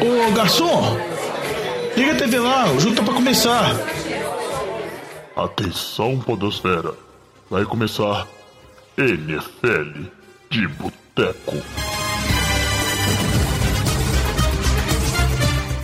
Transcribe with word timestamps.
Ô 0.00 0.32
garçom, 0.32 0.96
liga 1.96 2.12
a 2.12 2.16
TV 2.16 2.38
lá, 2.38 2.72
o 2.72 2.78
jogo 2.78 2.94
tá 2.94 3.02
pra 3.02 3.14
começar. 3.14 3.74
Atenção, 5.34 6.20
Podosfera. 6.20 6.94
Vai 7.50 7.64
começar 7.64 8.28
NFL 8.96 10.02
de 10.50 10.68
Boteco. 10.68 11.56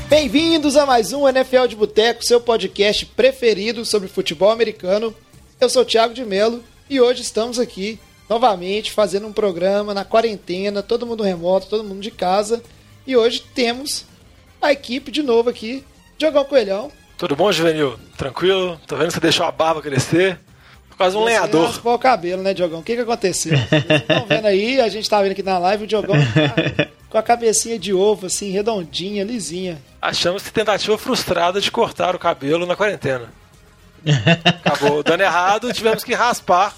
Bem-vindos 0.08 0.76
a 0.76 0.86
mais 0.86 1.12
um 1.12 1.28
NFL 1.28 1.66
de 1.66 1.74
Boteco, 1.74 2.24
seu 2.24 2.40
podcast 2.40 3.06
preferido 3.06 3.84
sobre 3.84 4.06
futebol 4.06 4.52
americano. 4.52 5.12
Eu 5.60 5.68
sou 5.68 5.82
o 5.82 5.84
Thiago 5.84 6.14
de 6.14 6.24
Melo 6.24 6.62
e 6.88 7.00
hoje 7.00 7.22
estamos 7.22 7.58
aqui 7.58 7.98
novamente 8.28 8.92
fazendo 8.92 9.26
um 9.26 9.32
programa 9.32 9.92
na 9.92 10.04
quarentena, 10.04 10.84
todo 10.84 11.04
mundo 11.04 11.24
remoto, 11.24 11.66
todo 11.66 11.82
mundo 11.82 12.00
de 12.00 12.12
casa. 12.12 12.62
E 13.06 13.16
hoje 13.16 13.44
temos 13.54 14.06
a 14.64 14.72
equipe 14.72 15.10
de 15.10 15.22
novo 15.22 15.50
aqui, 15.50 15.84
Diogão 16.18 16.44
Coelhão. 16.44 16.90
Tudo 17.16 17.36
bom, 17.36 17.50
Juvenil? 17.52 17.98
Tranquilo? 18.16 18.80
Tô 18.86 18.96
vendo 18.96 19.08
que 19.08 19.14
você 19.14 19.20
deixou 19.20 19.46
a 19.46 19.52
barba 19.52 19.80
crescer. 19.80 20.38
Quase 20.96 21.16
um 21.16 21.20
Você 21.20 21.26
lenhador. 21.26 21.66
raspou 21.66 21.94
o 21.94 21.98
cabelo, 21.98 22.42
né, 22.42 22.54
Diogão? 22.54 22.78
O 22.78 22.82
que, 22.82 22.94
que 22.94 23.00
aconteceu? 23.02 23.56
Vocês 23.58 23.84
estão 24.02 24.26
vendo 24.26 24.46
aí, 24.46 24.80
a 24.80 24.88
gente 24.88 25.10
tá 25.10 25.20
vendo 25.20 25.32
aqui 25.32 25.42
na 25.42 25.58
live, 25.58 25.84
o 25.84 25.86
Diogão 25.88 26.14
tá 26.14 26.88
com 27.10 27.18
a 27.18 27.22
cabecinha 27.22 27.78
de 27.78 27.92
ovo, 27.92 28.26
assim, 28.26 28.50
redondinha, 28.52 29.24
lisinha. 29.24 29.82
Achamos 30.00 30.42
que 30.44 30.52
tentativa 30.52 30.96
frustrada 30.96 31.60
de 31.60 31.70
cortar 31.70 32.14
o 32.14 32.18
cabelo 32.18 32.64
na 32.64 32.76
quarentena. 32.76 33.32
Acabou 34.46 35.02
dando 35.02 35.22
errado, 35.22 35.72
tivemos 35.72 36.04
que 36.04 36.14
raspar. 36.14 36.74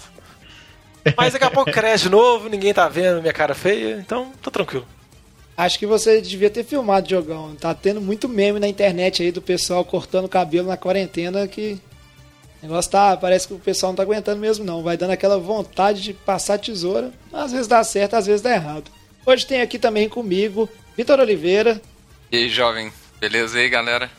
Mas 1.15 1.33
daqui 1.33 1.45
a 1.45 1.51
pouco 1.51 1.71
cresce 1.71 2.05
de 2.05 2.09
novo, 2.09 2.49
ninguém 2.49 2.73
tá 2.73 2.87
vendo 2.89 3.21
minha 3.21 3.33
cara 3.33 3.53
feia, 3.53 3.97
então 3.99 4.31
tô 4.41 4.49
tranquilo. 4.49 4.85
Acho 5.57 5.79
que 5.79 5.87
você 5.87 6.21
devia 6.21 6.51
ter 6.51 6.63
filmado, 6.63 7.07
Diogão. 7.07 7.55
Tá 7.55 7.73
tendo 7.73 7.99
muito 7.99 8.29
meme 8.29 8.59
na 8.59 8.67
internet 8.67 9.23
aí 9.23 9.31
do 9.31 9.41
pessoal 9.41 9.83
cortando 9.83 10.29
cabelo 10.29 10.67
na 10.67 10.77
quarentena 10.77 11.47
que. 11.47 11.81
O 12.61 12.67
negócio 12.67 12.91
tá. 12.91 13.17
Parece 13.17 13.47
que 13.47 13.55
o 13.55 13.59
pessoal 13.59 13.91
não 13.91 13.97
tá 13.97 14.03
aguentando 14.03 14.39
mesmo, 14.39 14.63
não. 14.63 14.83
Vai 14.83 14.95
dando 14.95 15.11
aquela 15.11 15.39
vontade 15.39 16.03
de 16.03 16.13
passar 16.13 16.59
tesoura. 16.59 17.11
Às 17.33 17.51
vezes 17.51 17.67
dá 17.67 17.83
certo, 17.83 18.15
às 18.15 18.27
vezes 18.27 18.41
dá 18.41 18.53
errado. 18.53 18.91
Hoje 19.25 19.47
tem 19.47 19.61
aqui 19.61 19.79
também 19.79 20.07
comigo 20.07 20.69
Vitor 20.95 21.19
Oliveira. 21.19 21.81
E 22.31 22.37
aí, 22.37 22.49
jovem? 22.49 22.93
Beleza 23.19 23.57
aí, 23.57 23.67
galera? 23.67 24.11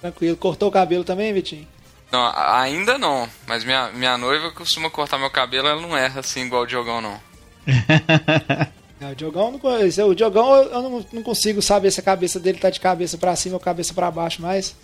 Tranquilo. 0.00 0.36
Cortou 0.36 0.68
o 0.68 0.72
cabelo 0.72 1.02
também, 1.02 1.32
Vitinho? 1.32 1.66
Não, 2.12 2.32
ainda 2.36 2.96
não. 2.98 3.28
Mas 3.48 3.64
minha, 3.64 3.90
minha 3.90 4.16
noiva 4.16 4.52
costuma 4.52 4.88
cortar 4.88 5.18
meu 5.18 5.30
cabelo, 5.30 5.66
ela 5.66 5.82
não 5.82 5.96
erra 5.96 6.20
assim 6.20 6.44
igual 6.44 6.62
o 6.62 6.66
Diogão, 6.66 7.00
não. 7.00 7.20
É, 9.02 9.10
o 9.12 9.14
Diogão 9.16 9.50
não 9.50 9.58
conhece. 9.58 10.00
O 10.02 10.14
Diogão 10.14 10.54
eu 10.54 10.82
não, 10.82 11.06
não 11.12 11.22
consigo 11.22 11.60
saber 11.60 11.90
se 11.90 11.98
a 12.00 12.02
cabeça 12.02 12.38
dele 12.38 12.58
tá 12.58 12.70
de 12.70 12.78
cabeça 12.80 13.18
pra 13.18 13.34
cima 13.34 13.54
ou 13.56 13.60
cabeça 13.60 13.92
pra 13.92 14.10
baixo, 14.10 14.40
mas. 14.40 14.74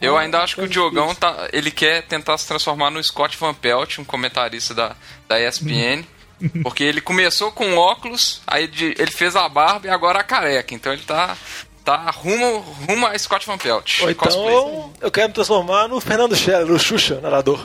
Eu 0.00 0.16
ainda 0.16 0.40
acho 0.42 0.56
que 0.56 0.62
o 0.62 0.68
Diogão 0.68 1.08
difícil. 1.08 1.20
tá. 1.20 1.48
Ele 1.52 1.70
quer 1.70 2.02
tentar 2.02 2.36
se 2.38 2.46
transformar 2.46 2.90
no 2.90 3.02
Scott 3.02 3.36
Van 3.38 3.54
Pelt, 3.54 3.98
um 3.98 4.04
comentarista 4.04 4.74
da, 4.74 4.96
da 5.28 5.40
ESPN. 5.40 6.04
Porque 6.62 6.84
ele 6.84 7.00
começou 7.00 7.50
com 7.50 7.76
óculos, 7.78 8.42
aí 8.46 8.66
de- 8.66 8.94
ele 8.98 9.10
fez 9.10 9.34
a 9.36 9.48
barba 9.48 9.86
e 9.86 9.90
agora 9.90 10.18
a 10.20 10.24
careca. 10.24 10.74
Então 10.74 10.92
ele 10.92 11.02
tá. 11.02 11.36
Tá 11.84 12.10
rumo, 12.10 12.58
rumo 12.88 13.06
a 13.06 13.16
Scott 13.16 13.46
Van 13.46 13.56
Pelt. 13.58 14.00
Ou 14.02 14.12
cosplay. 14.16 14.44
então 14.44 14.92
eu 15.00 15.08
quero 15.08 15.28
me 15.28 15.34
transformar 15.34 15.86
no 15.86 16.00
Fernando 16.00 16.34
Scheller, 16.34 16.66
no 16.66 16.80
Xuxa, 16.80 17.20
nadador. 17.20 17.64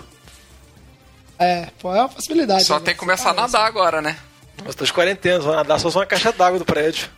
É, 1.40 1.70
pô, 1.80 1.92
é 1.96 2.02
uma 2.02 2.10
possibilidade. 2.10 2.64
Só 2.66 2.76
né? 2.78 2.86
tem 2.86 2.94
que 2.94 3.00
começar 3.00 3.32
a 3.32 3.34
Parece. 3.34 3.54
nadar 3.54 3.66
agora, 3.68 4.00
né? 4.00 4.16
Mas 4.64 4.76
tô 4.76 4.86
de 4.86 4.94
quarentena, 4.94 5.40
vou 5.40 5.56
nadar 5.56 5.80
só 5.80 5.90
uma 5.90 6.06
caixa 6.06 6.32
d'água 6.32 6.60
do 6.60 6.66
prédio. 6.66 7.10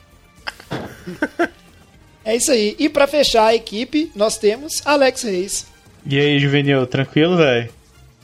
É 2.26 2.38
isso 2.38 2.52
aí. 2.52 2.76
E 2.80 2.88
pra 2.88 3.06
fechar 3.06 3.48
a 3.48 3.56
equipe, 3.56 4.10
nós 4.16 4.38
temos 4.38 4.82
Alex 4.86 5.24
Reis. 5.24 5.68
E 6.06 6.18
aí, 6.18 6.40
Juvenil, 6.40 6.88
tranquilo, 6.88 7.36
velho? 7.36 7.70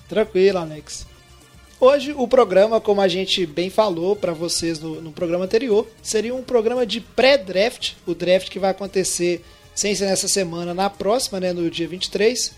Tranquilo, 0.07 0.57
Alex. 0.57 1.05
Hoje 1.81 2.13
o 2.15 2.27
programa, 2.27 2.81
como 2.81 2.99
a 2.99 3.07
gente 3.07 3.45
bem 3.45 3.69
falou 3.69 4.15
pra 4.15 4.33
vocês 4.33 4.79
no, 4.79 5.01
no 5.01 5.11
programa 5.11 5.45
anterior, 5.45 5.87
seria 6.01 6.35
um 6.35 6.41
programa 6.41 6.85
de 6.85 6.99
pré-draft, 6.99 7.93
o 8.05 8.13
draft 8.13 8.49
que 8.49 8.59
vai 8.59 8.71
acontecer 8.71 9.43
sem 9.73 9.95
ser 9.95 10.07
nessa 10.07 10.27
semana, 10.27 10.73
na 10.73 10.89
próxima, 10.89 11.39
né, 11.39 11.53
no 11.53 11.69
dia 11.69 11.87
23. 11.87 12.53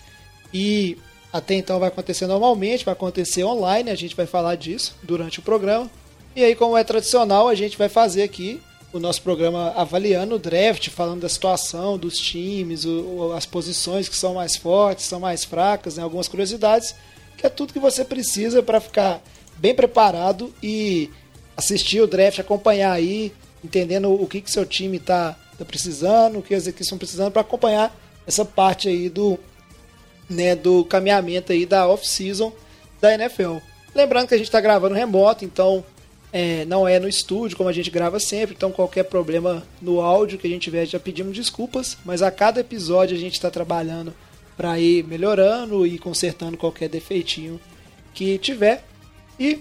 E 0.51 0.97
até 1.31 1.53
então 1.53 1.79
vai 1.79 1.89
acontecer 1.89 2.25
normalmente, 2.25 2.83
vai 2.83 2.93
acontecer 2.93 3.43
online, 3.43 3.91
a 3.91 3.95
gente 3.95 4.15
vai 4.15 4.25
falar 4.25 4.55
disso 4.55 4.95
durante 5.03 5.39
o 5.39 5.43
programa. 5.43 5.89
E 6.35 6.43
aí, 6.43 6.55
como 6.55 6.77
é 6.77 6.83
tradicional, 6.83 7.47
a 7.47 7.55
gente 7.55 7.77
vai 7.77 7.89
fazer 7.89 8.23
aqui 8.23 8.61
o 8.93 8.99
nosso 8.99 9.21
programa 9.21 9.71
avaliando 9.75 10.35
o 10.35 10.39
draft, 10.39 10.89
falando 10.89 11.21
da 11.21 11.29
situação 11.29 11.97
dos 11.97 12.17
times, 12.17 12.85
o- 12.85 13.33
as 13.35 13.45
posições 13.45 14.07
que 14.09 14.15
são 14.15 14.33
mais 14.35 14.55
fortes, 14.55 15.05
são 15.05 15.19
mais 15.19 15.43
fracas, 15.45 15.95
né, 15.97 16.03
algumas 16.03 16.27
curiosidades, 16.27 16.95
que 17.37 17.45
é 17.45 17.49
tudo 17.49 17.73
que 17.73 17.79
você 17.79 18.03
precisa 18.03 18.61
para 18.61 18.79
ficar 18.81 19.21
bem 19.57 19.73
preparado 19.73 20.53
e 20.61 21.09
assistir 21.55 22.01
o 22.01 22.07
draft, 22.07 22.39
acompanhar 22.39 22.91
aí, 22.91 23.31
entendendo 23.63 24.11
o 24.11 24.27
que, 24.27 24.41
que 24.41 24.51
seu 24.51 24.65
time 24.65 24.97
está 24.97 25.37
tá 25.57 25.63
precisando, 25.65 26.39
o 26.39 26.41
que 26.41 26.53
as 26.53 26.67
equipes 26.67 26.87
estão 26.87 26.97
precisando, 26.97 27.31
para 27.31 27.41
acompanhar 27.41 27.95
essa 28.27 28.43
parte 28.43 28.89
aí 28.89 29.07
do, 29.09 29.37
né, 30.29 30.55
do 30.55 30.83
caminhamento 30.85 31.51
aí 31.51 31.65
da 31.65 31.87
off-season 31.87 32.51
da 32.99 33.13
NFL. 33.13 33.57
Lembrando 33.93 34.27
que 34.27 34.33
a 34.33 34.37
gente 34.37 34.47
está 34.47 34.59
gravando 34.61 34.95
remoto, 34.95 35.45
então 35.45 35.83
é, 36.33 36.63
não 36.65 36.87
é 36.87 36.99
no 36.99 37.09
estúdio 37.09 37.57
como 37.57 37.69
a 37.69 37.73
gente 37.73 37.89
grava 37.89 38.19
sempre, 38.19 38.55
então 38.55 38.71
qualquer 38.71 39.03
problema 39.03 39.63
no 39.81 39.99
áudio 39.99 40.37
que 40.37 40.47
a 40.47 40.49
gente 40.49 40.63
tiver 40.63 40.85
já 40.85 40.99
pedimos 40.99 41.35
desculpas, 41.35 41.97
mas 42.05 42.21
a 42.21 42.31
cada 42.31 42.61
episódio 42.61 43.15
a 43.15 43.19
gente 43.19 43.33
está 43.33 43.51
trabalhando 43.51 44.13
para 44.55 44.79
ir 44.79 45.03
melhorando 45.03 45.85
e 45.85 45.97
consertando 45.97 46.57
qualquer 46.57 46.87
defeitinho 46.87 47.59
que 48.13 48.37
tiver. 48.37 48.83
E 49.39 49.59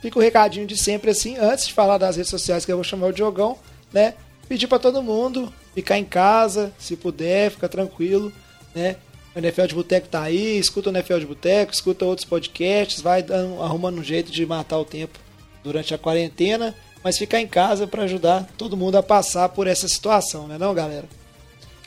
fica 0.00 0.18
o 0.18 0.22
recadinho 0.22 0.66
de 0.66 0.76
sempre 0.76 1.10
assim, 1.10 1.36
antes 1.36 1.66
de 1.66 1.72
falar 1.72 1.98
das 1.98 2.16
redes 2.16 2.30
sociais 2.30 2.64
que 2.64 2.72
eu 2.72 2.76
vou 2.76 2.84
chamar 2.84 3.08
o 3.08 3.12
Diogão, 3.12 3.58
né? 3.92 4.14
Pedir 4.48 4.66
para 4.66 4.78
todo 4.78 5.02
mundo 5.02 5.52
ficar 5.74 5.98
em 5.98 6.04
casa, 6.04 6.72
se 6.78 6.96
puder, 6.96 7.50
fica 7.50 7.68
tranquilo, 7.68 8.32
né? 8.74 8.96
O 9.34 9.38
NFL 9.38 9.66
de 9.66 9.74
Boteco 9.74 10.08
tá 10.08 10.22
aí, 10.22 10.58
escuta 10.58 10.90
o 10.90 10.92
NFL 10.92 11.18
de 11.18 11.26
Boteco, 11.26 11.72
escuta 11.72 12.04
outros 12.04 12.26
podcasts, 12.26 13.00
vai 13.00 13.24
arrumando 13.60 13.98
um 13.98 14.04
jeito 14.04 14.30
de 14.30 14.46
matar 14.46 14.78
o 14.78 14.84
tempo 14.84 15.18
durante 15.64 15.92
a 15.94 15.98
quarentena, 15.98 16.74
mas 17.02 17.18
ficar 17.18 17.40
em 17.40 17.46
casa 17.48 17.86
para 17.86 18.02
ajudar 18.04 18.46
todo 18.56 18.76
mundo 18.76 18.96
a 18.96 19.02
passar 19.02 19.48
por 19.48 19.66
essa 19.66 19.88
situação, 19.88 20.46
né, 20.46 20.56
não, 20.58 20.72
galera? 20.74 21.06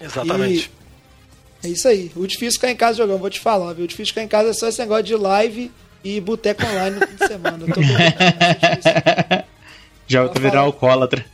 Exatamente. 0.02 0.70
É 1.64 1.70
isso 1.70 1.88
aí. 1.88 2.12
O 2.16 2.28
difícil 2.28 2.54
ficar 2.60 2.72
em 2.72 2.76
casa 2.76 2.98
jogando, 2.98 3.20
vou 3.20 3.30
te 3.30 3.40
falar, 3.40 3.74
viu? 3.74 3.86
O 3.86 3.88
difícil 3.88 4.14
ficar 4.14 4.24
em 4.24 4.28
casa 4.28 4.50
é 4.50 4.54
só 4.54 4.68
esse 4.68 4.80
negócio 4.80 5.04
de 5.04 5.16
live 5.16 5.72
e 6.04 6.20
boteco 6.22 6.64
online 6.66 7.00
no 7.00 7.08
fim 7.08 7.16
de 7.16 7.28
semana. 7.28 7.58
Eu 7.66 7.68
tô 7.74 7.82
com- 7.82 9.48
Já 10.10 10.22
Vou 10.24 10.30
tô 10.30 10.40
virando 10.40 10.54
falar. 10.54 10.66
alcoólatra. 10.68 11.26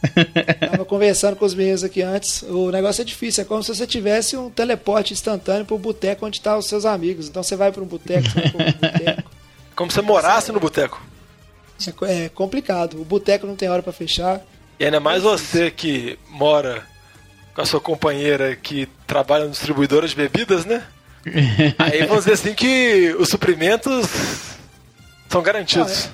Tava 0.71 0.85
conversando 0.85 1.35
com 1.35 1.45
os 1.45 1.53
meninos 1.53 1.83
aqui 1.83 2.01
antes. 2.01 2.41
O 2.43 2.71
negócio 2.71 3.01
é 3.01 3.05
difícil, 3.05 3.43
é 3.43 3.45
como 3.45 3.61
se 3.61 3.75
você 3.75 3.85
tivesse 3.85 4.35
um 4.35 4.49
teleporte 4.49 5.13
instantâneo 5.13 5.63
pro 5.65 5.77
boteco 5.77 6.25
onde 6.25 6.41
tá 6.41 6.57
os 6.57 6.65
seus 6.67 6.83
amigos. 6.85 7.27
Então 7.27 7.43
você 7.43 7.55
vai 7.55 7.71
para 7.71 7.83
um 7.83 7.85
boteco, 7.85 8.27
você 8.27 8.39
vai 8.41 8.49
pra 8.49 8.65
um 8.65 8.71
boteco. 8.71 9.31
Como 9.75 9.91
se 9.91 9.95
você 9.95 10.01
morasse 10.01 10.51
no 10.51 10.59
boteco. 10.59 10.99
É 11.89 12.25
É 12.25 12.29
complicado. 12.29 13.01
O 13.01 13.05
boteco 13.05 13.47
não 13.47 13.55
tem 13.55 13.69
hora 13.69 13.83
para 13.83 13.93
fechar. 13.93 14.41
E 14.79 14.85
ainda 14.85 14.99
mais 14.99 15.23
você 15.23 15.71
que 15.71 16.17
mora 16.29 16.83
com 17.53 17.61
a 17.61 17.65
sua 17.65 17.79
companheira 17.79 18.55
que 18.55 18.87
trabalha 19.05 19.45
no 19.45 19.51
distribuidora 19.51 20.07
de 20.07 20.15
bebidas, 20.15 20.65
né? 20.65 20.83
Aí 21.77 22.05
vamos 22.05 22.25
dizer 22.25 22.33
assim 22.33 22.53
que 22.53 23.15
os 23.17 23.29
suprimentos 23.29 24.07
são 25.29 25.41
garantidos. 25.41 26.09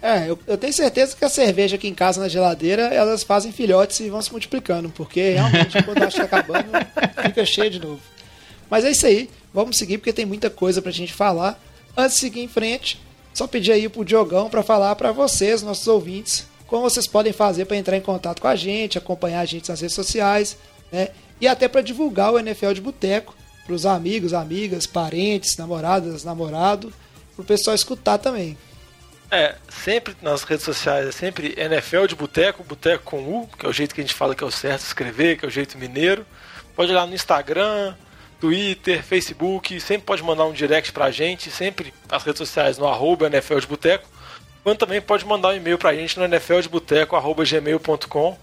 É, 0.00 0.30
eu, 0.30 0.38
eu 0.46 0.56
tenho 0.56 0.72
certeza 0.72 1.16
que 1.16 1.24
a 1.24 1.28
cerveja 1.28 1.76
aqui 1.76 1.88
em 1.88 1.94
casa 1.94 2.20
na 2.20 2.28
geladeira, 2.28 2.82
elas 2.82 3.22
fazem 3.22 3.50
filhotes 3.50 3.98
e 4.00 4.08
vão 4.08 4.22
se 4.22 4.30
multiplicando, 4.30 4.88
porque 4.90 5.30
realmente 5.30 5.82
quando 5.82 6.02
acho 6.02 6.20
que 6.20 6.26
tá 6.26 6.36
acabando, 6.38 6.68
fica 7.22 7.44
cheio 7.44 7.70
de 7.70 7.80
novo. 7.80 8.00
Mas 8.70 8.84
é 8.84 8.90
isso 8.90 9.06
aí, 9.06 9.28
vamos 9.52 9.76
seguir 9.76 9.98
porque 9.98 10.12
tem 10.12 10.26
muita 10.26 10.48
coisa 10.48 10.80
pra 10.80 10.92
gente 10.92 11.12
falar. 11.12 11.60
Antes 11.96 12.16
de 12.16 12.20
seguir 12.20 12.40
em 12.40 12.48
frente, 12.48 13.00
só 13.36 13.46
pedir 13.46 13.72
aí 13.72 13.86
pro 13.86 14.02
Diogão 14.02 14.48
pra 14.48 14.62
falar 14.62 14.96
pra 14.96 15.12
vocês, 15.12 15.60
nossos 15.60 15.86
ouvintes, 15.86 16.46
como 16.66 16.82
vocês 16.82 17.06
podem 17.06 17.34
fazer 17.34 17.66
pra 17.66 17.76
entrar 17.76 17.94
em 17.94 18.00
contato 18.00 18.40
com 18.40 18.48
a 18.48 18.56
gente, 18.56 18.96
acompanhar 18.96 19.40
a 19.40 19.44
gente 19.44 19.68
nas 19.68 19.78
redes 19.78 19.94
sociais, 19.94 20.56
né? 20.90 21.08
E 21.38 21.46
até 21.46 21.68
pra 21.68 21.82
divulgar 21.82 22.32
o 22.32 22.38
NFL 22.38 22.72
de 22.72 22.80
Boteco 22.80 23.36
pros 23.66 23.84
amigos, 23.84 24.32
amigas, 24.32 24.86
parentes, 24.86 25.58
namoradas, 25.58 26.24
namorado, 26.24 26.90
pro 27.34 27.44
pessoal 27.44 27.76
escutar 27.76 28.16
também. 28.16 28.56
É, 29.30 29.56
sempre 29.68 30.16
nas 30.22 30.42
redes 30.42 30.64
sociais, 30.64 31.06
é 31.06 31.12
sempre 31.12 31.52
NFL 31.58 32.06
de 32.06 32.14
Boteco, 32.14 32.64
Boteco 32.64 33.04
com 33.04 33.18
U, 33.18 33.46
que 33.58 33.66
é 33.66 33.68
o 33.68 33.72
jeito 33.72 33.94
que 33.94 34.00
a 34.00 34.04
gente 34.04 34.14
fala 34.14 34.34
que 34.34 34.42
é 34.42 34.46
o 34.46 34.50
certo 34.50 34.80
escrever, 34.80 35.36
que 35.36 35.44
é 35.44 35.48
o 35.48 35.50
jeito 35.50 35.76
mineiro. 35.76 36.24
Pode 36.74 36.90
ir 36.90 36.94
lá 36.94 37.06
no 37.06 37.14
Instagram, 37.14 37.94
Twitter, 38.40 39.02
Facebook, 39.02 39.80
sempre 39.80 40.06
pode 40.06 40.22
mandar 40.22 40.44
um 40.44 40.52
direct 40.52 40.92
pra 40.92 41.10
gente, 41.10 41.50
sempre 41.50 41.92
as 42.08 42.22
redes 42.22 42.38
sociais 42.38 42.78
no 42.78 42.86
arroba 42.86 43.26
NFL 43.26 43.58
de 43.58 43.66
Boteco. 43.66 44.08
Quando 44.62 44.78
também 44.78 45.00
pode 45.00 45.24
mandar 45.24 45.48
um 45.50 45.56
e-mail 45.56 45.78
pra 45.78 45.94
gente 45.94 46.18
no 46.18 46.26
nfldeboteco.gmail.com 46.26 48.38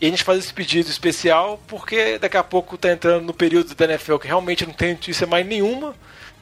E 0.00 0.06
a 0.06 0.10
gente 0.10 0.24
faz 0.24 0.38
esse 0.38 0.52
pedido 0.52 0.88
especial 0.88 1.60
porque 1.66 2.18
daqui 2.18 2.36
a 2.36 2.42
pouco 2.42 2.76
tá 2.78 2.90
entrando 2.90 3.24
no 3.24 3.34
período 3.34 3.74
da 3.74 3.84
NFL 3.84 4.16
que 4.16 4.26
realmente 4.26 4.66
não 4.66 4.72
tem 4.72 4.92
notícia 4.92 5.26
mais 5.26 5.46
nenhuma. 5.46 5.94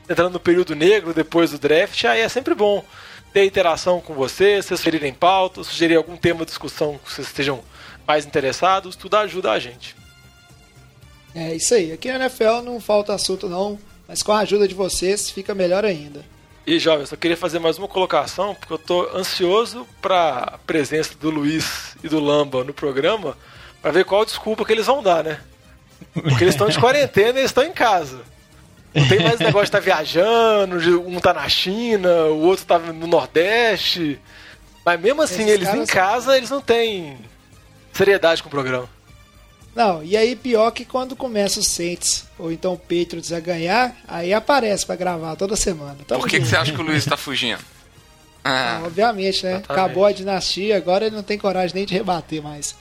Entrando 0.09 0.35
no 0.35 0.41
período 0.41 0.77
negro 0.77 1.13
depois 1.13 1.51
do 1.51 1.59
draft, 1.59 2.05
aí 2.05 2.21
é 2.21 2.29
sempre 2.29 2.55
bom 2.55 2.85
ter 3.33 3.45
interação 3.45 4.01
com 4.01 4.15
vocês, 4.15 4.67
vocês 4.67 4.79
sugerirem 4.79 5.13
pautas, 5.13 5.67
sugerir 5.67 5.97
algum 5.97 6.17
tema 6.17 6.41
de 6.41 6.47
discussão 6.47 7.01
que 7.05 7.13
vocês 7.13 7.27
estejam 7.27 7.65
mais 8.07 8.25
interessados, 8.25 8.95
tudo 8.95 9.17
ajuda 9.17 9.51
a 9.51 9.59
gente. 9.59 10.04
É 11.35 11.55
isso 11.55 11.75
aí. 11.75 11.93
Aqui 11.93 12.09
na 12.09 12.17
NFL 12.17 12.63
não 12.65 12.81
falta 12.81 13.13
assunto 13.13 13.49
não, 13.49 13.79
mas 14.07 14.23
com 14.23 14.33
a 14.33 14.41
ajuda 14.41 14.69
de 14.69 14.75
vocês 14.75 15.31
fica 15.31 15.55
melhor 15.55 15.85
ainda. 15.85 16.25
E 16.67 16.79
jovens, 16.79 17.13
eu 17.13 17.19
queria 17.19 17.37
fazer 17.37 17.59
mais 17.59 17.77
uma 17.77 17.89
colocação, 17.89 18.55
porque 18.55 18.73
eu 18.73 18.79
tô 18.79 19.09
ansioso 19.15 19.87
para 20.01 20.55
a 20.55 20.59
presença 20.59 21.15
do 21.21 21.29
Luiz 21.29 21.95
e 22.03 22.09
do 22.09 22.19
Lamba 22.19 22.65
no 22.65 22.73
programa, 22.73 23.37
para 23.83 23.91
ver 23.91 24.05
qual 24.05 24.25
desculpa 24.25 24.65
que 24.65 24.73
eles 24.73 24.87
vão 24.87 25.03
dar, 25.03 25.23
né? 25.23 25.41
Porque 26.15 26.45
eles 26.45 26.55
estão 26.55 26.69
de 26.69 26.79
quarentena 26.79 27.39
e 27.39 27.43
eles 27.43 27.51
estão 27.51 27.65
em 27.65 27.73
casa. 27.73 28.23
Não 28.95 29.07
tem 29.09 29.21
mais 29.21 29.39
negócio 29.41 29.71
de 29.71 29.77
estar 29.77 29.79
tá 29.79 29.85
viajando, 29.85 31.03
um 31.07 31.21
tá 31.21 31.35
na 31.35 31.49
China, 31.49 32.27
o 32.27 32.41
outro 32.43 32.65
tá 32.65 32.79
no 32.79 33.07
Nordeste. 33.07 34.19
Mas 34.87 35.01
mesmo 35.01 35.21
assim, 35.21 35.43
Esses 35.43 35.69
eles 35.69 35.75
em 35.75 35.85
casa, 35.85 36.27
são... 36.27 36.35
eles 36.35 36.49
não 36.49 36.61
têm 36.61 37.19
seriedade 37.93 38.43
com 38.43 38.49
o 38.49 38.51
programa. 38.51 38.89
Não, 39.75 40.05
e 40.05 40.17
aí 40.17 40.37
pior 40.37 40.71
que 40.71 40.85
quando 40.85 41.17
começa 41.17 41.59
o 41.59 41.65
Saints 41.65 42.27
ou 42.39 42.53
então 42.53 42.75
o 42.75 42.79
Patriots 42.79 43.33
a 43.33 43.41
ganhar, 43.41 43.97
aí 44.07 44.33
aparece 44.33 44.87
para 44.87 44.95
gravar 44.95 45.35
toda 45.37 45.57
semana. 45.57 45.97
Tamo 46.07 46.21
Por 46.21 46.29
que, 46.31 46.39
que 46.39 46.47
você 46.47 46.57
acha 46.57 46.73
que 46.73 46.81
o 46.81 46.85
Luiz 46.85 47.05
tá 47.05 47.17
fugindo? 47.17 47.63
Ah. 48.47 48.81
Ah, 48.83 48.83
obviamente, 48.85 49.43
né? 49.43 49.53
Exatamente. 49.53 49.73
Acabou 49.73 50.05
a 50.05 50.13
dinastia, 50.13 50.77
agora 50.77 51.07
ele 51.07 51.17
não 51.17 51.23
tem 51.23 51.39
coragem 51.39 51.75
nem 51.75 51.87
de 51.87 51.95
rebater 51.95 52.43
mais. 52.43 52.77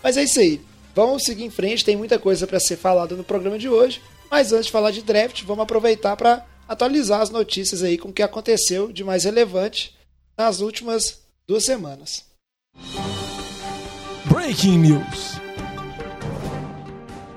Mas 0.00 0.16
é 0.16 0.22
isso 0.22 0.38
aí. 0.38 0.60
Vamos 0.94 1.24
seguir 1.24 1.42
em 1.42 1.50
frente, 1.50 1.84
tem 1.84 1.96
muita 1.96 2.20
coisa 2.20 2.46
para 2.46 2.60
ser 2.60 2.76
falada 2.76 3.16
no 3.16 3.24
programa 3.24 3.58
de 3.58 3.68
hoje. 3.68 4.00
Mas 4.30 4.52
antes 4.52 4.66
de 4.66 4.70
falar 4.72 4.92
de 4.92 5.02
draft, 5.02 5.42
vamos 5.42 5.64
aproveitar 5.64 6.16
para 6.16 6.46
atualizar 6.68 7.20
as 7.20 7.30
notícias 7.30 7.82
aí 7.82 7.98
com 7.98 8.10
o 8.10 8.12
que 8.12 8.22
aconteceu 8.22 8.92
de 8.92 9.02
mais 9.02 9.24
relevante 9.24 9.92
nas 10.36 10.60
últimas 10.60 11.18
duas 11.48 11.64
semanas. 11.64 12.24
Breaking 14.26 14.78
News. 14.78 15.47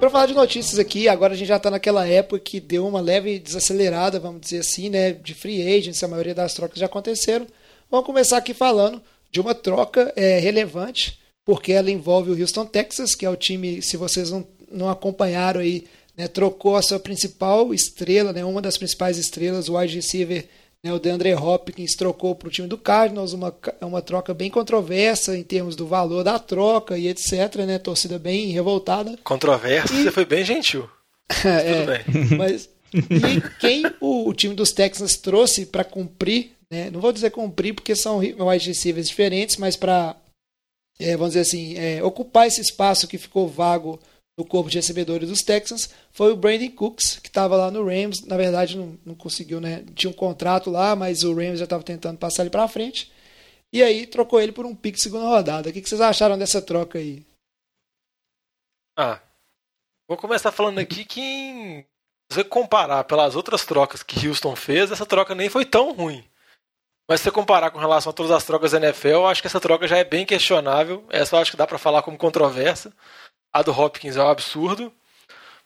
Para 0.02 0.10
falar 0.10 0.26
de 0.26 0.34
notícias 0.34 0.80
aqui, 0.80 1.08
agora 1.08 1.36
a 1.36 1.38
gente 1.38 1.48
já 1.48 1.58
está 1.58 1.70
naquela 1.70 2.08
época 2.08 2.40
que 2.40 2.60
deu 2.60 2.88
uma 2.88 3.00
leve 3.00 3.38
desacelerada, 3.38 4.20
vamos 4.20 4.42
dizer 4.42 4.58
assim, 4.58 4.90
né, 4.90 5.12
de 5.12 5.36
free 5.36 5.62
agents, 5.62 6.04
a 6.04 6.08
maioria 6.08 6.34
das 6.34 6.56
trocas 6.56 6.80
já 6.80 6.88
aconteceram. 6.88 7.46
Vamos 7.88 8.08
começar 8.08 8.38
aqui 8.38 8.52
falando 8.52 9.00
de 9.32 9.40
uma 9.40 9.54
troca 9.54 10.12
é, 10.16 10.40
relevante, 10.40 11.20
porque 11.46 11.72
ela 11.72 11.92
envolve 11.92 12.32
o 12.32 12.42
Houston 12.42 12.66
Texas, 12.66 13.14
que 13.14 13.28
é 13.28 13.30
o 13.30 13.36
time, 13.36 13.80
se 13.84 13.96
vocês 13.96 14.32
não, 14.32 14.44
não 14.72 14.90
acompanharam 14.90 15.60
aí, 15.60 15.86
né, 16.18 16.28
trocou 16.28 16.76
a 16.76 16.82
sua 16.82 17.00
principal 17.00 17.72
estrela, 17.72 18.34
né, 18.34 18.44
uma 18.44 18.60
das 18.60 18.80
principais 18.80 19.20
estrelas, 19.20 19.70
o 19.70 19.78
wide 19.78 19.94
receiver, 19.94 20.48
né, 20.84 20.92
o 20.94 21.00
DeAndre 21.00 21.34
Hopkins, 21.34 21.96
trocou 21.96 22.36
para 22.36 22.48
o 22.48 22.52
time 22.52 22.68
do 22.68 22.78
Cardinals, 22.78 23.34
uma, 23.34 23.56
uma 23.82 24.02
troca 24.02 24.34
bem 24.34 24.50
controversa 24.50 25.38
em 25.38 25.44
termos 25.44 25.76
do 25.76 25.86
valor 25.86 26.24
da 26.24 26.40
troca 26.40 26.98
e 26.98 27.08
etc. 27.08 27.56
Né, 27.68 27.78
torcida 27.78 28.18
bem 28.18 28.48
revoltada. 28.48 29.18
Controversa? 29.24 29.94
E... 29.94 30.04
Você 30.04 30.12
foi 30.12 30.26
bem 30.26 30.44
gentil. 30.44 30.90
é, 31.46 31.74
Tudo 31.74 31.86
bem. 31.88 32.38
Mas, 32.38 32.70
e 32.94 33.42
quem 33.60 33.84
o, 34.00 34.28
o 34.28 34.34
time 34.34 34.56
dos 34.56 34.72
Texans 34.72 35.16
trouxe 35.16 35.66
para 35.66 35.84
cumprir, 35.84 36.52
né, 36.70 36.90
não 36.90 37.00
vou 37.00 37.12
dizer 37.12 37.30
cumprir 37.30 37.74
porque 37.74 37.96
são 37.96 38.20
wide 38.20 38.68
receivers 38.68 39.08
diferentes, 39.08 39.58
mas 39.58 39.76
para, 39.76 40.16
é, 41.00 41.16
vamos 41.16 41.34
dizer 41.34 41.42
assim, 41.42 41.78
é, 41.78 42.04
ocupar 42.04 42.48
esse 42.48 42.60
espaço 42.60 43.08
que 43.08 43.18
ficou 43.18 43.48
vago 43.48 44.00
no 44.38 44.46
corpo 44.46 44.70
de 44.70 44.78
recebedores 44.78 45.30
dos 45.30 45.42
Texans 45.42 45.90
foi 46.12 46.32
o 46.32 46.36
Brandon 46.36 46.72
Cooks, 46.72 47.20
que 47.20 47.28
estava 47.28 47.56
lá 47.56 47.70
no 47.70 47.86
Rams. 47.86 48.26
Na 48.26 48.38
verdade, 48.38 48.78
não, 48.78 48.98
não, 49.06 49.16
conseguiu, 49.16 49.60
né? 49.60 49.84
Tinha 49.94 50.10
um 50.10 50.14
contrato 50.14 50.70
lá, 50.70 50.96
mas 50.96 51.24
o 51.24 51.34
Rams 51.34 51.60
já 51.60 51.66
estava 51.66 51.84
tentando 51.84 52.18
passar 52.18 52.44
ele 52.44 52.50
para 52.50 52.68
frente. 52.68 53.12
E 53.74 53.82
aí 53.82 54.06
trocou 54.06 54.42
ele 54.42 54.52
por 54.52 54.66
um 54.66 54.76
pick 54.76 54.98
segunda 54.98 55.26
rodada. 55.26 55.70
O 55.70 55.74
que, 55.74 55.82
que 55.82 55.88
vocês 55.88 56.02
acharam 56.02 56.38
dessa 56.38 56.62
troca 56.62 56.98
aí? 56.98 57.26
Ah, 58.98 59.22
vou 60.08 60.18
começar 60.18 60.52
falando 60.52 60.80
aqui 60.80 61.06
que 61.06 61.22
em... 61.22 61.82
se 62.30 62.36
você 62.36 62.44
comparar 62.44 63.06
pelas 63.06 63.36
outras 63.36 63.66
trocas 63.66 64.04
que 64.04 64.28
Houston 64.28 64.56
fez, 64.56 64.92
essa 64.92 65.06
troca 65.06 65.34
nem 65.34 65.50
foi 65.50 65.66
tão 65.66 65.94
ruim. 65.94 66.24
Mas 67.10 67.20
se 67.20 67.26
você 67.26 67.32
comparar 67.32 67.72
com 67.72 67.80
relação 67.80 68.10
a 68.10 68.14
todas 68.14 68.32
as 68.32 68.44
trocas 68.44 68.72
da 68.72 68.78
NFL, 68.78 69.08
eu 69.08 69.28
acho 69.28 69.42
que 69.42 69.48
essa 69.48 69.60
troca 69.60 69.88
já 69.88 69.98
é 69.98 70.04
bem 70.04 70.26
questionável. 70.26 71.06
Essa 71.10 71.36
eu 71.36 71.42
acho 71.42 71.52
que 71.52 71.58
dá 71.58 71.68
para 71.68 71.78
falar 71.78 72.02
como 72.02 72.18
controversa. 72.18 72.94
A 73.54 73.62
do 73.62 73.72
Hopkins 73.72 74.16
é 74.16 74.24
um 74.24 74.30
absurdo. 74.30 74.94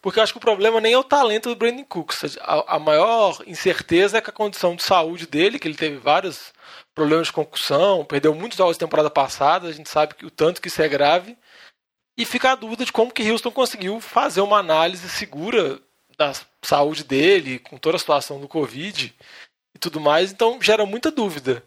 Porque 0.01 0.19
eu 0.19 0.23
acho 0.23 0.33
que 0.33 0.37
o 0.37 0.41
problema 0.41 0.79
nem 0.79 0.93
é 0.93 0.97
o 0.97 1.03
talento 1.03 1.49
do 1.49 1.55
Brandon 1.55 1.83
Cooks. 1.83 2.37
A, 2.41 2.75
a 2.75 2.79
maior 2.79 3.41
incerteza 3.47 4.19
é 4.19 4.21
que 4.21 4.29
a 4.29 4.33
condição 4.33 4.75
de 4.75 4.83
saúde 4.83 5.25
dele, 5.25 5.57
que 5.57 5.67
ele 5.67 5.75
teve 5.75 5.97
vários 5.97 6.53
problemas 6.93 7.27
de 7.27 7.33
concussão, 7.33 8.05
perdeu 8.05 8.35
muitos 8.35 8.57
jogos 8.57 8.77
da 8.77 8.85
temporada 8.85 9.09
passada, 9.09 9.67
a 9.67 9.71
gente 9.71 9.89
sabe 9.89 10.13
que 10.13 10.25
o 10.25 10.29
tanto 10.29 10.61
que 10.61 10.67
isso 10.67 10.79
é 10.81 10.87
grave. 10.87 11.35
E 12.15 12.23
fica 12.23 12.51
a 12.51 12.55
dúvida 12.55 12.85
de 12.85 12.91
como 12.91 13.11
que 13.11 13.29
Houston 13.29 13.49
conseguiu 13.49 13.99
fazer 13.99 14.41
uma 14.41 14.59
análise 14.59 15.09
segura 15.09 15.79
da 16.15 16.31
saúde 16.63 17.03
dele, 17.03 17.57
com 17.57 17.77
toda 17.77 17.95
a 17.95 17.99
situação 17.99 18.39
do 18.39 18.47
Covid 18.47 19.13
e 19.73 19.79
tudo 19.79 19.99
mais, 19.99 20.31
então 20.31 20.61
gera 20.61 20.85
muita 20.85 21.11
dúvida 21.11 21.63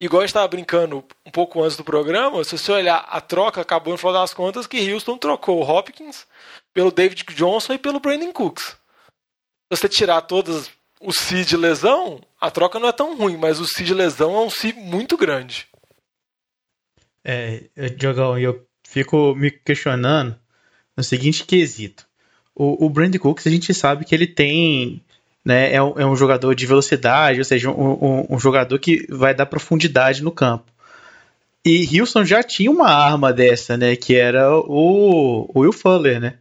igual 0.00 0.24
estava 0.24 0.46
brincando 0.48 1.04
um 1.26 1.30
pouco 1.30 1.62
antes 1.62 1.76
do 1.76 1.84
programa, 1.84 2.42
se 2.44 2.56
você 2.56 2.72
olhar 2.72 2.98
a 2.98 3.20
troca, 3.20 3.60
acabou 3.60 3.92
no 3.92 3.98
final 3.98 4.12
das 4.12 4.32
contas 4.32 4.66
que 4.66 4.92
Houston 4.92 5.18
trocou 5.18 5.58
o 5.58 5.68
Hopkins 5.68 6.26
pelo 6.72 6.90
David 6.90 7.24
Johnson 7.34 7.74
e 7.74 7.78
pelo 7.78 8.00
Brandon 8.00 8.32
Cooks. 8.32 8.64
Se 8.64 8.76
você 9.70 9.88
tirar 9.88 10.22
todas 10.22 10.70
o 11.00 11.12
C 11.12 11.44
de 11.44 11.56
lesão, 11.56 12.20
a 12.40 12.50
troca 12.50 12.78
não 12.78 12.88
é 12.88 12.92
tão 12.92 13.16
ruim, 13.16 13.36
mas 13.36 13.60
o 13.60 13.66
C 13.66 13.84
de 13.84 13.94
lesão 13.94 14.34
é 14.34 14.40
um 14.40 14.50
C 14.50 14.72
muito 14.72 15.16
grande. 15.16 15.66
É, 17.24 17.68
Diogão, 17.96 18.38
eu 18.38 18.66
fico 18.82 19.34
me 19.34 19.50
questionando 19.50 20.38
no 20.96 21.04
seguinte 21.04 21.44
quesito. 21.44 22.06
O, 22.54 22.86
o 22.86 22.90
Brandon 22.90 23.18
Cooks, 23.18 23.46
a 23.46 23.50
gente 23.50 23.72
sabe 23.74 24.04
que 24.04 24.14
ele 24.14 24.26
tem 24.26 25.04
né, 25.48 25.72
é, 25.72 25.82
um, 25.82 25.98
é 25.98 26.04
um 26.04 26.14
jogador 26.14 26.54
de 26.54 26.66
velocidade, 26.66 27.38
ou 27.38 27.44
seja, 27.44 27.70
um, 27.70 27.92
um, 27.92 28.26
um, 28.34 28.38
jogador 28.38 28.78
que 28.78 29.06
vai 29.08 29.34
dar 29.34 29.46
profundidade 29.46 30.22
no 30.22 30.30
campo. 30.30 30.70
E 31.64 31.98
Houston 31.98 32.22
já 32.22 32.42
tinha 32.42 32.70
uma 32.70 32.90
arma 32.90 33.32
dessa, 33.32 33.74
né, 33.74 33.96
que 33.96 34.14
era 34.14 34.54
o, 34.54 35.50
o 35.54 35.60
Will 35.60 35.72
Fuller, 35.72 36.20
né? 36.20 36.34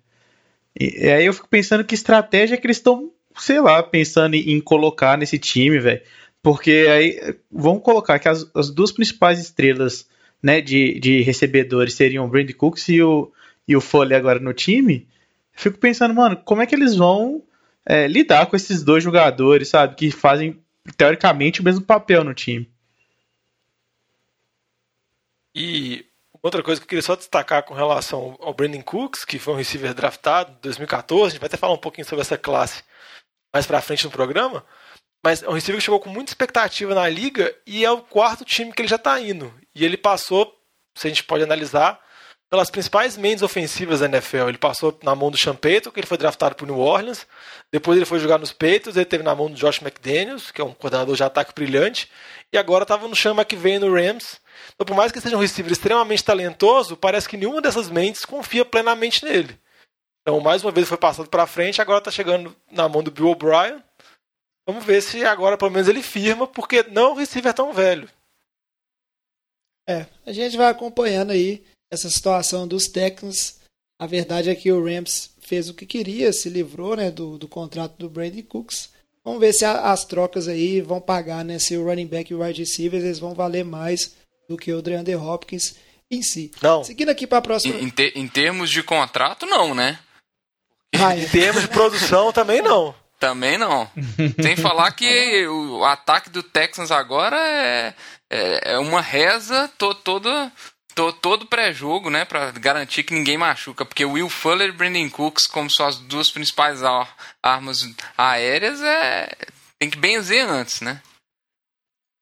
E, 0.77 1.07
aí 1.09 1.25
eu 1.25 1.31
fico 1.31 1.47
pensando 1.47 1.85
que 1.85 1.95
estratégia 1.95 2.57
que 2.57 2.67
eles 2.67 2.75
estão, 2.75 3.09
sei 3.37 3.61
lá, 3.61 3.81
pensando 3.81 4.35
em, 4.35 4.51
em 4.51 4.59
colocar 4.59 5.17
nesse 5.17 5.39
time, 5.39 5.79
velho. 5.79 6.01
Porque 6.43 6.85
aí 6.89 7.35
vamos 7.49 7.83
colocar 7.83 8.19
que 8.19 8.27
as, 8.27 8.45
as, 8.53 8.69
duas 8.69 8.91
principais 8.91 9.39
estrelas 9.39 10.05
né, 10.43 10.59
de, 10.59 10.99
de 10.99 11.21
recebedores 11.21 11.93
seriam 11.93 12.25
o 12.25 12.27
Brandon 12.27 12.53
Cooks 12.57 12.89
e 12.89 13.01
o, 13.01 13.31
e 13.65 13.73
o 13.73 13.79
Fuller 13.79 14.17
agora 14.17 14.39
no 14.39 14.53
time. 14.53 15.07
Fico 15.53 15.77
pensando, 15.77 16.13
mano, 16.13 16.35
como 16.43 16.61
é 16.61 16.65
que 16.65 16.75
eles 16.75 16.93
vão 16.93 17.41
é, 17.87 18.05
lidar 18.05 18.47
com 18.47 18.55
esses 18.57 18.83
dois 18.83 19.01
jogadores, 19.01 19.69
sabe? 19.69 19.95
Que 19.95 20.11
fazem, 20.11 20.61
teoricamente, 20.97 21.61
o 21.61 21.63
mesmo 21.63 21.81
papel 21.81 22.21
no 22.21 22.33
time. 22.33 22.69
E 25.55 26.05
outra 26.43 26.61
coisa 26.61 26.81
que 26.81 26.85
eu 26.85 26.89
queria 26.89 27.01
só 27.01 27.15
destacar 27.15 27.63
com 27.63 27.73
relação 27.73 28.37
ao 28.41 28.53
Brandon 28.53 28.81
Cooks, 28.81 29.23
que 29.23 29.39
foi 29.39 29.53
um 29.53 29.57
receiver 29.57 29.93
draftado 29.93 30.51
em 30.51 30.61
2014, 30.61 31.23
a 31.23 31.29
gente 31.29 31.39
vai 31.39 31.47
até 31.47 31.55
falar 31.55 31.73
um 31.73 31.79
pouquinho 31.79 32.05
sobre 32.05 32.21
essa 32.21 32.37
classe 32.37 32.83
mais 33.53 33.65
pra 33.65 33.81
frente 33.81 34.03
no 34.03 34.11
programa, 34.11 34.65
mas 35.23 35.41
é 35.41 35.49
um 35.49 35.53
receiver 35.53 35.79
que 35.79 35.85
chegou 35.85 36.01
com 36.01 36.09
muita 36.09 36.31
expectativa 36.31 36.93
na 36.93 37.07
liga 37.07 37.55
e 37.65 37.85
é 37.85 37.89
o 37.89 38.01
quarto 38.01 38.43
time 38.43 38.73
que 38.73 38.81
ele 38.81 38.89
já 38.89 38.97
está 38.97 39.19
indo. 39.19 39.51
E 39.73 39.85
ele 39.85 39.95
passou, 39.95 40.53
se 40.93 41.07
a 41.07 41.09
gente 41.09 41.23
pode 41.23 41.43
analisar, 41.43 41.99
pelas 42.49 42.69
principais 42.69 43.17
mentes 43.17 43.43
ofensivas 43.43 43.99
da 43.99 44.05
NFL. 44.05 44.49
Ele 44.49 44.57
passou 44.57 44.97
na 45.03 45.15
mão 45.15 45.29
do 45.29 45.37
Sean 45.37 45.55
que 45.55 45.99
ele 45.99 46.07
foi 46.07 46.17
draftado 46.17 46.55
por 46.55 46.65
New 46.65 46.79
Orleans. 46.79 47.27
Depois 47.71 47.97
ele 47.97 48.05
foi 48.05 48.19
jogar 48.19 48.37
nos 48.37 48.53
Peitos, 48.53 48.95
ele 48.95 49.05
teve 49.05 49.23
na 49.23 49.35
mão 49.35 49.49
do 49.49 49.55
Josh 49.55 49.81
McDaniels, 49.81 50.51
que 50.51 50.61
é 50.61 50.63
um 50.63 50.73
coordenador 50.73 51.15
de 51.15 51.23
ataque 51.23 51.53
brilhante. 51.53 52.09
E 52.51 52.57
agora 52.57 52.83
estava 52.83 53.07
no 53.07 53.15
Sean 53.15 53.33
McVay 53.33 53.79
no 53.79 53.93
Rams. 53.93 54.39
Então, 54.73 54.85
por 54.85 54.95
mais 54.95 55.11
que 55.11 55.19
seja 55.19 55.35
um 55.35 55.41
receiver 55.41 55.71
extremamente 55.71 56.23
talentoso, 56.23 56.95
parece 56.95 57.27
que 57.27 57.37
nenhuma 57.37 57.61
dessas 57.61 57.89
mentes 57.89 58.25
confia 58.25 58.63
plenamente 58.63 59.23
nele. 59.25 59.59
Então, 60.21 60.39
mais 60.39 60.63
uma 60.63 60.71
vez 60.71 60.87
foi 60.87 60.97
passado 60.97 61.29
para 61.29 61.47
frente, 61.47 61.81
agora 61.81 61.99
está 61.99 62.11
chegando 62.11 62.55
na 62.71 62.87
mão 62.87 63.03
do 63.03 63.11
Bill 63.11 63.27
O'Brien. 63.27 63.83
Vamos 64.67 64.83
ver 64.83 65.01
se 65.01 65.23
agora 65.25 65.57
pelo 65.57 65.71
menos 65.71 65.87
ele 65.87 66.01
firma, 66.01 66.45
porque 66.45 66.83
não 66.83 67.03
é 67.03 67.09
um 67.11 67.15
receiver 67.15 67.53
tão 67.53 67.71
velho. 67.71 68.09
É, 69.87 70.05
a 70.25 70.33
gente 70.33 70.57
vai 70.57 70.67
acompanhando 70.67 71.31
aí 71.31 71.63
essa 71.91 72.09
situação 72.09 72.67
dos 72.67 72.87
técnicos. 72.87 73.55
A 73.99 74.05
verdade 74.05 74.49
é 74.49 74.55
que 74.55 74.71
o 74.71 74.83
Rams 74.83 75.31
fez 75.41 75.69
o 75.69 75.73
que 75.73 75.85
queria, 75.85 76.31
se 76.33 76.49
livrou 76.49 76.95
né, 76.95 77.09
do, 77.09 77.37
do 77.37 77.47
contrato 77.47 77.95
do 77.97 78.09
Brady 78.09 78.43
Cooks. 78.43 78.89
Vamos 79.23 79.39
ver 79.39 79.53
se 79.53 79.65
a, 79.65 79.91
as 79.91 80.05
trocas 80.05 80.47
aí 80.47 80.81
vão 80.81 81.01
pagar, 81.01 81.43
né? 81.43 81.59
Se 81.59 81.75
o 81.75 81.83
running 81.85 82.05
back 82.07 82.31
e 82.31 82.35
o 82.35 82.41
wide 82.43 82.61
receivers 82.61 83.03
eles 83.03 83.19
vão 83.19 83.33
valer 83.33 83.65
mais 83.65 84.15
do 84.47 84.55
que 84.57 84.71
o 84.71 84.81
DeAndre 84.81 85.15
Hopkins. 85.15 85.75
em 86.09 86.21
si. 86.21 86.51
Não. 86.61 86.83
Seguindo 86.83 87.09
aqui 87.09 87.27
para 87.27 87.39
a 87.39 87.41
próxima. 87.41 87.75
Em, 87.75 87.85
em 87.85 87.89
te- 87.89 88.13
em 88.15 88.27
termos 88.27 88.69
de 88.69 88.81
contrato, 88.83 89.45
não, 89.45 89.73
né? 89.75 89.99
Ah, 90.95 91.13
é. 91.17 91.23
Em 91.23 91.27
termos 91.27 91.63
de 91.63 91.67
produção, 91.67 92.31
também 92.31 92.61
não. 92.61 92.95
Também 93.19 93.57
não. 93.57 93.89
Sem 94.41 94.55
falar 94.55 94.91
que 94.91 95.45
o 95.47 95.83
ataque 95.83 96.29
do 96.29 96.41
Texans 96.43 96.91
agora 96.91 97.35
é, 97.37 97.93
é, 98.29 98.73
é 98.73 98.79
uma 98.79 99.01
reza 99.01 99.67
to, 99.77 99.93
toda, 99.95 100.49
to, 100.97 101.13
todo 101.13 101.45
pré-jogo, 101.45 102.09
né? 102.09 102.25
Pra 102.25 102.51
garantir 102.51 103.03
que 103.03 103.13
ninguém 103.13 103.37
machuca. 103.37 103.85
Porque 103.85 104.03
Will 104.03 104.29
Fuller 104.29 104.69
e 104.69 104.71
Brandon 104.71 105.09
Cooks, 105.09 105.45
como 105.45 105.69
suas 105.71 105.97
duas 105.99 106.31
principais 106.31 106.83
ar- 106.83 107.15
armas 107.41 107.79
aéreas, 108.17 108.81
é, 108.81 109.29
tem 109.79 109.89
que 109.89 109.97
benzer 109.97 110.45
antes, 110.49 110.81
né? 110.81 111.01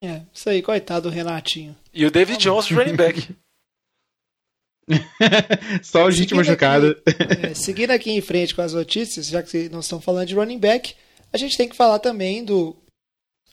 É, 0.04 0.22
isso 0.34 0.50
aí, 0.50 0.62
coitado 0.62 1.10
do 1.10 1.14
Renatinho. 1.16 1.76
E 1.94 2.06
o 2.06 2.12
David 2.12 2.38
Johnson, 2.38 2.76
running 2.76 2.96
back. 2.96 3.36
Só 5.82 6.06
o 6.06 6.12
gente 6.12 6.30
Seguindo 6.30 6.46
machucado. 6.46 7.02
É, 7.42 7.54
seguindo 7.56 7.92
aqui 7.92 8.12
em 8.12 8.22
frente 8.22 8.54
com 8.54 8.62
as 8.62 8.74
notícias, 8.74 9.28
já 9.28 9.42
que 9.42 9.70
nós 9.70 9.86
estamos 9.86 10.06
falando 10.06 10.28
de 10.28 10.36
running 10.36 10.60
back, 10.60 10.96
a 11.34 11.38
gente 11.38 11.58
tem 11.58 11.68
que 11.68 11.76
falar 11.76 11.98
também 12.00 12.44
do, 12.46 12.76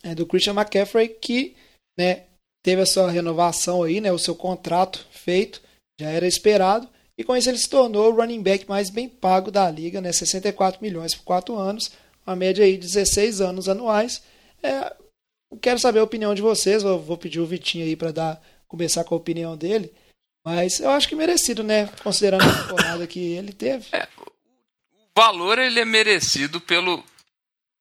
é, 0.03 0.15
do 0.15 0.27
Christian 0.27 0.53
McCaffrey, 0.53 1.09
que 1.09 1.57
né, 1.99 2.25
teve 2.63 2.83
a 2.83 2.87
sua 2.87 3.11
renovação 3.11 3.83
aí, 3.83 4.01
né, 4.01 4.13
o 4.13 4.19
seu 4.19 4.35
contrato 4.35 5.07
feito, 5.23 5.61
já 6.01 6.09
era 6.09 6.27
esperado, 6.27 6.89
e 7.17 7.25
com 7.25 7.37
isso 7.37 7.49
ele 7.49 7.59
se 7.59 7.69
tornou 7.69 8.11
o 8.11 8.17
running 8.17 8.43
back 8.43 8.69
mais 8.69 8.91
bem 8.91 9.09
pago 9.09 9.51
da 9.51 9.71
liga, 9.71 10.01
né, 10.01 10.13
64 10.13 10.83
milhões 10.83 11.15
por 11.15 11.25
4 11.25 11.57
anos, 11.57 11.93
uma 12.27 12.37
média 12.37 12.65
aí 12.65 12.77
de 12.77 12.87
16 12.87 13.41
anos 13.41 13.69
anuais. 13.69 14.23
É, 14.63 14.95
quero 15.61 15.79
saber 15.79 16.01
a 16.01 16.05
opinião 16.05 16.35
de 16.35 16.43
vocês, 16.43 16.83
vou, 16.83 16.99
vou 16.99 17.19
pedir 17.19 17.41
o 17.41 17.47
Vitinho 17.47 17.85
aí 17.85 17.97
para 17.97 18.13
dar 18.13 18.43
começar 18.73 19.05
com 19.05 19.15
a 19.15 19.19
opinião 19.19 19.57
dele. 19.57 19.93
Mas 20.45 20.81
eu 20.81 20.91
acho 20.91 21.09
que 21.09 21.15
merecido, 21.15 21.63
né? 21.63 21.87
Considerando 22.03 22.43
a 22.43 22.55
temporada 22.63 23.07
que 23.07 23.21
ele 23.21 23.53
teve. 23.53 23.87
O 25.15 25.21
valor 25.21 25.59
ele 25.59 25.79
é 25.79 25.85
merecido 25.85 26.61
pelo, 26.61 27.05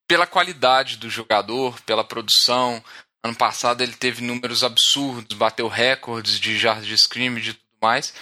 pela 0.07 0.27
qualidade 0.27 0.97
do 0.97 1.09
jogador, 1.09 1.81
pela 1.81 2.03
produção. 2.03 2.83
Ano 3.23 3.35
passado 3.35 3.81
ele 3.81 3.93
teve 3.93 4.23
números 4.23 4.63
absurdos, 4.63 5.37
bateu 5.37 5.67
recordes 5.67 6.39
de 6.39 6.57
jardas 6.57 6.87
de 6.87 6.95
scrimmage 6.95 7.51
e 7.51 7.53
tudo 7.53 7.77
mais. 7.81 8.13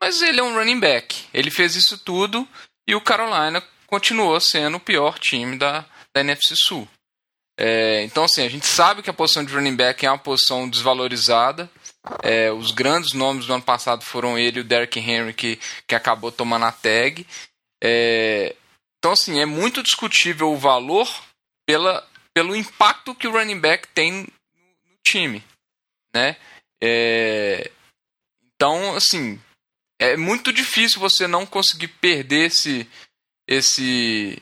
Mas 0.00 0.22
ele 0.22 0.40
é 0.40 0.42
um 0.42 0.54
running 0.54 0.78
back. 0.78 1.26
Ele 1.32 1.50
fez 1.50 1.74
isso 1.74 1.98
tudo 1.98 2.46
e 2.86 2.94
o 2.94 3.00
Carolina 3.00 3.62
continuou 3.86 4.38
sendo 4.40 4.76
o 4.76 4.80
pior 4.80 5.18
time 5.18 5.56
da, 5.56 5.84
da 6.14 6.20
NFC 6.20 6.54
Sul. 6.56 6.88
É, 7.60 8.04
então, 8.04 8.22
assim, 8.22 8.44
a 8.44 8.48
gente 8.48 8.66
sabe 8.66 9.02
que 9.02 9.10
a 9.10 9.14
posição 9.14 9.44
de 9.44 9.52
running 9.52 9.74
back 9.74 10.06
é 10.06 10.10
uma 10.10 10.18
posição 10.18 10.68
desvalorizada. 10.68 11.68
É, 12.22 12.52
os 12.52 12.70
grandes 12.70 13.14
nomes 13.14 13.46
do 13.46 13.52
ano 13.52 13.62
passado 13.62 14.04
foram 14.04 14.38
ele 14.38 14.58
e 14.58 14.60
o 14.60 14.64
Derrick 14.64 15.00
Henry, 15.00 15.34
que, 15.34 15.58
que 15.86 15.94
acabou 15.94 16.30
tomando 16.30 16.66
a 16.66 16.72
tag. 16.72 17.26
É, 17.82 18.54
então, 18.98 19.10
assim, 19.12 19.40
é 19.40 19.46
muito 19.46 19.82
discutível 19.82 20.52
o 20.52 20.56
valor 20.56 21.08
pela, 21.66 22.07
pelo 22.38 22.54
impacto 22.54 23.16
que 23.16 23.26
o 23.26 23.32
running 23.32 23.58
back 23.58 23.88
tem 23.88 24.12
no, 24.12 24.28
time. 25.02 25.44
Né? 26.14 26.36
É, 26.80 27.68
então, 28.54 28.94
assim, 28.94 29.40
é 29.98 30.16
muito 30.16 30.52
difícil 30.52 31.00
você 31.00 31.26
não 31.26 31.44
conseguir 31.44 31.88
perder 31.88 32.46
esse. 32.46 32.88
esse 33.44 34.40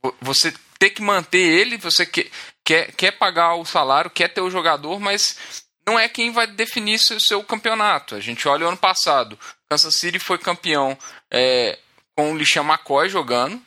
vo- 0.00 0.16
você 0.20 0.54
ter 0.78 0.90
que 0.90 1.02
manter 1.02 1.40
ele, 1.40 1.76
você 1.76 2.06
quer, 2.06 2.30
quer, 2.64 2.92
quer 2.92 3.10
pagar 3.18 3.56
o 3.56 3.64
salário, 3.64 4.08
quer 4.08 4.28
ter 4.28 4.42
o 4.42 4.50
jogador, 4.50 5.00
mas 5.00 5.64
não 5.84 5.98
é 5.98 6.08
quem 6.08 6.30
vai 6.30 6.46
definir 6.46 7.00
seu, 7.00 7.18
seu 7.18 7.42
campeonato. 7.42 8.14
A 8.14 8.20
gente 8.20 8.46
olha 8.46 8.64
o 8.64 8.68
ano 8.68 8.76
passado. 8.76 9.36
Kansas 9.68 9.94
City 9.98 10.20
foi 10.20 10.38
campeão 10.38 10.96
é, 11.32 11.80
com 12.14 12.32
o 12.32 12.38
Lixan 12.38 12.62
McCoy 12.62 13.08
jogando, 13.08 13.60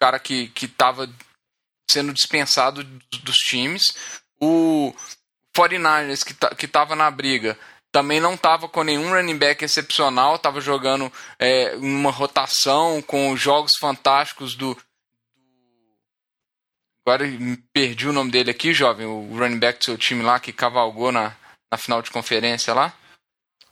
cara 0.00 0.18
que 0.18 0.50
estava 0.60 1.08
sendo 1.90 2.12
dispensado 2.12 2.82
dos, 2.84 3.36
times. 3.36 3.94
O 4.40 4.94
49ers, 5.56 6.24
que, 6.24 6.34
tá, 6.34 6.54
que 6.54 6.68
tava 6.68 6.94
na 6.94 7.10
briga, 7.10 7.58
também 7.90 8.20
não 8.20 8.34
estava 8.34 8.68
com 8.68 8.82
nenhum 8.82 9.10
running 9.10 9.38
back 9.38 9.64
excepcional, 9.64 10.36
estava 10.36 10.60
jogando 10.60 11.10
é, 11.38 11.74
uma 11.76 12.10
rotação 12.10 13.00
com 13.00 13.36
jogos 13.36 13.72
fantásticos 13.80 14.54
do. 14.54 14.76
Agora 17.06 17.24
perdi 17.72 18.08
o 18.08 18.12
nome 18.12 18.30
dele 18.32 18.50
aqui, 18.50 18.74
jovem, 18.74 19.06
o 19.06 19.36
running 19.38 19.58
back 19.58 19.78
do 19.78 19.84
seu 19.84 19.96
time 19.96 20.22
lá 20.22 20.40
que 20.40 20.52
cavalgou 20.52 21.12
na, 21.12 21.36
na 21.70 21.78
final 21.78 22.02
de 22.02 22.10
conferência 22.10 22.74
lá. 22.74 22.92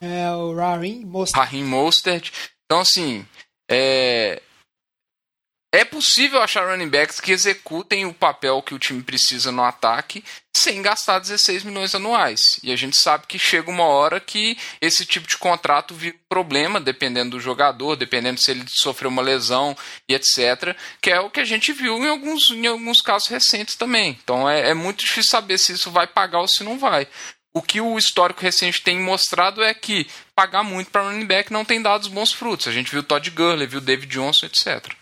É 0.00 0.30
o 0.30 0.54
Rarim 0.54 1.04
Mostert. 1.04 1.44
Raheem 1.44 1.64
Mostert. 1.64 2.30
Então, 2.64 2.80
assim, 2.80 3.26
é... 3.68 4.42
é 5.74 5.84
possível 5.84 6.40
achar 6.40 6.68
running 6.68 6.88
backs 6.88 7.18
que 7.18 7.32
executem 7.32 8.06
o 8.06 8.14
papel 8.14 8.62
que 8.62 8.74
o 8.74 8.78
time 8.78 9.02
precisa 9.02 9.50
no 9.50 9.64
ataque 9.64 10.22
sem 10.56 10.80
gastar 10.80 11.18
16 11.18 11.64
milhões 11.64 11.96
anuais. 11.96 12.60
E 12.62 12.70
a 12.70 12.76
gente 12.76 12.96
sabe 12.96 13.26
que 13.26 13.40
chega 13.40 13.68
uma 13.68 13.82
hora 13.82 14.20
que 14.20 14.56
esse 14.80 15.04
tipo 15.04 15.26
de 15.26 15.36
contrato 15.36 15.92
vira 15.92 16.14
problema, 16.28 16.80
dependendo 16.80 17.32
do 17.32 17.40
jogador, 17.40 17.96
dependendo 17.96 18.40
se 18.40 18.52
ele 18.52 18.64
sofreu 18.68 19.10
uma 19.10 19.20
lesão 19.20 19.76
e 20.08 20.14
etc. 20.14 20.76
Que 21.02 21.10
é 21.10 21.18
o 21.18 21.28
que 21.28 21.40
a 21.40 21.44
gente 21.44 21.72
viu 21.72 21.98
em 21.98 22.08
alguns, 22.08 22.50
em 22.50 22.68
alguns 22.68 23.00
casos 23.00 23.26
recentes 23.26 23.74
também. 23.74 24.16
Então 24.22 24.48
é, 24.48 24.70
é 24.70 24.74
muito 24.74 25.00
difícil 25.00 25.30
saber 25.30 25.58
se 25.58 25.72
isso 25.72 25.90
vai 25.90 26.06
pagar 26.06 26.38
ou 26.38 26.46
se 26.46 26.62
não 26.62 26.78
vai. 26.78 27.08
O 27.52 27.60
que 27.60 27.80
o 27.80 27.98
histórico 27.98 28.40
recente 28.40 28.80
tem 28.80 29.00
mostrado 29.00 29.60
é 29.60 29.74
que 29.74 30.06
pagar 30.36 30.62
muito 30.62 30.92
para 30.92 31.02
running 31.02 31.26
back 31.26 31.52
não 31.52 31.64
tem 31.64 31.82
dado 31.82 32.02
os 32.02 32.08
bons 32.08 32.32
frutos. 32.32 32.68
A 32.68 32.72
gente 32.72 32.92
viu 32.92 33.00
o 33.00 33.04
Todd 33.04 33.28
Gurley, 33.30 33.66
viu 33.66 33.80
o 33.80 33.82
David 33.82 34.12
Johnson, 34.12 34.46
etc. 34.46 34.94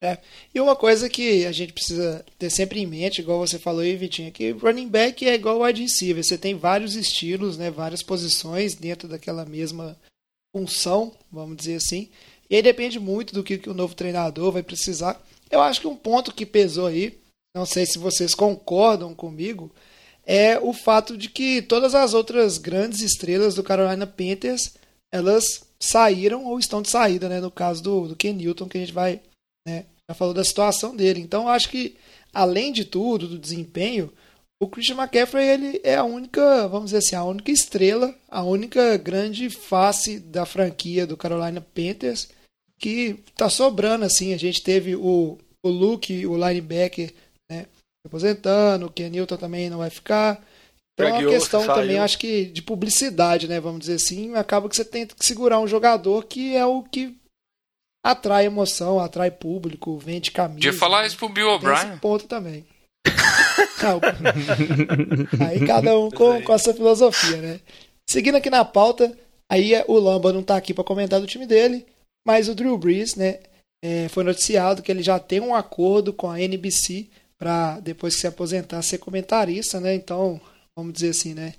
É. 0.00 0.18
E 0.54 0.60
uma 0.60 0.76
coisa 0.76 1.08
que 1.08 1.44
a 1.44 1.50
gente 1.50 1.72
precisa 1.72 2.24
ter 2.38 2.50
sempre 2.50 2.80
em 2.80 2.86
mente, 2.86 3.20
igual 3.20 3.40
você 3.40 3.58
falou 3.58 3.80
aí, 3.80 3.96
Vitinho, 3.96 4.28
é 4.28 4.30
que 4.30 4.50
running 4.52 4.88
back 4.88 5.26
é 5.26 5.34
igual 5.34 5.62
wide 5.62 5.82
receiver. 5.82 6.22
Você 6.22 6.38
tem 6.38 6.54
vários 6.54 6.94
estilos, 6.94 7.56
né, 7.56 7.70
várias 7.70 8.02
posições 8.02 8.74
dentro 8.74 9.08
daquela 9.08 9.44
mesma 9.44 9.98
função, 10.54 11.12
vamos 11.30 11.56
dizer 11.56 11.76
assim. 11.76 12.08
E 12.48 12.56
aí 12.56 12.62
depende 12.62 12.98
muito 12.98 13.34
do 13.34 13.42
que, 13.42 13.58
que 13.58 13.68
o 13.68 13.74
novo 13.74 13.94
treinador 13.94 14.52
vai 14.52 14.62
precisar. 14.62 15.20
Eu 15.50 15.60
acho 15.60 15.80
que 15.80 15.86
um 15.86 15.96
ponto 15.96 16.32
que 16.32 16.46
pesou 16.46 16.86
aí, 16.86 17.18
não 17.54 17.66
sei 17.66 17.84
se 17.84 17.98
vocês 17.98 18.34
concordam 18.34 19.14
comigo, 19.14 19.70
é 20.24 20.58
o 20.58 20.72
fato 20.72 21.16
de 21.16 21.28
que 21.28 21.62
todas 21.62 21.94
as 21.94 22.14
outras 22.14 22.58
grandes 22.58 23.00
estrelas 23.00 23.54
do 23.54 23.62
Carolina 23.62 24.06
Panthers, 24.06 24.74
elas 25.12 25.66
saíram 25.80 26.44
ou 26.44 26.58
estão 26.58 26.82
de 26.82 26.90
saída, 26.90 27.28
né? 27.28 27.40
No 27.40 27.50
caso 27.50 27.82
do, 27.82 28.08
do 28.08 28.16
Ken 28.16 28.34
Newton, 28.34 28.68
que 28.68 28.76
a 28.76 28.80
gente 28.80 28.92
vai, 28.92 29.20
né? 29.68 29.84
Já 30.10 30.14
falou 30.14 30.32
da 30.32 30.42
situação 30.42 30.96
dele. 30.96 31.20
Então, 31.20 31.48
acho 31.48 31.68
que, 31.68 31.96
além 32.32 32.72
de 32.72 32.84
tudo, 32.84 33.28
do 33.28 33.38
desempenho, 33.38 34.10
o 34.60 34.66
Christian 34.66 34.96
McCaffrey 34.96 35.46
ele 35.46 35.80
é 35.84 35.96
a 35.96 36.04
única, 36.04 36.66
vamos 36.66 36.86
dizer 36.86 36.98
assim, 36.98 37.14
a 37.14 37.24
única 37.24 37.52
estrela, 37.52 38.14
a 38.28 38.42
única 38.42 38.96
grande 38.96 39.48
face 39.50 40.18
da 40.18 40.44
franquia 40.44 41.06
do 41.06 41.16
Carolina 41.16 41.60
Panthers 41.60 42.28
que 42.78 43.22
tá 43.36 43.48
sobrando, 43.48 44.04
assim. 44.04 44.32
A 44.32 44.36
gente 44.36 44.62
teve 44.62 44.96
o, 44.96 45.38
o 45.64 45.68
Luke, 45.68 46.26
o 46.26 46.36
linebacker, 46.36 47.12
né? 47.50 47.66
aposentando, 48.06 48.86
o 48.86 48.90
Ken 48.90 49.10
Newton 49.10 49.36
também 49.36 49.68
não 49.68 49.78
vai 49.78 49.90
ficar. 49.90 50.42
Então 50.94 51.06
é 51.06 51.12
uma 51.12 51.30
questão 51.30 51.64
também, 51.64 51.98
acho 51.98 52.18
que, 52.18 52.46
de 52.46 52.62
publicidade, 52.62 53.46
né? 53.46 53.60
Vamos 53.60 53.80
dizer 53.80 53.94
assim, 53.94 54.34
acaba 54.34 54.68
que 54.68 54.74
você 54.74 54.84
tem 54.84 55.06
que 55.06 55.24
segurar 55.24 55.60
um 55.60 55.68
jogador 55.68 56.24
que 56.24 56.56
é 56.56 56.66
o 56.66 56.82
que 56.82 57.16
atrai 58.10 58.46
emoção, 58.46 59.00
atrai 59.00 59.30
público, 59.30 59.98
vende 59.98 60.30
camisa. 60.30 60.56
Podia 60.56 60.72
falar 60.72 61.06
isso 61.06 61.16
pro 61.16 61.28
Bill 61.28 61.48
O'Brien. 61.48 61.98
ponto 61.98 62.26
também. 62.26 62.64
Aí 65.48 65.66
cada 65.66 65.98
um 65.98 66.10
com, 66.10 66.42
com 66.42 66.52
a 66.52 66.58
sua 66.58 66.74
filosofia, 66.74 67.36
né? 67.38 67.60
Seguindo 68.08 68.36
aqui 68.36 68.50
na 68.50 68.64
pauta, 68.64 69.16
aí 69.50 69.74
é- 69.74 69.84
o 69.86 69.98
Lamba 69.98 70.32
não 70.32 70.42
tá 70.42 70.56
aqui 70.56 70.74
para 70.74 70.84
comentar 70.84 71.20
do 71.20 71.26
time 71.26 71.46
dele, 71.46 71.86
mas 72.26 72.48
o 72.48 72.54
Drew 72.54 72.76
Brees, 72.76 73.14
né? 73.14 73.38
é, 73.82 74.08
foi 74.08 74.24
noticiado 74.24 74.82
que 74.82 74.90
ele 74.90 75.02
já 75.02 75.18
tem 75.18 75.40
um 75.40 75.54
acordo 75.54 76.12
com 76.12 76.30
a 76.30 76.40
NBC 76.40 77.08
para 77.38 77.78
depois 77.80 78.14
que 78.14 78.20
se 78.20 78.26
aposentar 78.26 78.82
ser 78.82 78.98
comentarista, 78.98 79.80
né? 79.80 79.94
Então, 79.94 80.40
vamos 80.76 80.92
dizer 80.92 81.10
assim, 81.10 81.34
né? 81.34 81.54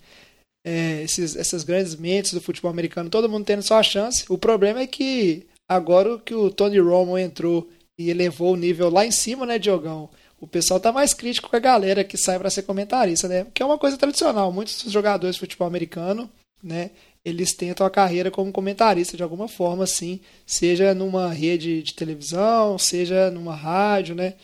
É, 0.65 1.01
esses, 1.03 1.36
essas 1.38 1.63
grandes 1.63 1.96
mentes 1.96 2.34
do 2.34 2.41
futebol 2.41 2.70
americano, 2.70 3.10
todo 3.10 3.29
mundo 3.29 3.46
tendo 3.46 3.63
sua 3.63 3.82
chance. 3.82 4.25
O 4.27 4.38
problema 4.38 4.82
é 4.82 4.88
que 4.88 5.48
agora 5.69 6.17
que 6.17 6.33
o 6.33 6.49
Tony 6.49 6.79
Romo 6.79 7.17
entrou 7.17 7.69
e 7.97 8.09
elevou 8.09 8.53
o 8.53 8.57
nível 8.57 8.89
lá 8.89 9.05
em 9.05 9.11
cima, 9.11 9.45
né, 9.45 9.59
Diogão? 9.59 10.09
O 10.41 10.47
pessoal 10.47 10.79
tá 10.79 10.91
mais 10.91 11.13
crítico 11.13 11.49
com 11.49 11.55
a 11.55 11.59
galera 11.59 12.03
que 12.03 12.17
sai 12.17 12.39
para 12.39 12.49
ser 12.49 12.63
comentarista, 12.63 13.27
né? 13.27 13.45
Que 13.53 13.61
é 13.61 13.65
uma 13.65 13.77
coisa 13.77 13.97
tradicional. 13.97 14.51
Muitos 14.51 14.91
jogadores 14.91 15.35
de 15.35 15.41
futebol 15.41 15.67
americano, 15.67 16.29
né? 16.63 16.91
Eles 17.23 17.53
tentam 17.53 17.85
a 17.85 17.89
carreira 17.89 18.31
como 18.31 18.51
comentarista 18.51 19.15
de 19.15 19.21
alguma 19.21 19.47
forma, 19.49 19.83
assim, 19.83 20.21
seja 20.45 20.93
numa 20.93 21.29
rede 21.31 21.83
de 21.83 21.93
televisão, 21.93 22.77
seja 22.77 23.29
numa 23.29 23.53
rádio, 23.53 24.15
né? 24.15 24.35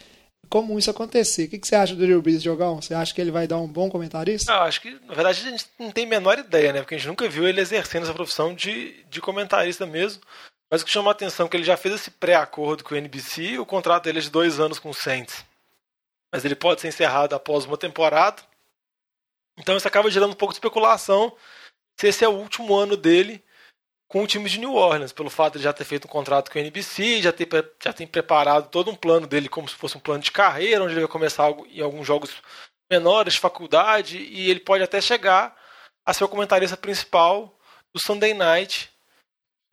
comum 0.46 0.78
isso 0.78 0.90
acontecer. 0.90 1.46
O 1.46 1.50
que, 1.50 1.60
você 1.62 1.76
acha 1.76 1.96
do 1.96 2.06
Drew 2.06 2.22
Brees, 2.22 2.42
Jogão? 2.42 2.82
Você 2.82 2.94
acha 2.94 3.14
que 3.14 3.20
ele 3.20 3.32
vai 3.32 3.48
dar 3.48 3.58
um 3.58 3.68
bom 3.68 3.90
comentarista? 3.90 4.54
Ah, 4.54 4.64
acho 4.64 4.82
que, 4.82 4.92
na 5.06 5.14
verdade, 5.14 5.46
a 5.46 5.50
gente 5.52 5.66
não 5.78 5.92
tem 5.92 6.06
a 6.06 6.10
menor 6.10 6.40
ideia, 6.40 6.72
né? 6.72 6.80
Porque 6.80 6.96
a 6.96 6.98
gente 6.98 7.08
nunca 7.08 7.28
viu 7.28 7.48
ele 7.48 7.62
exercendo 7.62 8.04
essa 8.04 8.14
profissão 8.14 8.54
de, 8.54 9.04
de 9.10 9.20
comentarista 9.20 9.86
mesmo. 9.86 10.22
Mas 10.72 10.82
o 10.82 10.86
que 10.86 10.92
chamou 10.92 11.10
a 11.10 11.12
atenção 11.12 11.46
é 11.46 11.50
que 11.50 11.58
ele 11.58 11.64
já 11.64 11.78
fez 11.78 11.96
esse 11.96 12.12
pré-acordo 12.12 12.84
com 12.84 12.96
o 12.96 12.98
NBC, 12.98 13.60
o 13.60 13.66
contrato 13.66 14.04
dele 14.04 14.20
é 14.20 14.22
de 14.22 14.30
dois 14.30 14.60
anos 14.60 14.80
com 14.80 14.90
o 14.90 14.94
Saints. 14.94 15.46
Mas 16.34 16.44
ele 16.44 16.56
pode 16.56 16.82
ser 16.82 16.88
encerrado 16.88 17.34
após 17.34 17.66
uma 17.66 17.78
temporada. 17.78 18.42
Então 19.58 19.78
isso 19.78 19.88
acaba 19.88 20.10
gerando 20.10 20.32
um 20.32 20.36
pouco 20.36 20.54
de 20.54 20.58
especulação 20.58 21.36
se 22.00 22.08
esse 22.08 22.26
é 22.26 22.28
o 22.28 22.34
último 22.34 22.76
ano 22.76 22.98
dele 22.98 23.44
com 24.08 24.24
o 24.24 24.28
time 24.28 24.50
de 24.50 24.60
New 24.60 24.74
Orleans, 24.74 25.12
pelo 25.12 25.30
fato 25.30 25.58
de 25.58 25.64
já 25.64 25.74
ter 25.74 25.84
feito 25.84 26.06
um 26.06 26.12
contrato 26.12 26.52
com 26.52 26.60
o 26.60 26.62
NBC, 26.62 27.22
já 27.22 27.32
ter, 27.32 27.48
já 27.84 27.92
tem 27.92 28.06
preparado 28.06 28.70
todo 28.70 28.92
um 28.92 28.96
plano 28.96 29.26
dele 29.26 29.50
como 29.50 29.68
se 29.68 29.76
fosse 29.76 29.98
um 29.98 30.00
plano 30.00 30.24
de 30.24 30.32
carreira, 30.32 30.84
onde 30.84 30.94
ele 30.94 31.02
vai 31.02 31.10
começar 31.10 31.50
em 31.68 31.82
alguns 31.82 32.06
jogos 32.06 32.32
menores 32.90 33.34
de 33.34 33.40
faculdade, 33.40 34.18
e 34.18 34.50
ele 34.50 34.60
pode 34.60 34.84
até 34.84 35.02
chegar 35.02 35.56
a 36.06 36.14
ser 36.14 36.24
o 36.24 36.30
comentarista 36.30 36.78
principal 36.78 37.58
do 37.94 38.00
Sunday 38.00 38.34
Night, 38.34 38.92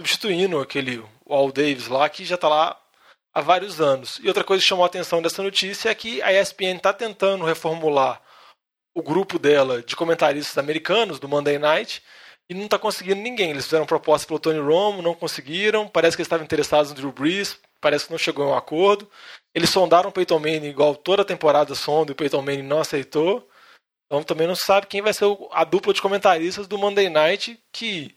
substituindo 0.03 0.59
aquele 0.59 1.05
Al 1.29 1.53
Davis 1.53 1.87
lá, 1.87 2.09
que 2.09 2.25
já 2.25 2.35
está 2.35 2.49
lá 2.49 2.77
há 3.33 3.41
vários 3.41 3.81
anos. 3.81 4.19
E 4.23 4.29
outra 4.29 4.43
coisa 4.43 4.61
que 4.61 4.69
chamou 4.69 4.85
a 4.85 4.89
atenção 4.89 5.23
dessa 5.23 5.43
notícia 5.43 5.89
é 5.89 5.95
que 5.95 6.21
a 6.23 6.33
ESPN 6.33 6.77
está 6.77 6.93
tentando 6.93 7.45
reformular 7.45 8.21
o 8.95 9.03
grupo 9.03 9.39
dela 9.39 9.81
de 9.81 9.97
comentaristas 9.97 10.59
americanos 10.59 11.19
do 11.19 11.29
Monday 11.29 11.59
Night, 11.59 12.03
e 12.51 12.55
não 12.55 12.65
está 12.65 12.79
conseguindo 12.79 13.23
ninguém. 13.23 13.51
Eles 13.51 13.65
fizeram 13.65 13.87
proposta 13.87 14.27
pelo 14.27 14.41
Tony 14.41 14.59
Romo, 14.59 15.01
não 15.01 15.15
conseguiram. 15.15 15.89
Parece 15.89 16.17
que 16.17 16.21
eles 16.21 16.27
estavam 16.27 16.45
interessados 16.45 16.91
no 16.91 16.97
Drew 16.97 17.13
Brees, 17.13 17.59
parece 17.81 18.07
que 18.07 18.11
não 18.11 18.19
chegou 18.19 18.45
a 18.45 18.49
um 18.51 18.57
acordo. 18.57 19.09
Eles 19.55 19.71
sondaram 19.71 20.11
o 20.11 20.13
Peyton 20.13 20.39
Manning 20.39 20.67
igual 20.67 20.95
toda 20.95 21.23
a 21.23 21.25
temporada 21.25 21.75
sonda 21.75 22.11
e 22.11 22.13
o 22.13 22.17
Peyton 22.17 22.43
Manning 22.43 22.63
não 22.63 22.81
aceitou. 22.81 23.49
Então 24.07 24.23
também 24.23 24.47
não 24.47 24.55
se 24.55 24.67
sabe 24.67 24.89
quem 24.89 25.01
vai 25.01 25.15
ser 25.15 25.25
a 25.53 25.65
dupla 25.65 25.95
de 25.95 26.03
comentaristas 26.03 26.67
do 26.67 26.77
Monday 26.77 27.09
Night, 27.09 27.59
que 27.73 28.15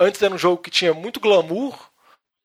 antes 0.00 0.22
era 0.22 0.34
um 0.34 0.38
jogo 0.38 0.62
que 0.62 0.70
tinha 0.70 0.94
muito 0.94 1.20
glamour, 1.20 1.78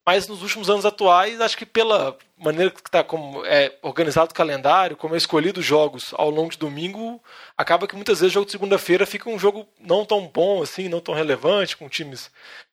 mas 0.05 0.27
nos 0.27 0.43
últimos 0.43 0.69
anos 0.69 0.85
atuais, 0.85 1.41
acho 1.41 1.57
que 1.57 1.65
pela 1.65 2.15
maneira 2.37 2.69
que 2.69 2.79
está 2.79 3.03
é, 3.45 3.75
organizado 3.81 4.31
o 4.31 4.35
calendário, 4.35 4.95
como 4.95 5.15
é 5.15 5.17
escolhido 5.17 5.61
os 5.61 5.65
jogos 5.65 6.13
ao 6.13 6.29
longo 6.29 6.51
de 6.51 6.59
domingo, 6.59 7.19
acaba 7.57 7.87
que 7.87 7.95
muitas 7.95 8.19
vezes 8.19 8.33
o 8.33 8.35
jogo 8.35 8.45
de 8.45 8.51
segunda-feira 8.51 9.05
fica 9.07 9.29
um 9.29 9.39
jogo 9.39 9.67
não 9.79 10.05
tão 10.05 10.27
bom 10.27 10.61
assim, 10.61 10.87
não 10.87 11.01
tão 11.01 11.15
relevante, 11.15 11.75
com 11.75 11.89
times 11.89 12.29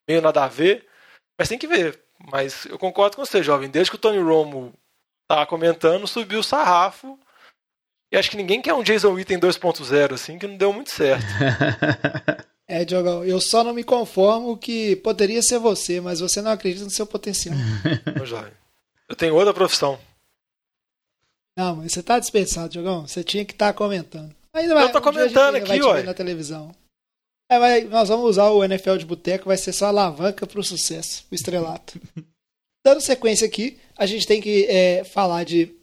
meio 0.07 0.21
nada 0.21 0.45
a 0.45 0.49
ver. 0.49 0.87
Mas 1.39 1.49
tem 1.49 1.59
que 1.59 1.67
ver. 1.67 1.99
Mas 2.31 2.67
eu 2.67 2.79
concordo 2.79 3.17
com 3.17 3.25
você, 3.25 3.43
jovem. 3.43 3.71
Desde 3.71 3.91
que 3.91 3.97
o 3.97 4.01
Tony 4.01 4.19
Romo 4.19 4.75
tá 5.27 5.47
comentando, 5.47 6.07
subiu 6.07 6.41
o 6.41 6.45
sarrafo. 6.45 7.19
E 8.13 8.17
acho 8.17 8.31
que 8.31 8.37
ninguém 8.37 8.61
quer 8.61 8.75
um 8.75 8.83
Jason 8.83 9.13
Witten 9.13 9.41
2.0 9.41 10.13
assim, 10.13 10.39
que 10.39 10.47
não 10.47 10.59
deu 10.59 10.71
muito 10.71 10.91
certo. 10.91 11.25
É, 12.69 12.85
Diogão, 12.85 13.25
eu 13.25 13.41
só 13.41 13.63
não 13.65 13.75
me 13.75 13.85
conformo 13.85 14.57
que 14.57 14.97
poderia 14.97 15.43
ser 15.43 15.59
você, 15.59 16.01
mas 16.01 16.21
você 16.21 16.41
não 16.41 16.51
acredita 16.51 16.85
no 16.85 16.91
seu 16.91 17.07
potencial. 17.07 17.55
Eu 19.09 19.17
tenho 19.17 19.35
outra 19.35 19.53
profissão. 19.53 20.01
Não, 21.55 21.77
mas 21.77 21.93
você 21.93 22.03
tá 22.03 22.19
dispensado, 22.19 22.71
Diogão. 22.71 23.07
Você 23.07 23.23
tinha 23.23 23.45
que 23.45 23.53
estar 23.53 23.67
tá 23.67 23.73
comentando. 23.77 24.35
Ainda 24.55 24.75
vai, 24.75 24.85
eu 24.85 24.93
tô 24.93 24.99
um 24.99 25.03
comentando 25.03 25.57
aqui, 25.57 25.79
vai 25.81 26.03
na 26.03 26.15
televisão. 26.15 26.75
É, 27.51 27.59
mas 27.59 27.91
nós 27.91 28.09
vamos 28.09 28.25
usar 28.31 28.49
o 28.49 28.65
NFL 28.65 28.97
de 28.97 29.05
boteco, 29.05 29.49
vai 29.49 29.59
ser 29.59 29.75
só 29.75 29.87
alavanca 29.87 30.47
pro 30.47 30.63
sucesso, 30.63 31.27
o 31.31 31.35
estrelato. 31.35 32.01
Dando 32.85 33.01
sequência 33.01 33.47
aqui, 33.47 33.79
a 33.97 34.07
gente 34.07 34.27
tem 34.27 34.41
que 34.41 34.65
é, 34.67 35.05
falar 35.05 35.45
de. 35.45 35.75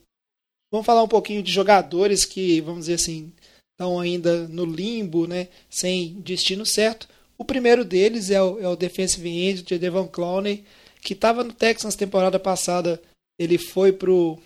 Vamos 0.71 0.85
falar 0.85 1.03
um 1.03 1.07
pouquinho 1.07 1.41
de 1.43 1.51
jogadores 1.51 2.25
que, 2.25 2.61
vamos 2.61 2.81
dizer 2.81 2.95
assim, 2.95 3.31
estão 3.79 3.97
ainda 3.97 4.45
no 4.49 4.65
limbo, 4.65 5.25
né, 5.25 5.47
sem 5.69 6.15
destino 6.19 6.65
certo. 6.65 7.07
O 7.37 7.45
primeiro 7.45 7.85
deles 7.85 8.29
é 8.29 8.41
o, 8.41 8.59
é 8.59 8.67
o 8.67 8.75
defensive 8.75 9.29
end 9.29 9.63
de 9.63 9.79
Devon 9.79 10.07
Clowney, 10.07 10.65
que 11.01 11.13
estava 11.13 11.45
no 11.45 11.53
Texans 11.53 11.95
temporada 11.95 12.37
passada. 12.37 13.01
Ele 13.39 13.57
foi 13.57 13.93
pro, 13.93 14.37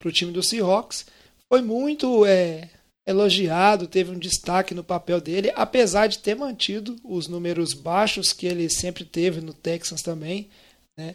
pro 0.00 0.10
time 0.10 0.32
do 0.32 0.42
Seahawks. 0.42 1.06
Foi 1.48 1.62
muito 1.62 2.26
é, 2.26 2.68
elogiado, 3.06 3.86
teve 3.86 4.10
um 4.10 4.18
destaque 4.18 4.74
no 4.74 4.82
papel 4.82 5.20
dele, 5.20 5.52
apesar 5.54 6.08
de 6.08 6.18
ter 6.18 6.34
mantido 6.34 6.96
os 7.04 7.28
números 7.28 7.72
baixos 7.72 8.32
que 8.32 8.46
ele 8.46 8.68
sempre 8.68 9.04
teve 9.04 9.40
no 9.40 9.54
Texans 9.54 10.02
também. 10.02 10.50
Né? 10.98 11.14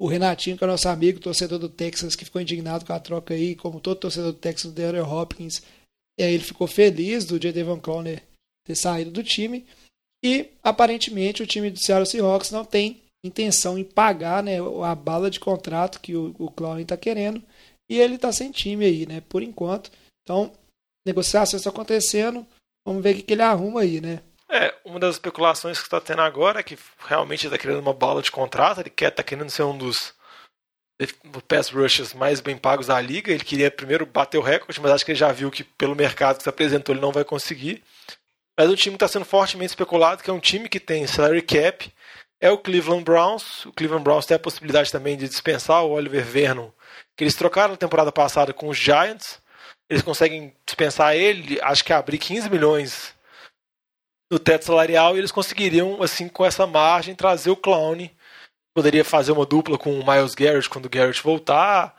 O 0.00 0.06
Renatinho, 0.06 0.56
que 0.56 0.64
é 0.64 0.66
nosso 0.66 0.88
amigo, 0.88 1.20
torcedor 1.20 1.58
do 1.58 1.68
Texas, 1.68 2.16
que 2.16 2.24
ficou 2.24 2.40
indignado 2.40 2.86
com 2.86 2.92
a 2.94 2.98
troca 2.98 3.34
aí, 3.34 3.54
como 3.54 3.80
todo 3.80 4.00
torcedor 4.00 4.32
do 4.32 4.38
Texas, 4.38 4.70
o 4.70 4.74
DeAndre 4.74 5.02
Hopkins, 5.02 5.62
e 6.18 6.22
aí 6.22 6.34
ele 6.34 6.44
ficou 6.44 6.66
feliz 6.66 7.24
do 7.24 7.38
J. 7.38 7.52
Devon 7.52 7.80
Clowney 7.80 8.20
ter 8.64 8.74
saído 8.74 9.10
do 9.10 9.22
time. 9.22 9.66
E 10.24 10.50
aparentemente 10.62 11.42
o 11.42 11.46
time 11.46 11.70
do 11.70 11.78
Seattle 11.78 12.06
Seahawks 12.06 12.50
não 12.50 12.64
tem 12.64 13.02
intenção 13.24 13.78
em 13.78 13.84
pagar 13.84 14.42
né, 14.42 14.58
a 14.84 14.94
bala 14.94 15.30
de 15.30 15.40
contrato 15.40 16.00
que 16.00 16.14
o, 16.14 16.34
o 16.38 16.50
Clowney 16.50 16.82
está 16.82 16.96
querendo. 16.96 17.42
E 17.90 17.98
ele 17.98 18.14
está 18.14 18.32
sem 18.32 18.50
time 18.50 18.84
aí, 18.84 19.06
né? 19.06 19.22
Por 19.28 19.42
enquanto. 19.42 19.90
Então, 20.22 20.52
negociações 21.06 21.60
estão 21.60 21.72
acontecendo. 21.72 22.46
Vamos 22.86 23.02
ver 23.02 23.14
o 23.14 23.16
que, 23.16 23.22
que 23.22 23.32
ele 23.34 23.42
arruma 23.42 23.82
aí, 23.82 24.00
né? 24.00 24.22
É, 24.48 24.74
uma 24.84 25.00
das 25.00 25.16
especulações 25.16 25.78
que 25.78 25.84
está 25.84 26.00
tendo 26.00 26.22
agora 26.22 26.60
é 26.60 26.62
que 26.62 26.78
realmente 26.98 27.46
está 27.46 27.58
querendo 27.58 27.80
uma 27.80 27.94
bala 27.94 28.22
de 28.22 28.30
contrato. 28.30 28.80
Ele 28.80 28.90
quer, 28.90 29.10
tá 29.10 29.22
querendo 29.22 29.50
ser 29.50 29.62
um 29.62 29.76
dos 29.76 30.14
pass 31.48 31.68
rushers 31.70 32.14
mais 32.14 32.40
bem 32.40 32.56
pagos 32.56 32.86
da 32.86 33.00
liga. 33.00 33.32
Ele 33.32 33.44
queria 33.44 33.70
primeiro 33.70 34.06
bater 34.06 34.38
o 34.38 34.42
recorde, 34.42 34.80
mas 34.80 34.92
acho 34.92 35.04
que 35.04 35.12
ele 35.12 35.18
já 35.18 35.32
viu 35.32 35.50
que 35.50 35.64
pelo 35.64 35.96
mercado 35.96 36.36
que 36.36 36.42
se 36.42 36.48
apresentou 36.48 36.94
ele 36.94 37.02
não 37.02 37.12
vai 37.12 37.24
conseguir. 37.24 37.82
Mas 38.58 38.68
um 38.68 38.74
time 38.74 38.96
está 38.96 39.08
sendo 39.08 39.24
fortemente 39.24 39.70
especulado, 39.70 40.22
que 40.22 40.30
é 40.30 40.32
um 40.32 40.40
time 40.40 40.68
que 40.68 40.78
tem 40.78 41.06
salary 41.06 41.42
cap, 41.42 41.90
é 42.40 42.50
o 42.50 42.58
Cleveland 42.58 43.04
Browns. 43.04 43.64
O 43.64 43.72
Cleveland 43.72 44.04
Browns 44.04 44.26
tem 44.26 44.34
a 44.34 44.40
possibilidade 44.40 44.92
também 44.92 45.16
de 45.16 45.28
dispensar 45.28 45.84
o 45.84 45.90
Oliver 45.90 46.24
Vernon, 46.24 46.70
que 47.16 47.24
eles 47.24 47.34
trocaram 47.34 47.70
na 47.70 47.76
temporada 47.76 48.12
passada 48.12 48.52
com 48.52 48.68
os 48.68 48.76
Giants. 48.76 49.40
Eles 49.88 50.02
conseguem 50.02 50.54
dispensar 50.66 51.14
ele, 51.14 51.60
acho 51.60 51.84
que 51.84 51.92
abrir 51.92 52.18
15 52.18 52.50
milhões 52.50 53.14
no 54.30 54.38
teto 54.38 54.64
salarial 54.64 55.14
e 55.14 55.18
eles 55.18 55.30
conseguiriam, 55.30 56.02
assim, 56.02 56.28
com 56.28 56.44
essa 56.44 56.66
margem, 56.66 57.14
trazer 57.14 57.50
o 57.50 57.56
Clown 57.56 58.08
Poderia 58.74 59.04
fazer 59.04 59.32
uma 59.32 59.44
dupla 59.44 59.76
com 59.76 59.98
o 59.98 60.06
Miles 60.06 60.34
Garrett 60.34 60.68
quando 60.68 60.86
o 60.86 60.90
Garrett 60.90 61.22
voltar, 61.22 61.94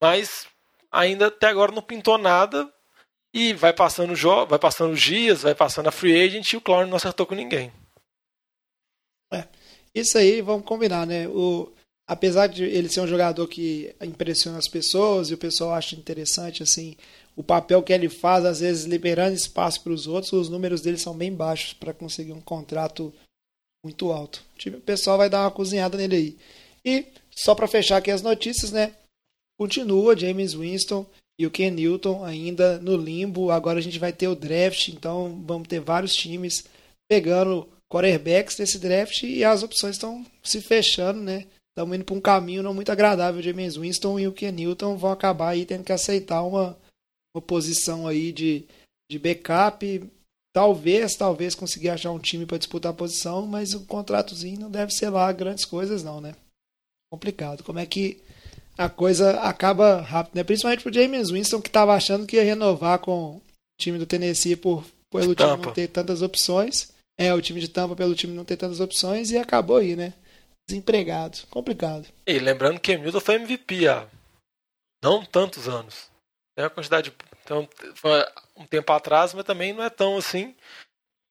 mas 0.00 0.46
ainda 0.90 1.26
até 1.26 1.48
agora 1.48 1.72
não 1.72 1.82
pintou 1.82 2.16
nada 2.16 2.72
e 3.34 3.52
vai 3.52 3.72
passando, 3.72 4.14
vai 4.48 4.58
passando 4.58 4.92
os 4.92 5.00
dias, 5.00 5.42
vai 5.42 5.54
passando 5.54 5.88
a 5.88 5.92
free 5.92 6.20
agent 6.20 6.52
e 6.52 6.56
o 6.56 6.60
Clown 6.60 6.86
não 6.86 6.96
acertou 6.96 7.26
com 7.26 7.34
ninguém. 7.34 7.72
É, 9.32 9.46
isso 9.94 10.18
aí, 10.18 10.40
vamos 10.40 10.64
combinar, 10.64 11.06
né? 11.06 11.28
O, 11.28 11.72
apesar 12.06 12.48
de 12.48 12.64
ele 12.64 12.88
ser 12.88 13.00
um 13.00 13.06
jogador 13.06 13.46
que 13.46 13.94
impressiona 14.02 14.58
as 14.58 14.68
pessoas 14.68 15.30
e 15.30 15.34
o 15.34 15.38
pessoal 15.38 15.74
acha 15.74 15.94
interessante, 15.94 16.62
assim, 16.62 16.96
o 17.36 17.42
papel 17.42 17.82
que 17.82 17.92
ele 17.92 18.08
faz, 18.08 18.44
às 18.44 18.60
vezes 18.60 18.84
liberando 18.84 19.34
espaço 19.34 19.82
para 19.82 19.92
os 19.92 20.06
outros, 20.06 20.32
os 20.32 20.48
números 20.48 20.80
dele 20.80 20.98
são 20.98 21.16
bem 21.16 21.32
baixos 21.32 21.72
para 21.72 21.94
conseguir 21.94 22.32
um 22.32 22.40
contrato 22.40 23.14
muito 23.84 24.10
alto. 24.12 24.42
O 24.66 24.80
pessoal 24.80 25.18
vai 25.18 25.30
dar 25.30 25.42
uma 25.42 25.50
cozinhada 25.50 25.96
nele 25.96 26.16
aí. 26.16 26.38
E 26.84 27.06
só 27.30 27.54
para 27.54 27.68
fechar 27.68 27.96
aqui 27.96 28.10
as 28.10 28.22
notícias, 28.22 28.70
né? 28.70 28.94
Continua 29.58 30.16
James 30.16 30.54
Winston 30.54 31.06
e 31.38 31.46
o 31.46 31.50
Ken 31.50 31.70
Newton 31.70 32.24
ainda 32.24 32.78
no 32.78 32.96
limbo. 32.96 33.50
Agora 33.50 33.78
a 33.78 33.82
gente 33.82 33.98
vai 33.98 34.12
ter 34.12 34.28
o 34.28 34.34
draft, 34.34 34.88
então 34.88 35.42
vamos 35.46 35.68
ter 35.68 35.80
vários 35.80 36.12
times 36.12 36.64
pegando 37.08 37.68
quarterbacks 37.90 38.56
desse 38.56 38.78
draft 38.78 39.22
e 39.22 39.42
as 39.44 39.62
opções 39.62 39.96
estão 39.96 40.24
se 40.42 40.60
fechando, 40.60 41.20
né? 41.20 41.46
Estamos 41.70 41.96
indo 41.96 42.04
para 42.04 42.14
um 42.14 42.20
caminho 42.20 42.62
não 42.62 42.74
muito 42.74 42.92
agradável. 42.92 43.42
James 43.42 43.76
Winston 43.76 44.18
e 44.18 44.28
o 44.28 44.32
Ken 44.32 44.52
Newton 44.52 44.96
vão 44.96 45.10
acabar 45.10 45.50
aí 45.50 45.64
tendo 45.64 45.84
que 45.84 45.92
aceitar 45.92 46.42
uma, 46.42 46.78
uma 47.34 47.42
posição 47.42 48.06
aí 48.06 48.32
de, 48.32 48.64
de 49.10 49.18
backup 49.18 50.02
talvez, 50.52 51.14
talvez 51.14 51.54
conseguir 51.54 51.90
achar 51.90 52.10
um 52.10 52.18
time 52.18 52.46
para 52.46 52.58
disputar 52.58 52.92
a 52.92 52.96
posição, 52.96 53.46
mas 53.46 53.74
o 53.74 53.84
contratozinho 53.86 54.60
não 54.60 54.70
deve 54.70 54.92
ser 54.92 55.10
lá 55.10 55.30
grandes 55.32 55.64
coisas 55.64 56.02
não, 56.02 56.20
né? 56.20 56.34
Complicado. 57.10 57.64
Como 57.64 57.78
é 57.78 57.86
que 57.86 58.22
a 58.78 58.88
coisa 58.88 59.40
acaba 59.40 60.00
rápido, 60.00 60.36
né? 60.36 60.44
Principalmente 60.44 60.82
pro 60.82 60.92
James 60.92 61.30
Winston 61.30 61.60
que 61.60 61.68
estava 61.68 61.94
achando 61.94 62.26
que 62.26 62.36
ia 62.36 62.44
renovar 62.44 62.98
com 62.98 63.36
o 63.36 63.42
time 63.80 63.98
do 63.98 64.06
Tennessee 64.06 64.56
por 64.56 64.84
pelo 65.10 65.34
time 65.34 65.56
não 65.56 65.72
ter 65.72 65.88
tantas 65.88 66.22
opções. 66.22 66.92
É, 67.18 67.34
o 67.34 67.42
time 67.42 67.60
de 67.60 67.68
Tampa 67.68 67.94
pelo 67.94 68.14
time 68.14 68.34
não 68.34 68.44
ter 68.44 68.56
tantas 68.56 68.80
opções 68.80 69.30
e 69.30 69.36
acabou 69.36 69.76
aí, 69.76 69.94
né? 69.94 70.14
Desempregado. 70.66 71.38
Complicado. 71.50 72.06
E 72.26 72.38
lembrando 72.38 72.80
que 72.80 72.92
Hamilton 72.92 73.20
foi 73.20 73.34
MVP 73.34 73.88
há 73.88 74.06
não 75.02 75.24
tantos 75.24 75.68
anos. 75.68 76.08
Tem 76.54 76.64
uma 76.64 76.70
quantidade. 76.70 77.12
Então, 77.44 77.68
foi 77.94 78.24
um 78.60 78.66
tempo 78.66 78.92
atrás, 78.92 79.34
mas 79.34 79.44
também 79.44 79.72
não 79.72 79.82
é 79.82 79.90
tão 79.90 80.18
assim. 80.18 80.54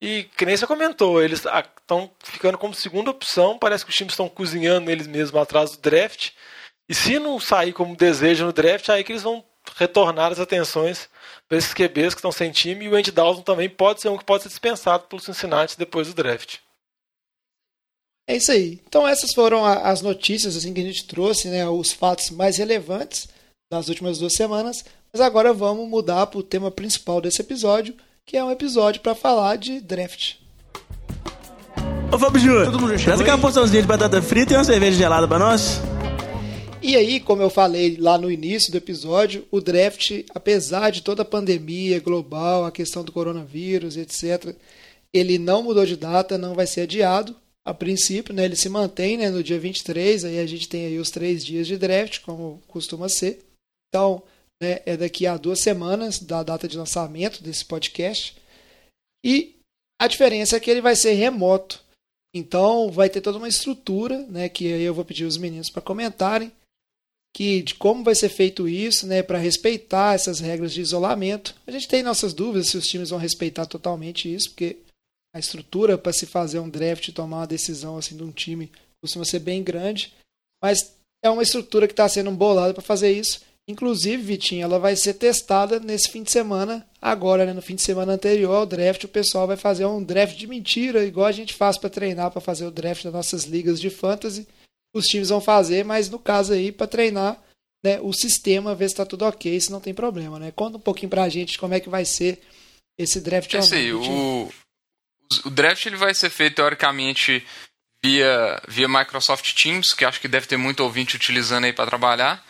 E 0.02 0.24
que 0.38 0.46
nem 0.46 0.56
você 0.56 0.65
comentou, 0.65 1.22
eles 1.22 1.44
estão 1.46 2.10
ficando 2.24 2.58
como 2.58 2.74
segunda 2.74 3.12
opção. 3.12 3.60
Parece 3.60 3.84
que 3.84 3.92
os 3.92 3.96
times 3.96 4.13
estão 4.13 4.30
cozinhando 4.30 4.89
eles 4.89 5.08
mesmos 5.08 5.42
atrás 5.42 5.72
do 5.72 5.78
draft. 5.78 6.32
E 6.88 6.96
se 6.96 7.20
não 7.20 7.39
sair 7.39 7.74
como 7.74 7.96
desejam 7.96 8.48
no 8.48 8.54
draft, 8.54 8.89
aí 8.89 9.04
que 9.04 9.12
eles 9.12 9.24
vão 9.24 9.44
retornar 9.76 10.32
as 10.32 10.39
atenções 10.39 11.10
para 11.48 11.58
esses 11.58 11.74
QBs 11.74 12.13
que 12.13 12.20
estão 12.20 12.32
sem 12.32 12.52
time 12.52 12.86
e 12.86 12.89
o 12.89 12.96
Andy 12.96 13.12
Dalton 13.12 13.42
também 13.42 13.70
pode 13.70 14.02
ser 14.02 14.10
um 14.10 14.18
que 14.18 14.26
pode 14.26 14.44
ser 14.44 14.50
dispensado 14.50 15.06
pelo 15.06 15.22
Cincinnati 15.22 15.78
depois 15.78 16.08
do 16.08 16.13
draft. 16.13 16.58
É 18.28 18.36
isso 18.36 18.52
aí. 18.52 18.82
Então 18.88 19.08
essas 19.08 19.34
foram 19.34 19.65
as 19.65 20.02
notícias 20.02 20.56
assim 20.56 20.74
que 20.74 20.82
a 20.82 20.84
gente 20.84 21.06
trouxe, 21.06 21.48
né, 21.50 21.68
os 21.68 21.92
fatos 21.92 22.30
mais 22.30 22.58
relevantes 22.58 23.28
das 23.72 23.89
últimas 23.89 24.20
duas 24.20 24.34
semanas. 24.34 24.84
Mas 25.12 25.22
agora 25.22 25.52
vamos 25.52 25.89
mudar 25.89 26.28
para 26.28 26.39
o 26.39 26.43
tema 26.43 26.69
principal 26.69 27.19
desse 27.19 27.41
episódio, 27.41 27.95
que 28.26 28.38
é 28.38 28.43
um 28.43 28.52
episódio 28.52 29.02
para 29.02 29.15
falar 29.15 29.56
de 29.56 29.82
draft. 29.82 30.36
Ô 32.13 32.17
Fábio 32.17 32.39
Júnior, 32.39 33.00
traz 33.04 33.19
aquela 33.19 33.38
porçãozinha 33.38 33.82
de 33.82 33.88
batata 33.88 34.22
frita 34.22 34.54
e 34.54 34.58
uma 34.58 34.63
cerveja 34.63 34.98
gelada 34.98 35.28
para 35.28 35.39
nós. 35.39 35.82
E 36.82 36.95
aí, 36.95 37.19
como 37.19 37.41
eu 37.41 37.50
falei 37.50 37.98
lá 38.00 38.17
no 38.17 38.32
início 38.32 38.72
do 38.72 38.78
episódio, 38.78 39.45
o 39.52 39.60
draft, 39.60 40.24
apesar 40.34 40.91
de 40.91 41.02
toda 41.02 41.24
a 41.24 41.26
pandemia 41.26 42.00
global, 42.00 42.63
a 42.63 42.72
questão 42.72 43.04
do 43.04 43.12
coronavírus, 43.12 43.98
etc., 43.98 44.56
ele 45.12 45.39
não 45.39 45.63
mudou 45.63 45.86
de 45.86 45.95
data, 45.95 46.38
não 46.38 46.54
vai 46.54 46.67
ser 46.67 46.82
adiado. 46.82 47.36
A 47.65 47.74
princípio, 47.74 48.34
né, 48.34 48.45
ele 48.45 48.56
se 48.56 48.69
mantém 48.69 49.17
né, 49.17 49.30
no 49.30 49.43
dia 49.43 49.60
23, 49.60 50.24
aí 50.24 50.39
a 50.39 50.45
gente 50.45 50.69
tem 50.69 50.86
aí 50.86 51.00
os 51.00 51.10
três 51.10 51.43
dias 51.43 51.67
de 51.67 51.78
draft, 51.78 52.19
como 52.22 52.62
costuma 52.67 53.10
ser. 53.10 53.39
Então, 53.89 54.24
né, 54.62 54.82
é 54.86 54.98
daqui 54.98 55.26
a 55.26 55.38
duas 55.38 55.62
semanas 55.62 56.19
da 56.19 56.43
data 56.43 56.67
de 56.67 56.78
lançamento 56.78 57.41
desse 57.41 57.63
podcast. 57.65 58.36
E 59.24 59.56
a 60.00 60.08
diferença 60.08 60.56
é 60.56 60.60
que 60.60 60.69
ele 60.69 60.82
vai 60.82 60.95
ser 60.95 61.13
remoto. 61.13 61.84
Então, 62.34 62.91
vai 62.91 63.10
ter 63.10 63.22
toda 63.22 63.38
uma 63.38 63.48
estrutura, 63.48 64.19
né, 64.28 64.50
que 64.50 64.65
eu 64.65 64.93
vou 64.93 65.04
pedir 65.04 65.26
os 65.26 65.38
meninos 65.38 65.69
para 65.69 65.82
comentarem, 65.82 66.52
que 67.36 67.62
de 67.62 67.76
como 67.76 68.04
vai 68.04 68.15
ser 68.15 68.30
feito 68.30 68.67
isso, 68.67 69.08
né, 69.08 69.24
para 69.24 69.38
respeitar 69.38 70.13
essas 70.13 70.39
regras 70.39 70.74
de 70.74 70.82
isolamento. 70.82 71.56
A 71.65 71.72
gente 71.72 71.88
tem 71.88 72.04
nossas 72.04 72.34
dúvidas 72.34 72.69
se 72.69 72.78
os 72.78 72.88
times 72.88 73.10
vão 73.10 73.19
respeitar 73.19 73.65
totalmente 73.65 74.34
isso, 74.34 74.50
porque 74.50 74.78
a 75.34 75.39
estrutura 75.39 75.98
para 75.98 76.13
se 76.13 76.26
fazer 76.26 76.60
um 76.60 76.69
draft 76.69 77.08
e 77.08 77.12
tomar 77.12 77.38
uma 77.38 77.48
decisão 77.48 77.98
assim 77.98 78.17
de 78.17 78.24
um 78.24 78.32
time 78.32 78.72
costuma 79.02 79.26
ser 79.26 79.39
bem 79.39 79.63
grande, 79.63 80.13
mas 80.62 80.93
é 81.24 81.30
uma 81.30 81.43
estrutura 81.43 81.88
que 81.88 81.93
está 81.93 82.08
sendo 82.10 82.32
bolada 82.32 82.74
para 82.74 82.84
fazer 82.84 83.12
isso. 83.12 83.41
Inclusive, 83.69 84.21
Vitinho, 84.21 84.63
ela 84.63 84.79
vai 84.79 84.95
ser 84.95 85.13
testada 85.13 85.79
nesse 85.79 86.10
fim 86.10 86.23
de 86.23 86.32
semana, 86.32 86.86
agora, 87.01 87.45
né, 87.45 87.53
no 87.53 87.62
fim 87.62 87.75
de 87.75 87.82
semana 87.82 88.13
anterior 88.13 88.53
ao 88.53 88.65
draft, 88.65 89.03
o 89.03 89.08
pessoal 89.08 89.45
vai 89.45 89.58
fazer 89.58 89.86
um 89.86 90.03
draft 90.03 90.36
de 90.36 90.47
mentira, 90.47 91.05
igual 91.05 91.27
a 91.27 91.32
gente 91.32 91.53
faz 91.53 91.77
para 91.77 91.89
treinar, 91.89 92.32
para 92.32 92.41
fazer 92.41 92.65
o 92.65 92.71
draft 92.71 93.03
das 93.03 93.13
nossas 93.13 93.43
ligas 93.45 93.79
de 93.79 93.89
fantasy 93.89 94.47
os 94.93 95.05
times 95.05 95.29
vão 95.29 95.41
fazer, 95.41 95.86
mas 95.86 96.10
no 96.10 96.19
caso 96.19 96.53
aí, 96.53 96.71
para 96.71 96.88
treinar 96.88 97.38
né, 97.84 97.99
o 98.01 98.12
sistema, 98.12 98.75
ver 98.75 98.88
se 98.88 98.93
está 98.93 99.05
tudo 99.05 99.25
ok, 99.25 99.60
se 99.60 99.71
não 99.71 99.79
tem 99.79 99.93
problema. 99.93 100.39
Né? 100.39 100.51
Conta 100.51 100.77
um 100.77 100.82
pouquinho 100.82 101.10
para 101.10 101.23
a 101.23 101.29
gente 101.29 101.58
como 101.58 101.73
é 101.73 101.79
que 101.79 101.89
vai 101.89 102.05
ser 102.05 102.41
esse 102.97 103.21
draft. 103.21 103.53
É 103.53 103.60
assim, 103.60 103.91
o, 103.91 104.51
o 105.45 105.49
draft 105.49 105.86
ele 105.86 105.95
vai 105.95 106.13
ser 106.13 106.29
feito 106.29 106.55
teoricamente 106.55 107.45
via, 108.03 108.62
via 108.67 108.88
Microsoft 108.88 109.53
Teams, 109.53 109.93
que 109.93 110.05
acho 110.05 110.19
que 110.19 110.27
deve 110.27 110.47
ter 110.47 110.58
muito 110.58 110.82
ouvinte 110.82 111.15
utilizando 111.15 111.65
aí 111.65 111.73
para 111.73 111.89
trabalhar. 111.89 112.43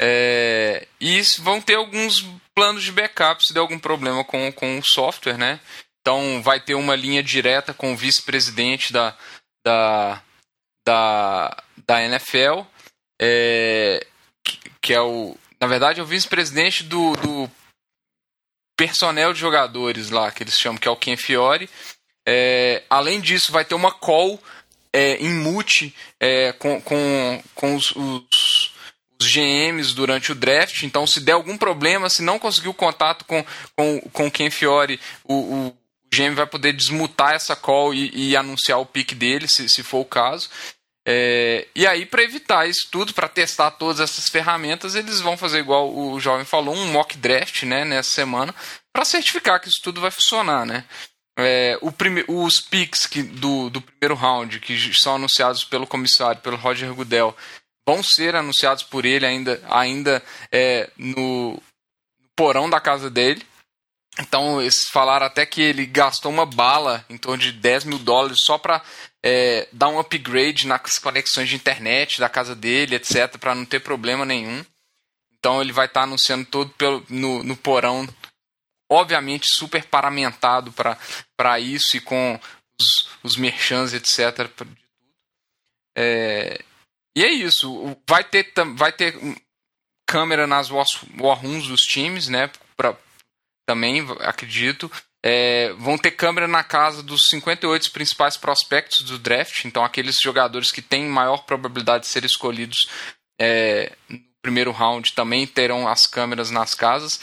É, 0.00 0.88
e 1.00 1.22
vão 1.38 1.60
ter 1.60 1.76
alguns 1.76 2.26
planos 2.54 2.82
de 2.82 2.92
backup 2.92 3.44
se 3.44 3.54
der 3.54 3.60
algum 3.60 3.78
problema 3.78 4.24
com, 4.24 4.52
com 4.52 4.78
o 4.78 4.84
software, 4.84 5.38
né? 5.38 5.60
Então 6.00 6.42
vai 6.42 6.60
ter 6.60 6.74
uma 6.74 6.94
linha 6.94 7.22
direta 7.22 7.72
com 7.72 7.92
o 7.92 7.96
vice-presidente 7.96 8.92
da, 8.92 9.16
da, 9.64 10.22
da, 10.86 11.64
da 11.86 12.02
NFL, 12.02 12.62
é, 13.20 14.06
que, 14.82 14.92
é 14.92 15.00
o. 15.00 15.36
Na 15.60 15.66
verdade, 15.66 16.00
é 16.00 16.02
o 16.02 16.06
vice-presidente 16.06 16.82
do, 16.82 17.12
do 17.12 17.50
personnel 18.76 19.32
de 19.32 19.40
jogadores 19.40 20.10
lá, 20.10 20.30
que 20.30 20.42
eles 20.42 20.58
chamam, 20.58 20.78
que 20.78 20.88
é 20.88 20.90
o 20.90 20.96
Ken 20.96 21.16
Fiore. 21.16 21.70
É, 22.26 22.82
além 22.90 23.20
disso, 23.20 23.52
vai 23.52 23.64
ter 23.64 23.74
uma 23.74 23.92
call 23.92 24.42
é, 24.92 25.16
em 25.16 25.30
mute 25.30 25.94
é, 26.20 26.52
com, 26.52 26.80
com, 26.80 27.42
com 27.54 27.76
os, 27.76 27.90
os, 27.92 28.73
os, 29.20 29.26
GMs 29.26 29.94
durante 29.94 30.32
o 30.32 30.34
draft. 30.34 30.82
Então, 30.82 31.06
se 31.06 31.20
der 31.20 31.32
algum 31.32 31.56
problema, 31.56 32.08
se 32.08 32.22
não 32.22 32.38
conseguir 32.38 32.68
o 32.68 32.74
contato 32.74 33.24
com, 33.24 33.44
com, 33.76 34.00
com 34.12 34.30
Ken 34.30 34.50
Fiore, 34.50 35.00
o, 35.24 35.34
o 35.34 35.78
GM 36.12 36.34
vai 36.34 36.46
poder 36.46 36.72
desmutar 36.72 37.32
essa 37.32 37.56
call 37.56 37.92
e, 37.92 38.10
e 38.14 38.36
anunciar 38.36 38.78
o 38.78 38.86
pick 38.86 39.14
dele, 39.14 39.48
se, 39.48 39.68
se 39.68 39.82
for 39.82 40.00
o 40.00 40.04
caso. 40.04 40.48
É, 41.06 41.68
e 41.74 41.86
aí, 41.86 42.06
para 42.06 42.22
evitar 42.22 42.66
isso 42.66 42.88
tudo, 42.90 43.12
para 43.12 43.28
testar 43.28 43.72
todas 43.72 44.00
essas 44.00 44.28
ferramentas, 44.28 44.94
eles 44.94 45.20
vão 45.20 45.36
fazer 45.36 45.58
igual 45.58 45.94
o 45.94 46.18
jovem 46.18 46.46
falou, 46.46 46.74
um 46.74 46.90
mock 46.92 47.16
draft 47.18 47.64
né, 47.64 47.84
nessa 47.84 48.10
semana, 48.10 48.54
para 48.92 49.04
certificar 49.04 49.60
que 49.60 49.68
isso 49.68 49.82
tudo 49.82 50.00
vai 50.00 50.10
funcionar. 50.10 50.64
Né? 50.64 50.84
É, 51.36 51.78
prime 51.96 52.24
os 52.26 52.60
picks 52.60 53.06
que, 53.06 53.22
do, 53.22 53.68
do 53.68 53.82
primeiro 53.82 54.14
round, 54.14 54.60
que 54.60 54.92
são 54.94 55.16
anunciados 55.16 55.64
pelo 55.64 55.86
comissário, 55.86 56.40
pelo 56.40 56.56
Roger 56.56 56.92
Goodell, 56.94 57.36
vão 57.86 58.02
ser 58.02 58.34
anunciados 58.34 58.82
por 58.82 59.04
ele 59.04 59.26
ainda, 59.26 59.62
ainda 59.68 60.22
é, 60.50 60.90
no 60.96 61.60
porão 62.36 62.68
da 62.68 62.80
casa 62.80 63.10
dele. 63.10 63.44
Então, 64.18 64.60
eles 64.60 64.88
falaram 64.92 65.26
até 65.26 65.44
que 65.44 65.60
ele 65.60 65.86
gastou 65.86 66.30
uma 66.30 66.46
bala 66.46 67.04
em 67.10 67.18
torno 67.18 67.38
de 67.38 67.50
10 67.52 67.84
mil 67.84 67.98
dólares 67.98 68.38
só 68.44 68.56
para 68.56 68.82
é, 69.22 69.68
dar 69.72 69.88
um 69.88 69.98
upgrade 69.98 70.66
nas 70.66 70.98
conexões 70.98 71.48
de 71.48 71.56
internet 71.56 72.20
da 72.20 72.28
casa 72.28 72.54
dele, 72.54 72.94
etc., 72.94 73.36
para 73.38 73.54
não 73.54 73.64
ter 73.64 73.80
problema 73.80 74.24
nenhum. 74.24 74.64
Então, 75.36 75.60
ele 75.60 75.72
vai 75.72 75.86
estar 75.86 76.00
tá 76.00 76.04
anunciando 76.04 76.46
todo 76.46 76.70
pelo, 76.70 77.04
no, 77.08 77.42
no 77.42 77.56
porão, 77.56 78.08
obviamente 78.88 79.46
super 79.52 79.84
paramentado 79.84 80.72
para 81.36 81.58
isso 81.58 81.96
e 81.96 82.00
com 82.00 82.38
os, 82.80 83.08
os 83.22 83.36
merchants, 83.36 83.92
etc. 83.92 84.48
É, 85.96 86.64
e 87.16 87.24
é 87.24 87.30
isso. 87.30 87.96
Vai 88.08 88.24
ter, 88.24 88.52
vai 88.74 88.92
ter 88.92 89.16
câmera 90.06 90.46
nas 90.46 90.70
war, 90.70 90.86
rooms 91.40 91.68
dos 91.68 91.82
times, 91.82 92.28
né? 92.28 92.50
Pra, 92.76 92.96
também, 93.66 94.06
acredito. 94.20 94.90
É, 95.24 95.72
vão 95.78 95.96
ter 95.96 96.10
câmera 96.10 96.46
na 96.46 96.62
casa 96.62 97.02
dos 97.02 97.22
58 97.30 97.90
principais 97.92 98.36
prospectos 98.36 99.00
do 99.00 99.18
draft, 99.18 99.64
então 99.64 99.82
aqueles 99.82 100.16
jogadores 100.22 100.70
que 100.70 100.82
têm 100.82 101.06
maior 101.06 101.46
probabilidade 101.46 102.04
de 102.04 102.10
ser 102.10 102.26
escolhidos 102.26 102.86
é, 103.40 103.92
no 104.06 104.20
primeiro 104.42 104.70
round 104.70 105.14
também 105.14 105.46
terão 105.46 105.88
as 105.88 106.06
câmeras 106.06 106.50
nas 106.50 106.74
casas. 106.74 107.18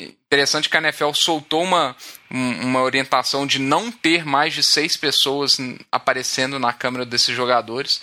Interessante 0.00 0.68
que 0.68 0.76
a 0.76 0.80
NFL 0.80 1.12
soltou 1.14 1.62
uma, 1.62 1.94
uma 2.28 2.82
orientação 2.82 3.46
de 3.46 3.60
não 3.60 3.92
ter 3.92 4.26
mais 4.26 4.52
de 4.52 4.64
seis 4.64 4.96
pessoas 4.96 5.52
aparecendo 5.92 6.58
na 6.58 6.72
câmera 6.72 7.06
desses 7.06 7.34
jogadores. 7.34 8.00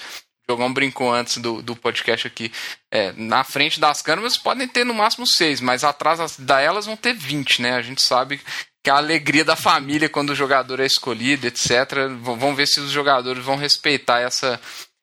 Jogão 0.50 0.72
brincou 0.72 1.12
antes 1.12 1.38
do, 1.38 1.62
do 1.62 1.76
podcast 1.76 2.28
aqui. 2.28 2.52
É, 2.92 3.12
na 3.14 3.44
frente 3.44 3.80
das 3.80 4.02
câmeras 4.02 4.38
podem 4.38 4.68
ter 4.68 4.84
no 4.84 4.94
máximo 4.94 5.26
seis, 5.26 5.60
mas 5.60 5.84
atrás 5.84 6.38
da 6.38 6.62
elas 6.62 6.86
vão 6.86 6.96
ter 6.96 7.14
20, 7.14 7.62
né? 7.62 7.76
A 7.76 7.82
gente 7.82 8.02
sabe 8.02 8.40
que 8.84 8.90
a 8.90 8.98
alegria 8.98 9.44
da 9.44 9.56
família 9.56 10.08
quando 10.08 10.30
o 10.30 10.36
jogador 10.36 10.80
é 10.80 10.86
escolhido, 10.86 11.48
etc. 11.48 12.08
Vamos 12.22 12.56
ver 12.56 12.68
se 12.68 12.80
os 12.80 12.92
jogadores 12.92 13.44
vão 13.44 13.56
respeitar 13.56 14.20
essa, 14.20 14.62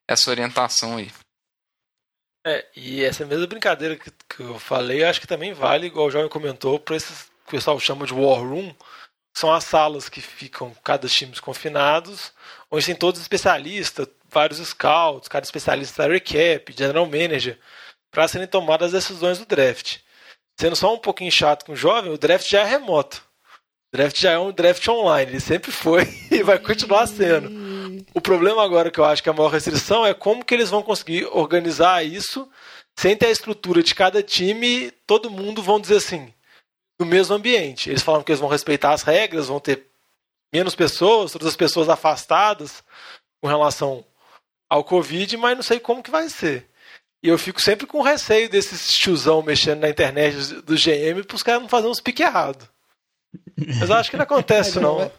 essa 0.09 0.31
orientação 0.31 0.99
aí. 0.99 1.11
É, 2.47 2.67
e 2.77 3.05
essa 3.05 3.25
mesma 3.25 3.47
brincadeira 3.47 3.97
que, 3.97 4.11
que 4.29 4.41
eu 4.41 4.59
falei, 4.59 5.05
acho 5.05 5.21
que 5.21 5.29
também 5.29 5.53
vale, 5.53 5.87
igual 5.87 6.07
o 6.07 6.11
Jovem 6.11 6.29
comentou, 6.29 6.79
para 6.79 6.97
esses 6.97 7.25
que 7.47 7.49
o 7.49 7.51
pessoal 7.51 7.79
chama 7.79 8.07
de 8.07 8.13
War 8.13 8.41
Room, 8.41 8.75
são 9.35 9.53
as 9.53 9.65
salas 9.65 10.09
que 10.09 10.21
ficam 10.21 10.75
cada 10.85 11.09
time 11.09 11.35
confinados, 11.41 12.33
onde 12.71 12.87
tem 12.87 12.95
todos 12.95 13.21
os 13.21 13.25
especialistas, 13.25 14.09
vários 14.33 14.59
scouts, 14.59 15.29
cada 15.29 15.45
especialista 15.45 16.03
da 16.03 16.13
recap, 16.13 16.73
general 16.77 17.07
manager, 17.07 17.59
para 18.11 18.29
serem 18.29 18.47
tomadas 18.47 18.95
as 18.95 19.05
decisões 19.05 19.39
do 19.39 19.47
draft. 19.47 19.99
Sendo 20.59 20.77
só 20.77 20.95
um 20.95 20.99
pouquinho 20.99 21.31
chato 21.31 21.65
com 21.65 21.73
o 21.73 21.77
jovem, 21.77 22.13
o 22.13 22.19
draft 22.19 22.49
já 22.49 22.61
é 22.61 22.65
remoto. 22.65 23.23
O 23.93 23.97
draft 23.97 24.19
já 24.19 24.33
é 24.33 24.39
um 24.39 24.53
draft 24.53 24.87
online, 24.89 25.33
ele 25.33 25.41
sempre 25.41 25.71
foi 25.71 26.03
e 26.31 26.43
vai 26.43 26.59
continuar 26.59 27.07
sendo. 27.07 27.51
O 28.15 28.21
problema 28.21 28.65
agora 28.65 28.91
que 28.91 28.99
eu 28.99 29.05
acho 29.05 29.23
que 29.23 29.29
é 29.29 29.33
a 29.33 29.35
maior 29.35 29.51
restrição 29.51 30.05
é 30.05 30.15
como 30.15 30.45
que 30.45 30.55
eles 30.55 30.71
vão 30.71 30.83
conseguir 30.83 31.27
organizar 31.27 32.05
isso 32.05 32.49
sem 32.97 33.17
ter 33.17 33.27
a 33.27 33.31
estrutura 33.31 33.83
de 33.83 33.95
cada 33.95 34.23
time, 34.23 34.91
todo 35.07 35.31
mundo 35.31 35.63
vão 35.63 35.81
dizer 35.81 35.97
assim, 35.97 36.33
no 36.99 37.07
mesmo 37.07 37.35
ambiente. 37.35 37.89
Eles 37.89 38.03
falam 38.03 38.23
que 38.23 38.31
eles 38.31 38.41
vão 38.41 38.49
respeitar 38.49 38.93
as 38.93 39.03
regras, 39.03 39.49
vão 39.49 39.61
ter 39.61 39.87
menos 40.53 40.75
pessoas, 40.75 41.33
todas 41.33 41.49
as 41.49 41.57
pessoas 41.57 41.89
afastadas 41.89 42.85
com 43.41 43.49
relação 43.49 44.05
ao 44.73 44.83
Covid, 44.83 45.37
mas 45.37 45.55
não 45.55 45.63
sei 45.63 45.79
como 45.79 46.03
que 46.03 46.11
vai 46.11 46.31
ser. 46.31 46.67
E 47.23 47.29
eu 47.29 47.37
fico 47.37 47.61
sempre 47.61 47.87
com 47.87 48.01
receio 48.01 48.49
desses 48.49 48.89
tiozão 48.89 49.43
mexendo 49.43 49.81
na 49.81 49.91
internet 49.91 50.35
do 50.63 50.75
GM 50.75 51.23
para 51.27 51.37
os 51.37 51.43
caras 51.43 51.61
não 51.61 51.69
fazerem 51.69 51.93
uns 51.93 52.01
piques 52.01 52.25
errados. 52.25 52.67
Mas 53.79 53.91
eu 53.91 53.97
acho 53.97 54.11
que 54.11 54.17
não 54.17 54.25
acontece, 54.25 54.81
não. 54.81 55.11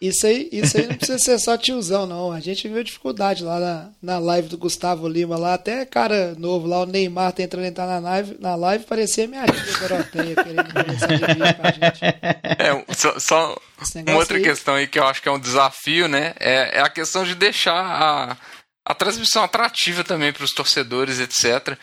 Isso 0.00 0.26
aí, 0.26 0.48
isso 0.50 0.76
aí 0.76 0.88
não 0.88 0.96
precisa 0.96 1.16
ser 1.16 1.38
só 1.38 1.56
tiozão, 1.56 2.06
não. 2.06 2.32
A 2.32 2.40
gente 2.40 2.66
viu 2.66 2.82
dificuldade 2.82 3.44
lá 3.44 3.60
na, 3.60 3.90
na 4.02 4.18
live 4.18 4.48
do 4.48 4.58
Gustavo 4.58 5.06
Lima, 5.06 5.38
lá 5.38 5.54
até 5.54 5.86
cara 5.86 6.34
novo 6.36 6.66
lá, 6.66 6.80
o 6.80 6.86
Neymar 6.86 7.32
tentando 7.32 7.64
entrar 7.64 7.86
na 7.86 8.00
live, 8.00 8.36
na 8.40 8.56
live 8.56 8.84
parecia 8.84 9.28
minha 9.28 9.46
tia 9.46 9.78
Doroteia 9.78 10.34
querendo 10.34 10.74
conversar 10.74 11.06
de 11.06 11.16
vídeo 11.24 11.54
com 11.54 11.66
a 11.68 11.70
gente. 11.70 12.04
É, 12.04 12.94
só, 12.94 13.18
só 13.20 13.56
uma 13.94 14.16
outra 14.16 14.38
aí- 14.38 14.42
questão 14.42 14.74
aí 14.74 14.88
que 14.88 14.98
eu 14.98 15.06
acho 15.06 15.22
que 15.22 15.28
é 15.28 15.32
um 15.32 15.38
desafio, 15.38 16.08
né? 16.08 16.34
É, 16.40 16.78
é 16.78 16.80
a 16.80 16.90
questão 16.90 17.22
de 17.22 17.36
deixar 17.36 17.72
a, 17.80 18.36
a 18.84 18.94
transmissão 18.94 19.42
atrativa 19.44 20.02
também 20.04 20.32
para 20.32 20.44
os 20.44 20.52
torcedores, 20.52 21.18
etc. 21.20 21.78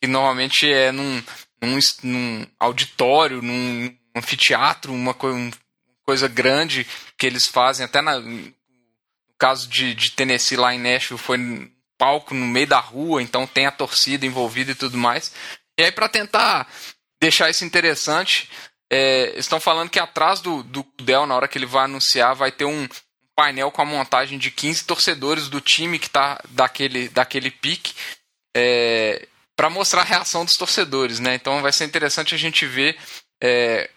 Que 0.00 0.06
normalmente 0.06 0.70
é 0.70 0.92
num, 0.92 1.22
num, 1.62 1.78
num 2.02 2.46
auditório, 2.60 3.42
num 3.42 3.94
anfiteatro, 4.14 4.92
uma 4.92 5.14
coi- 5.14 5.32
um- 5.32 5.50
coisa 6.04 6.28
grande 6.28 6.86
que 7.18 7.26
eles 7.26 7.46
fazem, 7.46 7.84
até 7.84 8.00
na, 8.00 8.18
no 8.20 8.52
caso 9.38 9.68
de, 9.68 9.94
de 9.94 10.10
Tennessee 10.12 10.56
lá 10.56 10.74
em 10.74 10.78
Nashville, 10.78 11.18
foi 11.18 11.38
palco 11.98 12.34
no 12.34 12.46
meio 12.46 12.66
da 12.66 12.78
rua, 12.78 13.22
então 13.22 13.46
tem 13.46 13.66
a 13.66 13.70
torcida 13.72 14.26
envolvida 14.26 14.72
e 14.72 14.74
tudo 14.74 14.96
mais. 14.98 15.32
E 15.78 15.82
aí, 15.82 15.90
para 15.90 16.08
tentar 16.08 16.68
deixar 17.20 17.48
isso 17.50 17.64
interessante, 17.64 18.48
é, 18.90 19.32
estão 19.38 19.58
falando 19.58 19.90
que 19.90 19.98
atrás 19.98 20.40
do, 20.40 20.62
do 20.62 20.84
Dell, 21.00 21.26
na 21.26 21.34
hora 21.34 21.48
que 21.48 21.56
ele 21.58 21.66
vai 21.66 21.84
anunciar, 21.84 22.34
vai 22.34 22.52
ter 22.52 22.64
um 22.64 22.86
painel 23.36 23.70
com 23.70 23.82
a 23.82 23.86
montagem 23.86 24.38
de 24.38 24.50
15 24.50 24.84
torcedores 24.84 25.48
do 25.48 25.60
time 25.60 25.98
que 25.98 26.08
tá 26.08 26.40
daquele, 26.50 27.08
daquele 27.08 27.50
pique. 27.50 27.94
É, 28.56 29.26
para 29.56 29.70
mostrar 29.70 30.02
a 30.02 30.04
reação 30.04 30.44
dos 30.44 30.54
torcedores, 30.54 31.20
né? 31.20 31.34
Então 31.34 31.62
vai 31.62 31.72
ser 31.72 31.84
interessante 31.84 32.34
a 32.34 32.38
gente 32.38 32.66
ver 32.66 32.98
é, 33.42 33.90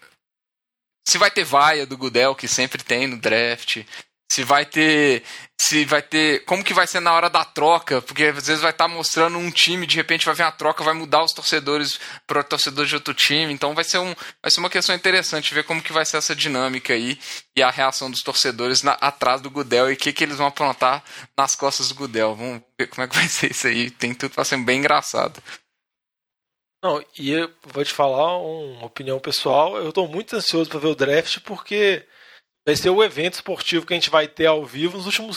se 1.08 1.16
vai 1.16 1.30
ter 1.30 1.44
vaia 1.44 1.86
do 1.86 1.96
Gudel, 1.96 2.34
que 2.34 2.46
sempre 2.46 2.82
tem 2.82 3.06
no 3.06 3.16
draft, 3.16 3.82
se 4.30 4.44
vai 4.44 4.64
ter. 4.66 5.22
Se 5.60 5.84
vai 5.84 6.00
ter. 6.02 6.44
Como 6.44 6.62
que 6.62 6.72
vai 6.72 6.86
ser 6.86 7.00
na 7.00 7.12
hora 7.12 7.28
da 7.28 7.44
troca? 7.44 8.00
Porque 8.02 8.24
às 8.24 8.46
vezes 8.46 8.62
vai 8.62 8.70
estar 8.70 8.86
mostrando 8.86 9.38
um 9.38 9.50
time, 9.50 9.86
de 9.86 9.96
repente 9.96 10.24
vai 10.24 10.34
vir 10.34 10.42
a 10.44 10.52
troca, 10.52 10.84
vai 10.84 10.94
mudar 10.94 11.24
os 11.24 11.32
torcedores 11.32 11.98
para 12.26 12.42
torcedores 12.44 12.88
de 12.88 12.94
outro 12.94 13.12
time. 13.14 13.52
Então 13.52 13.74
vai 13.74 13.82
ser, 13.84 13.98
um, 13.98 14.14
vai 14.40 14.50
ser 14.50 14.60
uma 14.60 14.70
questão 14.70 14.94
interessante 14.94 15.52
ver 15.52 15.64
como 15.64 15.82
que 15.82 15.92
vai 15.92 16.04
ser 16.04 16.18
essa 16.18 16.34
dinâmica 16.36 16.92
aí 16.92 17.18
e 17.56 17.62
a 17.62 17.70
reação 17.70 18.10
dos 18.10 18.22
torcedores 18.22 18.82
na- 18.82 18.92
atrás 19.00 19.40
do 19.40 19.50
Gudel 19.50 19.90
e 19.90 19.94
o 19.94 19.96
que, 19.96 20.12
que 20.12 20.22
eles 20.24 20.36
vão 20.36 20.46
aprontar 20.46 21.02
nas 21.36 21.54
costas 21.56 21.88
do 21.88 21.94
Gudel. 21.96 22.36
Vamos 22.36 22.62
ver 22.78 22.86
como 22.86 23.02
é 23.04 23.08
que 23.08 23.16
vai 23.16 23.26
ser 23.28 23.50
isso 23.50 23.66
aí. 23.66 23.90
Tem 23.90 24.14
tudo 24.14 24.32
para 24.34 24.44
ser 24.44 24.58
bem 24.58 24.78
engraçado. 24.78 25.42
Não, 26.82 27.04
e 27.18 27.32
eu 27.32 27.52
vou 27.64 27.84
te 27.84 27.92
falar 27.92 28.38
uma 28.38 28.86
opinião 28.86 29.18
pessoal. 29.18 29.76
Eu 29.78 29.92
tô 29.92 30.06
muito 30.06 30.36
ansioso 30.36 30.70
para 30.70 30.78
ver 30.78 30.86
o 30.86 30.94
draft 30.94 31.40
porque 31.40 32.06
vai 32.68 32.76
ser 32.76 32.90
o 32.90 33.02
evento 33.02 33.32
esportivo 33.34 33.86
que 33.86 33.94
a 33.94 33.96
gente 33.96 34.10
vai 34.10 34.28
ter 34.28 34.44
ao 34.44 34.62
vivo 34.66 34.98
nos 34.98 35.06
últimos 35.06 35.36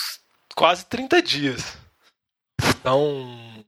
quase 0.53 0.83
30 0.85 1.21
dias. 1.21 1.77
Então, 2.79 3.63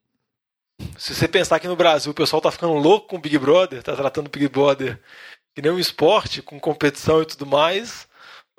se 0.97 1.15
você 1.15 1.29
pensar 1.29 1.59
que 1.61 1.67
no 1.67 1.75
Brasil 1.75 2.11
o 2.11 2.15
pessoal 2.15 2.41
tá 2.41 2.51
ficando 2.51 2.73
louco 2.73 3.07
com 3.07 3.15
o 3.15 3.19
Big 3.21 3.37
Brother, 3.37 3.81
tá 3.81 3.95
tratando 3.95 4.27
o 4.27 4.29
Big 4.29 4.49
Brother 4.49 4.99
que 5.55 5.61
nem 5.61 5.71
um 5.71 5.79
esporte, 5.79 6.41
com 6.41 6.59
competição 6.59 7.21
e 7.21 7.25
tudo 7.25 7.45
mais, 7.45 8.05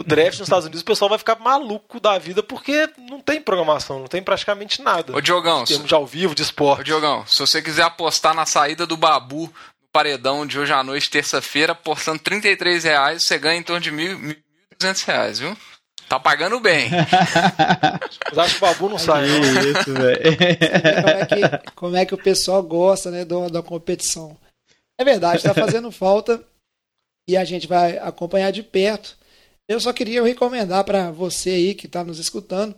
o 0.00 0.04
draft 0.04 0.38
nos 0.38 0.46
Estados 0.48 0.64
Unidos 0.64 0.80
o 0.80 0.86
pessoal 0.86 1.08
vai 1.10 1.18
ficar 1.18 1.38
maluco 1.38 2.00
da 2.00 2.16
vida 2.18 2.42
porque 2.42 2.88
não 2.96 3.20
tem 3.20 3.42
programação, 3.42 3.98
não 3.98 4.06
tem 4.06 4.22
praticamente 4.22 4.80
nada. 4.80 5.14
Ô 5.14 5.20
Diogão, 5.20 5.64
Em 5.64 5.66
termos 5.66 5.88
de 5.88 5.94
ao 5.94 6.06
vivo, 6.06 6.34
de 6.34 6.42
esporte. 6.42 6.80
Ô, 6.80 6.84
Diogão, 6.84 7.26
se 7.26 7.38
você 7.40 7.60
quiser 7.60 7.82
apostar 7.82 8.32
na 8.32 8.46
saída 8.46 8.86
do 8.86 8.96
Babu 8.96 9.48
no 9.82 9.88
paredão 9.92 10.46
de 10.46 10.58
hoje 10.58 10.72
à 10.72 10.82
noite, 10.82 11.10
terça-feira, 11.10 11.72
apostando 11.72 12.20
33 12.20 12.84
reais, 12.84 13.24
você 13.26 13.38
ganha 13.38 13.58
em 13.60 13.62
torno 13.62 13.80
de 13.82 13.90
mil- 13.90 14.36
1.200 14.84 15.04
reais, 15.04 15.38
viu? 15.38 15.56
Tá 16.08 16.20
pagando 16.20 16.60
bem. 16.60 16.90
Mas 18.30 18.38
acho 18.38 18.58
que 18.58 18.64
o 18.64 18.68
Babu 18.68 18.88
não 18.88 18.98
sai. 18.98 19.26
isso, 19.26 19.92
velho. 19.92 20.36
como 21.02 21.08
é 21.08 21.26
que, 21.26 21.72
como 21.74 21.96
é 21.96 22.06
que 22.06 22.14
o 22.14 22.22
pessoal 22.22 22.62
gosta 22.62 23.10
né, 23.10 23.24
da, 23.24 23.48
da 23.48 23.62
competição. 23.62 24.36
É 24.98 25.04
verdade, 25.04 25.38
está 25.38 25.54
fazendo 25.54 25.90
falta 25.90 26.42
e 27.28 27.36
a 27.36 27.44
gente 27.44 27.66
vai 27.66 27.98
acompanhar 27.98 28.50
de 28.50 28.62
perto. 28.62 29.16
Eu 29.66 29.80
só 29.80 29.92
queria 29.92 30.22
recomendar 30.22 30.84
para 30.84 31.10
você 31.10 31.50
aí 31.50 31.74
que 31.74 31.86
está 31.86 32.04
nos 32.04 32.18
escutando, 32.18 32.74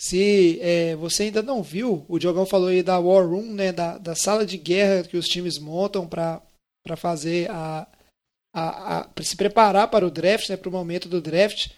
se 0.00 0.58
é, 0.62 0.96
você 0.96 1.24
ainda 1.24 1.42
não 1.42 1.62
viu, 1.62 2.06
o 2.08 2.18
Diogão 2.18 2.46
falou 2.46 2.68
aí 2.68 2.82
da 2.82 2.98
War 2.98 3.26
Room, 3.28 3.52
né, 3.52 3.70
da, 3.70 3.98
da 3.98 4.14
sala 4.14 4.46
de 4.46 4.56
guerra 4.56 5.02
que 5.02 5.16
os 5.16 5.26
times 5.26 5.58
montam 5.58 6.06
para 6.06 6.40
fazer 6.96 7.50
a, 7.50 7.86
a, 8.52 9.00
a 9.00 9.22
se 9.22 9.36
preparar 9.36 9.88
para 9.88 10.06
o 10.06 10.10
draft, 10.10 10.48
né, 10.48 10.56
para 10.56 10.68
o 10.68 10.72
momento 10.72 11.08
do 11.08 11.20
draft. 11.20 11.70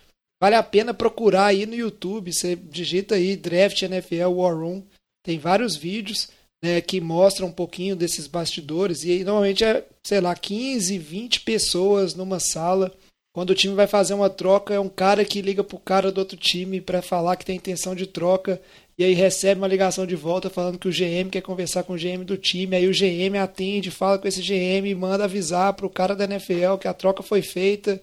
Vale 0.42 0.56
a 0.56 0.62
pena 0.62 0.92
procurar 0.92 1.46
aí 1.46 1.66
no 1.66 1.74
YouTube, 1.74 2.32
você 2.32 2.56
digita 2.56 3.14
aí 3.14 3.36
Draft 3.36 3.82
NFL 3.82 4.28
War 4.34 4.56
Room, 4.56 4.82
tem 5.24 5.38
vários 5.38 5.76
vídeos 5.76 6.30
né, 6.62 6.80
que 6.80 7.00
mostram 7.00 7.46
um 7.48 7.52
pouquinho 7.52 7.94
desses 7.94 8.26
bastidores 8.26 9.04
e 9.04 9.12
aí, 9.12 9.24
normalmente 9.24 9.64
é, 9.64 9.86
sei 10.04 10.20
lá, 10.20 10.34
15, 10.34 10.98
20 10.98 11.40
pessoas 11.40 12.14
numa 12.14 12.40
sala. 12.40 12.92
Quando 13.34 13.50
o 13.50 13.54
time 13.54 13.74
vai 13.74 13.86
fazer 13.86 14.14
uma 14.14 14.28
troca, 14.28 14.74
é 14.74 14.80
um 14.80 14.88
cara 14.88 15.24
que 15.24 15.40
liga 15.40 15.64
pro 15.64 15.78
cara 15.78 16.12
do 16.12 16.18
outro 16.18 16.36
time 16.36 16.80
para 16.80 17.00
falar 17.00 17.36
que 17.36 17.46
tem 17.46 17.56
intenção 17.56 17.94
de 17.94 18.06
troca 18.06 18.60
e 18.98 19.04
aí 19.04 19.14
recebe 19.14 19.60
uma 19.60 19.68
ligação 19.68 20.06
de 20.06 20.14
volta 20.14 20.50
falando 20.50 20.78
que 20.78 20.88
o 20.88 20.92
GM 20.92 21.30
quer 21.30 21.40
conversar 21.40 21.82
com 21.82 21.94
o 21.94 21.98
GM 21.98 22.24
do 22.24 22.36
time, 22.36 22.76
aí 22.76 22.86
o 22.86 22.92
GM 22.92 23.38
atende, 23.38 23.90
fala 23.90 24.18
com 24.18 24.28
esse 24.28 24.42
GM 24.42 24.86
e 24.86 24.94
manda 24.94 25.24
avisar 25.24 25.72
pro 25.74 25.88
cara 25.88 26.14
da 26.14 26.24
NFL 26.24 26.76
que 26.80 26.88
a 26.88 26.94
troca 26.94 27.22
foi 27.22 27.42
feita 27.42 28.02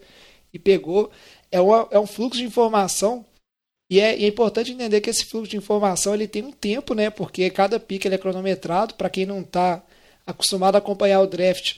e 0.54 0.58
pegou. 0.58 1.12
É, 1.52 1.62
uma, 1.62 1.88
é 1.92 2.00
um 2.00 2.08
fluxo 2.08 2.40
de 2.40 2.46
informação 2.46 3.26
e 3.90 4.00
é, 4.00 4.18
e 4.18 4.26
é 4.26 4.28
importante 4.28 4.72
entender 4.72 5.02
que 5.02 5.10
esse 5.10 5.26
fluxo 5.26 5.50
de 5.50 5.58
informação 5.58 6.14
ele 6.14 6.28
tem 6.28 6.44
um 6.44 6.52
tempo, 6.52 6.94
né? 6.94 7.10
Porque 7.10 7.50
cada 7.50 7.80
pick 7.80 8.06
ele 8.06 8.16
é 8.16 8.20
cronometrado. 8.20 8.94
Para 8.96 9.10
quem 9.10 9.26
não 9.26 9.42
está 9.42 9.84
acostumado 10.26 10.76
a 10.76 10.78
acompanhar 10.80 11.22
o 11.22 11.28
draft, 11.28 11.78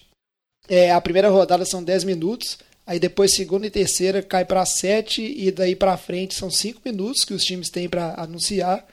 é, 0.68 0.92
a 0.92 1.00
primeira 1.00 1.30
rodada 1.30 1.66
são 1.66 1.84
10 1.84 2.04
minutos. 2.04 2.60
Aí 2.86 3.00
depois 3.00 3.34
segunda 3.34 3.68
e 3.68 3.72
terceira 3.72 4.22
cai 4.22 4.44
para 4.44 4.66
7 4.66 5.22
e 5.22 5.52
daí 5.52 5.76
para 5.76 5.96
frente 5.98 6.34
são 6.34 6.50
5 6.50 6.82
minutos 6.84 7.24
que 7.24 7.34
os 7.34 7.44
times 7.44 7.70
têm 7.70 7.88
para 7.88 8.16
anunciar 8.18 8.86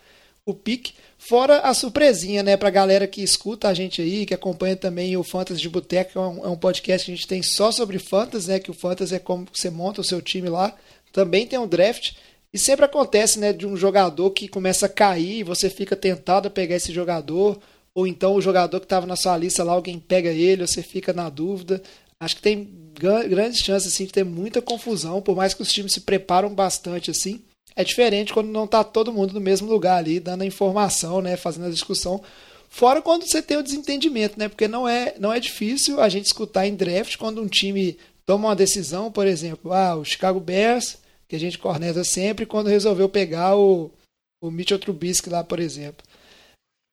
o 0.50 0.54
pick. 0.54 0.94
Fora 1.18 1.58
a 1.58 1.74
surpresinha, 1.74 2.42
né, 2.42 2.56
pra 2.56 2.70
galera 2.70 3.06
que 3.06 3.22
escuta 3.22 3.68
a 3.68 3.74
gente 3.74 4.00
aí, 4.00 4.24
que 4.24 4.32
acompanha 4.32 4.76
também 4.76 5.16
o 5.16 5.22
Fantasy 5.22 5.60
de 5.60 5.68
Boteco, 5.68 6.18
é 6.18 6.22
um, 6.22 6.46
é 6.46 6.48
um 6.48 6.56
podcast 6.56 7.04
que 7.04 7.12
a 7.12 7.14
gente 7.14 7.26
tem 7.26 7.42
só 7.42 7.70
sobre 7.70 7.98
Fantasy, 7.98 8.48
né, 8.48 8.58
que 8.58 8.70
o 8.70 8.74
Fantasy 8.74 9.14
é 9.14 9.18
como 9.18 9.46
você 9.52 9.68
monta 9.68 10.00
o 10.00 10.04
seu 10.04 10.22
time 10.22 10.48
lá. 10.48 10.74
Também 11.12 11.46
tem 11.46 11.58
um 11.58 11.66
draft. 11.66 12.12
E 12.52 12.58
sempre 12.58 12.86
acontece, 12.86 13.38
né, 13.38 13.52
de 13.52 13.66
um 13.66 13.76
jogador 13.76 14.30
que 14.30 14.48
começa 14.48 14.86
a 14.86 14.88
cair 14.88 15.42
você 15.44 15.68
fica 15.68 15.94
tentado 15.94 16.48
a 16.48 16.50
pegar 16.50 16.76
esse 16.76 16.92
jogador, 16.92 17.58
ou 17.94 18.06
então 18.06 18.34
o 18.34 18.40
jogador 18.40 18.80
que 18.80 18.86
estava 18.86 19.06
na 19.06 19.16
sua 19.16 19.36
lista 19.36 19.62
lá, 19.62 19.72
alguém 19.72 19.98
pega 19.98 20.30
ele, 20.30 20.66
você 20.66 20.82
fica 20.82 21.12
na 21.12 21.28
dúvida. 21.28 21.82
Acho 22.18 22.36
que 22.36 22.42
tem 22.42 22.68
gran- 22.94 23.28
grandes 23.28 23.60
chances 23.60 23.92
assim, 23.92 24.06
de 24.06 24.12
ter 24.12 24.24
muita 24.24 24.62
confusão, 24.62 25.20
por 25.20 25.36
mais 25.36 25.52
que 25.52 25.62
os 25.62 25.70
times 25.70 25.92
se 25.92 26.00
preparam 26.00 26.54
bastante 26.54 27.10
assim. 27.10 27.42
É 27.78 27.84
diferente 27.84 28.32
quando 28.32 28.48
não 28.48 28.66
tá 28.66 28.82
todo 28.82 29.12
mundo 29.12 29.32
no 29.32 29.40
mesmo 29.40 29.70
lugar 29.70 29.98
ali, 29.98 30.18
dando 30.18 30.42
a 30.42 30.46
informação, 30.46 31.20
né, 31.20 31.36
fazendo 31.36 31.68
a 31.68 31.70
discussão. 31.70 32.20
Fora 32.68 33.00
quando 33.00 33.22
você 33.22 33.40
tem 33.40 33.56
o 33.56 33.62
desentendimento, 33.62 34.36
né? 34.36 34.48
Porque 34.48 34.66
não 34.66 34.88
é, 34.88 35.14
não 35.20 35.32
é 35.32 35.38
difícil 35.38 36.00
a 36.00 36.08
gente 36.08 36.26
escutar 36.26 36.66
em 36.66 36.74
draft 36.74 37.16
quando 37.16 37.40
um 37.40 37.46
time 37.46 37.96
toma 38.26 38.48
uma 38.48 38.56
decisão, 38.56 39.12
por 39.12 39.28
exemplo, 39.28 39.72
ah, 39.72 39.94
o 39.94 40.04
Chicago 40.04 40.40
Bears, 40.40 40.98
que 41.28 41.36
a 41.36 41.38
gente 41.38 41.56
corneta 41.56 42.02
sempre, 42.02 42.44
quando 42.44 42.66
resolveu 42.66 43.08
pegar 43.08 43.56
o, 43.56 43.92
o 44.40 44.50
Mitchell 44.50 44.80
Trubisky 44.80 45.30
lá, 45.30 45.44
por 45.44 45.60
exemplo. 45.60 46.04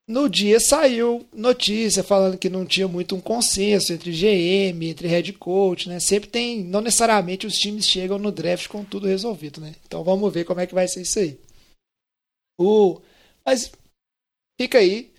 No 0.08 0.30
dia 0.30 0.60
saiu 0.60 1.26
notícia 1.34 2.04
falando 2.04 2.38
que 2.38 2.48
não 2.50 2.64
tinha 2.64 2.88
muito 2.88 3.16
um 3.16 3.20
consenso 3.20 3.92
entre 3.92 4.12
GM, 4.12 4.84
entre 4.88 5.08
head 5.08 5.34
coach, 5.34 5.90
né? 5.90 6.00
Sempre 6.00 6.30
tem, 6.30 6.64
não 6.64 6.80
necessariamente 6.80 7.48
os 7.48 7.56
times 7.56 7.88
chegam 7.88 8.20
no 8.20 8.32
draft 8.32 8.68
com 8.68 8.84
tudo 8.84 9.08
resolvido, 9.08 9.60
né? 9.60 9.74
Então 9.88 10.04
vamos 10.04 10.32
ver 10.32 10.44
como 10.44 10.60
é 10.62 10.68
que 10.68 10.76
vai 10.76 10.88
ser 10.88 11.02
isso 11.02 11.18
aí. 11.18 11.40
O, 12.60 13.02
mas 13.44 13.72
fica 14.62 14.78
aí, 14.78 15.12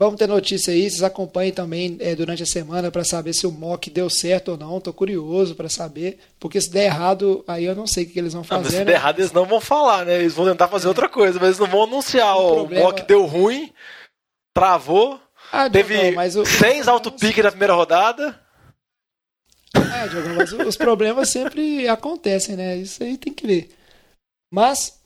vamos 0.00 0.18
ter 0.18 0.26
notícia 0.26 0.72
aí, 0.74 0.90
vocês 0.90 1.04
acompanhem 1.04 1.52
também 1.52 1.96
é, 2.00 2.16
durante 2.16 2.42
a 2.42 2.46
semana 2.46 2.90
para 2.90 3.04
saber 3.04 3.32
se 3.34 3.46
o 3.46 3.52
mock 3.52 3.88
deu 3.90 4.10
certo 4.10 4.48
ou 4.50 4.56
não. 4.58 4.80
Tô 4.80 4.92
curioso 4.92 5.54
para 5.54 5.68
saber, 5.68 6.18
porque 6.40 6.60
se 6.60 6.68
der 6.68 6.86
errado, 6.86 7.44
aí 7.46 7.64
eu 7.64 7.76
não 7.76 7.86
sei 7.86 8.02
o 8.02 8.06
que, 8.08 8.14
que 8.14 8.18
eles 8.18 8.32
vão 8.32 8.42
Ah, 8.42 8.44
fazer. 8.44 8.70
se 8.70 8.76
né? 8.78 8.84
der 8.86 8.94
errado, 8.94 9.20
eles 9.20 9.30
não 9.30 9.46
vão 9.46 9.60
falar, 9.60 10.04
né? 10.04 10.16
Eles 10.18 10.34
vão 10.34 10.46
tentar 10.46 10.66
fazer 10.66 10.88
outra 10.88 11.08
coisa, 11.08 11.38
mas 11.38 11.46
eles 11.50 11.58
não 11.60 11.68
vão 11.68 11.84
anunciar. 11.84 12.36
O 12.36 12.50
O 12.50 12.54
problema- 12.54 12.84
mock 12.86 13.02
deu 13.06 13.24
ruim, 13.24 13.72
travou, 14.54 15.20
Ah, 15.50 15.68
teve 15.68 16.10
mas 16.12 16.36
o- 16.36 16.44
seis 16.46 16.88
auto-pick 16.88 17.38
na 17.42 17.50
primeira 17.50 17.74
rodada. 17.74 18.40
É, 19.74 20.08
Diogão, 20.08 20.34
mas 20.36 20.52
os 20.52 20.76
problemas 20.76 21.30
sempre 21.30 21.88
acontecem, 21.88 22.56
né? 22.56 22.76
Isso 22.76 23.02
aí 23.02 23.16
tem 23.16 23.32
que 23.32 23.46
ver. 23.46 23.70
Mas 24.52 24.98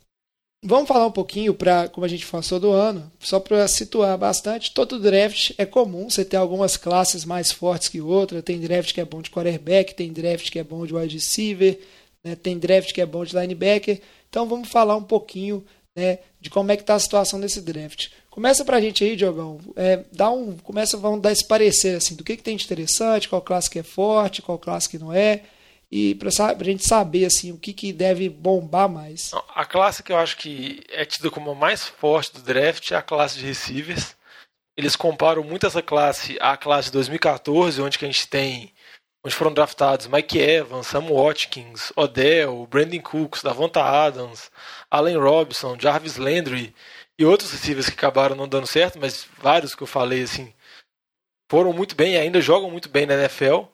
vamos 0.64 0.88
falar 0.88 1.06
um 1.06 1.12
pouquinho 1.12 1.54
para 1.54 1.88
como 1.88 2.04
a 2.04 2.08
gente 2.08 2.26
passou 2.26 2.58
do 2.58 2.72
ano, 2.72 3.10
só 3.20 3.38
para 3.38 3.66
situar 3.68 4.18
bastante. 4.18 4.72
Todo 4.74 4.98
draft 4.98 5.52
é 5.56 5.64
comum 5.64 6.10
você 6.10 6.24
ter 6.24 6.36
algumas 6.36 6.76
classes 6.76 7.24
mais 7.24 7.52
fortes 7.52 7.88
que 7.88 8.00
outra. 8.00 8.42
Tem 8.42 8.58
draft 8.60 8.92
que 8.92 9.00
é 9.00 9.04
bom 9.04 9.22
de 9.22 9.30
quarterback, 9.30 9.94
tem 9.94 10.12
draft 10.12 10.50
que 10.50 10.58
é 10.58 10.64
bom 10.64 10.84
de 10.84 10.94
wide 10.94 11.14
receiver, 11.14 11.78
né? 12.24 12.34
tem 12.34 12.58
draft 12.58 12.92
que 12.92 13.00
é 13.00 13.06
bom 13.06 13.24
de 13.24 13.36
linebacker. 13.38 14.00
Então 14.28 14.48
vamos 14.48 14.68
falar 14.68 14.96
um 14.96 15.04
pouquinho 15.04 15.64
né, 15.96 16.18
de 16.40 16.50
como 16.50 16.72
é 16.72 16.76
que 16.76 16.82
está 16.82 16.94
a 16.96 17.00
situação 17.00 17.38
desse 17.40 17.60
draft. 17.62 18.08
Começa 18.36 18.66
pra 18.66 18.82
gente 18.82 19.02
aí, 19.02 19.16
Diogão. 19.16 19.58
É, 19.74 20.04
dá 20.12 20.30
um, 20.30 20.58
começa, 20.58 20.98
vamos 20.98 21.22
dar 21.22 21.32
esse 21.32 21.48
parecer 21.48 21.96
assim, 21.96 22.14
do 22.14 22.22
que, 22.22 22.36
que 22.36 22.42
tem 22.42 22.54
de 22.54 22.66
interessante, 22.66 23.30
qual 23.30 23.40
classe 23.40 23.70
que 23.70 23.78
é 23.78 23.82
forte, 23.82 24.42
qual 24.42 24.58
classe 24.58 24.86
que 24.86 24.98
não 24.98 25.10
é, 25.10 25.40
e 25.90 26.14
para 26.16 26.28
a 26.28 26.64
gente 26.64 26.86
saber 26.86 27.24
assim, 27.24 27.50
o 27.50 27.56
que, 27.56 27.72
que 27.72 27.94
deve 27.94 28.28
bombar 28.28 28.90
mais. 28.90 29.30
A 29.54 29.64
classe 29.64 30.02
que 30.02 30.12
eu 30.12 30.18
acho 30.18 30.36
que 30.36 30.82
é 30.90 31.06
tida 31.06 31.30
como 31.30 31.52
a 31.52 31.54
mais 31.54 31.86
forte 31.86 32.34
do 32.34 32.42
draft 32.42 32.90
é 32.90 32.96
a 32.96 33.00
classe 33.00 33.38
de 33.38 33.46
receivers. 33.46 34.14
Eles 34.76 34.96
comparam 34.96 35.42
muito 35.42 35.66
essa 35.66 35.80
classe 35.80 36.36
à 36.38 36.58
classe 36.58 36.88
de 36.88 36.92
2014, 36.92 37.80
onde 37.80 37.98
que 37.98 38.04
a 38.04 38.08
gente 38.08 38.28
tem 38.28 38.70
onde 39.24 39.34
foram 39.34 39.54
draftados 39.54 40.08
Mike 40.08 40.38
Evans, 40.38 40.88
Sam 40.88 41.06
Watkins, 41.08 41.90
Odell, 41.96 42.66
Brandon 42.66 43.00
Cooks, 43.00 43.42
Davonta 43.42 43.82
Adams, 43.82 44.50
Allen 44.90 45.16
Robinson, 45.16 45.78
Jarvis 45.80 46.18
Landry 46.18 46.74
e 47.18 47.24
outros 47.24 47.50
receivers 47.52 47.88
que 47.88 47.94
acabaram 47.94 48.36
não 48.36 48.48
dando 48.48 48.66
certo, 48.66 48.98
mas 48.98 49.26
vários 49.38 49.74
que 49.74 49.82
eu 49.82 49.86
falei 49.86 50.22
assim 50.22 50.52
foram 51.50 51.72
muito 51.72 51.94
bem 51.94 52.14
e 52.14 52.18
ainda 52.18 52.40
jogam 52.40 52.70
muito 52.70 52.88
bem 52.88 53.06
na 53.06 53.14
NFL. 53.14 53.64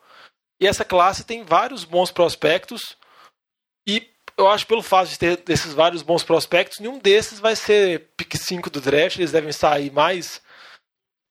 E 0.61 0.67
essa 0.67 0.85
classe 0.85 1.25
tem 1.25 1.43
vários 1.43 1.85
bons 1.85 2.11
prospectos 2.11 2.97
e 3.87 4.09
eu 4.37 4.49
acho 4.49 4.67
pelo 4.67 4.83
fato 4.83 5.09
de 5.09 5.19
ter 5.19 5.37
desses 5.39 5.73
vários 5.75 6.03
bons 6.03 6.23
prospectos, 6.23 6.79
nenhum 6.79 6.99
desses 6.99 7.41
vai 7.41 7.57
ser 7.57 8.11
pick 8.17 8.37
5 8.37 8.71
do 8.71 8.81
draft, 8.81 9.17
eles 9.17 9.33
devem 9.33 9.53
sair 9.53 9.91
mais 9.91 10.41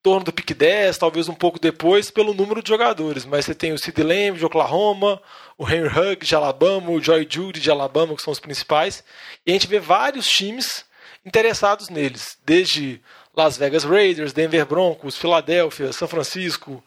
torno 0.03 0.25
do 0.25 0.33
pick 0.33 0.53
10, 0.53 0.97
talvez 0.97 1.29
um 1.29 1.33
pouco 1.33 1.59
depois, 1.59 2.09
pelo 2.09 2.33
número 2.33 2.61
de 2.61 2.69
jogadores. 2.69 3.25
Mas 3.25 3.45
você 3.45 3.53
tem 3.53 3.71
o 3.71 3.77
Sid 3.77 4.01
Lamb 4.01 4.37
de 4.37 4.45
Oklahoma, 4.45 5.21
o 5.57 5.67
Henry 5.69 5.87
Hugg 5.87 6.25
de 6.25 6.35
Alabama, 6.35 6.89
o 6.89 7.01
Joy 7.01 7.27
Judy 7.29 7.59
de 7.59 7.69
Alabama, 7.69 8.15
que 8.15 8.21
são 8.21 8.33
os 8.33 8.39
principais. 8.39 9.03
E 9.45 9.51
a 9.51 9.53
gente 9.53 9.67
vê 9.67 9.79
vários 9.79 10.27
times 10.27 10.85
interessados 11.25 11.89
neles, 11.89 12.37
desde 12.45 13.01
Las 13.35 13.57
Vegas 13.57 13.83
Raiders, 13.83 14.33
Denver 14.33 14.65
Broncos, 14.65 15.17
Filadélfia, 15.17 15.93
São 15.93 16.07
Francisco. 16.07 16.83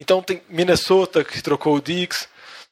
Então 0.00 0.22
tem 0.22 0.42
Minnesota, 0.48 1.22
que 1.22 1.42
trocou 1.42 1.76
o 1.76 1.80
Dix. 1.80 2.28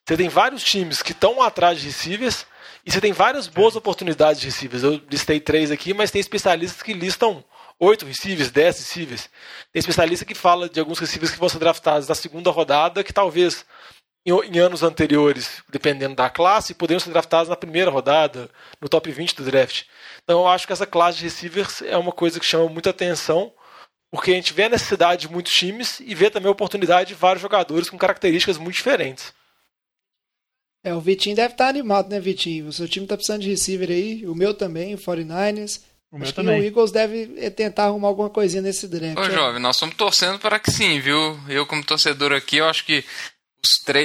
Você 0.06 0.16
tem 0.16 0.28
vários 0.28 0.62
times 0.64 1.02
que 1.02 1.12
estão 1.12 1.40
atrás 1.40 1.80
de 1.80 1.86
receivers 1.86 2.46
e 2.84 2.90
você 2.90 3.00
tem 3.00 3.12
várias 3.12 3.46
boas 3.46 3.76
oportunidades 3.76 4.40
de 4.40 4.46
receivers. 4.48 4.82
Eu 4.82 5.00
listei 5.08 5.38
três 5.38 5.70
aqui, 5.70 5.94
mas 5.94 6.10
tem 6.10 6.20
especialistas 6.20 6.82
que 6.82 6.92
listam 6.92 7.44
oito 7.78 8.04
receivers, 8.04 8.50
dez 8.50 8.78
receivers. 8.78 9.28
Tem 9.72 9.80
especialista 9.80 10.24
que 10.24 10.34
fala 10.34 10.68
de 10.68 10.80
alguns 10.80 10.98
receivers 10.98 11.32
que 11.32 11.38
vão 11.38 11.48
ser 11.48 11.58
draftados 11.58 12.08
na 12.08 12.14
segunda 12.14 12.50
rodada, 12.50 13.04
que 13.04 13.12
talvez 13.12 13.64
em, 14.24 14.32
em 14.32 14.58
anos 14.58 14.82
anteriores, 14.82 15.62
dependendo 15.68 16.14
da 16.14 16.30
classe, 16.30 16.74
poderiam 16.74 17.00
ser 17.00 17.10
draftados 17.10 17.48
na 17.48 17.56
primeira 17.56 17.90
rodada, 17.90 18.48
no 18.80 18.88
top 18.88 19.10
20 19.10 19.36
do 19.36 19.44
draft. 19.44 19.84
Então 20.22 20.40
eu 20.40 20.48
acho 20.48 20.66
que 20.66 20.72
essa 20.72 20.86
classe 20.86 21.18
de 21.18 21.24
receivers 21.24 21.82
é 21.82 21.96
uma 21.96 22.12
coisa 22.12 22.38
que 22.38 22.46
chama 22.46 22.68
muita 22.68 22.90
atenção, 22.90 23.52
porque 24.10 24.30
a 24.30 24.34
gente 24.34 24.52
vê 24.52 24.64
a 24.64 24.68
necessidade 24.68 25.26
de 25.26 25.32
muitos 25.32 25.52
times 25.52 26.00
e 26.00 26.14
vê 26.14 26.30
também 26.30 26.48
a 26.48 26.52
oportunidade 26.52 27.08
de 27.08 27.14
vários 27.14 27.42
jogadores 27.42 27.90
com 27.90 27.98
características 27.98 28.58
muito 28.58 28.76
diferentes. 28.76 29.32
É, 30.84 30.92
o 30.94 31.00
Vitinho 31.00 31.36
deve 31.36 31.54
estar 31.54 31.68
animado, 31.68 32.10
né, 32.10 32.18
Vitinho? 32.18 32.66
O 32.66 32.72
seu 32.72 32.88
time 32.88 33.04
está 33.04 33.16
precisando 33.16 33.42
de 33.42 33.50
receiver 33.50 33.88
aí, 33.88 34.26
o 34.26 34.34
meu 34.34 34.52
também, 34.52 34.94
o 34.94 34.98
49ers. 34.98 35.80
O 36.10 36.16
Acho 36.16 36.34
que 36.34 36.40
o 36.42 36.50
Eagles 36.50 36.90
deve 36.90 37.32
eh, 37.38 37.48
tentar 37.48 37.84
arrumar 37.84 38.08
alguma 38.08 38.28
coisinha 38.28 38.60
nesse 38.60 38.86
draft. 38.86 39.16
Ô, 39.16 39.22
é. 39.22 39.30
jovem, 39.30 39.62
nós 39.62 39.76
estamos 39.76 39.94
torcendo 39.94 40.38
para 40.38 40.58
que 40.58 40.70
sim, 40.70 41.00
viu? 41.00 41.40
Eu, 41.48 41.64
como 41.64 41.82
torcedor 41.82 42.32
aqui, 42.32 42.58
eu 42.58 42.66
acho 42.66 42.84
que 42.84 43.02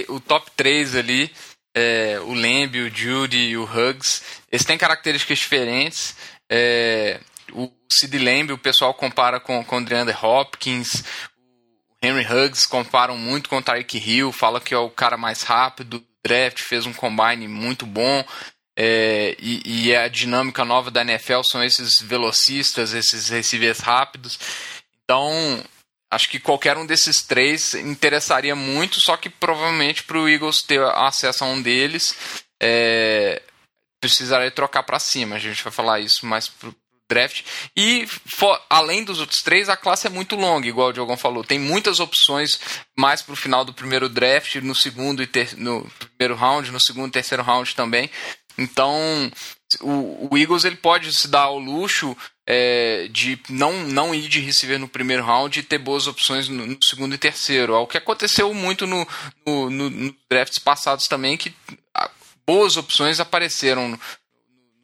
o 0.10 0.20
top 0.20 0.52
3 0.56 0.96
ali, 0.96 1.32
é, 1.76 2.20
o 2.22 2.34
Lamb, 2.34 2.80
o 2.80 2.96
Judy 2.96 3.38
e 3.38 3.58
o 3.58 3.64
Huggs, 3.64 4.22
eles 4.52 4.66
têm 4.66 4.78
características 4.78 5.40
diferentes. 5.40 6.16
É, 6.50 7.20
o 7.52 7.72
Sid 7.92 8.18
Lamb, 8.18 8.52
o 8.52 8.58
pessoal 8.58 8.94
compara 8.94 9.40
com, 9.40 9.64
com 9.64 9.78
o 9.78 9.86
DeAndre 9.86 10.16
Hopkins. 10.22 11.04
O 12.02 12.06
Henry 12.06 12.26
Huggs 12.26 12.68
comparam 12.68 13.18
muito 13.18 13.50
com 13.50 13.58
o 13.58 13.62
Tyreek 13.62 13.98
Hill, 13.98 14.32
fala 14.32 14.62
que 14.62 14.74
é 14.74 14.78
o 14.78 14.90
cara 14.90 15.18
mais 15.18 15.44
rápido 15.44 16.00
do 16.00 16.08
draft, 16.26 16.62
fez 16.62 16.86
um 16.86 16.94
combine 16.94 17.48
muito 17.48 17.86
bom. 17.86 18.24
É, 18.80 19.36
e, 19.40 19.88
e, 19.88 19.96
a 19.96 20.08
dinâmica 20.08 20.64
nova 20.64 20.92
da 20.92 21.02
NFL 21.02 21.42
são 21.52 21.64
esses 21.64 22.00
velocistas, 22.00 22.94
esses 22.94 23.28
receivers 23.30 23.80
rápidos. 23.80 24.38
Então, 25.04 25.64
acho 26.12 26.30
que 26.30 26.40
qualquer 26.40 26.78
um 26.78 26.86
desses 26.86 27.22
três 27.22 27.74
interessaria 27.74 28.56
muito, 28.56 29.00
só 29.02 29.18
que 29.18 29.30
provavelmente 29.30 30.04
para 30.04 30.18
o 30.18 30.28
Eagles 30.28 30.58
ter 30.66 30.82
acesso 30.82 31.44
a 31.44 31.48
um 31.48 31.62
deles, 31.62 32.16
é, 32.62 33.42
precisaria 34.02 34.52
trocar 34.52 34.84
para 34.84 35.00
cima. 35.00 35.36
A 35.36 35.40
gente 35.40 35.64
vai 35.64 35.72
falar 35.72 36.00
isso 36.00 36.26
mais 36.26 36.48
pro 36.48 36.76
draft. 37.10 37.44
E 37.76 38.06
for, 38.08 38.62
além 38.70 39.04
dos 39.04 39.20
outros 39.20 39.42
três, 39.42 39.70
a 39.70 39.78
classe 39.78 40.08
é 40.08 40.10
muito 40.10 40.36
longa, 40.36 40.68
igual 40.68 40.90
o 40.90 40.94
Diogão 40.94 41.18
falou. 41.18 41.44
Tem 41.44 41.58
muitas 41.60 42.00
opções 42.00 42.60
mais 42.98 43.22
para 43.22 43.34
o 43.34 43.38
final 43.38 43.64
do 43.64 43.74
primeiro 43.74 44.10
draft, 44.10 44.56
no 44.56 44.76
segundo 44.76 45.24
e 45.24 45.28
ter, 45.28 45.58
no 45.58 45.90
primeiro 46.18 46.36
round, 46.36 46.72
no 46.72 46.82
segundo 46.82 47.10
e 47.10 47.12
terceiro 47.12 47.44
round 47.44 47.76
também. 47.76 48.10
Então, 48.58 49.32
o, 49.82 50.30
o, 50.32 50.38
Eagles 50.38 50.64
ele 50.64 50.78
pode 50.78 51.12
se 51.12 51.28
dar 51.28 51.42
ao 51.42 51.60
luxo 51.60 52.16
é, 52.46 53.10
de 53.12 53.38
não, 53.50 53.74
não 53.84 54.16
ir 54.16 54.30
de 54.30 54.40
receiver 54.40 54.80
no 54.80 54.88
primeiro 54.88 55.24
round 55.24 55.60
e 55.60 55.64
ter 55.64 55.78
boas 55.78 56.08
opções 56.08 56.48
no, 56.48 56.66
no 56.66 56.78
segundo 56.82 57.14
e 57.14 57.18
terceiro. 57.18 57.74
É 57.74 57.78
o 57.78 57.88
que 57.88 57.98
aconteceu 57.98 58.54
muito 58.54 58.88
no, 58.88 59.06
no, 59.46 59.70
no 59.70 60.16
drafts 60.30 60.60
passados 60.60 61.08
também, 61.08 61.36
que 61.36 61.54
boas 62.46 62.78
opções 62.78 63.20
apareceram 63.20 63.90
no, 63.90 64.00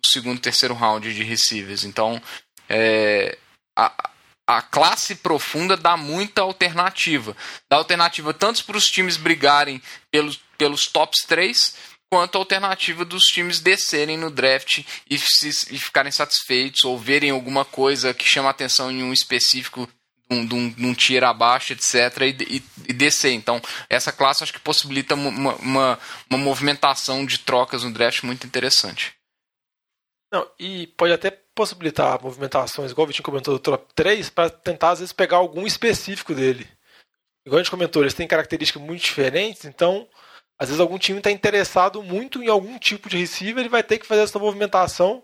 segundo 0.05 0.37
e 0.37 0.41
terceiro 0.41 0.73
round 0.73 1.13
de 1.13 1.23
receivers. 1.23 1.85
Então, 1.85 2.21
é, 2.67 3.37
a, 3.75 4.11
a 4.45 4.61
classe 4.61 5.15
profunda 5.15 5.77
dá 5.77 5.95
muita 5.95 6.41
alternativa. 6.41 7.35
Dá 7.69 7.77
alternativa 7.77 8.33
tanto 8.33 8.65
para 8.65 8.77
os 8.77 8.89
times 8.89 9.15
brigarem 9.15 9.81
pelos, 10.11 10.41
pelos 10.57 10.87
tops 10.87 11.23
3 11.25 11.92
quanto 12.13 12.35
a 12.35 12.41
alternativa 12.41 13.03
dos 13.03 13.23
times 13.23 13.59
descerem 13.59 14.17
no 14.17 14.29
draft 14.29 14.85
e, 15.09 15.17
se, 15.17 15.49
e 15.73 15.79
ficarem 15.79 16.11
satisfeitos 16.11 16.83
ou 16.83 16.95
verem 16.95 17.31
alguma 17.31 17.65
coisa 17.65 18.13
que 18.13 18.29
chama 18.29 18.51
atenção 18.51 18.91
em 18.91 19.01
um 19.01 19.11
específico 19.11 19.89
um, 20.29 20.45
de, 20.45 20.53
um, 20.53 20.75
um 20.77 20.93
tier 20.93 21.23
abaixo, 21.23 21.73
etc., 21.73 21.95
e, 22.21 22.57
e, 22.57 22.63
e, 22.89 22.93
descer. 22.93 23.31
Então, 23.31 23.59
essa 23.89 24.11
classe 24.11 24.43
acho 24.43 24.53
que 24.53 24.59
possibilita 24.59 25.15
uma, 25.15 25.55
uma, 25.55 25.99
uma, 26.29 26.37
movimentação 26.37 27.25
de 27.25 27.39
trocas 27.39 27.83
no 27.83 27.91
draft 27.91 28.21
muito 28.21 28.45
interessante. 28.45 29.15
Não, 30.31 30.47
e 30.59 30.85
pode 30.95 31.13
até 31.13 31.31
possibilitar 31.31 32.21
movimentações, 32.21 32.91
igual 32.91 33.05
o 33.05 33.07
Vitinho 33.07 33.23
comentou 33.23 33.55
do 33.55 33.59
top 33.59 33.91
3, 33.95 34.29
para 34.29 34.51
tentar, 34.51 34.91
às 34.91 34.99
vezes, 34.99 35.13
pegar 35.13 35.37
algum 35.37 35.65
específico 35.65 36.35
dele. 36.35 36.69
Igual 37.43 37.59
a 37.59 37.63
gente 37.63 37.71
comentou, 37.71 38.03
eles 38.03 38.13
têm 38.13 38.27
características 38.27 38.83
muito 38.83 39.01
diferentes, 39.01 39.65
então 39.65 40.07
às 40.59 40.69
vezes 40.69 40.79
algum 40.79 40.97
time 40.97 41.17
está 41.17 41.31
interessado 41.31 42.01
muito 42.01 42.41
em 42.43 42.47
algum 42.47 42.77
tipo 42.77 43.09
de 43.09 43.17
receiver, 43.17 43.61
ele 43.61 43.69
vai 43.69 43.83
ter 43.83 43.97
que 43.97 44.05
fazer 44.05 44.21
essa 44.21 44.39
movimentação, 44.39 45.23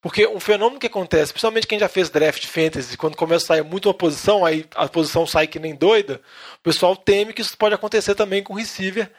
porque 0.00 0.26
um 0.26 0.40
fenômeno 0.40 0.80
que 0.80 0.86
acontece, 0.86 1.32
principalmente 1.32 1.66
quem 1.66 1.78
já 1.78 1.88
fez 1.88 2.08
draft 2.08 2.46
fantasy, 2.46 2.96
quando 2.96 3.16
começa 3.16 3.44
a 3.44 3.46
sair 3.48 3.62
muito 3.62 3.86
uma 3.86 3.94
posição, 3.94 4.44
aí 4.44 4.66
a 4.74 4.88
posição 4.88 5.26
sai 5.26 5.46
que 5.46 5.58
nem 5.58 5.74
doida, 5.74 6.20
o 6.58 6.62
pessoal 6.62 6.96
teme 6.96 7.32
que 7.32 7.42
isso 7.42 7.56
pode 7.56 7.74
acontecer 7.74 8.14
também 8.14 8.42
com 8.42 8.54
o 8.54 8.56
receiver 8.56 9.10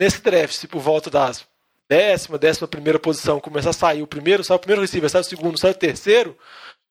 nesse 0.00 0.20
draft, 0.22 0.54
se 0.54 0.68
por 0.68 0.80
volta 0.80 1.10
das 1.10 1.44
décima, 1.88 2.38
décima 2.38 2.68
primeira 2.68 2.98
posição 2.98 3.40
começar 3.40 3.70
a 3.70 3.72
sair 3.72 4.02
o 4.02 4.06
primeiro, 4.06 4.44
sai 4.44 4.56
o 4.56 4.60
primeiro 4.60 4.82
receiver, 4.82 5.08
sai 5.08 5.22
o 5.22 5.24
segundo, 5.24 5.58
sai 5.58 5.70
o 5.70 5.74
terceiro, 5.74 6.36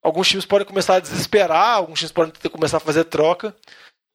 alguns 0.03 0.27
times 0.27 0.45
podem 0.45 0.65
começar 0.67 0.95
a 0.95 0.99
desesperar, 0.99 1.75
alguns 1.75 1.99
times 1.99 2.11
podem 2.11 2.33
ter, 2.33 2.49
começar 2.49 2.77
a 2.77 2.81
fazer 2.81 3.03
troca, 3.05 3.55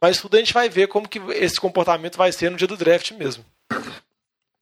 mas 0.03 0.21
tudo 0.21 0.37
a 0.37 0.41
gente 0.41 0.53
vai 0.53 0.69
ver 0.69 0.89
como 0.89 1.09
que 1.09 1.21
esse 1.35 1.61
comportamento 1.61 2.17
vai 2.17 2.33
ser 2.33 2.51
no 2.51 2.57
dia 2.57 2.67
do 2.67 2.77
draft 2.77 3.13
mesmo. 3.13 3.45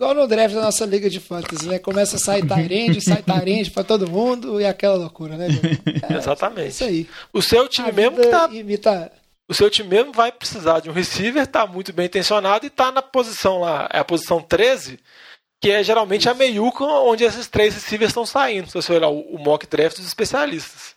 Igual 0.01 0.15
no 0.15 0.27
draft 0.27 0.55
da 0.55 0.63
nossa 0.63 0.87
liga 0.87 1.11
de 1.11 1.21
fantasy, 1.21 1.69
né? 1.69 1.79
Começa 1.79 2.17
a 2.17 2.19
sair 2.19 2.41
Tyrande, 2.41 3.01
sai 3.05 3.23
Tyrande 3.23 3.71
pra 3.71 3.85
todo 3.85 4.11
mundo 4.11 4.59
e 4.59 4.65
aquela 4.65 4.95
loucura, 4.97 5.37
né? 5.37 5.49
É, 6.09 6.17
Exatamente. 6.17 6.71
Isso 6.71 6.85
aí. 6.85 7.09
O 7.33 7.43
seu 7.43 7.69
time 7.69 7.91
a 7.91 7.93
mesmo 7.93 8.17
que 8.17 8.27
tá... 8.29 8.49
Imita... 8.51 9.13
O 9.47 9.53
seu 9.53 9.69
time 9.69 9.89
mesmo 9.89 10.13
vai 10.13 10.33
precisar 10.33 10.81
de 10.81 10.89
um 10.89 10.93
receiver, 10.93 11.47
tá 11.47 11.67
muito 11.67 11.93
bem 11.93 12.07
intencionado 12.07 12.65
e 12.65 12.71
tá 12.71 12.91
na 12.91 13.03
posição 13.03 13.61
lá, 13.61 13.91
é 13.93 13.99
a 13.99 14.05
posição 14.05 14.41
13, 14.41 14.99
que 15.61 15.71
é 15.71 15.83
geralmente 15.83 16.29
a 16.29 16.35
meiuca 16.35 16.85
onde 16.85 17.25
esses 17.25 17.49
três 17.49 17.75
receivers 17.75 18.11
estão 18.11 18.25
saindo. 18.25 18.69
Se 18.69 18.75
você 18.75 18.93
olhar 18.93 19.09
o, 19.09 19.21
o 19.21 19.39
mock 19.39 19.67
draft 19.67 19.97
dos 19.97 20.07
especialistas. 20.07 20.95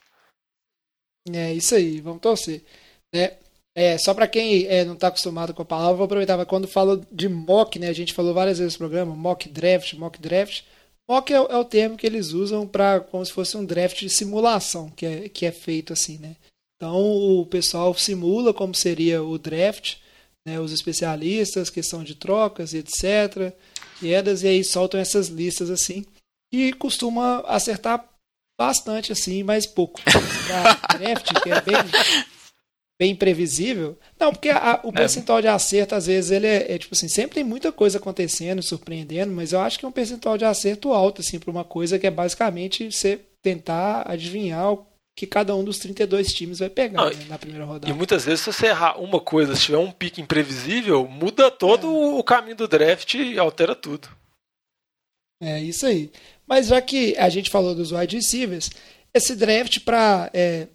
É 1.34 1.52
isso 1.52 1.76
aí, 1.76 2.00
vamos 2.00 2.22
torcer. 2.22 2.64
Né? 3.12 3.34
É, 3.76 3.98
só 3.98 4.14
para 4.14 4.28
quem 4.28 4.68
é, 4.68 4.86
não 4.86 4.94
está 4.94 5.08
acostumado 5.08 5.54
com 5.54 5.64
a 5.64 5.66
palavra, 5.66 5.96
vou 5.96 6.06
aproveitar. 6.06 6.46
Quando 6.46 6.68
falo 6.68 7.06
de 7.12 7.28
mock, 7.28 7.80
né, 7.80 7.88
a 7.88 7.94
gente 7.94 8.14
falou 8.14 8.34
várias 8.34 8.60
vezes 8.60 8.74
no 8.74 8.80
programa, 8.80 9.16
mock 9.16 9.50
draft, 9.50 9.94
mock 9.94 10.20
draft. 10.20 10.62
Mock 11.10 11.34
é, 11.34 11.36
é 11.36 11.58
o 11.58 11.66
termo 11.66 11.98
que 11.98 12.06
eles 12.06 12.32
usam 12.32 12.68
para 12.68 13.00
como 13.00 13.26
se 13.26 13.32
fosse 13.32 13.58
um 13.58 13.66
draft 13.66 14.00
de 14.00 14.10
simulação, 14.10 14.90
que 14.92 15.06
é, 15.06 15.30
que 15.30 15.46
é 15.46 15.52
feito 15.52 15.92
assim, 15.92 16.18
né? 16.18 16.36
Então 16.78 16.96
o 16.96 17.46
pessoal 17.46 17.94
simula 17.96 18.54
como 18.54 18.76
seria 18.76 19.24
o 19.24 19.38
draft, 19.38 19.98
né, 20.46 20.60
os 20.60 20.72
especialistas, 20.72 21.70
questão 21.70 22.04
de 22.04 22.16
trocas, 22.16 22.74
etc. 22.74 23.54
Quedas, 24.00 24.44
e 24.44 24.48
aí 24.48 24.64
soltam 24.64 25.00
essas 25.00 25.28
listas 25.28 25.70
assim. 25.70 26.06
E 26.52 26.74
costuma 26.74 27.40
acertar 27.48 28.08
bastante 28.60 29.12
assim, 29.12 29.42
mas 29.44 29.66
pouco. 29.66 30.00
Pra 30.04 30.98
draft, 30.98 31.42
que 31.42 31.50
é 31.50 31.62
bem, 31.62 31.76
bem 33.00 33.12
imprevisível. 33.12 33.98
Não, 34.20 34.32
porque 34.32 34.50
a- 34.50 34.80
o 34.84 34.92
percentual 34.94 35.42
de 35.42 35.48
acerto, 35.48 35.96
às 35.96 36.06
vezes, 36.08 36.32
ele 36.32 36.48
é, 36.48 36.74
é, 36.74 36.78
tipo 36.78 36.94
assim, 36.96 37.08
sempre 37.08 37.36
tem 37.36 37.44
muita 37.44 37.72
coisa 37.72 37.98
acontecendo, 37.98 38.62
surpreendendo, 38.62 39.32
mas 39.34 39.52
eu 39.52 39.60
acho 39.60 39.78
que 39.80 39.86
é 39.86 39.88
um 39.88 39.92
percentual 39.92 40.38
de 40.38 40.46
acerto 40.46 40.94
alto, 40.94 41.22
assim, 41.22 41.40
para 41.40 41.52
uma 41.52 41.64
coisa 41.64 41.98
que 42.00 42.08
é 42.08 42.12
basicamente 42.12 42.92
você 42.92 43.20
tentar 43.42 44.10
adivinhar 44.10 44.72
o 44.74 44.86
que 45.16 45.28
cada 45.28 45.56
um 45.56 45.64
dos 45.64 45.78
32 45.78 46.34
times 46.34 46.60
vai 46.60 46.70
pegar 46.70 47.04
Não, 47.06 47.10
né, 47.12 47.26
na 47.30 47.38
primeira 47.38 47.66
E 47.66 47.68
rodada. 47.68 47.94
muitas 47.94 48.26
vezes, 48.26 48.40
se 48.42 48.52
você 48.52 48.68
errar 48.68 49.00
uma 49.00 49.20
coisa, 49.20 49.56
se 49.56 49.64
tiver 49.64 49.78
um 49.78 49.92
pique 49.92 50.22
imprevisível, 50.22 51.08
muda 51.08 51.52
todo 51.52 51.92
o 51.92 52.24
caminho 52.24 52.56
do 52.56 52.68
draft 52.68 53.14
e 53.16 53.38
altera 53.38 53.76
tudo. 53.76 54.08
É 55.42 55.60
isso 55.62 55.86
aí. 55.86 56.12
Mas 56.48 56.68
já 56.68 56.82
que 56.82 57.16
a 57.18 57.30
gente 57.30 57.50
falou 57.50 57.76
dos 57.76 57.92
wide 57.92 58.16
receivers, 58.16 58.70
esse 59.14 59.36
draft 59.36 59.80
para 59.82 60.32
é, 60.34 60.68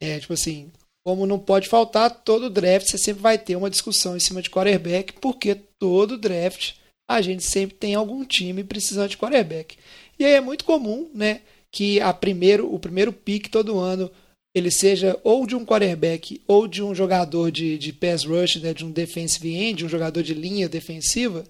é, 0.00 0.20
tipo 0.20 0.32
assim, 0.32 0.72
como 1.04 1.26
não 1.26 1.38
pode 1.38 1.68
faltar 1.68 2.10
todo 2.10 2.48
draft, 2.48 2.88
você 2.88 2.96
sempre 2.96 3.22
vai 3.22 3.36
ter 3.36 3.56
uma 3.56 3.70
discussão 3.70 4.16
em 4.16 4.20
cima 4.20 4.40
de 4.40 4.50
quarterback, 4.50 5.12
porque 5.20 5.54
todo 5.78 6.16
draft 6.16 6.72
a 7.08 7.20
gente 7.20 7.44
sempre 7.44 7.76
tem 7.76 7.94
algum 7.94 8.24
time 8.24 8.64
precisando 8.64 9.10
de 9.10 9.18
quarterback. 9.18 9.76
E 10.18 10.24
aí 10.24 10.32
é 10.32 10.40
muito 10.40 10.64
comum, 10.64 11.10
né, 11.14 11.42
que 11.70 12.00
a 12.00 12.12
primeiro, 12.12 12.72
o 12.72 12.78
primeiro 12.78 13.12
pick 13.12 13.48
todo 13.48 13.78
ano 13.78 14.10
ele 14.54 14.70
seja 14.70 15.18
ou 15.24 15.46
de 15.46 15.56
um 15.56 15.64
quarterback 15.64 16.40
ou 16.46 16.68
de 16.68 16.80
um 16.82 16.94
jogador 16.94 17.50
de, 17.50 17.76
de 17.76 17.92
pass 17.92 18.24
rush, 18.24 18.56
né, 18.56 18.72
de 18.72 18.84
um 18.84 18.90
defensive 18.90 19.52
end, 19.52 19.84
um 19.84 19.88
jogador 19.88 20.22
de 20.22 20.32
linha 20.32 20.68
defensiva, 20.68 21.44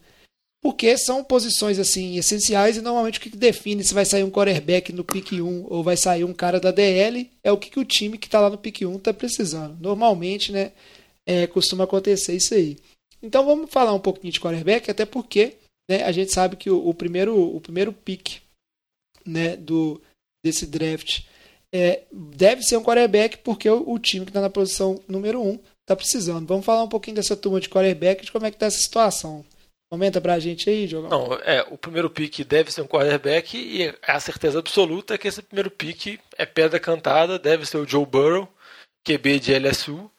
porque 0.65 0.97
são 0.97 1.23
posições 1.23 1.79
assim 1.79 2.17
essenciais 2.17 2.79
e 2.79 2.81
normalmente 2.81 3.19
o 3.19 3.21
que 3.21 3.29
define 3.29 3.85
se 3.85 3.93
vai 3.93 4.07
sair 4.07 4.25
um 4.25 4.31
quarterback 4.31 4.95
no 4.95 5.05
pick 5.05 5.33
1 5.33 5.67
ou 5.69 5.85
vai 5.85 5.95
sair 5.95 6.25
um 6.25 6.33
cara 6.33 6.59
da 6.59 6.71
DL 6.71 7.31
é 7.43 7.53
o 7.53 7.59
que, 7.59 7.69
que 7.69 7.79
o 7.79 7.85
time 7.85 8.17
que 8.17 8.27
está 8.27 8.41
lá 8.41 8.49
no 8.49 8.57
pick 8.57 8.81
1 8.81 8.97
está 8.97 9.13
precisando. 9.13 9.79
Normalmente, 9.79 10.51
né, 10.51 10.73
é, 11.27 11.47
costuma 11.47 11.85
acontecer 11.85 12.35
isso 12.35 12.55
aí. 12.55 12.79
Então 13.23 13.45
vamos 13.45 13.71
falar 13.71 13.93
um 13.93 14.01
pouquinho 14.01 14.33
de 14.33 14.41
quarterback, 14.41 14.91
até 14.91 15.05
porque 15.05 15.59
né, 15.87 16.03
a 16.03 16.11
gente 16.13 16.33
sabe 16.33 16.57
que 16.57 16.71
o, 16.71 16.89
o 16.89 16.95
primeiro 16.95 17.39
o 17.39 17.61
primeiro 17.61 17.93
pick 17.93 18.41
né, 19.27 19.59
do 19.59 20.01
desse 20.43 20.67
draft 20.67 21.25
é, 21.75 22.05
deve 22.11 22.63
ser 22.63 22.79
um 22.79 22.83
quarterback 22.83 23.37
porque 23.37 23.69
o, 23.69 23.87
o 23.87 23.99
time 23.99 24.25
que 24.25 24.31
está 24.31 24.41
na 24.41 24.49
posição 24.49 24.99
número 25.07 25.43
1 25.43 25.59
está 25.83 25.95
precisando. 25.95 26.47
Vamos 26.47 26.65
falar 26.65 26.85
um 26.85 26.89
pouquinho 26.89 27.17
dessa 27.17 27.37
turma 27.37 27.61
de 27.61 27.69
quarterback, 27.69 28.25
de 28.25 28.33
como 28.33 28.47
é 28.47 28.51
que 28.51 28.57
está 28.57 28.65
essa 28.65 28.81
situação. 28.81 29.45
Comenta 29.91 30.21
pra 30.21 30.39
gente 30.39 30.69
aí, 30.69 30.87
Diogão. 30.87 31.11
Não, 31.11 31.35
é, 31.45 31.65
o 31.71 31.79
primeiro 31.79 32.11
pique 32.11 32.43
deve 32.43 32.73
ser 32.73 32.83
um 32.83 32.87
quarterback 32.87 33.57
e 33.57 33.95
a 34.03 34.19
certeza 34.19 34.59
absoluta 34.59 35.15
é 35.15 35.19
que 35.19 35.29
esse 35.29 35.43
primeiro 35.43 35.71
pique 35.71 36.19
é 36.37 36.45
pedra 36.45 36.81
cantada, 36.81 37.39
deve 37.39 37.65
ser 37.65 37.77
o 37.77 37.87
Joe 37.87 38.05
Burrow, 38.05 38.49
QB 39.05 39.39
de 39.39 39.59
LSU, 39.59 40.11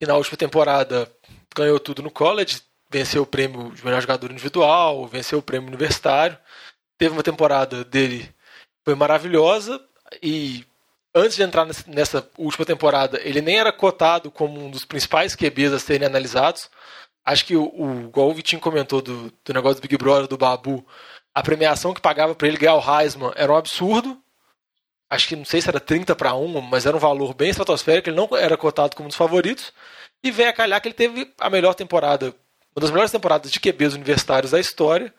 que 0.00 0.06
na 0.06 0.16
última 0.16 0.36
temporada 0.36 1.08
ganhou 1.54 1.78
tudo 1.78 2.02
no 2.02 2.10
college, 2.10 2.62
venceu 2.90 3.22
o 3.22 3.26
prêmio 3.26 3.70
de 3.70 3.84
melhor 3.84 4.00
jogador 4.00 4.30
individual, 4.30 5.06
venceu 5.06 5.38
o 5.38 5.42
prêmio 5.42 5.68
universitário, 5.68 6.36
teve 6.98 7.14
uma 7.14 7.22
temporada 7.22 7.84
dele 7.84 8.28
foi 8.84 8.94
maravilhosa 8.94 9.80
e 10.22 10.64
antes 11.14 11.36
de 11.36 11.42
entrar 11.42 11.66
nessa 11.86 12.28
última 12.36 12.64
temporada 12.64 13.20
ele 13.22 13.40
nem 13.40 13.58
era 13.58 13.72
cotado 13.72 14.30
como 14.30 14.64
um 14.64 14.70
dos 14.70 14.84
principais 14.84 15.34
QBs 15.34 15.72
a 15.72 15.78
serem 15.78 16.06
analisados. 16.06 16.68
Acho 17.24 17.44
que 17.44 17.56
o, 17.56 17.64
o 17.64 18.00
igual 18.02 18.30
o 18.30 18.34
Vitinho 18.34 18.60
comentou 18.60 19.00
do, 19.00 19.32
do 19.44 19.52
negócio 19.52 19.80
do 19.80 19.82
Big 19.82 19.96
Brother, 19.96 20.26
do 20.26 20.36
Babu, 20.36 20.84
a 21.34 21.42
premiação 21.42 21.94
que 21.94 22.00
pagava 22.00 22.34
para 22.34 22.48
ele 22.48 22.56
ganhar 22.56 22.74
o 22.74 23.00
Heisman 23.00 23.32
era 23.36 23.52
um 23.52 23.56
absurdo. 23.56 24.20
Acho 25.08 25.28
que 25.28 25.36
não 25.36 25.44
sei 25.44 25.60
se 25.60 25.68
era 25.68 25.78
30 25.78 26.16
para 26.16 26.34
1, 26.34 26.60
mas 26.62 26.86
era 26.86 26.96
um 26.96 27.00
valor 27.00 27.34
bem 27.34 27.50
estratosférico, 27.50 28.08
ele 28.08 28.16
não 28.16 28.28
era 28.36 28.56
cotado 28.56 28.96
como 28.96 29.06
um 29.06 29.08
dos 29.08 29.16
favoritos. 29.16 29.72
E 30.22 30.30
vem 30.30 30.46
a 30.46 30.52
calhar 30.52 30.80
que 30.80 30.88
ele 30.88 30.94
teve 30.94 31.32
a 31.38 31.50
melhor 31.50 31.74
temporada, 31.74 32.34
uma 32.74 32.80
das 32.80 32.90
melhores 32.90 33.10
temporadas 33.10 33.50
de 33.50 33.60
QBs 33.60 33.94
universitários 33.94 34.52
da 34.52 34.60
história. 34.60 35.12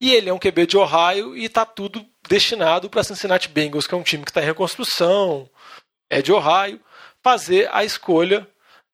E 0.00 0.12
ele 0.12 0.28
é 0.28 0.32
um 0.32 0.38
QB 0.38 0.66
de 0.66 0.76
Ohio 0.76 1.36
e 1.36 1.44
está 1.44 1.64
tudo 1.64 2.04
destinado 2.28 2.90
para 2.90 3.04
Cincinnati 3.04 3.48
Bengals, 3.48 3.86
que 3.86 3.94
é 3.94 3.96
um 3.96 4.02
time 4.02 4.24
que 4.24 4.30
está 4.30 4.42
em 4.42 4.46
reconstrução, 4.46 5.48
é 6.10 6.20
de 6.20 6.32
Ohio, 6.32 6.80
fazer 7.22 7.68
a 7.72 7.84
escolha 7.84 8.46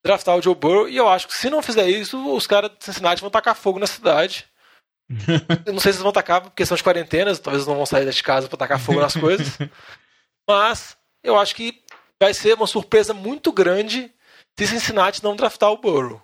draftar 0.04 0.36
o 0.36 0.42
Joe 0.42 0.54
Burrow. 0.54 0.88
E 0.88 0.96
eu 0.96 1.08
acho 1.08 1.28
que 1.28 1.36
se 1.36 1.50
não 1.50 1.62
fizer 1.62 1.88
isso, 1.88 2.34
os 2.34 2.46
caras 2.46 2.70
de 2.70 2.84
Cincinnati 2.84 3.20
vão 3.20 3.30
tacar 3.30 3.54
fogo 3.54 3.78
na 3.78 3.86
cidade. 3.86 4.46
Eu 5.66 5.72
não 5.72 5.80
sei 5.80 5.92
se 5.92 5.96
eles 5.96 6.02
vão 6.02 6.12
tacar 6.12 6.40
por 6.40 6.52
questão 6.52 6.76
de 6.76 6.84
quarentenas, 6.84 7.40
talvez 7.40 7.62
eles 7.62 7.66
não 7.66 7.74
vão 7.74 7.86
sair 7.86 8.08
de 8.08 8.22
casa 8.22 8.48
para 8.48 8.58
tacar 8.58 8.78
fogo 8.78 9.00
nas 9.00 9.16
coisas. 9.16 9.58
Mas 10.48 10.96
eu 11.22 11.38
acho 11.38 11.54
que 11.54 11.82
vai 12.20 12.32
ser 12.32 12.54
uma 12.54 12.66
surpresa 12.66 13.12
muito 13.12 13.52
grande 13.52 14.12
se 14.58 14.66
Cincinnati 14.66 15.22
não 15.22 15.36
draftar 15.36 15.70
o 15.70 15.76
Burrow. 15.78 16.22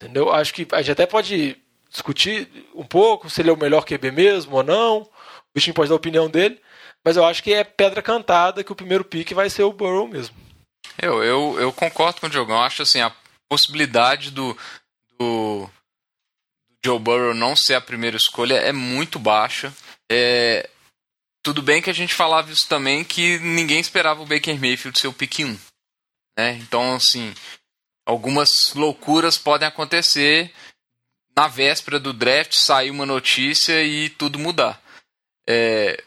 Entendeu? 0.00 0.32
Acho 0.32 0.54
que 0.54 0.66
a 0.72 0.78
gente 0.78 0.92
até 0.92 1.06
pode 1.06 1.56
discutir 1.90 2.48
um 2.74 2.84
pouco 2.84 3.30
se 3.30 3.40
ele 3.40 3.50
é 3.50 3.52
o 3.52 3.56
melhor 3.56 3.84
QB 3.84 4.10
mesmo 4.10 4.56
ou 4.56 4.62
não. 4.62 5.02
O 5.02 5.10
bichinho 5.54 5.74
pode 5.74 5.88
dar 5.88 5.94
a 5.94 5.96
opinião 5.96 6.28
dele. 6.28 6.60
Mas 7.04 7.16
eu 7.16 7.24
acho 7.24 7.42
que 7.42 7.52
é 7.52 7.62
pedra 7.64 8.02
cantada 8.02 8.64
que 8.64 8.72
o 8.72 8.76
primeiro 8.76 9.04
pick 9.04 9.32
vai 9.32 9.50
ser 9.50 9.62
o 9.62 9.72
Burrow 9.72 10.08
mesmo. 10.08 10.34
Eu, 11.00 11.22
eu, 11.22 11.56
eu 11.60 11.72
concordo 11.72 12.20
com 12.20 12.26
o 12.26 12.30
Diogão. 12.30 12.62
Acho 12.62 12.82
assim, 12.82 13.00
a 13.00 13.14
possibilidade 13.48 14.30
do, 14.30 14.56
do, 15.18 15.18
do 15.18 15.70
Joe 16.84 16.98
Burrow 16.98 17.34
não 17.34 17.56
ser 17.56 17.74
a 17.74 17.80
primeira 17.80 18.16
escolha 18.16 18.54
é 18.54 18.72
muito 18.72 19.18
baixa. 19.18 19.72
É, 20.10 20.68
tudo 21.42 21.62
bem 21.62 21.82
que 21.82 21.90
a 21.90 21.94
gente 21.94 22.14
falava 22.14 22.50
isso 22.50 22.66
também, 22.68 23.04
que 23.04 23.38
ninguém 23.40 23.80
esperava 23.80 24.22
o 24.22 24.26
Baker 24.26 24.58
Mayfield 24.58 24.98
ser 24.98 25.08
o 25.08 25.12
pick 25.12 25.40
1. 25.40 25.58
Né? 26.36 26.52
Então, 26.62 26.94
assim, 26.94 27.34
algumas 28.06 28.50
loucuras 28.74 29.36
podem 29.36 29.68
acontecer 29.68 30.52
na 31.36 31.48
véspera 31.48 31.98
do 31.98 32.12
draft, 32.12 32.54
sair 32.54 32.90
uma 32.90 33.04
notícia 33.04 33.82
e 33.82 34.08
tudo 34.08 34.38
mudar. 34.38 34.82
É, 35.46 36.02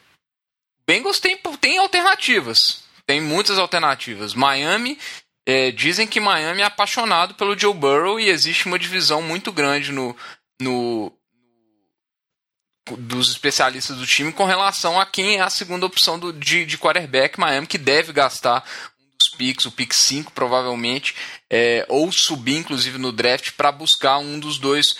Bengals 0.87 1.19
tem, 1.19 1.37
tem 1.59 1.77
alternativas. 1.77 2.86
Tem 3.07 3.21
muitas 3.21 3.57
alternativas. 3.57 4.33
Miami, 4.33 4.99
é, 5.47 5.71
dizem 5.71 6.05
que 6.05 6.19
Miami 6.19 6.61
é 6.61 6.65
apaixonado 6.65 7.33
pelo 7.35 7.57
Joe 7.57 7.73
Burrow 7.73 8.19
e 8.19 8.29
existe 8.29 8.65
uma 8.65 8.77
divisão 8.77 9.21
muito 9.21 9.51
grande 9.51 9.93
no, 9.93 10.15
no 10.61 11.11
dos 12.97 13.29
especialistas 13.29 13.97
do 13.97 14.05
time 14.05 14.31
com 14.31 14.45
relação 14.45 14.99
a 14.99 15.05
quem 15.05 15.37
é 15.37 15.41
a 15.41 15.49
segunda 15.49 15.85
opção 15.85 16.19
do, 16.19 16.31
de, 16.31 16.65
de 16.65 16.77
quarterback 16.77 17.39
Miami, 17.39 17.67
que 17.67 17.77
deve 17.77 18.13
gastar 18.13 18.63
um 18.99 19.17
dos 19.17 19.37
picks, 19.37 19.65
o 19.65 19.71
pick 19.71 19.93
5 19.93 20.31
provavelmente, 20.31 21.15
é, 21.49 21.85
ou 21.89 22.11
subir 22.11 22.57
inclusive 22.57 22.97
no 22.97 23.11
draft 23.11 23.51
para 23.53 23.71
buscar 23.71 24.17
um 24.19 24.39
dos 24.39 24.57
dois 24.57 24.95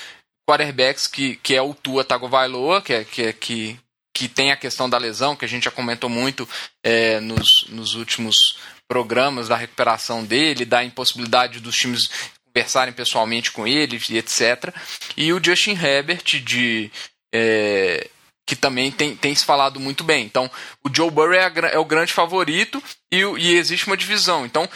quarterbacks 0.49 1.07
que, 1.07 1.35
que 1.37 1.55
é 1.55 1.61
o 1.61 1.73
Tua 1.73 2.05
Tagovailoa, 2.05 2.81
que 2.81 2.93
é, 2.93 3.03
que, 3.03 3.21
é, 3.21 3.33
que, 3.33 3.79
que 4.17 4.27
tem 4.27 4.51
a 4.51 4.57
questão 4.57 4.89
da 4.89 4.97
lesão, 4.97 5.35
que 5.35 5.45
a 5.45 5.47
gente 5.47 5.65
já 5.65 5.71
comentou 5.71 6.09
muito 6.09 6.49
é, 6.83 7.19
nos, 7.19 7.67
nos 7.69 7.93
últimos 7.93 8.57
programas 8.87 9.47
da 9.47 9.55
recuperação 9.55 10.25
dele, 10.25 10.65
da 10.65 10.83
impossibilidade 10.83 11.59
dos 11.59 11.75
times 11.75 12.09
conversarem 12.51 12.91
pessoalmente 12.95 13.51
com 13.51 13.67
ele 13.67 14.01
etc. 14.09 14.73
E 15.15 15.31
o 15.31 15.43
Justin 15.43 15.77
Herbert, 15.79 16.23
de, 16.43 16.91
é, 17.31 18.09
que 18.43 18.55
também 18.55 18.89
tem, 18.91 19.15
tem 19.15 19.35
se 19.35 19.45
falado 19.45 19.79
muito 19.79 20.03
bem. 20.03 20.25
Então, 20.25 20.49
o 20.83 20.89
Joe 20.91 21.11
Burrow 21.11 21.33
é, 21.33 21.45
a, 21.45 21.67
é 21.73 21.77
o 21.77 21.85
grande 21.85 22.11
favorito 22.11 22.81
e, 23.11 23.17
e, 23.17 23.53
existe 23.53 23.85
uma 23.85 23.95
divisão. 23.95 24.47
Então, 24.47 24.67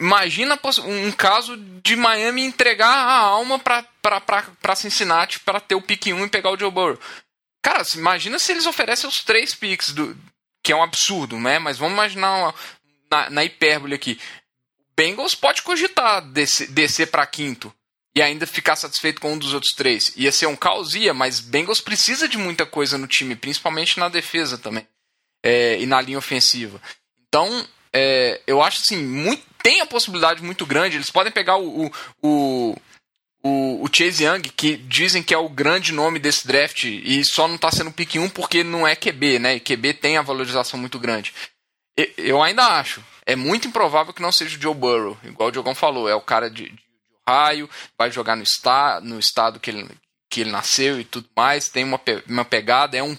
imagina 0.00 0.58
um 0.86 1.12
caso 1.12 1.54
de 1.84 1.96
Miami 1.96 2.44
entregar 2.44 2.88
a 2.88 3.18
alma 3.18 3.58
para 3.58 4.74
Cincinnati 4.74 5.38
para 5.40 5.60
ter 5.60 5.74
o 5.74 5.82
pick 5.82 6.06
1 6.06 6.24
e 6.24 6.28
pegar 6.30 6.50
o 6.50 6.58
Joe 6.58 6.70
Burrow. 6.70 6.98
Cara, 7.62 7.84
imagina 7.94 8.38
se 8.38 8.52
eles 8.52 8.66
oferecem 8.66 9.08
os 9.08 9.16
três 9.16 9.54
picks, 9.54 9.92
do, 9.92 10.16
que 10.62 10.72
é 10.72 10.76
um 10.76 10.82
absurdo, 10.82 11.38
né? 11.38 11.58
Mas 11.58 11.78
vamos 11.78 11.94
imaginar 11.94 12.36
uma, 12.36 12.54
na, 13.10 13.30
na, 13.30 13.44
hipérbole 13.44 13.94
aqui. 13.94 14.20
Bengals 14.96 15.34
pode 15.34 15.62
cogitar 15.62 16.22
descer, 16.22 16.68
descer 16.68 17.10
para 17.10 17.26
quinto 17.26 17.72
e 18.14 18.20
ainda 18.20 18.46
ficar 18.46 18.76
satisfeito 18.76 19.20
com 19.20 19.32
um 19.32 19.38
dos 19.38 19.54
outros 19.54 19.72
três. 19.74 20.12
Ia 20.16 20.32
ser 20.32 20.46
um 20.46 20.56
caos, 20.56 20.94
ia, 20.94 21.14
mas 21.14 21.40
Bengals 21.40 21.80
precisa 21.80 22.28
de 22.28 22.36
muita 22.36 22.66
coisa 22.66 22.98
no 22.98 23.06
time, 23.06 23.36
principalmente 23.36 23.98
na 23.98 24.08
defesa 24.08 24.58
também. 24.58 24.86
É, 25.42 25.78
e 25.80 25.86
na 25.86 26.00
linha 26.00 26.18
ofensiva. 26.18 26.80
Então, 27.28 27.66
é, 27.92 28.40
eu 28.46 28.62
acho 28.62 28.80
assim, 28.82 29.02
muito, 29.02 29.42
tem 29.62 29.80
a 29.80 29.86
possibilidade 29.86 30.42
muito 30.42 30.66
grande. 30.66 30.96
Eles 30.96 31.10
podem 31.10 31.32
pegar 31.32 31.56
o, 31.56 31.90
o 32.22 32.76
o, 33.42 33.84
o, 33.84 33.88
Chase 33.92 34.24
Young, 34.24 34.42
que 34.42 34.76
dizem 34.76 35.22
que 35.22 35.32
é 35.32 35.38
o 35.38 35.48
grande 35.48 35.92
nome 35.92 36.18
desse 36.18 36.46
draft, 36.46 36.84
e 36.84 37.24
só 37.24 37.48
não 37.48 37.56
está 37.56 37.70
sendo 37.70 37.92
pick 37.92 38.16
1 38.16 38.28
porque 38.30 38.62
não 38.62 38.86
é 38.86 38.94
QB, 38.94 39.38
né? 39.38 39.56
E 39.56 39.60
QB 39.60 39.94
tem 39.94 40.16
a 40.16 40.22
valorização 40.22 40.78
muito 40.78 40.98
grande. 40.98 41.32
E, 41.98 42.12
eu 42.18 42.42
ainda 42.42 42.64
acho. 42.78 43.02
É 43.24 43.34
muito 43.34 43.68
improvável 43.68 44.12
que 44.12 44.22
não 44.22 44.32
seja 44.32 44.56
o 44.56 44.60
Joe 44.60 44.74
Burrow, 44.74 45.18
igual 45.24 45.48
o 45.48 45.52
Diogão 45.52 45.74
falou. 45.74 46.08
É 46.08 46.14
o 46.14 46.20
cara 46.20 46.50
de, 46.50 46.68
de 46.68 46.82
Ohio, 47.28 47.70
vai 47.96 48.10
jogar 48.10 48.36
no, 48.36 48.42
esta, 48.42 49.00
no 49.00 49.18
estado 49.18 49.60
que 49.60 49.70
ele, 49.70 49.88
que 50.30 50.42
ele 50.42 50.50
nasceu 50.50 51.00
e 51.00 51.04
tudo 51.04 51.28
mais, 51.36 51.68
tem 51.68 51.84
uma, 51.84 52.00
uma 52.28 52.44
pegada, 52.44 52.96
é 52.96 53.02
um 53.02 53.16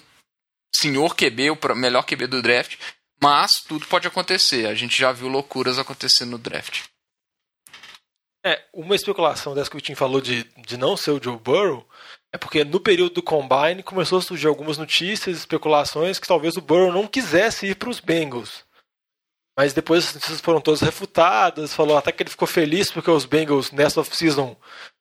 senhor 0.74 1.14
QB, 1.16 1.50
o 1.50 1.74
melhor 1.74 2.04
QB 2.04 2.26
do 2.26 2.42
draft, 2.42 2.76
mas 3.20 3.52
tudo 3.66 3.86
pode 3.86 4.06
acontecer. 4.06 4.66
A 4.66 4.74
gente 4.74 4.98
já 4.98 5.12
viu 5.12 5.28
loucuras 5.28 5.78
acontecendo 5.78 6.32
no 6.32 6.38
draft. 6.38 6.91
É, 8.44 8.60
uma 8.72 8.96
especulação 8.96 9.54
dessa 9.54 9.70
que 9.70 9.76
o 9.76 9.78
Vitinho 9.78 9.96
falou 9.96 10.20
de, 10.20 10.44
de 10.66 10.76
não 10.76 10.96
ser 10.96 11.12
o 11.12 11.22
Joe 11.22 11.36
Burrow 11.36 11.86
é 12.32 12.38
porque 12.38 12.64
no 12.64 12.80
período 12.80 13.14
do 13.14 13.22
Combine 13.22 13.82
começou 13.84 14.18
a 14.18 14.22
surgir 14.22 14.48
algumas 14.48 14.78
notícias, 14.78 15.38
especulações 15.38 16.18
que 16.18 16.26
talvez 16.26 16.56
o 16.56 16.60
Burrow 16.60 16.92
não 16.92 17.06
quisesse 17.06 17.66
ir 17.66 17.76
para 17.76 17.90
os 17.90 18.00
Bengals. 18.00 18.64
Mas 19.56 19.72
depois 19.72 20.08
as 20.08 20.14
notícias 20.14 20.40
foram 20.40 20.60
todas 20.60 20.80
refutadas, 20.80 21.74
falou 21.74 21.96
até 21.96 22.10
que 22.10 22.22
ele 22.22 22.30
ficou 22.30 22.48
feliz 22.48 22.90
porque 22.90 23.10
os 23.10 23.26
Bengals 23.26 23.70
nessa 23.70 24.00
off-season 24.00 24.56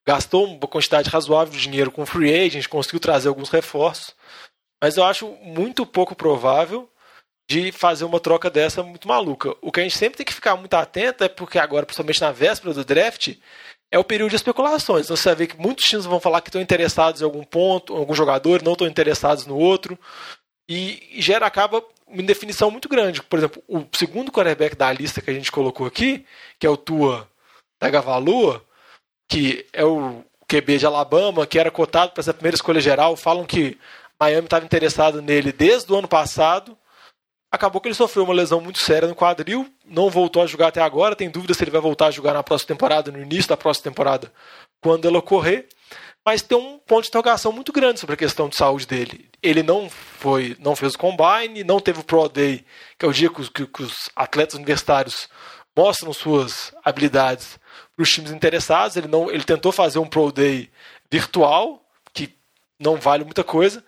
gastou 0.06 0.46
uma 0.46 0.68
quantidade 0.68 1.10
razoável 1.10 1.54
de 1.54 1.62
dinheiro 1.62 1.90
com 1.90 2.06
free 2.06 2.46
agent, 2.46 2.68
conseguiu 2.68 3.00
trazer 3.00 3.30
alguns 3.30 3.50
reforços. 3.50 4.14
Mas 4.84 4.98
eu 4.98 5.04
acho 5.04 5.28
muito 5.42 5.86
pouco 5.86 6.16
provável 6.16 6.88
de 7.52 7.70
fazer 7.74 8.06
uma 8.06 8.20
troca 8.20 8.50
dessa 8.50 8.82
muito 8.82 9.10
maluca. 9.10 9.54
O 9.62 9.74
que 9.74 9.82
a 9.82 9.84
gente 9.84 9.98
sempre 9.98 10.16
tem 10.16 10.26
que 10.26 10.34
ficar 10.34 10.56
muito 10.56 10.74
atento 10.74 11.22
é 11.22 11.28
porque 11.28 11.60
agora, 11.60 11.86
principalmente 11.86 12.22
na 12.22 12.32
véspera 12.32 12.74
do 12.74 12.86
draft, 12.86 13.36
é 13.92 14.00
o 14.00 14.06
período 14.06 14.30
de 14.30 14.38
especulações. 14.38 15.06
Então 15.06 15.18
você 15.18 15.28
vai 15.28 15.36
ver 15.36 15.48
que 15.48 15.60
muitos 15.60 15.84
times 15.84 16.06
vão 16.06 16.22
falar 16.22 16.40
que 16.40 16.48
estão 16.48 16.62
interessados 16.62 17.20
em 17.20 17.26
algum 17.26 17.44
ponto, 17.44 17.94
em 17.94 17.98
algum 17.98 18.14
jogador, 18.14 18.64
não 18.64 18.72
estão 18.72 18.88
interessados 18.88 19.46
no 19.46 19.58
outro. 19.58 20.00
E, 20.70 21.18
gera, 21.18 21.46
acaba 21.46 21.84
uma 22.08 22.22
indefinição 22.22 22.72
muito 22.72 22.88
grande. 22.88 23.22
Por 23.22 23.38
exemplo, 23.38 23.62
o 23.68 23.86
segundo 23.98 24.32
quarterback 24.32 24.74
da 24.74 24.94
lista 24.94 25.22
que 25.22 25.30
a 25.30 25.34
gente 25.34 25.52
colocou 25.52 25.86
aqui, 25.86 26.26
que 26.58 26.66
é 26.66 26.70
o 26.70 26.78
Tua 26.78 27.28
Tagovailoa, 27.80 28.64
que 29.30 29.66
é 29.74 29.84
o 29.84 30.24
QB 30.48 30.78
de 30.78 30.86
Alabama, 30.86 31.46
que 31.46 31.60
era 31.60 31.70
cotado 31.70 32.14
para 32.14 32.22
essa 32.22 32.34
primeira 32.34 32.56
escolha 32.56 32.80
geral, 32.80 33.18
falam 33.18 33.46
que 33.46 33.78
Miami 34.18 34.46
estava 34.46 34.64
interessado 34.64 35.22
nele 35.22 35.52
desde 35.52 35.92
o 35.92 35.98
ano 35.98 36.08
passado. 36.08 36.78
Acabou 37.52 37.82
que 37.82 37.90
ele 37.90 37.96
sofreu 37.96 38.24
uma 38.24 38.34
lesão 38.34 38.62
muito 38.62 38.80
séria 38.80 39.10
no 39.10 39.16
quadril, 39.16 39.70
não 39.86 40.10
voltou 40.10 40.42
a 40.42 40.46
jogar 40.46 40.70
até 40.70 40.82
agora. 40.82 41.18
Tem 41.18 41.30
dúvida 41.30 41.54
se 41.54 41.62
ele 41.62 41.70
vai 41.70 41.82
voltar 41.82 42.08
a 42.08 42.12
jogar 42.12 42.34
na 42.34 42.42
próxima 42.42 42.70
temporada, 42.70 43.12
no 43.12 43.22
início 43.22 43.50
da 43.50 43.58
próxima 43.58 43.84
temporada, 43.84 44.32
quando 44.80 45.06
ela 45.06 45.20
ocorrer. 45.20 45.68
Mas 46.24 46.42
tem 46.42 46.58
um 46.58 46.80
ponto 46.80 47.02
de 47.02 47.10
interrogação 47.10 47.52
muito 47.52 47.74
grande 47.74 48.00
sobre 48.00 48.14
a 48.14 48.18
questão 48.18 48.48
de 48.48 48.56
saúde 48.56 48.88
dele. 48.88 49.30
Ele 49.44 49.64
não 49.64 49.90
foi, 49.90 50.56
não 50.60 50.78
fez 50.78 50.94
o 50.94 50.98
combine, 50.98 51.64
não 51.66 51.82
teve 51.82 52.00
o 52.00 52.04
Pro 52.06 52.30
Day, 52.30 52.64
que 52.98 53.06
é 53.06 53.10
o 53.10 53.14
dia 53.14 53.30
que 53.30 53.42
os, 53.42 53.50
que, 53.50 53.66
que 53.66 53.84
os 53.84 54.10
atletas 54.16 54.56
universitários 54.56 55.28
mostram 55.76 56.14
suas 56.14 56.74
habilidades 56.86 57.60
para 57.96 58.04
os 58.04 58.14
times 58.14 58.32
interessados. 58.32 58.96
Ele 58.96 59.08
não, 59.10 59.30
ele 59.30 59.44
tentou 59.44 59.74
fazer 59.74 60.00
um 60.00 60.08
Pro 60.08 60.32
Day 60.32 60.70
virtual, 61.12 61.84
que 62.14 62.34
não 62.80 62.96
vale 62.96 63.26
muita 63.26 63.44
coisa 63.44 63.84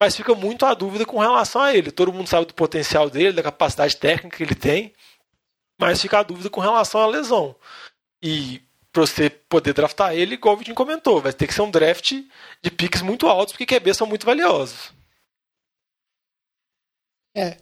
mas 0.00 0.16
fica 0.16 0.34
muito 0.34 0.64
a 0.64 0.74
dúvida 0.74 1.04
com 1.04 1.18
relação 1.18 1.60
a 1.62 1.74
ele. 1.74 1.90
Todo 1.90 2.12
mundo 2.12 2.28
sabe 2.28 2.46
do 2.46 2.54
potencial 2.54 3.10
dele, 3.10 3.32
da 3.32 3.42
capacidade 3.42 3.96
técnica 3.96 4.36
que 4.36 4.42
ele 4.42 4.54
tem, 4.54 4.92
mas 5.78 6.00
fica 6.00 6.18
a 6.18 6.22
dúvida 6.22 6.48
com 6.48 6.60
relação 6.60 7.00
à 7.00 7.06
lesão. 7.06 7.54
E 8.22 8.62
para 8.92 9.02
você 9.06 9.30
poder 9.30 9.72
draftar 9.72 10.14
ele, 10.14 10.34
igual 10.34 10.54
o 10.54 10.58
Vitinho 10.58 10.74
comentou, 10.74 11.20
vai 11.20 11.32
ter 11.32 11.46
que 11.46 11.54
ser 11.54 11.62
um 11.62 11.70
draft 11.70 12.12
de 12.62 12.70
piques 12.70 13.02
muito 13.02 13.26
altos, 13.26 13.52
porque 13.52 13.66
QB 13.66 13.94
são 13.94 14.06
muito 14.06 14.26
valiosos. 14.26 14.92
É. 17.36 17.58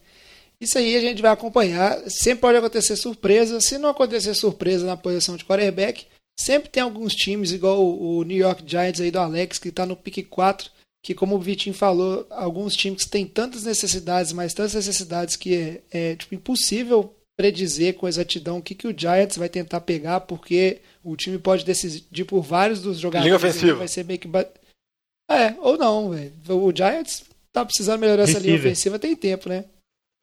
Isso 0.58 0.78
aí 0.78 0.96
a 0.96 1.00
gente 1.00 1.20
vai 1.20 1.30
acompanhar. 1.30 1.98
Sempre 2.08 2.40
pode 2.40 2.56
acontecer 2.56 2.96
surpresa. 2.96 3.60
Se 3.60 3.76
não 3.76 3.90
acontecer 3.90 4.34
surpresa 4.34 4.86
na 4.86 4.96
posição 4.96 5.36
de 5.36 5.44
quarterback, 5.44 6.06
sempre 6.38 6.70
tem 6.70 6.82
alguns 6.82 7.14
times, 7.14 7.52
igual 7.52 7.84
o 7.84 8.22
New 8.22 8.36
York 8.36 8.62
Giants 8.66 9.00
aí 9.00 9.10
do 9.10 9.18
Alex, 9.18 9.58
que 9.58 9.68
está 9.68 9.84
no 9.84 9.96
pique 9.96 10.22
4, 10.22 10.70
que 11.06 11.14
como 11.14 11.36
o 11.36 11.38
Vitinho 11.38 11.72
falou, 11.72 12.26
alguns 12.30 12.74
times 12.74 13.06
têm 13.06 13.24
tantas 13.24 13.62
necessidades, 13.62 14.32
mas 14.32 14.52
tantas 14.52 14.74
necessidades 14.74 15.36
que 15.36 15.54
é, 15.54 15.80
é 16.10 16.16
tipo, 16.16 16.34
impossível 16.34 17.14
predizer 17.38 17.94
com 17.94 18.08
exatidão 18.08 18.58
o 18.58 18.62
que, 18.62 18.74
que 18.74 18.88
o 18.88 18.98
Giants 18.98 19.36
vai 19.36 19.48
tentar 19.48 19.82
pegar, 19.82 20.18
porque 20.22 20.80
o 21.04 21.14
time 21.14 21.38
pode 21.38 21.64
decidir 21.64 22.24
por 22.24 22.42
vários 22.42 22.82
dos 22.82 22.98
jogadores. 22.98 23.24
Linha 23.24 23.36
ofensiva. 23.36 23.74
Vai 23.76 23.86
ser 23.86 24.04
meio 24.04 24.18
que. 24.18 24.28
É, 25.30 25.54
ou 25.60 25.78
não, 25.78 26.10
velho. 26.10 26.32
O 26.48 26.74
Giants 26.74 27.22
tá 27.52 27.64
precisando 27.64 28.00
melhorar 28.00 28.24
essa 28.24 28.40
linha 28.40 28.56
ofensiva 28.56 28.98
tem 28.98 29.14
tempo, 29.14 29.48
né? 29.48 29.64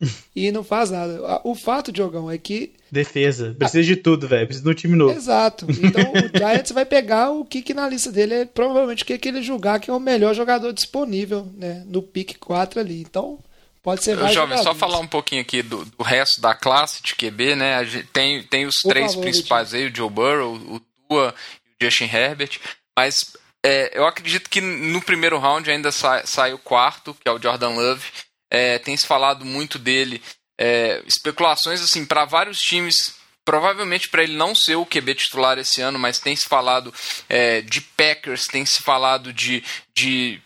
e 0.35 0.51
não 0.51 0.63
faz 0.63 0.89
nada. 0.89 1.41
O 1.43 1.55
fato, 1.55 1.91
Diogão, 1.91 2.29
é 2.29 2.37
que. 2.37 2.73
Defesa. 2.91 3.55
Precisa 3.57 3.83
de 3.83 3.95
tudo, 3.95 4.27
velho. 4.27 4.45
Precisa 4.45 4.63
de 4.63 4.71
um 4.71 4.73
time 4.73 4.95
novo. 4.95 5.15
Exato. 5.15 5.65
Então 5.69 6.13
o 6.13 6.37
Giants 6.37 6.71
vai 6.71 6.85
pegar 6.85 7.31
o 7.31 7.45
que, 7.45 7.61
que 7.61 7.73
na 7.73 7.87
lista 7.87 8.11
dele 8.11 8.33
é 8.33 8.45
provavelmente 8.45 9.03
o 9.03 9.05
que, 9.05 9.17
que 9.17 9.27
ele 9.27 9.41
julgar 9.41 9.79
que 9.79 9.89
é 9.89 9.93
o 9.93 9.99
melhor 9.99 10.33
jogador 10.33 10.71
disponível, 10.71 11.51
né? 11.55 11.83
No 11.87 12.01
pick 12.01 12.37
4 12.39 12.79
ali. 12.79 13.01
Então. 13.01 13.39
Pode 13.81 14.01
ser 14.01 14.15
mais 14.15 14.33
Jovem, 14.33 14.57
só 14.59 14.73
falar 14.73 14.99
um 14.99 15.07
pouquinho 15.07 15.41
aqui 15.41 15.61
do, 15.61 15.83
do, 15.83 16.03
resto 16.03 16.39
da 16.39 16.55
classe 16.55 17.03
de 17.03 17.15
QB, 17.15 17.57
né? 17.57 17.75
A 17.75 17.83
gente 17.83 18.07
tem, 18.13 18.41
tem 18.43 18.65
os 18.65 18.81
Por 18.81 18.93
três 18.93 19.07
favor, 19.07 19.23
principais 19.23 19.73
aí, 19.73 19.87
o 19.87 19.93
Joe 19.93 20.09
Burrow, 20.09 20.53
o 20.53 20.79
Tua 21.09 21.35
e 21.81 21.85
o 21.85 21.89
Justin 21.89 22.05
Herbert. 22.05 22.61
Mas 22.97 23.17
é, 23.61 23.91
eu 23.93 24.07
acredito 24.07 24.49
que 24.49 24.61
no 24.61 25.01
primeiro 25.01 25.37
round 25.37 25.69
ainda 25.69 25.91
sai, 25.91 26.21
sai 26.25 26.53
o 26.53 26.57
quarto, 26.57 27.13
que 27.13 27.27
é 27.27 27.31
o 27.33 27.41
Jordan 27.41 27.71
Love 27.71 28.05
é, 28.53 28.77
tem 28.77 28.95
se 28.95 29.07
falado 29.07 29.43
muito 29.43 29.79
dele. 29.79 30.21
É, 30.59 31.01
especulações 31.07 31.81
assim 31.81 32.05
para 32.05 32.25
vários 32.25 32.59
times 32.59 33.15
provavelmente 33.43 34.07
para 34.07 34.23
ele 34.23 34.37
não 34.37 34.53
ser 34.55 34.75
o 34.75 34.85
QB 34.85 35.15
titular 35.15 35.57
esse 35.57 35.81
ano, 35.81 35.99
mas 35.99 36.19
tem 36.19 36.35
se 36.35 36.47
falado 36.47 36.93
é, 37.27 37.61
de 37.61 37.81
Packers, 37.81 38.45
tem 38.45 38.65
se 38.65 38.81
falado 38.81 39.33
de, 39.33 39.63
de 39.93 40.39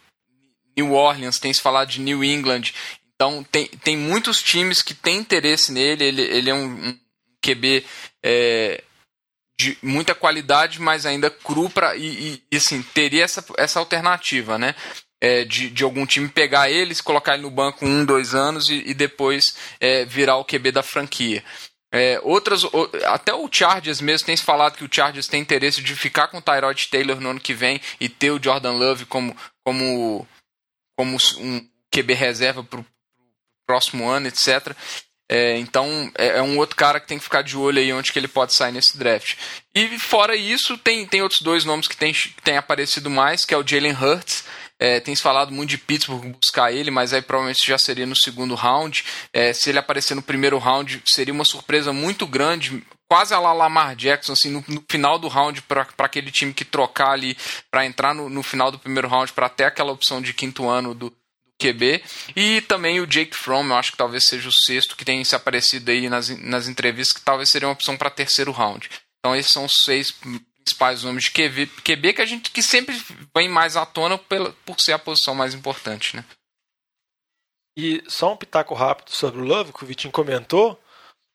New 0.76 0.94
Orleans, 0.94 1.38
tem 1.38 1.54
se 1.54 1.62
falado 1.62 1.90
de 1.90 2.00
New 2.00 2.24
England. 2.24 2.74
Então 3.14 3.44
tem, 3.44 3.68
tem 3.68 3.98
muitos 3.98 4.42
times 4.42 4.82
que 4.82 4.94
têm 4.94 5.18
interesse 5.18 5.72
nele. 5.72 6.06
Ele, 6.06 6.22
ele 6.22 6.50
é 6.50 6.54
um, 6.54 6.90
um 6.90 7.00
QB 7.44 7.86
é, 8.24 8.84
de 9.60 9.78
muita 9.82 10.16
qualidade, 10.16 10.80
mas 10.80 11.06
ainda 11.06 11.30
cru 11.30 11.70
para 11.70 11.96
e, 11.96 12.42
e, 12.52 12.58
assim 12.58 12.82
teria 12.82 13.24
essa, 13.24 13.44
essa 13.58 13.80
alternativa, 13.80 14.58
né? 14.58 14.76
É, 15.22 15.44
de, 15.44 15.70
de 15.70 15.84
algum 15.84 16.06
time 16.06 16.28
pegar 16.28 16.70
eles, 16.70 17.02
colocar 17.02 17.34
ele 17.34 17.44
no 17.44 17.52
banco 17.52 17.86
um, 17.86 18.06
dois 18.06 18.36
anos 18.36 18.70
e, 18.70 18.84
e 18.86 18.94
depois 18.94 19.56
é, 19.80 20.06
virar 20.06 20.38
o 20.38 20.46
QB 20.46 20.72
da 20.72 20.84
franquia. 20.84 21.44
É, 21.92 22.20
outras, 22.22 22.64
até 23.06 23.34
o 23.34 23.48
Chargers 23.52 24.02
mesmo 24.02 24.26
tem 24.26 24.36
se 24.36 24.44
falado 24.44 24.78
que 24.78 24.84
o 24.84 24.90
Chargers 24.92 25.28
tem 25.28 25.42
interesse 25.42 25.82
de 25.82 25.96
ficar 25.96 26.28
com 26.28 26.38
o 26.38 26.42
Tyrod 26.42 26.90
Taylor 26.90 27.20
no 27.20 27.30
ano 27.30 27.40
que 27.40 27.54
vem 27.54 27.80
e 28.00 28.10
ter 28.10 28.32
o 28.32 28.44
Jordan 28.44 28.74
Love 28.74 29.06
como, 29.06 29.36
como, 29.66 30.28
como 30.98 31.18
um 31.40 31.68
QB 31.92 32.14
reserva 32.14 32.64
para 32.64 32.82
o 32.82 32.86
próximo 33.66 34.10
ano, 34.10 34.28
etc. 34.28 34.76
É, 35.30 35.58
então 35.58 36.12
é, 36.18 36.38
é, 36.38 36.42
um 36.42 36.58
outro 36.58 36.76
cara 36.76 37.00
que 37.00 37.08
tem 37.08 37.18
que 37.18 37.24
ficar 37.24 37.42
de 37.42 37.58
olho 37.58 37.80
aí 37.80 37.92
onde 37.92 38.14
que 38.14 38.20
ele 38.20 38.28
pode 38.28 38.54
sair 38.54 38.72
nesse 38.72 38.98
draft. 38.98 39.36
E 39.74 39.98
fora 39.98 40.36
isso, 40.36 40.78
tem, 40.78 41.06
tem 41.06 41.22
outros 41.22 41.42
dois 41.42 41.64
nomes 41.66 41.88
que 41.88 41.98
tem, 41.98 42.14
tem 42.44 42.58
aparecido 42.58 43.10
mais, 43.10 43.46
que 43.46 43.54
é 43.54 43.58
o 43.58 43.66
Jalen 43.66 43.94
Hurts, 43.94 44.44
é, 44.80 45.00
tem 45.00 45.16
se 45.16 45.22
falado 45.22 45.52
muito 45.52 45.72
de 45.72 45.78
Pittsburgh 45.78 46.36
buscar 46.40 46.72
ele, 46.72 46.92
mas 46.92 47.14
aí 47.14 47.22
provavelmente 47.22 47.68
já 47.68 47.78
seria 47.78 48.06
no 48.06 48.16
segundo 48.16 48.54
round. 48.56 49.04
É, 49.34 49.52
se 49.54 49.70
ele 49.70 49.80
aparecer 49.80 50.16
no 50.16 50.22
primeiro 50.22 50.58
round, 50.58 51.02
seria 51.06 51.34
uma 51.34 51.46
surpresa 51.46 51.92
muito 51.92 52.28
grande, 52.28 52.84
quase 53.10 53.34
a 53.34 53.40
la 53.40 53.54
Lamar 53.54 53.96
Jackson, 53.96 54.34
assim, 54.34 54.52
no, 54.52 54.64
no 54.68 54.84
final 54.90 55.18
do 55.18 55.28
round, 55.28 55.62
para 55.64 55.88
aquele 56.00 56.32
time 56.32 56.54
que 56.54 56.66
trocar 56.66 57.12
ali, 57.12 57.36
para 57.72 57.86
entrar 57.86 58.14
no, 58.14 58.30
no, 58.30 58.44
final 58.44 58.72
do 58.72 58.78
primeiro 58.78 59.08
round, 59.08 59.34
para 59.34 59.50
ter 59.50 59.64
aquela 59.64 59.92
opção 59.92 60.22
de 60.22 60.34
quinto 60.34 60.70
ano 60.70 60.94
do, 60.94 61.10
do, 61.10 61.18
QB. 61.60 62.04
E 62.36 62.62
também 62.62 63.00
o 63.00 63.08
Jake 63.08 63.36
Fromm, 63.36 63.70
eu 63.70 63.78
acho 63.78 63.92
que 63.92 63.98
talvez 63.98 64.26
seja 64.26 64.48
o 64.48 64.54
sexto 64.66 64.96
que 64.96 65.04
tem 65.04 65.24
se 65.24 65.36
aparecido 65.36 65.90
aí 65.90 66.08
nas, 66.08 66.30
nas 66.30 66.68
entrevistas, 66.68 67.18
que 67.18 67.26
talvez 67.26 67.50
seria 67.50 67.68
uma 67.68 67.74
opção 67.74 67.98
para 67.98 68.12
terceiro 68.12 68.52
round. 68.52 68.88
Então 69.20 69.36
esses 69.36 69.52
são 69.52 69.66
os 69.66 69.74
seis 69.84 70.14
principais 70.68 71.04
nomes 71.04 71.24
de 71.26 71.32
QB, 71.32 71.68
QB 71.84 72.14
que 72.14 72.22
a 72.22 72.26
gente 72.26 72.52
que 72.52 72.62
sempre 72.62 73.00
vem 73.34 73.48
mais 73.48 73.78
à 73.78 73.86
tona 73.86 74.18
pela, 74.18 74.54
por 74.66 74.76
ser 74.80 74.92
a 74.92 75.00
posição 75.00 75.34
mais 75.34 75.54
importante, 75.54 76.16
né? 76.16 76.26
E 77.78 78.04
só 78.08 78.34
um 78.34 78.38
pitaco 78.38 78.74
rápido 78.74 79.12
sobre 79.12 79.40
o 79.40 79.46
Love, 79.46 79.72
que 79.72 79.84
o 79.84 79.88
Vitinho 79.88 80.12
comentou. 80.12 80.80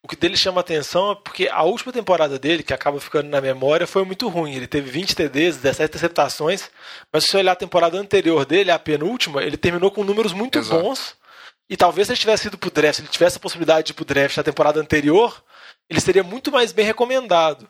O 0.03 0.07
que 0.07 0.17
dele 0.17 0.35
chama 0.35 0.59
atenção 0.59 1.13
é 1.13 1.15
porque 1.15 1.47
a 1.47 1.63
última 1.63 1.93
temporada 1.93 2.37
dele, 2.37 2.61
que 2.61 2.73
acaba 2.73 2.99
ficando 2.99 3.29
na 3.29 3.39
memória, 3.39 3.87
foi 3.87 4.03
muito 4.03 4.27
ruim. 4.27 4.53
Ele 4.53 4.67
teve 4.67 4.91
20 4.91 5.15
TDs, 5.15 5.55
17 5.57 5.89
interceptações, 5.89 6.69
mas 7.11 7.23
se 7.23 7.31
você 7.31 7.37
olhar 7.37 7.53
a 7.53 7.55
temporada 7.55 7.97
anterior 7.97 8.45
dele, 8.45 8.69
a 8.69 8.77
penúltima, 8.77 9.41
ele 9.41 9.55
terminou 9.55 9.89
com 9.89 10.03
números 10.03 10.33
muito 10.33 10.59
Exato. 10.59 10.81
bons. 10.81 11.15
E 11.69 11.77
talvez 11.77 12.07
se 12.07 12.13
ele 12.13 12.19
tivesse 12.19 12.47
ido 12.47 12.57
pro 12.57 12.69
draft, 12.69 12.95
se 12.97 13.01
ele 13.01 13.07
tivesse 13.07 13.37
a 13.37 13.39
possibilidade 13.39 13.87
de 13.87 13.91
ir 13.93 13.95
pro 13.95 14.03
draft 14.03 14.35
na 14.35 14.43
temporada 14.43 14.81
anterior, 14.81 15.41
ele 15.89 16.01
seria 16.01 16.23
muito 16.23 16.51
mais 16.51 16.73
bem 16.73 16.85
recomendado. 16.85 17.69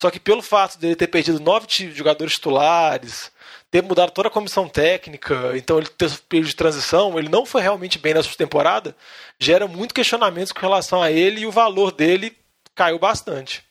Só 0.00 0.10
que 0.10 0.20
pelo 0.20 0.42
fato 0.42 0.78
dele 0.78 0.94
ter 0.94 1.06
perdido 1.06 1.40
nove 1.40 1.66
jogadores 1.92 2.34
titulares, 2.34 3.32
ter 3.70 3.82
mudado 3.82 4.10
toda 4.12 4.28
a 4.28 4.30
comissão 4.30 4.68
técnica, 4.68 5.56
então 5.56 5.78
ele 5.78 5.88
ter 5.88 6.10
período 6.28 6.50
de 6.50 6.56
transição, 6.56 7.18
ele 7.18 7.28
não 7.28 7.46
foi 7.46 7.62
realmente 7.62 7.98
bem 7.98 8.14
nessa 8.14 8.34
temporada, 8.36 8.94
gera 9.38 9.66
muito 9.66 9.94
questionamentos 9.94 10.52
com 10.52 10.60
relação 10.60 11.02
a 11.02 11.10
ele 11.10 11.40
e 11.40 11.46
o 11.46 11.52
valor 11.52 11.92
dele 11.92 12.36
caiu 12.74 12.98
bastante. 12.98 13.64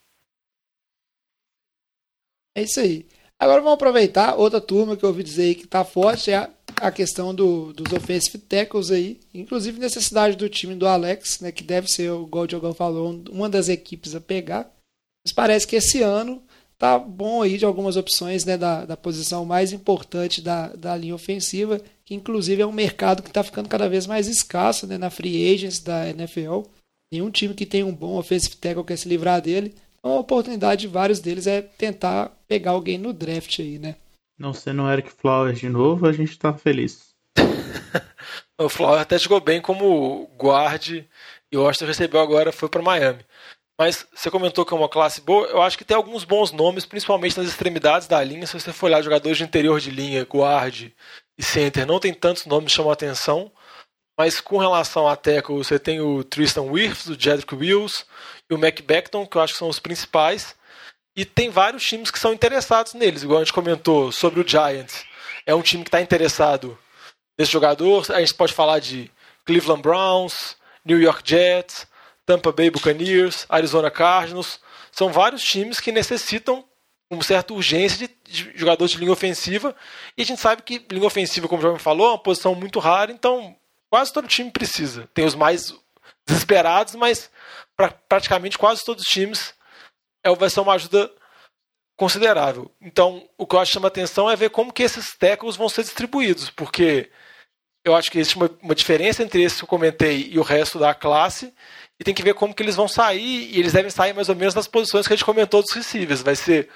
É 2.56 2.64
isso 2.64 2.80
aí. 2.80 3.06
Agora 3.38 3.62
vamos 3.62 3.76
aproveitar 3.76 4.36
outra 4.36 4.62
turma 4.62 4.96
que 4.96 5.04
eu 5.04 5.10
ouvi 5.10 5.22
dizer 5.22 5.44
aí 5.44 5.56
que 5.56 5.68
tá 5.68 5.84
forte, 5.84 6.32
é 6.32 6.38
a, 6.38 6.50
a 6.78 6.92
questão 6.92 7.36
do, 7.36 7.74
dos 7.74 7.92
offensive 7.92 8.38
tackles 8.38 8.92
aí, 8.92 9.20
inclusive 9.34 9.80
necessidade 9.80 10.38
do 10.38 10.50
time 10.50 10.74
do 10.74 10.88
Alex, 10.88 11.42
né, 11.42 11.52
que 11.52 11.64
deve 11.64 11.88
ser, 11.88 12.10
igual 12.10 12.46
o 12.46 12.48
Diogão 12.48 12.74
falou, 12.74 13.22
uma 13.30 13.50
das 13.50 13.70
equipes 13.70 14.16
a 14.16 14.22
pegar. 14.22 14.75
Mas 15.26 15.34
parece 15.34 15.66
que 15.66 15.76
esse 15.76 16.02
ano 16.02 16.42
tá 16.78 17.00
bom 17.00 17.42
aí 17.42 17.58
de 17.58 17.66
algumas 17.66 17.98
opções 17.98 18.46
né, 18.46 18.58
da, 18.58 18.86
da 18.86 18.96
posição 18.96 19.46
mais 19.46 19.74
importante 19.74 20.42
da, 20.42 20.68
da 20.68 20.96
linha 20.96 21.16
ofensiva, 21.16 21.82
que 22.04 22.14
inclusive 22.14 22.62
é 22.62 22.66
um 22.66 22.72
mercado 22.72 23.24
que 23.24 23.30
está 23.30 23.44
ficando 23.44 23.70
cada 23.70 23.90
vez 23.90 24.06
mais 24.06 24.28
escasso 24.28 24.86
né, 24.86 24.98
na 24.98 25.10
free 25.10 25.52
agents 25.52 25.80
da 25.80 26.08
NFL. 26.10 26.62
Nenhum 27.12 27.32
time 27.32 27.54
que 27.54 27.66
tem 27.66 27.84
um 27.84 27.94
bom 27.94 28.18
offensive 28.18 28.56
tackle 28.58 28.84
quer 28.84 28.98
se 28.98 29.10
livrar 29.10 29.42
dele. 29.42 29.74
Então 29.98 30.12
a 30.12 30.20
oportunidade 30.20 30.82
de 30.82 30.88
vários 30.88 31.20
deles 31.20 31.48
é 31.48 31.62
tentar 31.62 32.32
pegar 32.48 32.72
alguém 32.72 32.98
no 32.98 33.14
draft 33.14 33.60
aí, 33.60 33.80
né? 33.80 33.96
Não 34.38 34.54
sendo 34.54 34.84
o 34.84 34.92
Eric 34.92 35.12
Flowers 35.12 35.60
de 35.60 35.70
novo, 35.70 36.08
a 36.08 36.12
gente 36.12 36.38
tá 36.38 36.54
feliz. 36.54 37.16
o 38.60 38.70
Flowers 38.70 39.02
até 39.02 39.18
chegou 39.18 39.40
bem 39.40 39.62
como 39.62 40.30
guarde 40.38 41.08
e 41.52 41.58
o 41.58 41.66
Austin 41.66 41.86
recebeu 41.86 42.20
agora, 42.20 42.52
foi 42.52 42.68
para 42.68 42.82
Miami. 42.82 43.24
Mas 43.78 44.06
você 44.14 44.32
comentou 44.32 44.66
que 44.66 44.74
é 44.74 44.78
uma 44.78 44.88
classe 44.88 45.20
boa. 45.22 45.48
Eu 45.48 45.62
acho 45.62 45.78
que 45.78 45.84
tem 45.84 45.98
alguns 45.98 46.24
bons 46.24 46.52
nomes, 46.52 46.86
principalmente 46.86 47.38
nas 47.38 47.48
extremidades 47.48 48.08
da 48.08 48.24
linha. 48.24 48.48
Se 48.48 48.54
você 48.54 48.72
for 48.72 48.86
olhar 48.86 49.02
jogadores 49.02 49.38
de 49.38 49.44
interior 49.44 49.80
de 49.80 49.92
linha, 49.92 50.24
guard 50.24 50.92
e 51.38 51.44
center, 51.44 51.86
não 51.86 52.00
tem 52.00 52.14
tantos 52.14 52.46
nomes 52.46 52.72
que 52.72 52.78
chamam 52.78 52.92
a 52.92 52.94
atenção. 52.94 53.52
Mas 54.18 54.40
com 54.40 54.58
relação 54.58 55.08
a 55.08 55.16
tackle, 55.18 55.58
você 55.58 55.78
tem 55.78 56.00
o 56.00 56.24
Tristan 56.24 56.64
Wirfs, 56.64 57.08
o 57.08 57.20
Jedrick 57.20 57.54
Wills 57.54 58.06
e 58.50 58.54
o 58.54 58.58
Mac 58.58 58.80
Beckton, 58.82 59.28
que 59.28 59.38
eu 59.38 59.42
acho 59.42 59.54
que 59.54 59.60
são 59.60 59.68
os 59.68 59.80
principais. 59.80 60.56
E 61.18 61.26
tem 61.26 61.50
vários 61.50 61.84
times 61.84 62.10
que 62.10 62.20
são 62.20 62.34
interessados 62.34 62.94
neles, 62.94 63.24
igual 63.24 63.40
a 63.40 63.44
gente 63.44 63.54
comentou 63.54 64.12
sobre 64.12 64.40
o 64.40 64.48
Giants. 64.48 65.06
É 65.46 65.54
um 65.54 65.62
time 65.62 65.84
que 65.84 65.90
está 65.90 66.02
interessado 66.02 66.78
nesse 67.38 67.52
jogador. 67.52 68.06
A 68.12 68.20
gente 68.22 68.34
pode 68.34 68.54
falar 68.54 68.80
de 68.80 69.12
Cleveland 69.46 69.82
Browns, 69.82 70.56
New 70.86 71.00
York 71.00 71.22
Jets, 71.24 71.88
Tampa 72.26 72.52
Bay 72.52 72.70
Buccaneers, 72.70 73.46
Arizona 73.50 73.92
Cardinals. 73.92 74.60
São 74.92 75.12
vários 75.12 75.42
times 75.44 75.80
que 75.80 75.92
necessitam 75.92 76.66
com 77.10 77.22
certa 77.22 77.54
urgência 77.54 78.08
de, 78.08 78.16
de 78.24 78.58
jogadores 78.58 78.92
de 78.92 78.98
linha 78.98 79.12
ofensiva. 79.12 79.76
E 80.18 80.22
a 80.22 80.26
gente 80.26 80.42
sabe 80.42 80.64
que 80.64 80.86
linha 80.92 81.06
ofensiva, 81.06 81.48
como 81.48 81.60
o 81.60 81.62
Jovem 81.62 81.80
falou, 81.80 82.08
é 82.08 82.12
uma 82.12 82.18
posição 82.18 82.56
muito 82.56 82.80
rara, 82.80 83.12
então 83.12 83.56
quase 83.90 84.12
todo 84.12 84.28
time 84.28 84.52
precisa. 84.52 85.08
Tem 85.14 85.26
os 85.26 85.36
mais 85.36 85.74
desesperados, 86.28 86.96
mas 86.96 87.30
pra, 87.76 87.92
praticamente 87.92 88.58
quase 88.58 88.84
todos 88.84 89.04
os 89.04 89.10
times 89.10 89.54
é, 90.24 90.34
vai 90.36 90.50
ser 90.50 90.60
uma 90.62 90.74
ajuda 90.74 91.12
considerável. 91.96 92.72
Então, 92.82 93.28
o 93.38 93.46
que 93.46 93.56
eu 93.56 93.60
acho 93.60 93.70
que 93.70 93.74
chama 93.76 93.88
atenção 93.88 94.30
é 94.30 94.36
ver 94.36 94.50
como 94.50 94.74
que 94.74 94.84
esses 94.84 95.16
tackles 95.16 95.56
vão 95.56 95.70
ser 95.70 95.84
distribuídos, 95.84 96.50
porque 96.50 97.10
eu 97.86 97.96
acho 97.96 98.12
que 98.12 98.18
existe 98.18 98.36
uma, 98.36 98.50
uma 98.62 98.76
diferença 98.76 99.24
entre 99.24 99.44
esse 99.44 99.58
que 99.58 99.64
eu 99.64 99.68
comentei 99.68 100.30
e 100.32 100.40
o 100.40 100.44
resto 100.44 100.80
da 100.80 100.94
classe, 100.94 101.54
e 102.00 102.04
tem 102.04 102.14
que 102.14 102.24
ver 102.24 102.34
como 102.34 102.54
que 102.54 102.62
eles 102.62 102.76
vão 102.76 102.88
sair, 102.88 103.54
e 103.54 103.60
eles 103.60 103.72
devem 103.72 103.92
sair 103.92 104.14
mais 104.14 104.28
ou 104.28 104.36
menos 104.36 104.56
nas 104.56 104.68
posições 104.68 105.08
que 105.08 105.14
a 105.14 105.16
gente 105.16 105.26
comentou 105.26 105.62
dos 105.62 105.72
receivers. 105.72 106.22
Vai 106.22 106.36
ser 106.36 106.68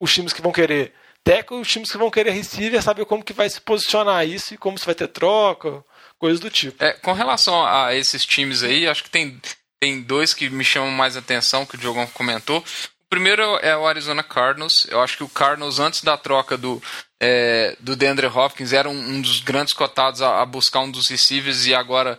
os 0.00 0.12
times 0.12 0.32
que 0.32 0.42
vão 0.42 0.50
querer 0.50 0.92
tackle 1.22 1.60
os 1.60 1.68
times 1.68 1.90
que 1.90 1.98
vão 1.98 2.10
querer 2.10 2.30
receiver, 2.30 2.82
saber 2.82 3.04
como 3.04 3.22
que 3.22 3.34
vai 3.34 3.50
se 3.50 3.60
posicionar 3.60 4.26
isso 4.26 4.54
e 4.54 4.56
como 4.56 4.78
se 4.78 4.86
vai 4.86 4.94
ter 4.94 5.08
troca, 5.08 5.84
coisas 6.18 6.40
do 6.40 6.48
tipo. 6.48 6.82
É, 6.82 6.92
com 6.94 7.12
relação 7.12 7.66
a 7.66 7.94
esses 7.94 8.24
times 8.24 8.62
aí, 8.62 8.88
acho 8.88 9.04
que 9.04 9.10
tem, 9.10 9.38
tem 9.78 10.00
dois 10.00 10.32
que 10.32 10.48
me 10.48 10.64
chamam 10.64 10.90
mais 10.90 11.16
atenção, 11.16 11.66
que 11.66 11.74
o 11.74 11.78
Diogão 11.78 12.06
comentou. 12.06 12.58
O 12.58 13.08
primeiro 13.10 13.42
é 13.58 13.76
o 13.76 13.86
Arizona 13.86 14.22
Cardinals. 14.22 14.86
Eu 14.88 15.00
acho 15.02 15.16
que 15.16 15.24
o 15.24 15.28
Cardinals, 15.28 15.78
antes 15.78 16.02
da 16.02 16.16
troca 16.16 16.56
do, 16.56 16.82
é, 17.20 17.76
do 17.80 17.96
DeAndre 17.96 18.26
Hopkins, 18.26 18.72
era 18.72 18.88
um, 18.88 18.96
um 18.96 19.20
dos 19.20 19.40
grandes 19.40 19.74
cotados 19.74 20.22
a, 20.22 20.40
a, 20.40 20.46
buscar 20.46 20.80
um 20.80 20.90
dos 20.90 21.08
receivers 21.08 21.66
e 21.66 21.74
agora 21.74 22.18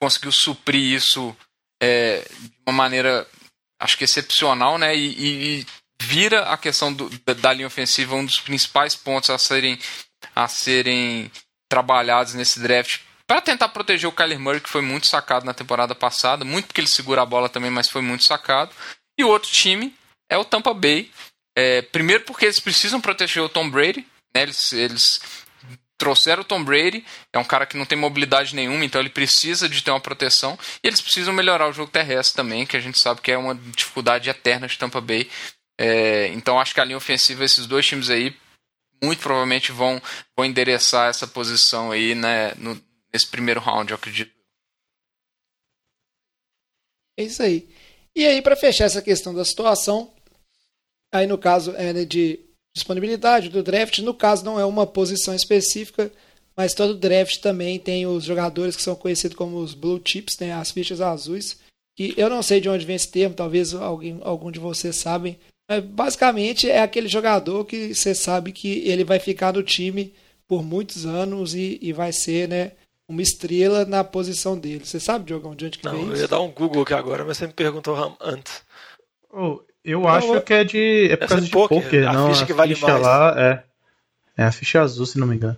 conseguiu 0.00 0.32
suprir 0.32 0.94
isso 0.94 1.36
é, 1.82 2.20
de 2.20 2.52
uma 2.66 2.72
maneira, 2.72 3.26
acho 3.80 3.96
que 3.96 4.04
excepcional, 4.04 4.78
né? 4.78 4.96
E, 4.96 5.08
e, 5.08 5.60
e 5.60 5.66
vira 6.02 6.44
a 6.44 6.56
questão 6.56 6.92
do, 6.92 7.10
da 7.34 7.52
linha 7.52 7.66
ofensiva 7.66 8.14
um 8.14 8.24
dos 8.24 8.40
principais 8.40 8.94
pontos 8.96 9.30
a 9.30 9.38
serem, 9.38 9.78
a 10.34 10.48
serem 10.48 11.30
trabalhados 11.68 12.34
nesse 12.34 12.60
draft 12.60 13.00
para 13.30 13.40
tentar 13.40 13.68
proteger 13.68 14.08
o 14.08 14.12
Kyler 14.12 14.40
Murray, 14.40 14.60
que 14.60 14.68
foi 14.68 14.82
muito 14.82 15.06
sacado 15.06 15.46
na 15.46 15.54
temporada 15.54 15.94
passada, 15.94 16.44
muito 16.44 16.66
porque 16.66 16.80
ele 16.80 16.88
segura 16.88 17.22
a 17.22 17.26
bola 17.26 17.48
também, 17.48 17.70
mas 17.70 17.88
foi 17.88 18.02
muito 18.02 18.24
sacado. 18.24 18.74
E 19.16 19.22
o 19.22 19.28
outro 19.28 19.48
time 19.52 19.94
é 20.28 20.36
o 20.36 20.44
Tampa 20.44 20.74
Bay. 20.74 21.12
É, 21.56 21.80
primeiro 21.80 22.24
porque 22.24 22.46
eles 22.46 22.58
precisam 22.58 23.00
proteger 23.00 23.40
o 23.40 23.48
Tom 23.48 23.70
Brady, 23.70 24.04
né? 24.34 24.42
eles, 24.42 24.72
eles 24.72 25.20
trouxeram 26.00 26.40
o 26.40 26.44
Tom 26.44 26.64
Brady, 26.64 27.04
é 27.30 27.38
um 27.38 27.44
cara 27.44 27.66
que 27.66 27.76
não 27.76 27.84
tem 27.84 27.96
mobilidade 27.96 28.56
nenhuma, 28.56 28.84
então 28.84 29.00
ele 29.00 29.10
precisa 29.10 29.68
de 29.68 29.82
ter 29.82 29.90
uma 29.90 30.00
proteção. 30.00 30.58
E 30.82 30.88
eles 30.88 31.00
precisam 31.00 31.34
melhorar 31.34 31.68
o 31.68 31.72
jogo 31.72 31.92
terrestre 31.92 32.36
também, 32.36 32.66
que 32.66 32.76
a 32.76 32.80
gente 32.80 32.98
sabe 32.98 33.20
que 33.20 33.30
é 33.30 33.36
uma 33.36 33.54
dificuldade 33.54 34.30
eterna 34.30 34.66
de 34.66 34.78
Tampa 34.78 35.00
Bay. 35.00 35.30
É, 35.78 36.28
então 36.28 36.58
acho 36.58 36.74
que 36.74 36.80
a 36.80 36.84
linha 36.84 36.96
ofensiva, 36.96 37.44
esses 37.44 37.66
dois 37.66 37.86
times 37.86 38.08
aí, 38.08 38.34
muito 39.02 39.20
provavelmente 39.20 39.72
vão, 39.72 40.00
vão 40.36 40.46
endereçar 40.46 41.10
essa 41.10 41.26
posição 41.26 41.90
aí 41.92 42.14
né, 42.14 42.54
no, 42.56 42.82
nesse 43.12 43.26
primeiro 43.26 43.60
round, 43.60 43.90
eu 43.90 43.96
acredito. 43.96 44.32
É 47.18 47.24
isso 47.24 47.42
aí. 47.42 47.68
E 48.16 48.26
aí, 48.26 48.40
para 48.40 48.56
fechar 48.56 48.84
essa 48.84 49.02
questão 49.02 49.34
da 49.34 49.44
situação, 49.44 50.14
aí 51.12 51.26
no 51.26 51.36
caso 51.36 51.74
é 51.76 51.92
de 52.04 52.40
disponibilidade 52.74 53.48
do 53.48 53.62
draft, 53.62 53.98
no 53.98 54.14
caso 54.14 54.44
não 54.44 54.58
é 54.58 54.64
uma 54.64 54.86
posição 54.86 55.34
específica, 55.34 56.10
mas 56.56 56.74
todo 56.74 56.94
draft 56.94 57.38
também 57.38 57.78
tem 57.78 58.06
os 58.06 58.24
jogadores 58.24 58.76
que 58.76 58.82
são 58.82 58.94
conhecidos 58.94 59.36
como 59.36 59.58
os 59.58 59.74
blue 59.74 60.00
chips, 60.04 60.38
né, 60.38 60.52
as 60.52 60.70
fichas 60.70 61.00
azuis, 61.00 61.58
que 61.96 62.14
eu 62.16 62.28
não 62.30 62.42
sei 62.42 62.60
de 62.60 62.68
onde 62.68 62.84
vem 62.86 62.96
esse 62.96 63.10
termo, 63.10 63.34
talvez 63.34 63.74
alguém, 63.74 64.18
algum 64.22 64.50
de 64.50 64.58
vocês 64.60 64.96
sabem, 64.96 65.38
mas 65.68 65.84
basicamente 65.84 66.68
é 66.68 66.80
aquele 66.80 67.08
jogador 67.08 67.64
que 67.64 67.94
você 67.94 68.14
sabe 68.14 68.52
que 68.52 68.88
ele 68.88 69.04
vai 69.04 69.18
ficar 69.18 69.52
no 69.52 69.62
time 69.62 70.12
por 70.46 70.62
muitos 70.62 71.06
anos 71.06 71.54
e, 71.54 71.78
e 71.80 71.92
vai 71.92 72.12
ser, 72.12 72.48
né, 72.48 72.72
uma 73.08 73.22
estrela 73.22 73.84
na 73.84 74.04
posição 74.04 74.56
dele. 74.56 74.84
Você 74.84 75.00
sabe, 75.00 75.24
Diogão, 75.26 75.54
de 75.54 75.64
onde 75.66 75.78
que 75.78 75.84
Não, 75.84 75.92
vem 75.92 76.06
eu 76.06 76.12
isso? 76.12 76.22
ia 76.22 76.28
dar 76.28 76.40
um 76.40 76.50
Google 76.50 76.82
aqui 76.82 76.94
agora, 76.94 77.24
mas 77.24 77.36
você 77.38 77.46
me 77.46 77.52
perguntou 77.52 78.16
antes. 78.20 78.62
Oh, 79.32 79.60
eu 79.84 80.06
acho 80.06 80.40
que 80.42 80.52
é 80.52 80.64
de. 80.64 81.08
É 81.10 81.16
por 81.16 81.28
causa 81.28 81.42
ser 81.42 81.46
de 81.46 81.50
poker, 81.50 81.82
poker, 81.82 82.08
a 82.08 82.12
não. 82.12 82.28
ficha 82.28 82.46
que 82.46 82.52
vale 82.52 82.76
mais. 82.76 83.02
lá 83.02 83.34
é. 83.36 83.64
É 84.36 84.44
a 84.44 84.52
ficha 84.52 84.80
azul, 84.80 85.04
se 85.04 85.18
não 85.18 85.26
me 85.26 85.36
engano. 85.36 85.56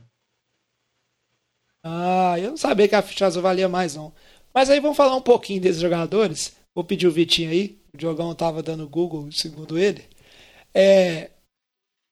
Ah, 1.85 2.35
eu 2.39 2.51
não 2.51 2.57
sabia 2.57 2.89
que 2.89 2.95
a 2.95 3.03
ficha 3.03 3.27
azul 3.27 3.43
valia 3.43 3.69
mais, 3.69 3.95
não. 3.95 4.13
Mas 4.55 4.71
aí 4.71 4.81
vamos 4.81 4.97
falar 4.97 5.17
um 5.17 5.23
pouquinho 5.23 5.61
desses 5.61 5.81
jogadores. 5.81 6.57
Vou 6.75 6.85
pedir 6.85 7.07
o 7.07 7.13
Vitinho 7.13 7.51
aí. 7.51 7.79
O 7.93 7.97
Diogão 7.97 8.35
tava 8.35 8.63
dando 8.63 8.89
Google, 8.89 9.31
segundo 9.33 9.79
ele. 9.79 10.05
É, 10.75 11.31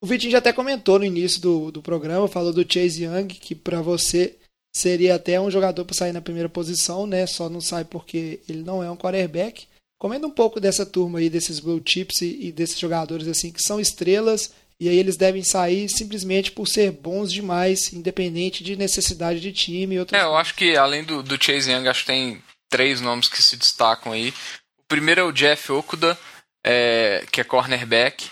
o 0.02 0.06
Vitinho 0.06 0.32
já 0.32 0.38
até 0.38 0.52
comentou 0.52 0.98
no 0.98 1.04
início 1.04 1.40
do, 1.40 1.70
do 1.70 1.82
programa, 1.82 2.26
falou 2.26 2.52
do 2.52 2.64
Chase 2.70 3.04
Young, 3.04 3.28
que 3.28 3.54
para 3.54 3.82
você 3.82 4.36
seria 4.74 5.14
até 5.14 5.40
um 5.40 5.50
jogador 5.50 5.84
para 5.84 5.94
sair 5.94 6.12
na 6.12 6.22
primeira 6.22 6.48
posição, 6.48 7.06
né? 7.06 7.26
Só 7.26 7.48
não 7.48 7.60
sai 7.60 7.84
porque 7.84 8.40
ele 8.48 8.62
não 8.62 8.82
é 8.82 8.90
um 8.90 8.96
quarterback. 8.96 9.66
Comenta 10.00 10.26
um 10.26 10.30
pouco 10.30 10.58
dessa 10.58 10.86
turma 10.86 11.18
aí, 11.18 11.28
desses 11.28 11.60
blue 11.60 11.82
chips 11.86 12.22
e, 12.22 12.46
e 12.46 12.52
desses 12.52 12.78
jogadores 12.78 13.28
assim 13.28 13.52
que 13.52 13.62
são 13.62 13.78
estrelas 13.78 14.50
e 14.80 14.88
aí 14.88 14.96
eles 14.98 15.18
devem 15.18 15.44
sair 15.44 15.90
simplesmente 15.90 16.50
por 16.50 16.66
ser 16.66 16.90
bons 16.90 17.30
demais, 17.30 17.92
independente 17.92 18.64
de 18.64 18.76
necessidade 18.76 19.38
de 19.38 19.52
time 19.52 19.96
e 19.96 20.16
É, 20.16 20.22
eu 20.22 20.34
acho 20.34 20.54
que 20.54 20.74
além 20.74 21.04
do, 21.04 21.22
do 21.22 21.36
Chase 21.40 21.70
Young, 21.70 21.86
acho 21.86 22.00
que 22.00 22.06
tem 22.06 22.42
três 22.70 22.98
nomes 22.98 23.28
que 23.28 23.42
se 23.42 23.58
destacam 23.58 24.12
aí. 24.12 24.32
O 24.78 24.84
primeiro 24.88 25.20
é 25.20 25.24
o 25.24 25.32
Jeff 25.32 25.70
Okuda, 25.70 26.18
é, 26.64 27.26
que 27.30 27.42
é 27.42 27.44
cornerback. 27.44 28.26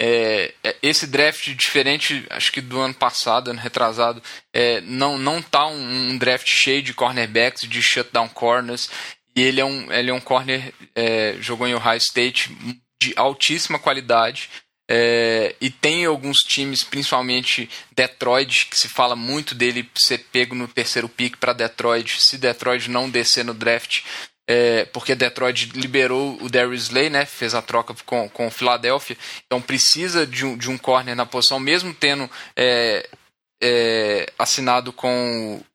É, 0.00 0.54
é, 0.62 0.76
esse 0.80 1.08
draft, 1.08 1.48
diferente, 1.56 2.24
acho 2.30 2.52
que 2.52 2.60
do 2.60 2.78
ano 2.78 2.94
passado, 2.94 3.50
ano 3.50 3.58
retrasado, 3.58 4.22
é, 4.54 4.80
não, 4.82 5.18
não 5.18 5.42
tá 5.42 5.66
um, 5.66 6.10
um 6.10 6.16
draft 6.16 6.46
cheio 6.46 6.80
de 6.80 6.94
cornerbacks, 6.94 7.68
de 7.68 7.82
shutdown 7.82 8.28
corners. 8.28 8.88
E 9.34 9.42
ele 9.42 9.60
é 9.60 9.64
um, 9.64 9.92
ele 9.92 10.10
é 10.10 10.14
um 10.14 10.20
corner, 10.20 10.72
é, 10.94 11.36
jogou 11.40 11.66
em 11.66 11.74
Ohio 11.74 11.98
State, 11.98 12.50
de 13.00 13.12
altíssima 13.16 13.78
qualidade. 13.78 14.50
É, 14.90 15.54
e 15.60 15.68
tem 15.68 16.06
alguns 16.06 16.38
times, 16.38 16.82
principalmente 16.82 17.68
Detroit, 17.94 18.66
que 18.66 18.78
se 18.78 18.88
fala 18.88 19.14
muito 19.14 19.54
dele 19.54 19.88
ser 19.96 20.18
pego 20.32 20.54
no 20.54 20.66
terceiro 20.66 21.08
pick 21.08 21.36
para 21.36 21.52
Detroit, 21.52 22.20
se 22.20 22.38
Detroit 22.38 22.88
não 22.88 23.10
descer 23.10 23.44
no 23.44 23.52
draft, 23.52 24.02
é, 24.46 24.86
porque 24.86 25.14
Detroit 25.14 25.72
liberou 25.74 26.42
o 26.42 26.48
Darius 26.48 26.84
Slay, 26.84 27.10
né, 27.10 27.26
fez 27.26 27.54
a 27.54 27.60
troca 27.60 27.94
com, 28.06 28.30
com 28.30 28.46
o 28.46 28.50
Philadelphia, 28.50 29.18
então 29.44 29.60
precisa 29.60 30.26
de 30.26 30.46
um, 30.46 30.56
de 30.56 30.70
um 30.70 30.78
corner 30.78 31.14
na 31.14 31.26
posição, 31.26 31.60
mesmo 31.60 31.92
tendo 31.92 32.28
é, 32.56 33.06
é 33.62 34.32
assinado 34.38 34.90
com 34.90 35.56
o 35.56 35.66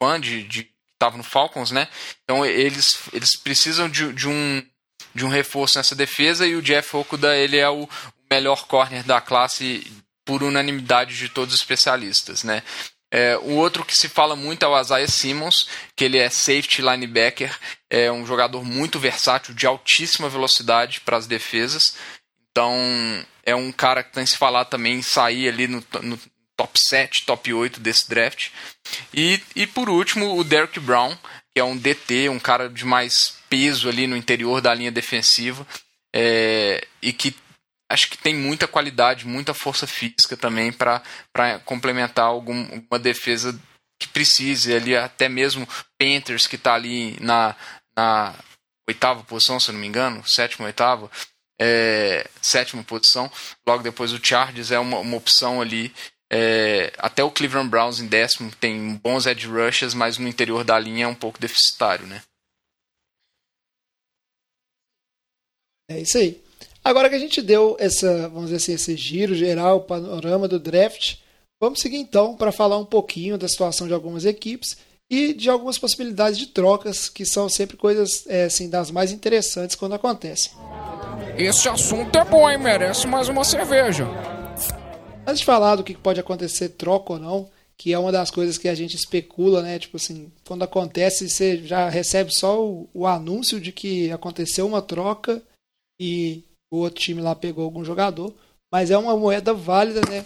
Trufan, 0.00 0.20
de, 0.20 0.42
de, 0.42 0.68
estava 0.96 1.16
no 1.16 1.22
Falcons, 1.22 1.70
né, 1.70 1.88
então 2.24 2.44
eles, 2.44 2.98
eles 3.12 3.36
precisam 3.42 3.88
de, 3.88 4.12
de 4.12 4.28
um 4.28 4.62
de 5.14 5.24
um 5.24 5.28
reforço 5.28 5.78
nessa 5.78 5.94
defesa 5.94 6.46
e 6.46 6.54
o 6.54 6.62
Jeff 6.62 6.94
Okuda 6.94 7.34
ele 7.34 7.56
é 7.56 7.68
o 7.68 7.88
melhor 8.30 8.66
corner 8.66 9.02
da 9.02 9.20
classe 9.20 9.90
por 10.24 10.42
unanimidade 10.42 11.16
de 11.16 11.28
todos 11.28 11.54
os 11.54 11.60
especialistas, 11.60 12.42
né? 12.42 12.62
É, 13.10 13.38
o 13.38 13.52
outro 13.52 13.84
que 13.84 13.94
se 13.94 14.08
fala 14.08 14.34
muito 14.34 14.64
é 14.64 14.68
o 14.68 14.78
Isaiah 14.78 15.08
Simmons, 15.08 15.54
que 15.94 16.04
ele 16.04 16.18
é 16.18 16.28
safety 16.28 16.82
linebacker, 16.82 17.56
é 17.88 18.10
um 18.10 18.26
jogador 18.26 18.64
muito 18.64 18.98
versátil, 18.98 19.54
de 19.54 19.64
altíssima 19.64 20.28
velocidade 20.28 21.00
para 21.00 21.16
as 21.16 21.26
defesas. 21.26 21.96
Então, 22.50 22.74
é 23.44 23.54
um 23.54 23.70
cara 23.70 24.02
que 24.02 24.12
tem 24.12 24.26
se 24.26 24.36
falar 24.36 24.64
também 24.64 25.00
sair 25.02 25.48
ali 25.48 25.68
no, 25.68 25.82
no 26.02 26.18
top 26.56 26.78
7, 26.78 27.26
top 27.26 27.52
8 27.52 27.80
desse 27.80 28.08
draft. 28.08 28.50
E, 29.12 29.40
e 29.54 29.66
por 29.66 29.88
último, 29.88 30.38
o 30.38 30.44
Derrick 30.44 30.80
Brown, 30.80 31.16
que 31.54 31.60
é 31.60 31.64
um 31.64 31.76
DT, 31.76 32.28
um 32.28 32.38
cara 32.38 32.68
de 32.68 32.84
mais 32.84 33.36
peso 33.48 33.88
ali 33.88 34.06
no 34.06 34.16
interior 34.16 34.60
da 34.60 34.74
linha 34.74 34.90
defensiva, 34.90 35.66
é, 36.14 36.86
e 37.02 37.12
que 37.12 37.34
acho 37.90 38.08
que 38.08 38.18
tem 38.18 38.34
muita 38.34 38.66
qualidade, 38.66 39.26
muita 39.26 39.54
força 39.54 39.86
física 39.86 40.36
também 40.36 40.72
para 40.72 41.02
complementar 41.64 42.24
algum, 42.24 42.62
alguma 42.62 42.98
defesa 42.98 43.58
que 43.98 44.08
precise 44.08 44.74
ali, 44.74 44.96
até 44.96 45.28
mesmo 45.28 45.66
Panthers 45.98 46.46
que 46.46 46.56
está 46.56 46.74
ali 46.74 47.16
na, 47.20 47.54
na 47.96 48.34
oitava 48.88 49.22
posição, 49.24 49.58
se 49.58 49.72
não 49.72 49.78
me 49.78 49.86
engano, 49.86 50.22
sétima, 50.26 50.66
oitava, 50.66 51.10
é, 51.60 52.28
sétima 52.42 52.82
posição. 52.84 53.30
Logo 53.66 53.82
depois 53.82 54.12
o 54.12 54.24
Chargers 54.24 54.70
é 54.70 54.78
uma, 54.78 54.98
uma 54.98 55.16
opção 55.16 55.60
ali. 55.60 55.94
É, 56.30 56.92
até 56.98 57.22
o 57.22 57.30
Cleveland 57.30 57.68
Browns 57.68 58.00
em 58.00 58.06
décimo 58.06 58.50
tem 58.56 58.96
bons 58.96 59.26
edge 59.26 59.46
rushes, 59.46 59.94
mas 59.94 60.18
no 60.18 60.26
interior 60.26 60.64
da 60.64 60.78
linha 60.78 61.04
é 61.04 61.08
um 61.08 61.14
pouco 61.14 61.40
deficitário, 61.40 62.06
né? 62.06 62.22
É 65.88 66.00
isso 66.00 66.18
aí. 66.18 66.42
Agora 66.82 67.08
que 67.08 67.14
a 67.14 67.18
gente 67.18 67.40
deu 67.42 67.76
essa, 67.78 68.28
vamos 68.28 68.50
dizer 68.50 68.56
assim, 68.56 68.72
esse 68.74 68.96
giro 68.96 69.34
geral, 69.34 69.82
panorama 69.82 70.48
do 70.48 70.58
draft, 70.58 71.16
vamos 71.60 71.80
seguir 71.80 71.96
então 71.96 72.36
para 72.36 72.52
falar 72.52 72.78
um 72.78 72.84
pouquinho 72.84 73.38
da 73.38 73.48
situação 73.48 73.86
de 73.86 73.94
algumas 73.94 74.24
equipes 74.24 74.76
e 75.08 75.32
de 75.32 75.48
algumas 75.48 75.78
possibilidades 75.78 76.38
de 76.38 76.46
trocas, 76.46 77.08
que 77.08 77.24
são 77.24 77.48
sempre 77.48 77.76
coisas 77.76 78.26
é, 78.26 78.44
assim, 78.44 78.68
das 78.68 78.90
mais 78.90 79.12
interessantes 79.12 79.76
quando 79.76 79.94
acontecem. 79.94 80.52
Esse 81.38 81.68
assunto 81.68 82.16
é 82.18 82.24
bom, 82.24 82.50
hein? 82.50 82.58
Merece 82.58 83.06
mais 83.06 83.28
uma 83.28 83.44
cerveja. 83.44 84.35
Antes 85.26 85.40
de 85.40 85.44
falar 85.46 85.76
do 85.76 85.84
que 85.84 85.94
pode 85.94 86.20
acontecer, 86.20 86.68
troca 86.70 87.14
ou 87.14 87.18
não, 87.18 87.50
que 87.76 87.92
é 87.92 87.98
uma 87.98 88.12
das 88.12 88.30
coisas 88.30 88.56
que 88.56 88.68
a 88.68 88.74
gente 88.74 88.94
especula, 88.94 89.60
né? 89.60 89.78
Tipo 89.78 89.96
assim, 89.96 90.30
quando 90.46 90.62
acontece, 90.62 91.28
você 91.28 91.58
já 91.58 91.88
recebe 91.88 92.32
só 92.32 92.64
o, 92.64 92.88
o 92.94 93.06
anúncio 93.06 93.60
de 93.60 93.72
que 93.72 94.10
aconteceu 94.12 94.66
uma 94.66 94.80
troca 94.80 95.42
e 96.00 96.42
o 96.72 96.78
outro 96.78 97.00
time 97.00 97.20
lá 97.20 97.34
pegou 97.34 97.64
algum 97.64 97.84
jogador, 97.84 98.32
mas 98.72 98.90
é 98.90 98.96
uma 98.96 99.16
moeda 99.16 99.52
válida, 99.52 100.00
né? 100.08 100.24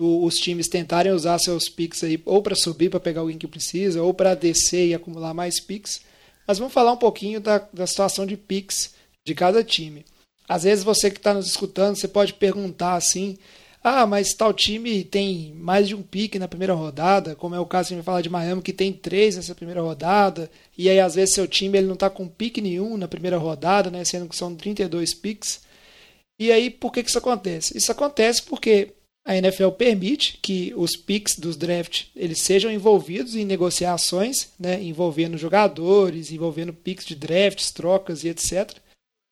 os 0.00 0.36
times 0.36 0.68
tentarem 0.68 1.10
usar 1.10 1.38
seus 1.40 1.68
picks 1.68 2.04
aí 2.04 2.22
ou 2.24 2.40
para 2.40 2.54
subir 2.54 2.88
para 2.88 3.00
pegar 3.00 3.20
alguém 3.20 3.36
que 3.36 3.48
precisa, 3.48 4.00
ou 4.00 4.14
para 4.14 4.34
descer 4.34 4.86
e 4.86 4.94
acumular 4.94 5.34
mais 5.34 5.60
picks. 5.60 6.00
Mas 6.46 6.58
vamos 6.58 6.72
falar 6.72 6.92
um 6.92 6.96
pouquinho 6.96 7.40
da, 7.40 7.58
da 7.72 7.86
situação 7.86 8.24
de 8.24 8.36
picks 8.36 8.94
de 9.26 9.34
cada 9.34 9.62
time. 9.64 10.04
Às 10.48 10.62
vezes 10.62 10.84
você 10.84 11.10
que 11.10 11.18
está 11.18 11.34
nos 11.34 11.48
escutando, 11.48 11.96
você 11.96 12.06
pode 12.06 12.32
perguntar 12.34 12.94
assim: 12.94 13.36
ah, 13.82 14.06
mas 14.06 14.34
tal 14.34 14.52
time 14.52 15.04
tem 15.04 15.52
mais 15.54 15.88
de 15.88 15.94
um 15.94 16.02
pique 16.02 16.38
na 16.38 16.48
primeira 16.48 16.74
rodada, 16.74 17.36
como 17.36 17.54
é 17.54 17.60
o 17.60 17.66
caso 17.66 17.88
que 17.88 17.94
a 17.94 17.96
gente 17.96 18.04
falar 18.04 18.20
de 18.20 18.28
Miami, 18.28 18.62
que 18.62 18.72
tem 18.72 18.92
três 18.92 19.36
nessa 19.36 19.54
primeira 19.54 19.80
rodada, 19.80 20.50
e 20.76 20.88
aí 20.90 20.98
às 20.98 21.14
vezes 21.14 21.34
seu 21.34 21.46
time 21.46 21.78
ele 21.78 21.86
não 21.86 21.94
está 21.94 22.10
com 22.10 22.26
pique 22.28 22.60
nenhum 22.60 22.96
na 22.96 23.06
primeira 23.06 23.38
rodada, 23.38 23.90
né, 23.90 24.04
sendo 24.04 24.28
que 24.28 24.36
são 24.36 24.54
32 24.54 25.14
piques. 25.14 25.60
E 26.38 26.52
aí, 26.52 26.70
por 26.70 26.92
que, 26.92 27.02
que 27.02 27.08
isso 27.08 27.18
acontece? 27.18 27.76
Isso 27.76 27.90
acontece 27.90 28.42
porque 28.42 28.94
a 29.24 29.36
NFL 29.36 29.70
permite 29.70 30.38
que 30.40 30.72
os 30.74 30.96
picks 30.96 31.38
dos 31.38 31.56
draft 31.56 32.06
eles 32.16 32.40
sejam 32.40 32.70
envolvidos 32.72 33.36
em 33.36 33.44
negociações, 33.44 34.48
né, 34.58 34.82
envolvendo 34.82 35.36
jogadores, 35.36 36.32
envolvendo 36.32 36.72
picks 36.72 37.04
de 37.04 37.14
drafts, 37.14 37.70
trocas 37.70 38.24
e 38.24 38.28
etc. 38.28 38.76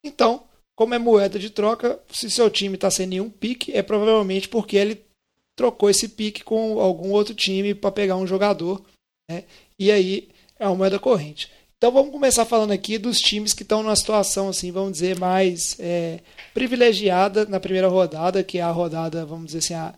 Então, 0.04 0.44
como 0.76 0.94
é 0.94 0.98
moeda 0.98 1.38
de 1.38 1.48
troca, 1.48 1.98
se 2.08 2.30
seu 2.30 2.50
time 2.50 2.74
está 2.74 2.90
sem 2.90 3.06
nenhum 3.06 3.30
pique, 3.30 3.72
é 3.72 3.82
provavelmente 3.82 4.48
porque 4.48 4.76
ele 4.76 5.04
trocou 5.56 5.88
esse 5.88 6.08
pique 6.08 6.44
com 6.44 6.78
algum 6.78 7.10
outro 7.12 7.34
time 7.34 7.74
para 7.74 7.90
pegar 7.90 8.16
um 8.16 8.26
jogador, 8.26 8.84
né? 9.28 9.44
E 9.78 9.90
aí 9.90 10.28
é 10.58 10.66
uma 10.68 10.76
moeda 10.76 10.98
corrente. 10.98 11.50
Então 11.78 11.90
vamos 11.90 12.12
começar 12.12 12.44
falando 12.44 12.72
aqui 12.72 12.98
dos 12.98 13.18
times 13.18 13.54
que 13.54 13.62
estão 13.62 13.82
numa 13.82 13.96
situação 13.96 14.48
assim, 14.48 14.70
vamos 14.70 14.92
dizer, 14.92 15.18
mais 15.18 15.78
é, 15.80 16.20
privilegiada 16.52 17.46
na 17.46 17.58
primeira 17.58 17.88
rodada, 17.88 18.44
que 18.44 18.58
é 18.58 18.62
a 18.62 18.70
rodada, 18.70 19.24
vamos 19.24 19.46
dizer 19.46 19.58
assim, 19.58 19.74
a, 19.74 19.94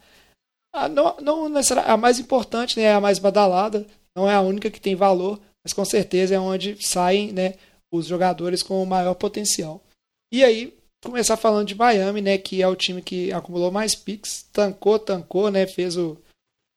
a 0.72 0.88
não, 0.88 1.16
não 1.20 1.52
a 1.86 1.96
mais 1.96 2.18
importante, 2.20 2.78
né, 2.78 2.92
a 2.92 3.00
mais 3.00 3.18
badalada, 3.18 3.86
não 4.16 4.28
é 4.28 4.34
a 4.34 4.40
única 4.40 4.70
que 4.70 4.80
tem 4.80 4.94
valor, 4.94 5.40
mas 5.64 5.72
com 5.72 5.84
certeza 5.84 6.34
é 6.34 6.38
onde 6.38 6.76
saem 6.84 7.32
né, 7.32 7.54
os 7.92 8.06
jogadores 8.06 8.62
com 8.62 8.82
o 8.82 8.86
maior 8.86 9.14
potencial. 9.14 9.82
E 10.30 10.44
aí, 10.44 10.76
começar 11.02 11.36
falando 11.36 11.66
de 11.66 11.74
Miami, 11.74 12.20
né, 12.20 12.38
que 12.38 12.62
é 12.62 12.68
o 12.68 12.76
time 12.76 13.00
que 13.00 13.32
acumulou 13.32 13.70
mais 13.70 13.94
picks, 13.94 14.42
tancou, 14.52 14.98
tancou, 14.98 15.50
né, 15.50 15.66
fez 15.66 15.96
o, 15.96 16.18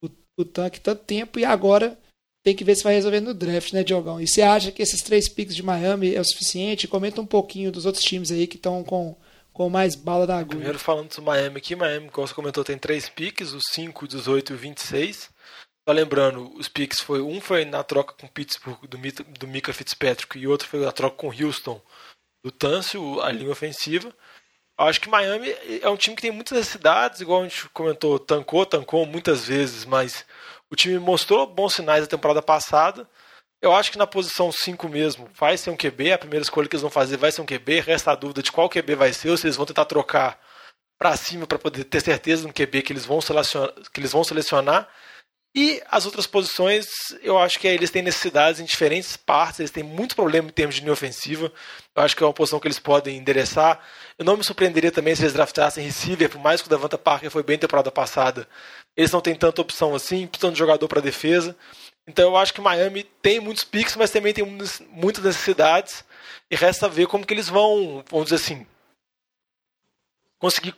o, 0.02 0.08
o 0.38 0.44
tanque 0.44 0.80
tanto 0.80 1.04
tempo 1.04 1.38
e 1.38 1.44
agora 1.44 1.98
tem 2.44 2.56
que 2.56 2.64
ver 2.64 2.74
se 2.74 2.82
vai 2.82 2.94
resolver 2.94 3.20
no 3.20 3.34
draft, 3.34 3.72
né, 3.72 3.84
Diogão? 3.84 4.20
E 4.20 4.26
você 4.26 4.42
acha 4.42 4.72
que 4.72 4.82
esses 4.82 5.02
três 5.02 5.28
picks 5.28 5.54
de 5.54 5.62
Miami 5.62 6.14
é 6.14 6.20
o 6.20 6.24
suficiente? 6.24 6.88
Comenta 6.88 7.20
um 7.20 7.26
pouquinho 7.26 7.70
dos 7.70 7.86
outros 7.86 8.04
times 8.04 8.32
aí 8.32 8.46
que 8.46 8.56
estão 8.56 8.82
com, 8.82 9.16
com 9.52 9.68
mais 9.68 9.94
bala 9.94 10.26
da 10.26 10.38
agulha. 10.38 10.56
Primeiro 10.56 10.78
falando 10.78 11.14
do 11.14 11.22
Miami 11.22 11.58
aqui, 11.58 11.76
Miami, 11.76 12.10
como 12.10 12.26
você 12.26 12.34
comentou, 12.34 12.64
tem 12.64 12.78
três 12.78 13.08
picks, 13.08 13.52
os 13.52 13.62
5, 13.70 14.08
18 14.08 14.52
e 14.52 14.56
o 14.56 14.58
26. 14.58 15.30
Só 15.88 15.92
lembrando, 15.92 16.52
os 16.56 16.68
picks 16.68 17.00
foi 17.00 17.20
um 17.20 17.40
foi 17.40 17.64
na 17.64 17.82
troca 17.82 18.14
com 18.14 18.28
Pittsburgh 18.28 18.86
do, 18.88 18.98
do 19.38 19.48
Mika 19.48 19.72
Fitzpatrick 19.72 20.38
e 20.38 20.46
outro 20.46 20.68
foi 20.68 20.80
na 20.80 20.92
troca 20.92 21.16
com 21.16 21.28
Houston 21.28 21.80
do 22.42 22.50
Tâncio, 22.50 23.20
a 23.20 23.30
linha 23.30 23.50
ofensiva. 23.50 24.12
Acho 24.76 25.00
que 25.00 25.08
Miami 25.08 25.54
é 25.80 25.88
um 25.88 25.96
time 25.96 26.16
que 26.16 26.22
tem 26.22 26.30
muitas 26.30 26.58
necessidades, 26.58 27.20
igual 27.20 27.42
a 27.42 27.44
gente 27.44 27.68
comentou, 27.70 28.18
tancou, 28.18 28.66
tancou 28.66 29.06
muitas 29.06 29.46
vezes, 29.46 29.84
mas 29.84 30.24
o 30.70 30.74
time 30.74 30.98
mostrou 30.98 31.46
bons 31.46 31.74
sinais 31.74 32.02
da 32.02 32.06
temporada 32.10 32.42
passada. 32.42 33.08
Eu 33.60 33.72
acho 33.72 33.92
que 33.92 33.98
na 33.98 34.06
posição 34.06 34.50
5 34.50 34.88
mesmo 34.88 35.30
vai 35.34 35.56
ser 35.56 35.70
um 35.70 35.76
QB. 35.76 36.12
A 36.12 36.18
primeira 36.18 36.42
escolha 36.42 36.68
que 36.68 36.74
eles 36.74 36.82
vão 36.82 36.90
fazer 36.90 37.16
vai 37.16 37.30
ser 37.30 37.42
um 37.42 37.46
QB. 37.46 37.80
Resta 37.80 38.10
a 38.10 38.16
dúvida 38.16 38.42
de 38.42 38.50
qual 38.50 38.68
QB 38.68 38.96
vai 38.96 39.12
ser, 39.12 39.30
ou 39.30 39.36
se 39.36 39.46
eles 39.46 39.56
vão 39.56 39.66
tentar 39.66 39.84
trocar 39.84 40.40
para 40.98 41.16
cima 41.16 41.46
para 41.46 41.58
poder 41.58 41.84
ter 41.84 42.00
certeza 42.00 42.46
do 42.46 42.52
QB 42.52 42.82
que 42.82 42.92
eles 42.92 43.04
vão 43.06 43.20
selecionar. 43.20 43.72
Que 43.92 44.00
eles 44.00 44.10
vão 44.10 44.24
selecionar. 44.24 44.88
E 45.54 45.82
as 45.90 46.06
outras 46.06 46.26
posições, 46.26 46.86
eu 47.22 47.38
acho 47.38 47.58
que 47.58 47.68
eles 47.68 47.90
têm 47.90 48.00
necessidades 48.00 48.58
em 48.58 48.64
diferentes 48.64 49.18
partes, 49.18 49.60
eles 49.60 49.70
têm 49.70 49.82
muito 49.82 50.16
problema 50.16 50.48
em 50.48 50.52
termos 50.52 50.76
de 50.76 50.80
linha 50.80 50.92
ofensiva. 50.92 51.52
Eu 51.94 52.02
acho 52.02 52.16
que 52.16 52.22
é 52.22 52.26
uma 52.26 52.32
posição 52.32 52.58
que 52.58 52.66
eles 52.66 52.78
podem 52.78 53.18
endereçar. 53.18 53.78
Eu 54.18 54.24
não 54.24 54.38
me 54.38 54.44
surpreenderia 54.44 54.90
também 54.90 55.14
se 55.14 55.22
eles 55.22 55.34
draftassem 55.34 55.84
receiver, 55.84 56.30
por 56.30 56.40
mais 56.40 56.62
que 56.62 56.68
o 56.68 56.70
Davanta 56.70 56.96
Parker 56.96 57.30
foi 57.30 57.42
bem 57.42 57.58
temporada 57.58 57.90
passada. 57.90 58.48
Eles 58.96 59.10
não 59.10 59.20
têm 59.20 59.34
tanta 59.34 59.60
opção 59.60 59.94
assim, 59.94 60.26
precisam 60.26 60.52
de 60.52 60.58
jogador 60.58 60.88
para 60.88 61.02
defesa. 61.02 61.54
Então 62.06 62.30
eu 62.30 62.36
acho 62.36 62.54
que 62.54 62.60
Miami 62.62 63.04
tem 63.20 63.38
muitos 63.38 63.62
picks, 63.62 63.94
mas 63.94 64.10
também 64.10 64.32
tem 64.32 64.44
muitas 64.88 65.22
necessidades. 65.22 66.02
E 66.50 66.56
resta 66.56 66.88
ver 66.88 67.06
como 67.06 67.26
que 67.26 67.34
eles 67.34 67.50
vão, 67.50 68.02
vamos 68.10 68.30
dizer 68.30 68.36
assim, 68.36 68.66
conseguir 70.38 70.74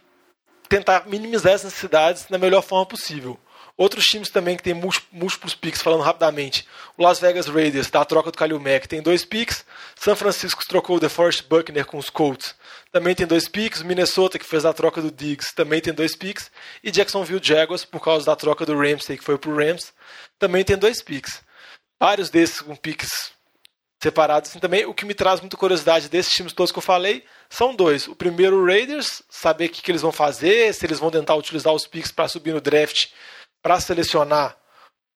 tentar 0.69 1.07
minimizar 1.07 1.53
essas 1.53 1.73
necessidades 1.73 2.27
da 2.27 2.39
melhor 2.39 2.63
forma 2.63 2.87
possível. 2.87 3.39
Outros 3.77 4.05
times 4.05 4.31
também 4.31 4.57
que 4.57 4.63
tem 4.63 4.73
múltiplos 4.73 5.55
picks, 5.55 5.83
falando 5.83 6.03
rapidamente. 6.03 6.65
O 6.97 7.03
Las 7.03 7.19
Vegas 7.19 7.49
Raiders, 7.49 7.91
da 7.91 8.05
troca 8.05 8.31
do 8.31 8.39
Kalil 8.39 8.61
Mack, 8.61 8.87
tem 8.87 9.03
dois 9.03 9.25
picks. 9.25 9.65
São 9.97 10.15
Francisco 10.15 10.63
trocou 10.69 10.97
o 10.97 11.01
DeForest 11.01 11.43
Buckner 11.49 11.85
com 11.85 11.99
os 11.99 12.09
Colts, 12.09 12.55
também 12.93 13.17
tem 13.17 13.27
dois 13.27 13.49
picks. 13.49 13.83
Minnesota, 13.83 14.39
que 14.39 14.47
fez 14.47 14.65
a 14.65 14.73
troca 14.73 15.03
do 15.03 15.11
Diggs, 15.11 15.53
também 15.53 15.81
tem 15.81 15.93
dois 15.93 16.15
picks. 16.15 16.53
E 16.85 16.93
Jacksonville 16.93 17.41
Jaguars, 17.43 17.85
por 17.85 18.01
causa 18.01 18.25
da 18.25 18.37
troca 18.37 18.65
do 18.65 18.79
Ramsey, 18.79 19.19
que 19.19 19.25
foi 19.25 19.37
pro 19.37 19.57
Rams, 19.57 19.93
também 20.39 20.63
tem 20.63 20.77
dois 20.77 21.03
picks. 21.03 21.43
Vários 22.01 22.31
desses 22.31 22.61
com 22.61 22.77
picks 22.77 23.33
separados 24.01 24.51
assim, 24.51 24.61
também. 24.61 24.87
O 24.87 24.95
que 24.95 25.05
me 25.05 25.15
traz 25.15 25.41
muita 25.41 25.57
curiosidade 25.57 26.09
desses 26.09 26.33
times 26.33 26.53
todos 26.53 26.71
que 26.71 26.79
eu 26.79 26.83
falei 26.83 27.25
são 27.51 27.75
dois. 27.75 28.07
O 28.07 28.15
primeiro, 28.15 28.63
o 28.63 28.67
Raiders, 28.67 29.23
saber 29.29 29.67
o 29.67 29.69
que, 29.71 29.83
que 29.83 29.91
eles 29.91 30.03
vão 30.03 30.13
fazer, 30.13 30.73
se 30.73 30.87
eles 30.87 31.01
vão 31.01 31.11
tentar 31.11 31.35
utilizar 31.35 31.73
os 31.73 31.89
picks 31.89 32.13
para 32.13 32.29
subir 32.29 32.55
no 32.55 32.61
draft 32.61 33.09
para 33.65 33.81
selecionar 33.81 34.55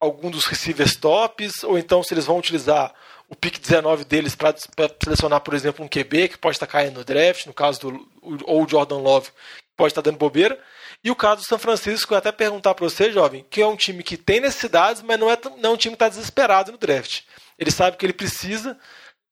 algum 0.00 0.30
dos 0.30 0.46
receivers 0.46 0.96
tops, 0.96 1.62
ou 1.64 1.78
então 1.78 2.02
se 2.02 2.14
eles 2.14 2.24
vão 2.24 2.38
utilizar 2.38 2.94
o 3.28 3.36
pick 3.36 3.58
19 3.58 4.06
deles 4.06 4.34
para 4.34 4.54
selecionar, 5.02 5.42
por 5.42 5.52
exemplo, 5.52 5.84
um 5.84 5.88
QB 5.88 6.30
que 6.30 6.38
pode 6.38 6.56
estar 6.56 6.66
caindo 6.66 6.96
no 6.96 7.04
draft, 7.04 7.44
no 7.44 7.52
caso 7.52 7.80
do 7.80 8.08
ou 8.46 8.66
Jordan 8.66 8.96
Love, 8.96 9.28
que 9.28 9.76
pode 9.76 9.90
estar 9.90 10.00
dando 10.00 10.16
bobeira. 10.16 10.58
E 11.04 11.10
o 11.10 11.16
caso 11.16 11.42
do 11.42 11.46
São 11.46 11.58
Francisco, 11.58 12.14
eu 12.14 12.18
até 12.18 12.32
perguntar 12.32 12.74
para 12.74 12.88
você, 12.88 13.12
jovem, 13.12 13.44
que 13.50 13.60
é 13.60 13.66
um 13.66 13.76
time 13.76 14.02
que 14.02 14.16
tem 14.16 14.40
necessidades, 14.40 15.02
mas 15.02 15.20
não 15.20 15.30
é, 15.30 15.36
não 15.58 15.70
é 15.70 15.74
um 15.74 15.76
time 15.76 15.94
que 15.94 16.02
está 16.02 16.08
desesperado 16.08 16.72
no 16.72 16.78
draft. 16.78 17.24
Ele 17.58 17.70
sabe 17.70 17.98
que 17.98 18.06
ele 18.06 18.14
precisa, 18.14 18.78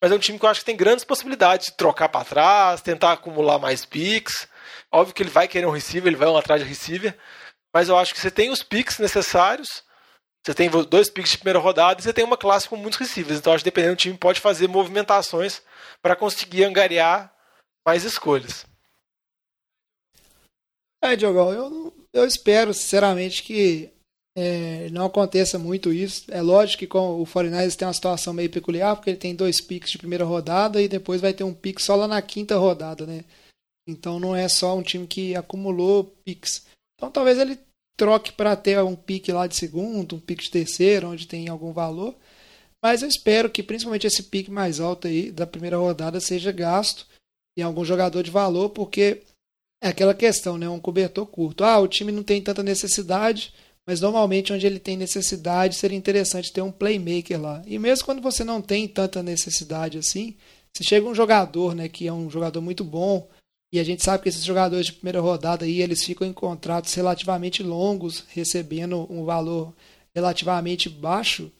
mas 0.02 0.12
é 0.12 0.14
um 0.14 0.18
time 0.18 0.38
que 0.38 0.44
eu 0.44 0.50
acho 0.50 0.60
que 0.60 0.66
tem 0.66 0.76
grandes 0.76 1.06
possibilidades 1.06 1.68
de 1.68 1.76
trocar 1.76 2.10
para 2.10 2.24
trás, 2.24 2.82
tentar 2.82 3.12
acumular 3.12 3.58
mais 3.58 3.86
picks. 3.86 4.46
Óbvio 4.92 5.14
que 5.14 5.22
ele 5.22 5.30
vai 5.30 5.48
querer 5.48 5.66
um 5.66 5.70
receiver, 5.70 6.08
ele 6.08 6.16
vai 6.16 6.28
um 6.28 6.36
atrás 6.36 6.62
de 6.62 6.68
receiver, 6.68 7.16
mas 7.76 7.90
eu 7.90 7.98
acho 7.98 8.14
que 8.14 8.20
você 8.20 8.30
tem 8.30 8.48
os 8.48 8.62
picks 8.62 8.98
necessários, 8.98 9.84
Você 10.42 10.54
tem 10.54 10.70
dois 10.70 11.10
picks 11.10 11.32
de 11.32 11.36
primeira 11.36 11.58
rodada 11.58 12.00
e 12.00 12.02
você 12.02 12.10
tem 12.10 12.24
uma 12.24 12.38
classe 12.38 12.66
com 12.66 12.74
muitos 12.74 12.98
receivers. 12.98 13.38
Então, 13.38 13.52
acho 13.52 13.62
que 13.62 13.70
dependendo 13.70 13.96
do 13.96 13.98
time, 13.98 14.16
pode 14.16 14.40
fazer 14.40 14.66
movimentações 14.66 15.60
para 16.00 16.16
conseguir 16.16 16.64
angariar 16.64 17.30
mais 17.86 18.02
escolhas. 18.02 18.64
É, 21.04 21.14
Diogão, 21.16 21.52
eu, 21.52 21.94
eu 22.14 22.24
espero, 22.24 22.72
sinceramente, 22.72 23.42
que 23.42 23.92
é, 24.34 24.88
não 24.88 25.04
aconteça 25.04 25.58
muito 25.58 25.92
isso. 25.92 26.32
É 26.32 26.40
lógico 26.40 26.78
que 26.78 26.86
com 26.86 27.20
o 27.20 27.26
49ers 27.26 27.76
tem 27.76 27.86
uma 27.86 27.92
situação 27.92 28.32
meio 28.32 28.48
peculiar, 28.48 28.96
porque 28.96 29.10
ele 29.10 29.18
tem 29.18 29.36
dois 29.36 29.60
picks 29.60 29.90
de 29.90 29.98
primeira 29.98 30.24
rodada 30.24 30.80
e 30.80 30.88
depois 30.88 31.20
vai 31.20 31.34
ter 31.34 31.44
um 31.44 31.52
pick 31.52 31.78
só 31.78 31.94
lá 31.94 32.08
na 32.08 32.22
quinta 32.22 32.56
rodada, 32.56 33.04
né? 33.04 33.22
Então 33.86 34.18
não 34.18 34.34
é 34.34 34.48
só 34.48 34.74
um 34.74 34.82
time 34.82 35.06
que 35.06 35.36
acumulou 35.36 36.04
picks. 36.24 36.64
Então 36.96 37.10
talvez 37.10 37.36
ele 37.36 37.65
troque 37.96 38.32
para 38.32 38.54
ter 38.54 38.82
um 38.82 38.94
pique 38.94 39.32
lá 39.32 39.46
de 39.46 39.56
segundo, 39.56 40.16
um 40.16 40.20
pique 40.20 40.44
de 40.44 40.50
terceiro, 40.50 41.08
onde 41.08 41.26
tem 41.26 41.48
algum 41.48 41.72
valor. 41.72 42.14
Mas 42.82 43.02
eu 43.02 43.08
espero 43.08 43.50
que 43.50 43.62
principalmente 43.62 44.06
esse 44.06 44.24
pique 44.24 44.50
mais 44.50 44.80
alto 44.80 45.08
aí 45.08 45.30
da 45.30 45.46
primeira 45.46 45.78
rodada 45.78 46.20
seja 46.20 46.52
gasto 46.52 47.06
em 47.58 47.62
algum 47.62 47.84
jogador 47.84 48.22
de 48.22 48.30
valor, 48.30 48.70
porque 48.70 49.22
é 49.82 49.88
aquela 49.88 50.14
questão, 50.14 50.58
né? 50.58 50.68
Um 50.68 50.78
cobertor 50.78 51.26
curto. 51.26 51.64
Ah, 51.64 51.78
o 51.78 51.88
time 51.88 52.12
não 52.12 52.22
tem 52.22 52.40
tanta 52.42 52.62
necessidade, 52.62 53.54
mas 53.86 54.00
normalmente 54.00 54.52
onde 54.52 54.66
ele 54.66 54.78
tem 54.78 54.96
necessidade 54.96 55.76
seria 55.76 55.96
interessante 55.96 56.52
ter 56.52 56.60
um 56.60 56.72
playmaker 56.72 57.40
lá. 57.40 57.62
E 57.66 57.78
mesmo 57.78 58.04
quando 58.04 58.20
você 58.20 58.44
não 58.44 58.60
tem 58.60 58.86
tanta 58.86 59.22
necessidade 59.22 59.98
assim, 59.98 60.36
se 60.76 60.84
chega 60.84 61.08
um 61.08 61.14
jogador, 61.14 61.74
né, 61.74 61.88
que 61.88 62.06
é 62.06 62.12
um 62.12 62.28
jogador 62.28 62.60
muito 62.60 62.84
bom, 62.84 63.28
e 63.72 63.80
a 63.80 63.84
gente 63.84 64.02
sabe 64.02 64.22
que 64.22 64.28
esses 64.28 64.44
jogadores 64.44 64.86
de 64.86 64.92
primeira 64.92 65.20
rodada 65.20 65.64
aí, 65.64 65.82
eles 65.82 66.04
ficam 66.04 66.26
em 66.26 66.32
contratos 66.32 66.94
relativamente 66.94 67.62
longos, 67.62 68.24
recebendo 68.28 69.06
um 69.10 69.24
valor 69.24 69.74
relativamente 70.14 70.88
baixo. 70.88 71.50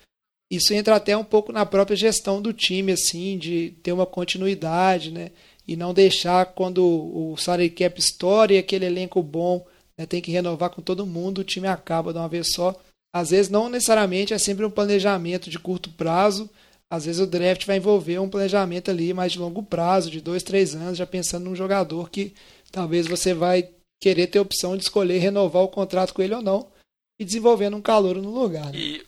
Isso 0.51 0.73
entra 0.73 0.97
até 0.97 1.17
um 1.17 1.25
pouco 1.25 1.53
na 1.53 1.67
própria 1.67 1.97
gestão 1.97 2.41
do 2.41 2.53
time, 2.53 2.93
assim, 2.93 3.37
de 3.37 3.75
ter 3.83 3.93
uma 3.93 4.07
continuidade, 4.07 5.11
né? 5.11 5.33
E 5.67 5.77
não 5.77 5.93
deixar 5.93 6.47
quando 6.47 6.85
o 6.87 7.37
salary 7.37 7.69
cap 7.69 7.99
estoura 7.99 8.55
e 8.55 8.59
aquele 8.59 8.87
elenco 8.87 9.21
bom 9.21 9.67
né, 9.99 10.07
tem 10.07 10.23
que 10.23 10.31
renovar 10.31 10.71
com 10.71 10.81
todo 10.81 11.05
mundo, 11.05 11.39
o 11.39 11.45
time 11.45 11.67
acaba 11.67 12.13
de 12.13 12.19
uma 12.19 12.29
vez 12.29 12.53
só. 12.53 12.81
Às 13.13 13.31
vezes 13.31 13.51
não 13.51 13.69
necessariamente 13.69 14.33
é 14.33 14.39
sempre 14.39 14.65
um 14.65 14.71
planejamento 14.71 15.51
de 15.51 15.59
curto 15.59 15.91
prazo, 15.91 16.49
às 16.91 17.05
vezes 17.05 17.20
o 17.20 17.26
draft 17.26 17.66
vai 17.66 17.76
envolver 17.76 18.18
um 18.18 18.28
planejamento 18.28 18.91
ali 18.91 19.12
mais 19.12 19.32
de 19.32 19.39
longo 19.39 19.62
prazo, 19.62 20.11
de 20.11 20.20
dois, 20.20 20.43
três 20.43 20.74
anos, 20.74 20.99
já 20.99 21.07
pensando 21.07 21.45
num 21.45 21.57
jogador 21.57 22.11
que 22.11 22.34
talvez 22.70 23.07
você 23.07 23.34
vai 23.34 23.68
querer 24.01 24.28
ter 24.28 24.39
a 24.39 24.43
opção 24.43 24.76
de 24.76 24.84
escolher 24.84 25.18
renovar 25.18 25.62
o 25.62 25.68
contrato 25.68 26.14
com 26.14 26.22
ele 26.22 26.34
ou 26.34 26.43
não 26.43 26.70
e 27.18 27.24
desenvolvendo 27.24 27.76
um 27.76 27.82
calor 27.82 28.16
no 28.16 28.30
lugar. 28.30 28.66
Né? 28.66 28.78
E... 28.78 29.07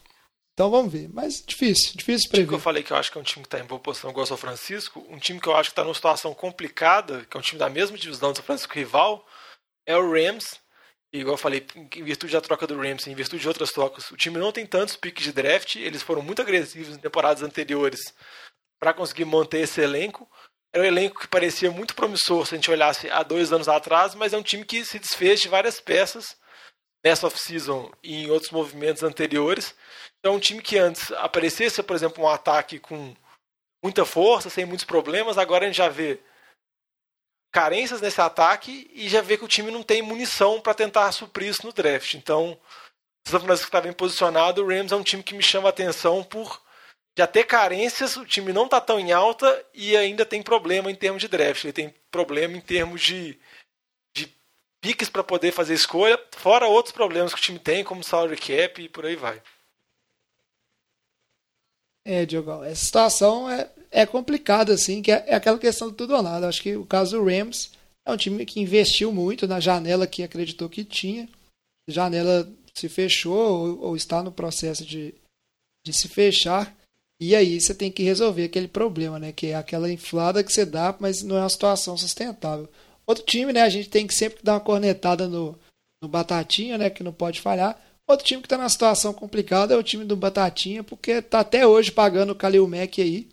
Então 0.54 0.70
vamos 0.70 0.92
ver. 0.92 1.08
Mas 1.12 1.40
difícil, 1.46 1.92
difícil 1.94 2.28
prever. 2.28 2.46
O 2.46 2.48
que 2.48 2.54
eu 2.54 2.60
falei 2.60 2.82
que 2.82 2.92
eu 2.92 2.96
acho 2.96 3.12
que 3.12 3.18
é 3.18 3.20
um 3.20 3.24
time 3.24 3.44
que 3.44 3.46
está 3.46 3.60
em 3.60 3.68
boa 3.68 3.80
posição 3.80 4.10
igual 4.10 4.22
ao 4.22 4.26
São 4.26 4.36
Francisco, 4.36 5.06
um 5.08 5.18
time 5.18 5.40
que 5.40 5.46
eu 5.46 5.54
acho 5.54 5.70
que 5.70 5.72
está 5.72 5.84
numa 5.84 5.94
situação 5.94 6.34
complicada, 6.34 7.24
que 7.30 7.36
é 7.36 7.38
um 7.38 7.42
time 7.42 7.60
da 7.60 7.68
mesma 7.68 7.96
divisão 7.96 8.32
do 8.32 8.36
São 8.36 8.44
Francisco 8.44 8.74
rival, 8.74 9.24
é 9.86 9.96
o 9.96 10.10
Rams, 10.10 10.58
igual 11.12 11.34
eu 11.34 11.38
falei, 11.38 11.66
em 11.74 12.04
virtude 12.04 12.32
da 12.32 12.40
troca 12.40 12.66
do 12.66 12.76
Ramsey, 12.76 13.12
em 13.12 13.16
virtude 13.16 13.42
de 13.42 13.48
outras 13.48 13.72
trocas, 13.72 14.11
o 14.11 14.16
time 14.16 14.38
não 14.38 14.52
tem 14.52 14.66
tantos 14.66 14.96
piques 14.96 15.24
de 15.24 15.32
draft, 15.32 15.76
eles 15.76 16.02
foram 16.02 16.22
muito 16.22 16.42
agressivos 16.42 16.94
em 16.94 16.98
temporadas 16.98 17.42
anteriores 17.42 18.14
para 18.78 18.92
conseguir 18.92 19.24
manter 19.24 19.61
esse 19.61 19.80
elenco. 19.80 20.28
Era 20.72 20.84
um 20.84 20.86
elenco 20.86 21.20
que 21.20 21.28
parecia 21.28 21.70
muito 21.70 21.94
promissor 21.94 22.46
se 22.46 22.54
a 22.54 22.59
gente 22.59 22.70
olhasse 22.70 23.11
há 23.11 23.22
dois 23.22 23.52
anos 23.52 23.68
atrás, 23.68 24.14
mas 24.14 24.32
é 24.32 24.38
um 24.38 24.42
time 24.42 24.64
que 24.64 24.84
se 24.84 24.98
desfez 24.98 25.40
de 25.40 25.48
várias 25.48 25.80
peças 25.80 26.36
nessa 27.04 27.26
off-season 27.26 27.90
e 28.02 28.24
em 28.24 28.30
outros 28.30 28.50
movimentos 28.50 29.02
anteriores. 29.02 29.74
Então, 30.18 30.34
um 30.34 30.40
time 30.40 30.61
que 30.61 30.76
antes 30.76 31.11
aparecesse, 31.12 31.82
por 31.82 31.96
exemplo, 31.96 32.22
um 32.22 32.28
ataque 32.28 32.78
com 32.78 33.14
muita 33.82 34.04
força, 34.04 34.50
sem 34.50 34.64
muitos 34.64 34.84
problemas, 34.84 35.38
agora 35.38 35.64
a 35.64 35.68
gente 35.68 35.78
já 35.78 35.88
vê 35.88 36.20
carências 37.51 38.01
nesse 38.01 38.20
ataque 38.20 38.90
e 38.92 39.09
já 39.09 39.20
vê 39.20 39.36
que 39.36 39.44
o 39.44 39.49
time 39.49 39.70
não 39.70 39.82
tem 39.82 40.03
munição 40.03 40.61
para 40.61 40.74
tentar 40.74 41.11
suprir 41.12 41.49
isso 41.49 41.66
no 41.66 41.72
draft. 41.72 42.14
Então, 42.14 42.59
São 43.26 43.40
Francisco 43.40 43.68
está 43.68 43.80
bem 43.80 43.92
posicionado, 43.92 44.62
o 44.62 44.68
Rams 44.68 44.92
é 44.92 44.96
um 44.96 45.03
time 45.03 45.22
que 45.22 45.34
me 45.34 45.42
chama 45.42 45.68
a 45.68 45.70
atenção 45.70 46.22
por 46.22 46.62
já 47.16 47.26
ter 47.26 47.44
carências, 47.44 48.16
o 48.16 48.24
time 48.24 48.53
não 48.53 48.66
está 48.66 48.80
tão 48.80 49.01
em 49.01 49.11
alta 49.11 49.66
e 49.74 49.96
ainda 49.96 50.24
tem 50.24 50.40
problema 50.40 50.88
em 50.88 50.94
termos 50.94 51.20
de 51.20 51.26
draft. 51.26 51.64
Ele 51.64 51.72
tem 51.72 51.94
problema 52.12 52.57
em 52.57 52.61
termos 52.61 53.01
de, 53.01 53.36
de 54.14 54.32
piques 54.80 55.09
para 55.09 55.24
poder 55.24 55.51
fazer 55.51 55.74
escolha, 55.74 56.16
fora 56.36 56.66
outros 56.66 56.94
problemas 56.94 57.34
que 57.34 57.40
o 57.40 57.42
time 57.42 57.59
tem, 57.59 57.82
como 57.82 58.05
salary 58.05 58.36
cap 58.36 58.80
e 58.80 58.88
por 58.88 59.05
aí 59.05 59.16
vai. 59.16 59.42
É, 62.05 62.24
Diogo, 62.24 62.62
essa 62.62 62.84
situação 62.84 63.51
é, 63.51 63.68
é 63.91 64.07
complicada, 64.07 64.72
assim, 64.72 65.03
que 65.03 65.11
é, 65.11 65.24
é, 65.26 65.34
aquela 65.34 65.59
questão 65.59 65.89
do 65.89 65.95
tudo 65.95 66.14
ou 66.14 66.22
nada. 66.22 66.49
Acho 66.49 66.62
que 66.62 66.76
o 66.76 66.86
caso 66.86 67.16
do 67.16 67.24
Rams 67.24 67.72
é 68.07 68.12
um 68.12 68.16
time 68.16 68.45
que 68.45 68.61
investiu 68.61 69.12
muito 69.12 69.47
na 69.47 69.61
janela 69.61 70.07
que 70.07 70.22
acreditou 70.22 70.68
que 70.68 70.84
tinha. 70.84 71.28
Janela 71.89 72.51
se 72.74 72.89
fechou 72.89 73.32
ou, 73.32 73.80
ou 73.80 73.97
está 73.97 74.22
no 74.22 74.32
processo 74.32 74.84
de, 74.84 75.14
de 75.84 75.93
se 75.93 76.09
fechar. 76.09 76.76
E 77.20 77.34
aí 77.34 77.61
você 77.61 77.74
tem 77.74 77.91
que 77.91 78.03
resolver 78.03 78.45
aquele 78.45 78.68
problema, 78.68 79.18
né? 79.18 79.32
Que 79.32 79.49
é 79.49 79.55
aquela 79.55 79.91
inflada 79.91 80.45
que 80.45 80.53
você 80.53 80.64
dá, 80.64 80.95
mas 81.01 81.22
não 81.22 81.36
é 81.36 81.41
uma 81.41 81.49
situação 81.49 81.97
sustentável. 81.97 82.68
Outro 83.07 83.24
time, 83.24 83.53
né? 83.53 83.62
A 83.62 83.68
gente 83.68 83.89
tem 83.89 84.07
que 84.07 84.14
sempre 84.14 84.41
dar 84.43 84.55
uma 84.55 84.61
cornetada 84.61 85.26
no, 85.26 85.59
no 86.01 86.09
Batatinha, 86.09 86.78
né? 86.78 86.91
Que 86.91 87.03
não 87.03 87.12
pode 87.12 87.41
falhar. 87.41 87.80
Outro 88.07 88.24
time 88.24 88.41
que 88.41 88.47
está 88.47 88.57
numa 88.57 88.68
situação 88.68 89.12
complicada 89.12 89.74
é 89.74 89.76
o 89.76 89.82
time 89.82 90.05
do 90.05 90.16
Batatinha, 90.16 90.84
porque 90.84 91.12
está 91.12 91.41
até 91.41 91.66
hoje 91.66 91.91
pagando 91.91 92.30
o 92.30 92.36
Kalil 92.36 92.66
Mack 92.68 93.03
aí. 93.03 93.28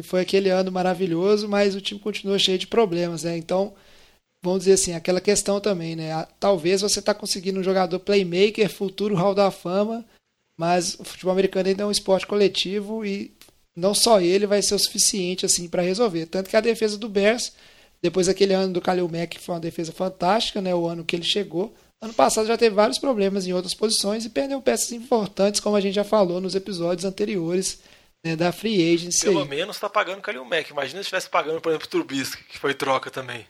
E 0.00 0.02
foi 0.02 0.20
aquele 0.20 0.48
ano 0.50 0.72
maravilhoso, 0.72 1.48
mas 1.48 1.74
o 1.74 1.80
time 1.80 2.00
continua 2.00 2.38
cheio 2.38 2.58
de 2.58 2.66
problemas, 2.66 3.22
né? 3.22 3.36
Então, 3.36 3.72
vamos 4.42 4.60
dizer 4.60 4.72
assim, 4.72 4.94
aquela 4.94 5.20
questão 5.20 5.60
também, 5.60 5.94
né? 5.94 6.26
Talvez 6.38 6.80
você 6.80 6.98
está 6.98 7.14
conseguindo 7.14 7.60
um 7.60 7.62
jogador 7.62 8.00
playmaker, 8.00 8.68
futuro 8.68 9.14
Hall 9.14 9.34
da 9.34 9.50
Fama, 9.50 10.04
mas 10.56 10.94
o 10.98 11.04
futebol 11.04 11.32
americano 11.32 11.68
ainda 11.68 11.82
é 11.82 11.86
um 11.86 11.90
esporte 11.90 12.26
coletivo 12.26 13.04
e 13.04 13.32
não 13.76 13.94
só 13.94 14.20
ele 14.20 14.46
vai 14.46 14.62
ser 14.62 14.74
o 14.74 14.78
suficiente 14.78 15.46
assim 15.46 15.68
para 15.68 15.82
resolver. 15.82 16.26
Tanto 16.26 16.50
que 16.50 16.56
a 16.56 16.60
defesa 16.60 16.98
do 16.98 17.08
Bears, 17.08 17.52
depois 18.02 18.26
daquele 18.26 18.54
ano 18.54 18.72
do 18.72 18.80
Kalil 18.80 19.08
Mack, 19.08 19.38
foi 19.38 19.54
uma 19.54 19.60
defesa 19.60 19.92
fantástica, 19.92 20.60
né? 20.60 20.74
O 20.74 20.86
ano 20.86 21.04
que 21.04 21.14
ele 21.14 21.24
chegou, 21.24 21.74
Ano 22.02 22.14
passado 22.14 22.46
já 22.46 22.56
teve 22.56 22.74
vários 22.74 22.98
problemas 22.98 23.46
em 23.46 23.52
outras 23.52 23.74
posições 23.74 24.24
e 24.24 24.30
perdeu 24.30 24.62
peças 24.62 24.90
importantes, 24.90 25.60
como 25.60 25.76
a 25.76 25.80
gente 25.82 25.94
já 25.94 26.04
falou 26.04 26.40
nos 26.40 26.54
episódios 26.54 27.04
anteriores 27.04 27.78
né, 28.24 28.36
da 28.36 28.52
Free 28.52 28.94
Agency. 28.94 29.24
Pelo 29.24 29.44
menos 29.44 29.76
está 29.76 29.88
pagando 29.88 30.18
o 30.18 30.22
Kalil 30.22 30.44
Mack. 30.44 30.70
Imagina 30.70 30.98
se 30.98 31.06
estivesse 31.06 31.28
pagando, 31.28 31.60
por 31.60 31.70
exemplo, 31.70 31.86
o 31.86 31.90
Trubisky, 31.90 32.44
que 32.44 32.58
foi 32.58 32.74
troca 32.74 33.10
também. 33.10 33.46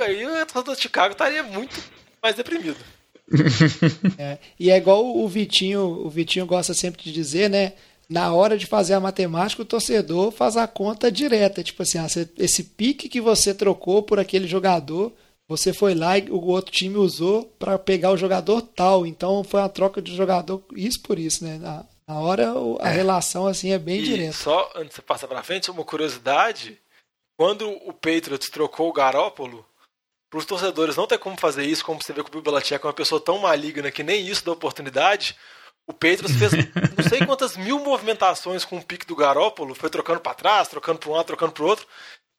aí, 0.00 0.24
aí 0.26 0.26
o 0.26 0.62
do 0.62 0.74
Chicago 0.74 1.12
estaria 1.12 1.42
muito 1.42 1.80
mais 2.22 2.34
deprimido. 2.34 2.78
É, 4.18 4.38
e 4.60 4.70
é 4.70 4.76
igual 4.76 5.04
o 5.04 5.26
Vitinho, 5.26 5.80
o 5.80 6.10
Vitinho 6.10 6.44
gosta 6.44 6.74
sempre 6.74 7.02
de 7.02 7.10
dizer, 7.10 7.48
né? 7.48 7.72
Na 8.08 8.32
hora 8.32 8.56
de 8.56 8.66
fazer 8.66 8.92
a 8.92 9.00
matemática, 9.00 9.62
o 9.62 9.64
torcedor 9.64 10.30
faz 10.30 10.58
a 10.58 10.66
conta 10.66 11.10
direta. 11.10 11.62
Tipo 11.62 11.82
assim, 11.82 11.98
ah, 11.98 12.06
esse 12.38 12.62
pique 12.62 13.08
que 13.08 13.20
você 13.20 13.54
trocou 13.54 14.02
por 14.02 14.20
aquele 14.20 14.46
jogador, 14.46 15.10
você 15.48 15.72
foi 15.72 15.94
lá 15.94 16.18
e 16.18 16.30
o 16.30 16.44
outro 16.44 16.70
time 16.70 16.96
usou 16.96 17.44
para 17.58 17.78
pegar 17.78 18.10
o 18.10 18.16
jogador 18.16 18.60
tal. 18.60 19.06
Então 19.06 19.42
foi 19.42 19.60
uma 19.60 19.70
troca 19.70 20.02
de 20.02 20.14
jogador, 20.14 20.62
isso 20.76 21.00
por 21.00 21.18
isso, 21.18 21.42
né? 21.44 21.58
Na, 22.08 22.20
hora 22.20 22.52
a 22.80 22.88
é. 22.88 22.92
relação 22.92 23.46
assim 23.46 23.72
é 23.72 23.78
bem 23.78 24.00
e 24.00 24.02
direta. 24.02 24.32
Só 24.34 24.70
antes 24.74 24.90
de 24.90 24.94
você 24.96 25.02
passar 25.02 25.26
para 25.26 25.42
frente, 25.42 25.70
uma 25.70 25.84
curiosidade: 25.84 26.80
quando 27.36 27.68
o 27.68 27.92
Patriots 27.92 28.50
trocou 28.50 28.88
o 28.88 28.92
Garópolo, 28.92 29.66
para 30.30 30.38
os 30.38 30.46
torcedores 30.46 30.96
não 30.96 31.06
ter 31.06 31.18
como 31.18 31.38
fazer 31.38 31.64
isso, 31.64 31.84
como 31.84 32.02
você 32.02 32.12
vê 32.12 32.22
que 32.22 32.28
o 32.28 32.32
Bill 32.32 32.42
Belichick 32.42 32.84
é 32.84 32.86
uma 32.86 32.92
pessoa 32.92 33.20
tão 33.20 33.38
maligna 33.38 33.90
que 33.90 34.02
nem 34.02 34.26
isso 34.26 34.44
dá 34.44 34.52
oportunidade. 34.52 35.36
O 35.86 35.92
Patriots 35.92 36.36
fez 36.36 36.52
não 36.96 37.08
sei 37.08 37.24
quantas 37.24 37.56
mil 37.56 37.78
movimentações 37.78 38.64
com 38.64 38.78
o 38.78 38.82
pique 38.82 39.06
do 39.06 39.14
Garópolo, 39.14 39.74
foi 39.74 39.90
trocando 39.90 40.20
para 40.20 40.34
trás, 40.34 40.68
trocando 40.68 40.98
para 40.98 41.10
um 41.10 41.12
lado, 41.12 41.26
trocando 41.26 41.52
para 41.52 41.62
o 41.62 41.66
outro 41.66 41.86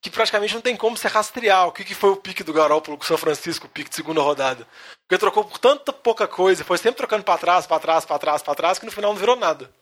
que 0.02 0.10
praticamente 0.10 0.54
não 0.54 0.60
tem 0.60 0.76
como 0.76 0.96
se 0.96 1.08
rastrear 1.08 1.68
o 1.68 1.72
que, 1.72 1.84
que 1.84 1.94
foi 1.94 2.10
o 2.10 2.16
pique 2.16 2.44
do 2.44 2.52
Garópolo 2.52 2.96
com 2.96 3.04
o 3.04 3.06
São 3.06 3.18
Francisco, 3.18 3.66
o 3.66 3.70
pique 3.70 3.90
de 3.90 3.96
segunda 3.96 4.20
rodada. 4.20 4.66
Porque 5.06 5.18
trocou 5.18 5.44
por 5.44 5.58
tanta 5.58 5.92
pouca 5.92 6.28
coisa, 6.28 6.64
foi 6.64 6.78
sempre 6.78 6.98
trocando 6.98 7.24
para 7.24 7.38
trás, 7.38 7.66
para 7.66 7.80
trás, 7.80 8.04
para 8.04 8.18
trás, 8.18 8.42
para 8.42 8.54
trás, 8.54 8.78
que 8.78 8.86
no 8.86 8.92
final 8.92 9.12
não 9.12 9.18
virou 9.18 9.36
nada. 9.36 9.72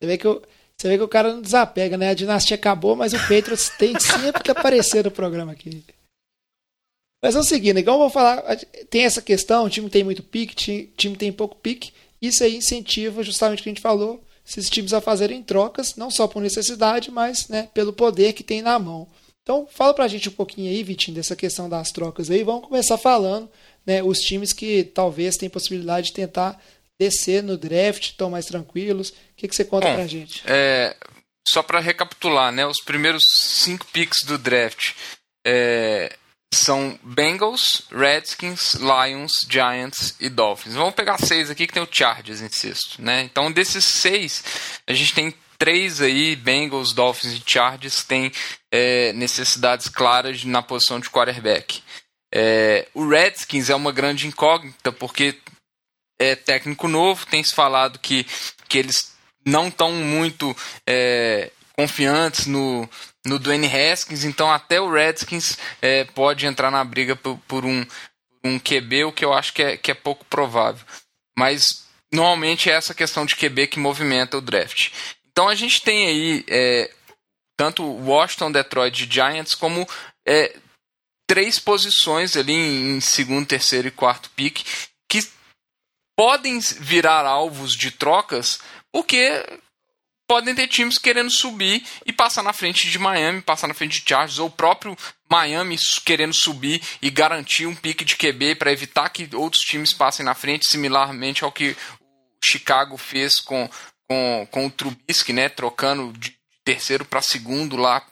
Você 0.00 0.06
vê, 0.06 0.18
que 0.18 0.28
o, 0.28 0.42
você 0.76 0.88
vê 0.88 0.96
que 0.96 1.02
o 1.02 1.08
cara 1.08 1.32
não 1.32 1.42
desapega, 1.42 1.96
né? 1.96 2.10
A 2.10 2.14
dinastia 2.14 2.56
acabou, 2.56 2.94
mas 2.94 3.12
o 3.12 3.18
Patriots 3.18 3.68
tem 3.70 3.98
sempre 3.98 4.42
que 4.42 4.50
aparecer 4.50 5.04
no 5.04 5.10
programa 5.10 5.52
aqui. 5.52 5.84
Mas 7.22 7.34
é 7.34 7.38
o 7.40 7.42
seguinte, 7.42 7.80
igual 7.80 7.96
eu 7.96 8.02
vou 8.02 8.10
falar, 8.10 8.56
tem 8.88 9.04
essa 9.04 9.20
questão, 9.20 9.64
o 9.64 9.70
time 9.70 9.90
tem 9.90 10.04
muito 10.04 10.22
pique, 10.22 10.86
time 10.96 11.16
tem 11.16 11.32
pouco 11.32 11.56
pique, 11.56 11.92
isso 12.22 12.44
aí 12.44 12.56
incentiva 12.56 13.24
justamente 13.24 13.58
o 13.58 13.62
que 13.64 13.68
a 13.68 13.72
gente 13.72 13.82
falou, 13.82 14.24
esses 14.48 14.70
times 14.70 14.94
a 14.94 15.00
fazerem 15.00 15.42
trocas, 15.42 15.94
não 15.96 16.10
só 16.10 16.26
por 16.26 16.40
necessidade, 16.40 17.10
mas 17.10 17.48
né, 17.48 17.68
pelo 17.74 17.92
poder 17.92 18.32
que 18.32 18.42
tem 18.42 18.62
na 18.62 18.78
mão. 18.78 19.06
Então, 19.42 19.66
fala 19.70 19.92
pra 19.92 20.08
gente 20.08 20.28
um 20.28 20.32
pouquinho 20.32 20.70
aí, 20.70 20.82
Vitinho, 20.82 21.14
dessa 21.14 21.36
questão 21.36 21.68
das 21.68 21.90
trocas 21.90 22.30
aí. 22.30 22.42
Vamos 22.42 22.66
começar 22.66 22.96
falando 22.96 23.50
né, 23.86 24.02
os 24.02 24.18
times 24.18 24.52
que 24.52 24.84
talvez 24.84 25.36
tenham 25.36 25.50
possibilidade 25.50 26.08
de 26.08 26.12
tentar 26.14 26.60
descer 26.98 27.42
no 27.42 27.56
draft, 27.56 28.04
estão 28.04 28.30
mais 28.30 28.46
tranquilos. 28.46 29.10
O 29.10 29.14
que, 29.36 29.48
que 29.48 29.54
você 29.54 29.64
conta 29.64 29.88
Bom, 29.88 29.94
pra 29.94 30.06
gente? 30.06 30.42
É, 30.46 30.96
só 31.46 31.62
para 31.62 31.80
recapitular, 31.80 32.52
né? 32.52 32.66
Os 32.66 32.82
primeiros 32.82 33.22
cinco 33.60 33.86
picks 33.86 34.26
do 34.26 34.36
draft 34.36 34.92
é, 35.46 36.14
são 36.52 36.98
Bengals, 37.02 37.82
Redskins, 37.90 38.74
Lions, 38.74 39.32
Giants 39.48 40.16
e 40.18 40.28
Dolphins. 40.28 40.74
Vamos 40.74 40.94
pegar 40.94 41.18
seis 41.18 41.50
aqui 41.50 41.66
que 41.66 41.72
tem 41.72 41.82
o 41.82 41.88
Chargers 41.90 42.40
em 42.40 42.48
sexto, 42.48 43.02
né? 43.02 43.22
Então 43.22 43.52
desses 43.52 43.84
seis 43.84 44.42
a 44.86 44.94
gente 44.94 45.14
tem 45.14 45.34
três 45.58 46.00
aí, 46.00 46.36
Bengals, 46.36 46.92
Dolphins 46.92 47.34
e 47.34 47.42
Chargers, 47.44 48.04
tem 48.04 48.32
é, 48.70 49.12
necessidades 49.12 49.88
claras 49.88 50.44
na 50.44 50.62
posição 50.62 51.00
de 51.00 51.10
quarterback. 51.10 51.82
É, 52.32 52.86
o 52.94 53.08
Redskins 53.08 53.68
é 53.68 53.74
uma 53.74 53.92
grande 53.92 54.26
incógnita 54.26 54.92
porque 54.92 55.38
é 56.18 56.34
técnico 56.34 56.88
novo, 56.88 57.26
tem 57.26 57.42
se 57.42 57.54
falado 57.54 57.98
que, 57.98 58.24
que 58.68 58.78
eles 58.78 59.12
não 59.44 59.68
estão 59.68 59.92
muito 59.92 60.56
é, 60.86 61.50
confiantes 61.76 62.46
no, 62.46 62.88
no 63.28 63.38
Dwayne 63.38 63.66
Haskins, 63.66 64.24
então 64.24 64.50
até 64.50 64.80
o 64.80 64.90
Redskins 64.90 65.58
é, 65.82 66.04
pode 66.04 66.46
entrar 66.46 66.70
na 66.70 66.82
briga 66.82 67.14
por, 67.14 67.38
por, 67.46 67.64
um, 67.64 67.86
um 68.42 68.58
QB, 68.58 69.04
o 69.04 69.12
que 69.12 69.24
eu 69.24 69.32
acho 69.32 69.52
que 69.52 69.62
é, 69.62 69.76
que 69.76 69.90
é 69.90 69.94
pouco 69.94 70.24
provável. 70.24 70.84
Mas 71.38 71.86
normalmente 72.12 72.70
é 72.70 72.72
essa 72.72 72.94
questão 72.94 73.26
de 73.26 73.36
QB 73.36 73.66
que 73.68 73.78
movimenta 73.78 74.38
o 74.38 74.40
draft. 74.40 74.90
Então 75.30 75.46
a 75.46 75.54
gente 75.54 75.82
tem 75.82 76.06
aí 76.06 76.44
é, 76.48 76.90
tanto 77.56 77.84
Washington, 77.84 78.50
Detroit 78.50 79.04
e 79.04 79.12
Giants 79.12 79.54
como 79.54 79.86
é, 80.26 80.56
três 81.28 81.58
posições 81.58 82.36
ali 82.36 82.54
em 82.54 83.00
segundo, 83.00 83.46
terceiro 83.46 83.88
e 83.88 83.92
quarto 83.92 84.30
pick 84.30 84.64
que 85.08 85.20
podem 86.16 86.58
virar 86.58 87.26
alvos 87.26 87.74
de 87.74 87.90
trocas 87.90 88.58
porque 88.92 89.44
podem 90.28 90.54
ter 90.54 90.68
times 90.68 90.98
querendo 90.98 91.30
subir 91.30 91.82
e 92.04 92.12
passar 92.12 92.42
na 92.42 92.52
frente 92.52 92.88
de 92.90 92.98
Miami, 92.98 93.40
passar 93.40 93.66
na 93.66 93.74
frente 93.74 94.00
de 94.00 94.08
Chargers, 94.08 94.38
ou 94.38 94.48
o 94.48 94.52
próprio 94.52 94.96
Miami 95.28 95.76
querendo 96.04 96.34
subir 96.34 96.82
e 97.00 97.10
garantir 97.10 97.66
um 97.66 97.74
pique 97.74 98.04
de 98.04 98.14
QB 98.14 98.56
para 98.56 98.70
evitar 98.70 99.08
que 99.08 99.28
outros 99.34 99.62
times 99.62 99.94
passem 99.94 100.24
na 100.24 100.34
frente, 100.34 100.68
similarmente 100.68 101.42
ao 101.42 101.50
que 101.50 101.70
o 101.70 102.44
Chicago 102.44 102.98
fez 102.98 103.40
com, 103.40 103.68
com, 104.06 104.46
com 104.50 104.66
o 104.66 104.70
Trubisky, 104.70 105.32
né, 105.32 105.48
trocando 105.48 106.12
de 106.12 106.36
terceiro 106.62 107.06
para 107.06 107.22
segundo 107.22 107.76
lá, 107.76 108.06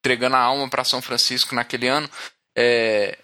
entregando 0.00 0.34
a 0.34 0.40
alma 0.40 0.68
para 0.68 0.84
São 0.84 1.00
Francisco 1.00 1.54
naquele 1.54 1.86
ano. 1.86 2.10
É, 2.56 3.16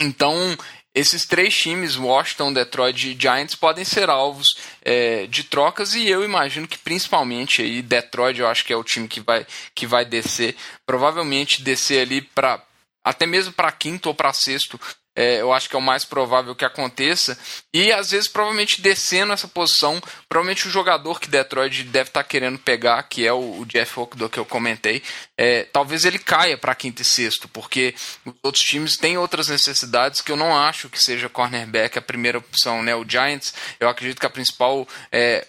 então, 0.00 0.56
esses 0.94 1.24
três 1.24 1.54
times, 1.54 1.96
Washington, 1.96 2.52
Detroit 2.52 3.08
e 3.08 3.16
Giants, 3.18 3.54
podem 3.54 3.84
ser 3.84 4.10
alvos 4.10 4.46
é, 4.82 5.26
de 5.26 5.44
trocas 5.44 5.94
e 5.94 6.08
eu 6.08 6.24
imagino 6.24 6.68
que 6.68 6.78
principalmente 6.78 7.62
aí 7.62 7.80
Detroit, 7.80 8.38
eu 8.38 8.48
acho 8.48 8.64
que 8.64 8.72
é 8.72 8.76
o 8.76 8.84
time 8.84 9.08
que 9.08 9.20
vai, 9.20 9.46
que 9.74 9.86
vai 9.86 10.04
descer, 10.04 10.54
provavelmente 10.84 11.62
descer 11.62 12.02
ali 12.02 12.20
para 12.20 12.62
até 13.04 13.26
mesmo 13.26 13.52
para 13.52 13.72
quinto 13.72 14.08
ou 14.08 14.14
para 14.14 14.32
sexto 14.32 14.78
é, 15.14 15.40
eu 15.40 15.52
acho 15.52 15.68
que 15.68 15.76
é 15.76 15.78
o 15.78 15.82
mais 15.82 16.04
provável 16.04 16.54
que 16.54 16.64
aconteça. 16.64 17.38
E 17.72 17.92
às 17.92 18.10
vezes, 18.10 18.28
provavelmente 18.28 18.80
descendo 18.80 19.32
essa 19.32 19.46
posição, 19.46 20.00
provavelmente 20.28 20.66
o 20.66 20.70
jogador 20.70 21.20
que 21.20 21.28
Detroit 21.28 21.84
deve 21.84 22.08
estar 22.08 22.22
tá 22.22 22.28
querendo 22.28 22.58
pegar, 22.58 23.02
que 23.04 23.26
é 23.26 23.32
o, 23.32 23.64
Jeff 23.66 24.00
Okudo 24.00 24.28
que 24.28 24.38
eu 24.38 24.44
comentei, 24.44 25.02
é, 25.36 25.64
talvez 25.64 26.04
ele 26.04 26.18
caia 26.18 26.56
para 26.56 26.74
quinto 26.74 27.02
e 27.02 27.04
sexto, 27.04 27.48
porque 27.48 27.94
os 28.24 28.34
outros 28.42 28.64
times 28.64 28.96
têm 28.96 29.18
outras 29.18 29.48
necessidades 29.48 30.20
que 30.20 30.32
eu 30.32 30.36
não 30.36 30.56
acho 30.56 30.88
que 30.88 30.98
seja 30.98 31.28
cornerback 31.28 31.98
a 31.98 32.02
primeira 32.02 32.38
opção. 32.38 32.82
Né? 32.82 32.94
O 32.94 33.08
Giants, 33.08 33.52
eu 33.78 33.88
acredito 33.88 34.18
que 34.18 34.26
a 34.26 34.30
principal. 34.30 34.88
É, 35.10 35.46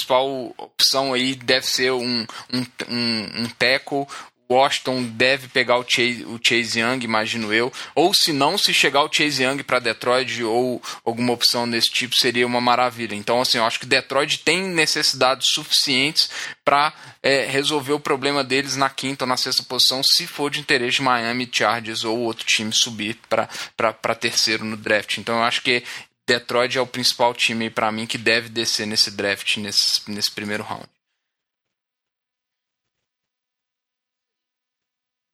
principal 0.00 0.54
opção 0.56 1.12
aí 1.12 1.34
deve 1.34 1.66
ser 1.66 1.92
um, 1.92 2.26
um, 2.52 2.66
um, 2.88 3.42
um 3.42 3.48
tackle 3.58 4.06
Washington 4.50 5.04
deve 5.04 5.46
pegar 5.48 5.78
o 5.78 5.84
Chase, 5.86 6.24
o 6.24 6.40
Chase 6.42 6.80
Young, 6.80 7.04
imagino 7.04 7.54
eu. 7.54 7.72
Ou 7.94 8.12
se 8.12 8.32
não, 8.32 8.58
se 8.58 8.74
chegar 8.74 9.04
o 9.04 9.12
Chase 9.12 9.44
Young 9.44 9.62
para 9.62 9.78
Detroit 9.78 10.42
ou 10.42 10.82
alguma 11.04 11.32
opção 11.32 11.70
desse 11.70 11.90
tipo, 11.90 12.16
seria 12.16 12.46
uma 12.46 12.60
maravilha. 12.60 13.14
Então, 13.14 13.40
assim, 13.40 13.58
eu 13.58 13.64
acho 13.64 13.78
que 13.78 13.86
Detroit 13.86 14.38
tem 14.38 14.62
necessidades 14.62 15.46
suficientes 15.50 16.28
para 16.64 16.92
é, 17.22 17.46
resolver 17.46 17.92
o 17.92 18.00
problema 18.00 18.42
deles 18.42 18.76
na 18.76 18.90
quinta 18.90 19.24
ou 19.24 19.28
na 19.28 19.36
sexta 19.36 19.62
posição, 19.62 20.02
se 20.02 20.26
for 20.26 20.50
de 20.50 20.60
interesse 20.60 20.96
de 20.96 21.02
Miami 21.02 21.48
Chargers 21.50 22.04
ou 22.04 22.18
outro 22.18 22.44
time 22.44 22.72
subir 22.72 23.18
para 23.28 24.14
terceiro 24.14 24.64
no 24.64 24.76
draft. 24.76 25.18
Então, 25.18 25.36
eu 25.36 25.42
acho 25.44 25.62
que 25.62 25.84
Detroit 26.26 26.76
é 26.76 26.80
o 26.80 26.86
principal 26.86 27.34
time 27.34 27.70
para 27.70 27.90
mim 27.90 28.06
que 28.06 28.18
deve 28.18 28.48
descer 28.48 28.86
nesse 28.86 29.10
draft, 29.10 29.56
nesse, 29.56 30.00
nesse 30.08 30.30
primeiro 30.30 30.62
round. 30.62 30.88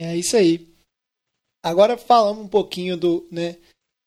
É 0.01 0.17
isso 0.17 0.37
aí. 0.37 0.67
Agora 1.65 1.97
falamos 1.97 2.45
um 2.45 2.49
pouquinho 2.49 2.97
do, 2.97 3.27
né, 3.31 3.57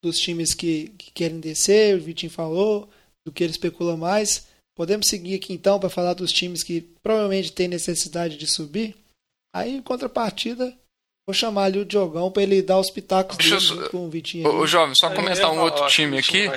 dos 0.02 0.18
times 0.18 0.54
que, 0.54 0.88
que 0.96 1.10
querem 1.10 1.40
descer, 1.40 1.96
o 1.96 2.00
Vitinho 2.00 2.32
falou, 2.32 2.88
do 3.24 3.32
que 3.32 3.44
ele 3.44 3.52
especula 3.52 3.96
mais. 3.96 4.48
Podemos 4.74 5.08
seguir 5.08 5.34
aqui 5.34 5.52
então 5.52 5.78
para 5.78 5.90
falar 5.90 6.14
dos 6.14 6.32
times 6.32 6.62
que 6.62 6.80
provavelmente 7.02 7.52
têm 7.52 7.68
necessidade 7.68 8.36
de 8.36 8.46
subir. 8.46 8.96
Aí, 9.54 9.76
em 9.76 9.82
contrapartida, 9.82 10.74
vou 11.26 11.34
chamar 11.34 11.64
ali 11.64 11.80
o 11.80 11.84
Diogão 11.84 12.30
para 12.30 12.42
ele 12.42 12.62
dar 12.62 12.78
os 12.78 12.90
pitacos 12.90 13.36
dele 13.36 13.82
eu, 13.82 13.90
com 13.90 14.06
o 14.06 14.10
Vitinho. 14.10 14.48
Ô, 14.48 14.66
jovem, 14.66 14.94
só 14.94 15.14
comentar 15.14 15.52
um 15.52 15.60
outro 15.60 15.86
time 15.88 16.18
aqui. 16.18 16.48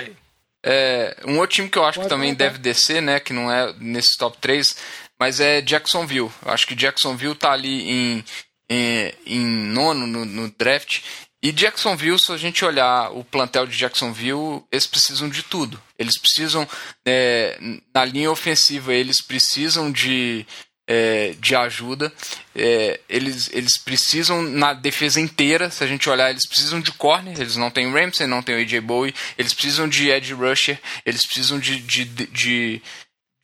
É, 0.64 1.14
um 1.26 1.38
outro 1.38 1.56
time 1.56 1.68
que 1.68 1.76
eu 1.76 1.84
acho 1.84 1.98
Pode 1.98 2.08
que 2.08 2.14
também 2.14 2.32
contar. 2.32 2.44
deve 2.44 2.58
descer, 2.58 3.02
né? 3.02 3.20
Que 3.20 3.34
não 3.34 3.52
é 3.52 3.74
nesse 3.74 4.16
top 4.16 4.38
3, 4.40 4.74
mas 5.18 5.38
é 5.38 5.60
Jacksonville. 5.60 6.30
Eu 6.42 6.50
acho 6.50 6.66
que 6.66 6.74
Jacksonville 6.74 7.34
tá 7.34 7.52
ali 7.52 7.90
em 7.90 8.24
em, 8.68 9.12
em 9.26 9.46
nono 9.46 10.06
no, 10.06 10.24
no, 10.24 10.50
draft. 10.58 11.02
E 11.42 11.52
Jacksonville, 11.52 12.18
se 12.18 12.32
a 12.32 12.38
gente 12.38 12.64
olhar 12.64 13.10
o 13.10 13.22
plantel 13.22 13.66
de 13.66 13.76
Jacksonville, 13.76 14.64
eles 14.72 14.86
precisam 14.86 15.28
de 15.28 15.42
tudo. 15.42 15.80
Eles 15.98 16.18
precisam, 16.18 16.66
é, 17.04 17.58
na 17.94 18.04
linha 18.04 18.30
ofensiva, 18.30 18.94
eles 18.94 19.22
precisam 19.22 19.92
de, 19.92 20.46
é, 20.86 21.34
de 21.38 21.54
ajuda. 21.54 22.12
É, 22.54 22.98
eles, 23.08 23.50
eles 23.52 23.76
precisam 23.76 24.42
na 24.42 24.72
defesa 24.72 25.20
inteira, 25.20 25.70
se 25.70 25.84
a 25.84 25.86
gente 25.86 26.08
olhar, 26.08 26.30
eles 26.30 26.46
precisam 26.46 26.80
de 26.80 26.92
corner, 26.92 27.38
eles 27.38 27.56
não 27.56 27.70
têm 27.70 27.92
Ramsey, 27.92 28.26
não 28.26 28.42
têm 28.42 28.56
AJ 28.56 28.80
Bowie, 28.80 29.14
eles 29.36 29.52
precisam 29.52 29.88
de 29.88 30.08
edge 30.08 30.32
rusher, 30.32 30.80
eles 31.04 31.26
precisam 31.26 31.58
de, 31.58 31.78
de, 31.80 32.04
de, 32.04 32.26
de, 32.26 32.82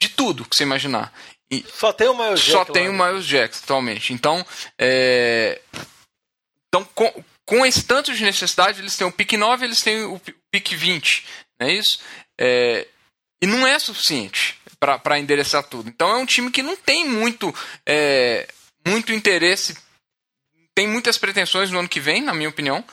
de 0.03 0.09
tudo 0.09 0.45
que 0.45 0.57
você 0.57 0.63
imaginar. 0.63 1.13
E 1.51 1.65
só 1.69 1.93
tem 1.93 2.09
o 2.09 2.15
Miles 2.17 2.41
Jack. 2.41 2.53
Só 2.53 2.65
tem 2.65 2.89
o 2.89 2.93
Miles 2.93 3.27
Jack, 3.27 3.57
atualmente. 3.63 4.13
Então, 4.13 4.47
é... 4.79 5.61
então 6.69 6.85
com, 6.95 7.25
com 7.45 7.67
esse 7.67 7.83
tanto 7.83 8.15
de 8.15 8.23
necessidade, 8.23 8.81
eles 8.81 8.97
têm 8.97 9.07
o 9.07 9.13
pick 9.13 9.33
9 9.33 9.65
eles 9.65 9.81
têm 9.81 10.05
o 10.05 10.21
pick 10.51 10.73
20. 10.73 11.27
Não 11.59 11.67
é 11.67 11.73
isso? 11.73 11.99
É... 12.39 12.87
E 13.43 13.47
não 13.47 13.67
é 13.67 13.79
suficiente 13.79 14.61
para 14.79 15.19
endereçar 15.19 15.65
tudo. 15.65 15.89
Então 15.89 16.11
é 16.11 16.17
um 16.17 16.27
time 16.27 16.51
que 16.51 16.63
não 16.63 16.77
tem 16.77 17.05
muito, 17.09 17.53
é... 17.85 18.47
muito 18.87 19.13
interesse, 19.13 19.77
tem 20.73 20.87
muitas 20.87 21.19
pretensões 21.19 21.71
no 21.71 21.81
ano 21.81 21.89
que 21.89 21.99
vem, 21.99 22.23
na 22.23 22.33
minha 22.33 22.49
opinião. 22.49 22.85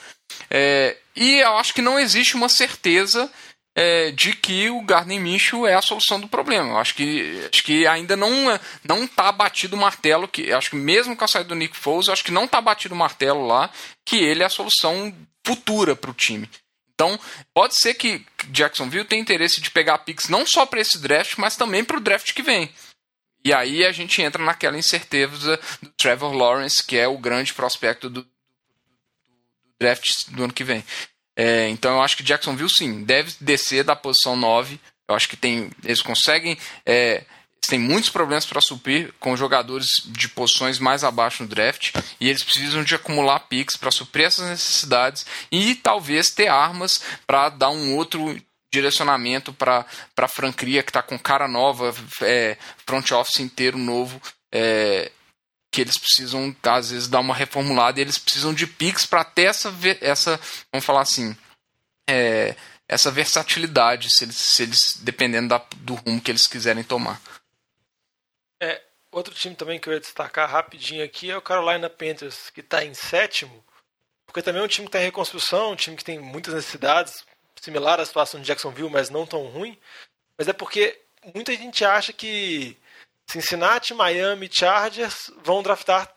É... 0.50 0.98
E 1.16 1.36
eu 1.36 1.58
acho 1.58 1.76
que 1.76 1.82
não 1.82 2.00
existe 2.00 2.36
uma 2.36 2.50
certeza 2.50 3.32
é, 3.80 4.10
de 4.10 4.34
que 4.34 4.72
o 4.72 4.82
Gardner 4.82 5.22
Minshew 5.22 5.68
é 5.68 5.76
a 5.76 5.84
solução 5.84 6.20
do 6.20 6.28
problema. 6.28 6.72
Eu 6.72 6.78
acho 6.80 6.96
que, 6.96 7.48
acho 7.54 7.64
que 7.64 7.86
ainda 7.86 8.18
não 8.18 8.60
não 8.84 9.04
está 9.04 9.32
batido 9.32 9.76
o 9.76 9.80
martelo, 9.80 10.28
que 10.28 10.52
acho 10.52 10.72
que 10.72 10.76
mesmo 10.76 11.16
com 11.16 11.24
a 11.24 11.28
saída 11.28 11.50
do 11.50 11.56
Nick 11.56 11.78
Foles, 11.78 12.10
acho 12.10 12.24
que 12.24 12.32
não 12.32 12.46
está 12.46 12.60
batido 12.60 12.96
o 12.96 12.98
martelo 12.98 13.46
lá 13.46 13.70
que 14.04 14.18
ele 14.18 14.42
é 14.42 14.48
a 14.48 14.50
solução 14.50 15.16
futura 15.46 15.96
para 15.96 16.10
o 16.10 16.14
time. 16.16 16.50
Então, 16.96 17.20
pode 17.54 17.80
ser 17.80 17.94
que 17.94 18.26
Jacksonville 18.46 19.06
tenha 19.06 19.22
interesse 19.22 19.62
de 19.62 19.70
pegar 19.70 20.00
picks 20.00 20.28
não 20.28 20.44
só 20.44 20.66
para 20.66 20.82
esse 20.82 20.98
draft, 20.98 21.38
mas 21.38 21.56
também 21.56 21.84
para 21.84 21.98
o 21.98 22.02
draft 22.02 22.34
que 22.34 22.42
vem. 22.42 22.74
E 23.46 23.54
aí 23.54 23.86
a 23.86 23.92
gente 23.92 24.20
entra 24.24 24.44
naquela 24.44 24.80
incerteza 24.80 25.60
do 25.84 25.90
Trevor 25.92 26.34
Lawrence, 26.34 26.84
que 26.84 26.98
é 26.98 27.08
o 27.08 27.20
grande 27.20 27.54
prospecto 27.54 28.10
do, 28.10 28.24
do 28.24 28.30
draft 29.80 30.30
do 30.30 30.46
ano 30.46 30.54
que 30.54 30.64
vem. 30.64 30.84
É, 31.38 31.70
então 31.70 31.94
eu 31.94 32.02
acho 32.02 32.18
que 32.18 32.24
Jacksonville 32.24 32.70
sim, 32.70 33.04
deve 33.04 33.32
descer 33.40 33.84
da 33.84 33.96
posição 33.96 34.36
9. 34.36 34.80
Eu 35.08 35.16
acho 35.16 35.30
que 35.30 35.38
tem, 35.38 35.70
eles 35.84 36.02
conseguem. 36.02 36.58
É, 36.84 37.24
tem 37.70 37.78
muitos 37.78 38.10
problemas 38.10 38.46
para 38.46 38.62
suprir 38.62 39.14
com 39.20 39.38
jogadores 39.38 39.88
de 40.06 40.28
posições 40.30 40.80
mais 40.80 41.04
abaixo 41.04 41.44
no 41.44 41.50
draft 41.50 41.94
e 42.20 42.30
eles 42.30 42.44
precisam 42.44 42.84
de 42.84 42.96
acumular 42.96 43.40
picks 43.42 43.76
para 43.76 43.92
suprir 43.92 44.26
essas 44.26 44.50
necessidades 44.50 45.26
e 45.52 45.76
talvez 45.76 46.30
ter 46.30 46.48
armas 46.48 47.02
para 47.26 47.50
dar 47.50 47.70
um 47.70 47.96
outro 47.96 48.36
direcionamento 48.72 49.54
para 49.54 49.86
a 50.16 50.28
franquia 50.28 50.82
que 50.82 50.90
está 50.90 51.02
com 51.02 51.20
cara 51.20 51.48
nova, 51.48 51.94
é, 52.22 52.58
front 52.86 53.12
office 53.12 53.40
inteiro 53.40 53.78
novo. 53.78 54.22
É, 54.52 55.12
que 55.78 55.82
eles 55.82 56.00
precisam, 56.00 56.56
às 56.64 56.90
vezes, 56.90 57.08
dar 57.08 57.20
uma 57.20 57.36
reformulada 57.36 58.00
e 58.00 58.02
eles 58.02 58.18
precisam 58.18 58.52
de 58.52 58.66
Pix 58.66 59.06
para 59.06 59.24
ter 59.24 59.44
essa, 59.44 59.72
essa, 60.02 60.40
vamos 60.72 60.84
falar 60.84 61.02
assim, 61.02 61.38
é, 62.10 62.56
essa 62.88 63.12
versatilidade, 63.12 64.10
se 64.10 64.24
eles, 64.24 64.38
se 64.38 64.64
eles 64.64 64.98
dependendo 65.02 65.50
da, 65.50 65.64
do 65.76 65.94
rumo 65.94 66.20
que 66.20 66.32
eles 66.32 66.48
quiserem 66.48 66.84
tomar. 66.84 67.22
É, 68.60 68.82
outro 69.12 69.36
time 69.36 69.54
também 69.54 69.80
que 69.80 69.88
eu 69.88 69.94
ia 69.94 70.00
destacar 70.00 70.50
rapidinho 70.50 71.06
aqui 71.06 71.30
é 71.30 71.38
o 71.38 71.44
Carolina 71.44 71.88
Panthers, 71.88 72.50
que 72.50 72.62
está 72.62 72.84
em 72.84 72.96
sétimo, 72.96 73.64
porque 74.26 74.42
também 74.42 74.64
é 74.64 74.66
um 74.66 74.68
time 74.68 74.88
que 74.88 74.90
está 74.90 75.00
em 75.00 75.06
reconstrução, 75.06 75.74
um 75.74 75.76
time 75.76 75.96
que 75.96 76.04
tem 76.04 76.18
muitas 76.18 76.56
necessidades, 76.56 77.24
similar 77.62 78.00
à 78.00 78.06
situação 78.06 78.42
de 78.42 78.48
Jacksonville, 78.48 78.90
mas 78.90 79.12
não 79.12 79.28
tão 79.28 79.46
ruim. 79.46 79.78
Mas 80.40 80.48
é 80.48 80.54
porque 80.54 81.00
muita 81.36 81.56
gente 81.56 81.86
acha 81.86 82.12
que 82.12 82.76
Cincinnati, 83.30 83.94
Miami, 83.94 84.50
Chargers 84.52 85.32
vão 85.44 85.62
draftar 85.62 86.12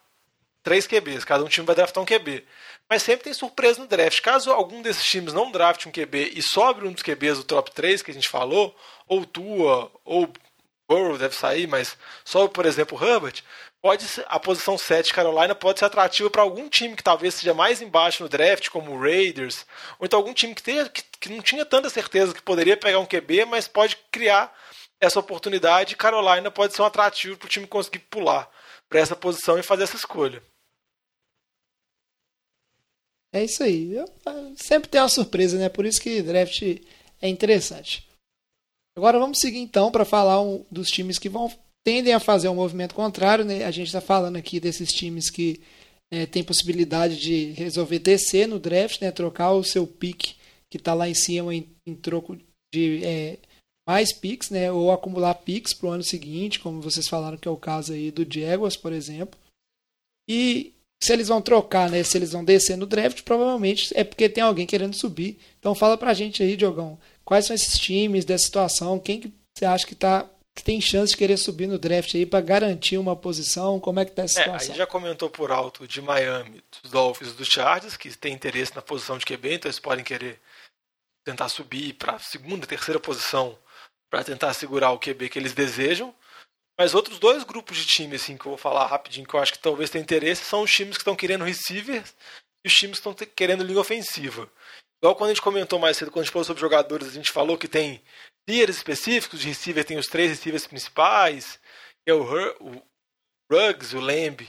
três 0.63 0.87
QBs, 0.87 1.25
cada 1.25 1.43
um 1.45 1.49
time 1.49 1.67
vai 1.67 1.75
draftar 1.75 2.03
um 2.03 2.07
QB. 2.07 2.45
Mas 2.89 3.03
sempre 3.03 3.25
tem 3.25 3.35
surpresa 3.35 3.81
no 3.81 3.87
draft. 3.87 4.21
Caso 4.21 4.51
algum 4.51 4.83
desses 4.83 5.05
times 5.05 5.33
não 5.33 5.51
drafte 5.51 5.89
um 5.89 5.93
QB 5.93 6.33
e 6.35 6.43
sobre 6.43 6.87
um 6.87 6.93
dos 6.93 7.03
QBs 7.03 7.39
do 7.39 7.45
top 7.45 7.71
3 7.73 8.03
que 8.03 8.11
a 8.11 8.15
gente 8.15 8.29
falou, 8.29 8.77
ou 9.07 9.25
Tua, 9.25 9.91
ou 10.05 10.33
Burrow 10.89 11.17
deve 11.17 11.37
sair, 11.37 11.69
mas 11.69 11.97
só, 12.25 12.49
por 12.49 12.67
exemplo, 12.67 12.99
Herbert, 13.01 13.45
pode 13.81 14.05
a 14.27 14.41
posição 14.41 14.77
7 14.77 15.15
Carolina 15.15 15.55
pode 15.55 15.79
ser 15.79 15.85
atrativa 15.85 16.29
para 16.29 16.43
algum 16.43 16.69
time 16.69 16.97
que 16.97 17.03
talvez 17.03 17.35
seja 17.35 17.55
mais 17.55 17.81
embaixo 17.81 18.25
no 18.25 18.29
draft, 18.29 18.69
como 18.71 18.93
o 18.93 19.01
Raiders, 19.01 19.65
ou 20.01 20.07
então 20.07 20.19
algum 20.19 20.35
time 20.35 20.53
que, 20.53 20.63
tenha, 20.63 20.89
que, 20.89 21.03
que 21.21 21.29
não 21.29 21.41
tinha 21.41 21.65
tanta 21.65 21.89
certeza 21.89 22.35
que 22.35 22.43
poderia 22.43 22.77
pegar 22.77 22.99
um 22.99 23.07
QB, 23.07 23.45
mas 23.45 23.69
pode 23.69 23.97
criar 24.11 24.53
essa 25.01 25.19
oportunidade. 25.19 25.97
Carolina 25.97 26.51
pode 26.51 26.75
ser 26.75 26.83
um 26.83 26.87
atrativo 26.87 27.37
para 27.37 27.47
o 27.47 27.49
time 27.49 27.67
conseguir 27.67 28.01
pular 28.01 28.51
para 28.89 29.01
essa 29.01 29.17
posição 29.17 29.59
e 29.59 29.63
fazer 29.63 29.85
essa 29.85 29.97
escolha. 29.97 30.43
É 33.33 33.45
isso 33.45 33.63
aí. 33.63 33.95
Eu, 33.95 34.05
sempre 34.57 34.89
tem 34.89 35.01
uma 35.01 35.09
surpresa, 35.09 35.57
né? 35.57 35.69
Por 35.69 35.87
isso 35.87 36.01
que 36.01 36.21
draft 36.21 36.63
é 37.23 37.29
interessante. 37.29 38.09
Agora 38.97 39.19
vamos 39.19 39.39
seguir 39.39 39.59
então 39.59 39.91
para 39.91 40.05
falar 40.05 40.43
um, 40.43 40.67
dos 40.71 40.91
times 40.91 41.19
que 41.19 41.29
vão 41.29 41.51
tendem 41.83 42.13
a 42.13 42.21
fazer 42.21 42.49
um 42.49 42.57
movimento 42.57 42.95
contrário. 42.95 43.45
Né? 43.45 43.65
A 43.65 43.71
gente 43.71 43.87
está 43.87 44.01
falando 44.01 44.37
aqui 44.37 44.59
desses 44.61 44.93
times 44.93 45.31
que 45.31 45.63
é, 46.13 46.27
tem 46.27 46.43
possibilidade 46.43 47.19
de 47.19 47.53
resolver 47.53 48.01
descer 48.01 48.49
no 48.49 48.59
draft, 48.59 49.01
né? 49.01 49.11
trocar 49.13 49.53
o 49.53 49.65
seu 49.65 49.87
pique 49.87 50.35
que 50.69 50.77
está 50.77 50.93
lá 50.93 51.09
em 51.09 51.15
cima 51.15 51.55
em, 51.55 51.69
em 51.87 51.95
troco 51.95 52.37
de 52.73 53.05
é, 53.05 53.39
mais 53.87 54.13
picks, 54.13 54.51
né? 54.51 54.71
ou 54.71 54.93
acumular 54.93 55.35
picks 55.35 55.75
para 55.75 55.89
o 55.89 55.93
ano 55.93 56.03
seguinte, 56.03 56.61
como 56.61 56.81
vocês 56.81 57.09
falaram 57.09 57.37
que 57.37 57.49
é 57.49 57.51
o 57.51 57.57
caso 57.57 57.93
aí 57.93 58.11
do 58.11 58.27
Jaguars, 58.29 58.77
por 58.77 58.93
exemplo. 58.93 59.39
E 60.29 60.73
se 61.03 61.13
eles 61.13 61.29
vão 61.29 61.41
trocar, 61.41 61.91
né? 61.91 62.03
Se 62.03 62.17
eles 62.19 62.33
vão 62.33 62.45
descer 62.45 62.77
no 62.77 62.87
draft, 62.87 63.23
provavelmente 63.23 63.91
é 63.95 64.05
porque 64.05 64.29
tem 64.29 64.45
alguém 64.45 64.67
querendo 64.67 64.95
subir. 64.95 65.41
Então 65.59 65.75
fala 65.75 65.97
pra 65.97 66.15
gente 66.15 66.43
aí, 66.43 66.57
Diogão, 66.57 66.99
quais 67.25 67.47
são 67.47 67.57
esses 67.57 67.79
times 67.79 68.25
dessa 68.25 68.45
situação? 68.45 68.99
Quem 68.99 69.19
que 69.19 69.33
você 69.57 69.65
acha 69.65 69.87
que 69.87 69.95
tá 69.95 70.29
que 70.55 70.65
tem 70.65 70.81
chance 70.81 71.13
de 71.13 71.17
querer 71.17 71.37
subir 71.37 71.67
no 71.67 71.79
draft 71.79 72.15
aí 72.15 72.27
para 72.27 72.41
garantir 72.41 72.99
uma 72.99 73.17
posição? 73.17 73.81
Como 73.81 73.99
é 73.99 74.05
que 74.05 74.11
tá 74.11 74.25
essa 74.25 74.41
situação? 74.41 74.69
É, 74.69 74.73
aí 74.73 74.79
já 74.79 74.87
comentou 74.87 75.31
por 75.31 75.51
alto 75.51 75.87
de 75.87 76.03
Miami, 76.03 76.63
dos 76.83 76.91
Dolphins, 76.91 77.33
dos 77.33 77.49
Chargers, 77.49 77.97
que 77.97 78.11
tem 78.17 78.35
interesse 78.35 78.75
na 78.75 78.83
posição 78.83 79.17
de 79.17 79.25
QB, 79.25 79.55
então 79.55 79.69
eles 79.69 79.79
podem 79.79 80.05
querer 80.05 80.39
tentar 81.25 81.49
subir 81.49 81.95
para 81.95 82.19
segunda, 82.19 82.67
terceira 82.67 83.01
posição 83.01 83.57
para 84.11 84.25
tentar 84.25 84.53
segurar 84.53 84.91
o 84.91 84.99
QB 84.99 85.29
que 85.29 85.39
eles 85.39 85.55
desejam. 85.55 86.15
Mas 86.79 86.95
outros 86.95 87.19
dois 87.19 87.45
grupos 87.45 87.77
de 87.77 87.87
time, 87.87 88.17
assim, 88.17 88.37
que 88.37 88.47
eu 88.47 88.51
vou 88.51 88.59
falar 88.59 88.87
rapidinho, 88.87 89.27
que 89.27 89.35
eu 89.35 89.41
acho 89.41 89.53
que 89.53 89.59
talvez 89.59 89.91
tenha 89.91 90.03
interesse, 90.03 90.45
são 90.45 90.63
os 90.63 90.71
times 90.71 90.97
que 90.97 91.03
estão 91.03 91.15
querendo 91.15 91.45
receiver 91.45 92.03
e 92.65 92.69
os 92.69 92.75
times 92.75 92.99
que 92.99 93.09
estão 93.09 93.27
querendo 93.27 93.63
linha 93.63 93.81
ofensiva. 93.81 94.51
Igual 95.03 95.15
quando 95.15 95.31
a 95.31 95.35
gente 95.35 95.43
comentou 95.43 95.79
mais 95.79 95.97
cedo, 95.97 96.11
quando 96.11 96.23
a 96.23 96.25
gente 96.25 96.33
falou 96.33 96.45
sobre 96.45 96.61
jogadores, 96.61 97.09
a 97.09 97.13
gente 97.13 97.31
falou 97.31 97.57
que 97.57 97.69
tem 97.69 98.03
tiers 98.49 98.77
específicos 98.77 99.41
de 99.41 99.49
receiver, 99.49 99.85
tem 99.85 99.99
os 99.99 100.07
três 100.07 100.31
receivers 100.31 100.67
principais, 100.67 101.59
que 102.05 102.11
é 102.11 102.15
o, 102.15 102.23
Her, 102.23 102.57
o 102.61 102.83
Ruggs, 103.51 103.95
o 103.97 104.01
Lamb 104.01 104.49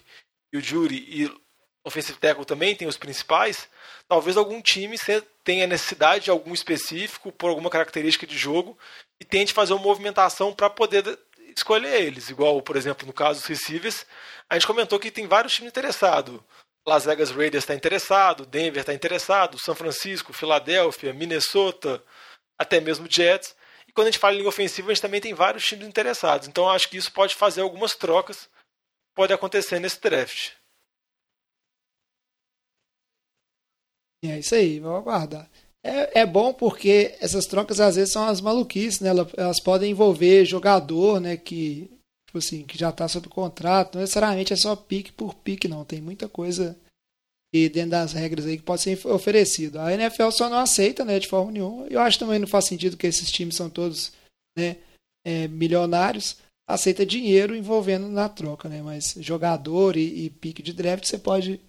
e 0.53 0.57
o 0.57 0.62
Jury, 0.62 1.05
e 1.07 1.41
offensive 1.86 2.20
tackle 2.20 2.45
também 2.45 2.76
tem 2.76 2.88
os 2.88 2.97
principais. 2.97 3.70
Talvez 4.07 4.38
algum 4.38 4.62
time 4.62 4.97
tenha 5.44 5.68
necessidade 5.68 6.26
de 6.26 6.32
algum 6.32 6.54
específico, 6.54 7.32
por 7.32 7.50
alguma 7.50 7.70
característica 7.70 8.28
de 8.28 8.38
jogo, 8.38 8.78
e 9.20 9.26
tente 9.26 9.54
fazer 9.54 9.74
uma 9.74 9.82
movimentação 9.82 10.54
para 10.54 10.70
poder 10.70 11.20
escolher 11.56 12.02
eles. 12.02 12.30
Igual, 12.30 12.62
por 12.62 12.76
exemplo, 12.76 13.06
no 13.06 13.14
caso 13.14 13.39
dos 13.39 13.48
receivers, 13.48 14.06
a 14.50 14.56
gente 14.56 14.68
comentou 14.68 15.00
que 15.00 15.12
tem 15.12 15.28
vários 15.28 15.54
times 15.54 15.70
interessados. 15.70 16.39
Las 16.88 17.06
Vegas 17.06 17.30
Raiders 17.30 17.64
está 17.64 17.76
interessado, 17.76 18.46
Denver 18.46 18.80
está 18.80 18.94
interessado, 18.94 19.60
São 19.60 19.76
Francisco, 19.76 20.34
Filadélfia, 20.34 21.14
Minnesota, 21.14 22.04
até 22.58 22.80
mesmo 22.80 23.08
Jets. 23.10 23.56
E 23.88 23.92
quando 23.92 24.08
a 24.08 24.12
gente 24.12 24.20
fala 24.20 24.34
em 24.34 24.38
linha 24.38 24.50
ofensiva, 24.50 24.89
a 24.89 24.94
gente 24.94 25.02
também 25.02 25.22
tem 25.22 25.34
vários 25.34 25.64
times 25.64 25.88
interessados. 25.88 26.48
Então 26.48 26.70
acho 26.70 26.89
que 26.89 26.98
isso 26.98 27.12
pode 27.12 27.36
fazer 27.36 27.62
algumas 27.62 27.96
trocas, 27.96 28.50
pode 29.14 29.34
acontecer 29.34 29.80
nesse 29.80 30.02
draft. 30.02 30.54
É 34.24 34.39
isso 34.39 34.53
aí, 34.55 34.80
vamos 34.80 34.99
aguardar. 34.99 35.49
É, 35.84 36.22
é 36.22 36.26
bom 36.26 36.53
porque 36.53 37.15
essas 37.19 37.45
trocas 37.47 37.80
às 37.80 37.95
vezes 37.95 38.13
são 38.13 38.28
as 38.28 38.39
maluquices, 38.39 38.99
né? 38.99 39.09
Elas, 39.36 39.59
podem 39.59 39.91
envolver 39.91 40.45
jogador, 40.45 41.19
né? 41.19 41.36
Que, 41.38 41.89
tipo 42.28 42.38
assim, 42.38 42.63
que 42.63 42.78
já 42.78 42.89
está 42.89 43.07
sob 43.07 43.28
contrato. 43.30 43.95
Não 43.95 44.01
necessariamente 44.01 44.53
é 44.53 44.55
só 44.55 44.76
pique 44.76 45.11
por 45.11 45.34
pique, 45.34 45.67
não. 45.67 45.84
Tem 45.84 45.99
muita 45.99 46.30
coisa 46.30 46.78
e 47.53 47.67
dentro 47.67 47.91
das 47.91 48.13
regras 48.13 48.45
aí 48.45 48.57
que 48.57 48.63
pode 48.63 48.82
ser 48.82 49.05
oferecido. 49.07 49.80
A 49.80 49.93
NFL 49.93 50.30
só 50.32 50.49
não 50.49 50.59
aceita, 50.59 51.03
né, 51.03 51.19
de 51.19 51.28
forma 51.28 51.51
nenhuma. 51.51 51.86
Eu 51.88 51.99
acho 51.99 52.17
também 52.17 52.39
não 52.39 52.47
faz 52.47 52.65
sentido 52.65 52.95
que 52.95 53.07
esses 53.07 53.30
times 53.30 53.55
são 53.55 53.69
todos, 53.69 54.13
né, 54.57 54.78
é, 55.26 55.47
milionários. 55.47 56.38
Aceita 56.67 57.05
dinheiro 57.05 57.55
envolvendo 57.55 58.07
na 58.07 58.30
troca, 58.30 58.69
né? 58.69 58.82
Mas 58.82 59.15
jogador 59.19 59.97
e, 59.97 60.26
e 60.26 60.30
pique 60.30 60.61
de 60.61 60.72
draft 60.72 61.05
você 61.05 61.17
pode 61.17 61.59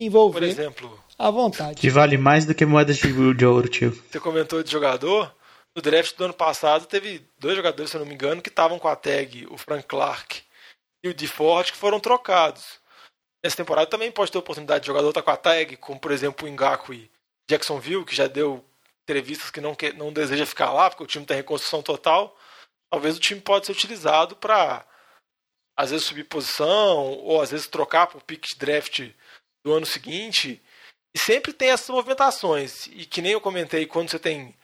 envolver. 0.00 0.38
Por 0.38 0.42
exemplo, 0.44 1.03
à 1.18 1.30
vontade. 1.30 1.80
Que 1.80 1.90
vale 1.90 2.16
mais 2.16 2.46
do 2.46 2.54
que 2.54 2.64
moedas 2.64 2.96
de, 2.96 3.34
de 3.34 3.46
ouro, 3.46 3.68
tio. 3.68 3.90
Você 4.10 4.20
comentou 4.20 4.62
de 4.62 4.70
jogador. 4.70 5.34
No 5.76 5.82
draft 5.82 6.16
do 6.16 6.24
ano 6.24 6.34
passado, 6.34 6.86
teve 6.86 7.28
dois 7.38 7.56
jogadores, 7.56 7.90
se 7.90 7.96
eu 7.96 8.00
não 8.00 8.06
me 8.06 8.14
engano, 8.14 8.40
que 8.40 8.48
estavam 8.48 8.78
com 8.78 8.86
a 8.86 8.94
tag, 8.94 9.44
o 9.50 9.58
Frank 9.58 9.84
Clark 9.88 10.42
e 11.02 11.08
o 11.08 11.14
DeFord, 11.14 11.72
que 11.72 11.78
foram 11.78 11.98
trocados. 11.98 12.80
Nessa 13.44 13.56
temporada 13.56 13.90
também 13.90 14.10
pode 14.10 14.30
ter 14.30 14.38
oportunidade 14.38 14.82
de 14.82 14.86
jogador 14.86 15.08
estar 15.08 15.20
tá 15.20 15.24
com 15.24 15.30
a 15.32 15.36
tag, 15.36 15.76
como 15.78 15.98
por 15.98 16.12
exemplo 16.12 16.48
o 16.48 16.50
Ngaku 16.50 16.94
e 16.94 17.10
Jacksonville, 17.50 18.04
que 18.04 18.14
já 18.14 18.26
deu 18.26 18.64
entrevistas 19.02 19.50
que 19.50 19.60
não, 19.60 19.74
que, 19.74 19.92
não 19.92 20.12
deseja 20.12 20.46
ficar 20.46 20.72
lá, 20.72 20.88
porque 20.88 21.02
o 21.02 21.06
time 21.06 21.24
está 21.24 21.34
em 21.34 21.38
reconstrução 21.38 21.82
total. 21.82 22.38
Talvez 22.90 23.16
o 23.16 23.20
time 23.20 23.40
pode 23.40 23.66
ser 23.66 23.72
utilizado 23.72 24.36
para, 24.36 24.86
às 25.76 25.90
vezes, 25.90 26.06
subir 26.06 26.24
posição, 26.24 27.18
ou 27.18 27.42
às 27.42 27.50
vezes 27.50 27.66
trocar 27.66 28.06
para 28.06 28.18
o 28.18 28.24
pick 28.24 28.46
de 28.46 28.56
draft 28.56 29.10
do 29.64 29.72
ano 29.72 29.84
seguinte. 29.84 30.62
E 31.14 31.18
sempre 31.18 31.52
tem 31.52 31.70
essas 31.70 31.88
movimentações. 31.90 32.86
E 32.88 33.06
que 33.06 33.22
nem 33.22 33.32
eu 33.32 33.40
comentei, 33.40 33.86
quando 33.86 34.10
você 34.10 34.18
tem 34.18 34.54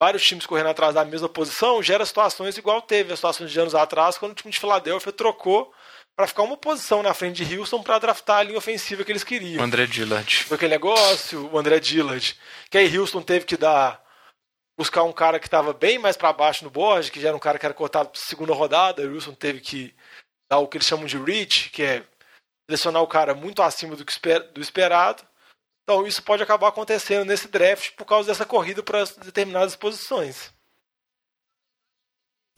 vários 0.00 0.24
times 0.24 0.46
correndo 0.46 0.68
atrás 0.70 0.94
da 0.94 1.04
mesma 1.04 1.28
posição, 1.28 1.82
gera 1.82 2.04
situações 2.06 2.56
igual 2.56 2.80
teve 2.82 3.12
as 3.12 3.18
situações 3.18 3.50
de 3.50 3.60
anos 3.60 3.74
atrás, 3.74 4.16
quando 4.16 4.32
o 4.32 4.34
time 4.34 4.50
de 4.50 4.58
Filadélfia 4.58 5.12
trocou 5.12 5.72
para 6.16 6.26
ficar 6.26 6.42
uma 6.42 6.56
posição 6.56 7.02
na 7.02 7.14
frente 7.14 7.44
de 7.44 7.58
Houston 7.58 7.82
para 7.82 7.98
draftar 7.98 8.38
a 8.38 8.42
linha 8.42 8.58
ofensiva 8.58 9.04
que 9.04 9.12
eles 9.12 9.24
queriam. 9.24 9.60
O 9.60 9.64
André 9.64 9.86
Dillard. 9.86 10.44
Foi 10.44 10.56
aquele 10.56 10.72
negócio, 10.72 11.48
o 11.50 11.58
André 11.58 11.78
Dillard. 11.80 12.36
Que 12.70 12.78
aí 12.78 12.98
Houston 12.98 13.22
teve 13.22 13.44
que 13.44 13.56
dar 13.56 14.02
buscar 14.78 15.02
um 15.02 15.12
cara 15.12 15.38
que 15.38 15.46
estava 15.46 15.72
bem 15.72 15.98
mais 15.98 16.16
para 16.16 16.32
baixo 16.32 16.64
no 16.64 16.70
board, 16.70 17.10
que 17.10 17.20
já 17.20 17.28
era 17.28 17.36
um 17.36 17.40
cara 17.40 17.58
que 17.58 17.66
era 17.66 17.74
cotado 17.74 18.08
para 18.08 18.20
segunda 18.20 18.54
rodada. 18.54 19.02
O 19.02 19.14
Houston 19.14 19.34
teve 19.34 19.60
que 19.60 19.94
dar 20.50 20.58
o 20.58 20.66
que 20.66 20.78
eles 20.78 20.86
chamam 20.86 21.06
de 21.06 21.18
reach, 21.18 21.70
que 21.70 21.82
é 21.82 22.04
selecionar 22.68 23.02
o 23.02 23.06
cara 23.06 23.34
muito 23.34 23.62
acima 23.62 23.94
do, 23.94 24.04
que 24.04 24.12
esper 24.12 24.42
do 24.52 24.60
esperado. 24.60 25.22
Então 25.82 26.06
isso 26.06 26.22
pode 26.22 26.42
acabar 26.42 26.68
acontecendo 26.68 27.24
nesse 27.24 27.48
draft 27.48 27.92
por 27.96 28.04
causa 28.04 28.28
dessa 28.28 28.44
corrida 28.44 28.82
para 28.82 29.04
determinadas 29.24 29.74
posições. 29.74 30.52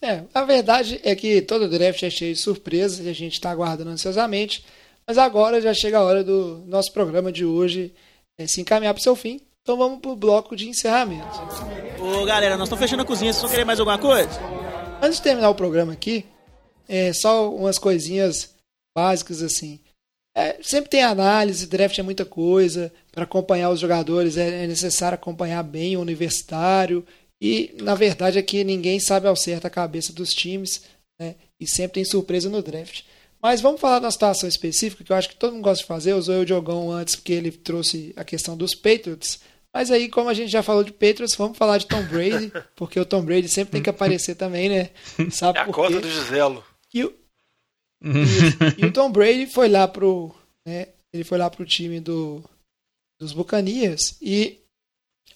É, 0.03 0.25
a 0.35 0.43
verdade 0.45 1.01
é 1.05 1.15
que 1.15 1.41
todo 1.43 1.69
draft 1.69 2.03
é 2.03 2.11
cheio 2.11 2.35
de 2.35 2.41
surpresas 2.41 3.07
e 3.07 3.09
a 3.09 3.13
gente 3.13 3.35
está 3.35 3.51
aguardando 3.51 3.91
ansiosamente. 3.91 4.65
Mas 5.07 5.17
agora 5.17 5.61
já 5.61 5.73
chega 5.73 5.99
a 5.99 6.03
hora 6.03 6.25
do 6.25 6.65
nosso 6.67 6.93
programa 6.93 7.31
de 7.31 7.45
hoje 7.45 7.95
é, 8.37 8.47
se 8.47 8.61
encaminhar 8.61 8.95
para 8.95 9.01
o 9.01 9.03
seu 9.03 9.15
fim. 9.15 9.41
Então 9.63 9.77
vamos 9.77 10.01
para 10.01 10.11
o 10.11 10.17
bloco 10.17 10.57
de 10.57 10.69
encerramento. 10.69 11.25
Ô 12.01 12.25
galera, 12.25 12.57
nós 12.57 12.67
estamos 12.67 12.83
fechando 12.83 13.03
a 13.03 13.07
cozinha, 13.07 13.33
vocês 13.33 13.43
vão 13.43 13.51
querer 13.51 13.65
mais 13.65 13.79
alguma 13.79 13.99
coisa? 13.99 14.41
Antes 15.01 15.19
de 15.19 15.23
terminar 15.23 15.51
o 15.51 15.55
programa 15.55 15.93
aqui, 15.93 16.27
é, 16.89 17.13
só 17.13 17.49
umas 17.55 17.79
coisinhas 17.79 18.55
básicas 18.97 19.41
assim. 19.41 19.81
É, 20.35 20.57
sempre 20.63 20.91
tem 20.91 21.03
análise, 21.03 21.67
draft 21.67 21.99
é 21.99 22.03
muita 22.03 22.25
coisa. 22.25 22.93
Para 23.11 23.25
acompanhar 23.25 23.71
os 23.71 23.81
jogadores 23.81 24.37
é, 24.37 24.65
é 24.65 24.67
necessário 24.67 25.17
acompanhar 25.17 25.63
bem 25.63 25.97
o 25.97 26.01
universitário 26.01 27.05
e, 27.41 27.75
na 27.83 27.95
verdade, 27.95 28.39
aqui 28.39 28.63
ninguém 28.65 29.01
sabe 29.01 29.27
ao 29.27 29.35
certo 29.37 29.67
a 29.67 29.71
cabeça 29.71 30.13
dos 30.13 30.31
times, 30.33 30.83
né? 31.19 31.35
E 31.61 31.67
sempre 31.67 31.95
tem 31.95 32.05
surpresa 32.05 32.49
no 32.49 32.63
draft. 32.63 33.03
Mas 33.43 33.61
vamos 33.61 33.81
falar 33.81 33.99
de 33.99 34.05
uma 34.05 34.11
situação 34.13 34.49
específica 34.49 35.03
que 35.05 35.11
eu 35.13 35.17
acho 35.17 35.29
que 35.29 35.37
todo 35.37 35.53
mundo 35.53 35.65
gosta 35.65 35.83
de 35.83 35.89
fazer. 35.89 36.15
Usou 36.15 36.41
o 36.41 36.47
Diogão 36.47 36.91
antes 36.93 37.17
porque 37.17 37.33
ele 37.33 37.51
trouxe 37.51 38.13
a 38.17 38.25
questão 38.25 38.57
dos 38.57 38.75
Patriots 38.75 39.41
Mas 39.75 39.91
aí, 39.91 40.09
como 40.09 40.29
a 40.29 40.35
gente 40.35 40.51
já 40.51 40.63
falou 40.63 40.85
de 40.85 40.93
Patriots, 40.93 41.35
vamos 41.37 41.59
falar 41.59 41.79
de 41.79 41.87
Tom 41.87 42.05
Brady, 42.05 42.53
porque 42.77 43.01
o 43.01 43.05
Tom 43.05 43.23
Brady 43.25 43.49
sempre 43.49 43.73
tem 43.73 43.83
que 43.83 43.91
aparecer 43.91 44.35
também, 44.37 44.69
né? 44.69 44.91
Sabe 45.31 45.59
É 45.59 45.63
a 45.63 45.65
por 45.65 45.75
cota 45.75 46.01
quê? 46.01 46.01
do 46.01 46.09
Giselo. 46.11 46.65
E 46.95 47.05
o, 47.05 47.13
Isso. 48.03 48.57
e 48.79 48.87
o 48.87 48.93
Tom 48.93 49.11
Brady 49.11 49.47
foi 49.47 49.69
lá 49.69 49.87
pro, 49.87 50.35
né, 50.67 50.89
ele 51.13 51.25
foi 51.25 51.39
lá 51.39 51.49
pro 51.49 51.65
time 51.65 52.01
do, 52.01 52.43
dos 53.21 53.33
Buccaneers 53.33 54.17
e 54.21 54.59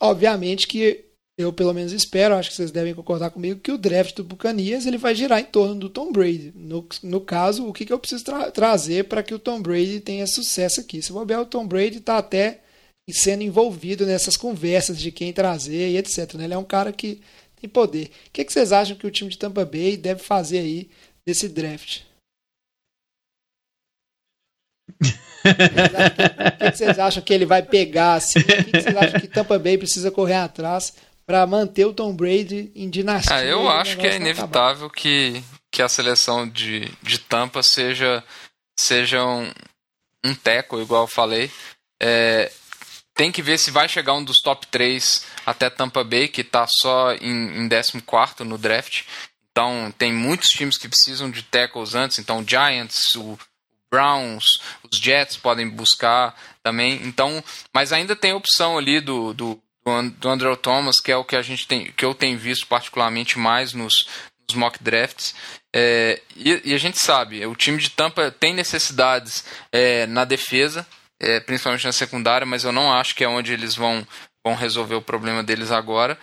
obviamente 0.01 0.66
que 0.66 1.05
eu 1.38 1.52
pelo 1.52 1.74
menos 1.74 1.93
espero, 1.93 2.34
acho 2.34 2.48
que 2.48 2.56
vocês 2.56 2.70
devem 2.70 2.94
concordar 2.94 3.30
comigo 3.30 3.60
que 3.60 3.70
o 3.70 3.76
draft 3.76 4.16
do 4.16 4.24
Buccaneers 4.24 4.86
ele 4.86 4.97
vai 4.97 5.14
girar 5.14 5.38
em 5.38 5.44
torno 5.44 5.74
do 5.74 5.90
Tom 5.90 6.10
Brady. 6.10 6.51
No, 6.55 6.86
no 7.02 7.20
caso, 7.20 7.66
o 7.66 7.74
que, 7.74 7.84
que 7.84 7.93
eu 7.93 7.98
preciso 7.98 8.24
tra- 8.24 8.51
trazer 8.51 9.05
para 9.05 9.22
que 9.22 9.34
o 9.34 9.38
Tom 9.38 9.60
Brady 9.60 10.01
tenha 10.01 10.26
sucesso 10.26 10.80
aqui? 10.80 11.02
Se 11.02 11.12
bobear, 11.12 11.43
o 11.43 11.47
Tom 11.47 11.66
Brady 11.66 11.98
está 11.98 12.16
até 12.16 12.62
sendo 13.10 13.43
envolvido 13.43 14.06
nessas 14.06 14.34
conversas 14.34 14.98
de 14.98 15.12
quem 15.12 15.30
trazer 15.30 15.90
e 15.90 15.98
etc. 15.98 16.34
né? 16.34 16.44
Ele 16.44 16.55
é 16.55 16.59
um 16.59 16.64
cara 16.64 16.90
que 16.90 17.20
tem 17.60 17.68
poder. 17.68 18.06
O 18.28 18.30
que, 18.32 18.43
que 18.44 18.52
vocês 18.52 18.72
acham 18.72 18.97
que 18.97 19.06
o 19.06 19.10
time 19.10 19.30
de 19.30 19.36
Tampa 19.38 19.64
Bay 19.64 19.98
deve 19.98 20.22
fazer 20.22 20.59
aí 20.60 20.88
desse 21.26 21.48
draft? 21.51 22.01
O 25.01 26.70
que, 26.70 26.77
vocês 26.77 26.98
acham 26.98 27.23
que 27.23 27.32
ele 27.32 27.47
vai 27.47 27.62
pegar 27.62 28.14
assim? 28.14 28.40
O 28.40 28.44
que, 28.44 28.81
vocês 28.81 28.97
acham 28.97 29.20
que 29.20 29.28
Tampa 29.28 29.59
Bay 29.59 29.78
precisa 29.78 30.10
correr 30.10 30.35
atrás 30.35 30.94
para 31.24 31.47
manter 31.47 31.85
o 31.85 31.93
Tom 31.93 32.14
Brady 32.14 32.70
em 32.74 32.90
dinastia? 32.90 33.36
Ah, 33.36 33.44
eu 33.44 33.68
acho 33.68 33.97
que 33.97 34.06
é 34.06 34.10
acabar? 34.10 34.23
inevitável 34.24 34.90
que, 34.90 35.43
que 35.70 35.82
a 35.82 35.89
seleção 35.89 36.48
de, 36.48 36.90
de 37.02 37.18
Tampa 37.18 37.62
seja, 37.62 38.24
seja 38.78 39.24
um, 39.24 39.51
um 40.24 40.35
teco, 40.35 40.81
igual 40.81 41.05
eu 41.05 41.09
falei. 41.09 41.51
É, 42.02 42.51
tem 43.14 43.32
que 43.32 43.43
ver 43.43 43.59
se 43.59 43.70
vai 43.70 43.89
chegar 43.89 44.14
um 44.14 44.24
dos 44.24 44.43
top 44.43 44.66
3 44.66 45.24
até 45.44 45.70
Tampa 45.70 46.05
Bay, 46.05 46.28
que 46.28 46.43
está 46.43 46.66
só 46.68 47.14
em, 47.14 47.64
em 47.64 47.68
14 47.68 48.44
no 48.44 48.59
draft. 48.59 49.05
Então, 49.51 49.93
tem 49.97 50.12
muitos 50.12 50.48
times 50.48 50.77
que 50.77 50.86
precisam 50.86 51.31
de 51.31 51.43
tackles 51.43 51.94
antes. 51.94 52.18
Então, 52.18 52.40
o 52.40 52.47
Giants, 52.47 53.14
o 53.16 53.39
Browns, 53.90 54.44
os 54.90 54.98
Jets 54.98 55.36
podem 55.36 55.68
buscar 55.68 56.34
também. 56.62 57.00
Então, 57.04 57.42
mas 57.72 57.92
ainda 57.92 58.16
tem 58.16 58.32
a 58.32 58.36
opção 58.36 58.76
ali 58.76 59.00
do, 59.00 59.32
do, 59.32 59.60
do 59.84 59.92
And- 59.92 60.08
do 60.18 60.28
Andrew 60.28 60.56
Thomas, 60.56 61.00
que 61.00 61.12
é 61.12 61.16
o 61.16 61.24
que 61.24 61.36
a 61.36 61.42
gente 61.42 61.66
tem, 61.66 61.92
que 61.92 62.04
eu 62.04 62.14
tenho 62.14 62.38
visto 62.38 62.66
particularmente 62.66 63.38
mais 63.38 63.72
nos, 63.72 63.92
nos 64.48 64.56
mock 64.56 64.82
drafts. 64.82 65.34
É, 65.74 66.20
e, 66.34 66.70
e 66.70 66.74
a 66.74 66.78
gente 66.78 66.98
sabe, 66.98 67.44
o 67.46 67.54
time 67.54 67.78
de 67.78 67.90
Tampa 67.90 68.30
tem 68.30 68.54
necessidades 68.54 69.44
é, 69.70 70.06
na 70.06 70.24
defesa, 70.24 70.86
é, 71.20 71.38
principalmente 71.40 71.84
na 71.84 71.92
secundária, 71.92 72.46
mas 72.46 72.64
eu 72.64 72.72
não 72.72 72.92
acho 72.92 73.14
que 73.14 73.22
é 73.22 73.28
onde 73.28 73.52
eles 73.52 73.74
vão, 73.74 74.06
vão 74.44 74.54
resolver 74.54 74.94
o 74.94 75.02
problema 75.02 75.42
deles 75.42 75.70
agora. 75.70 76.18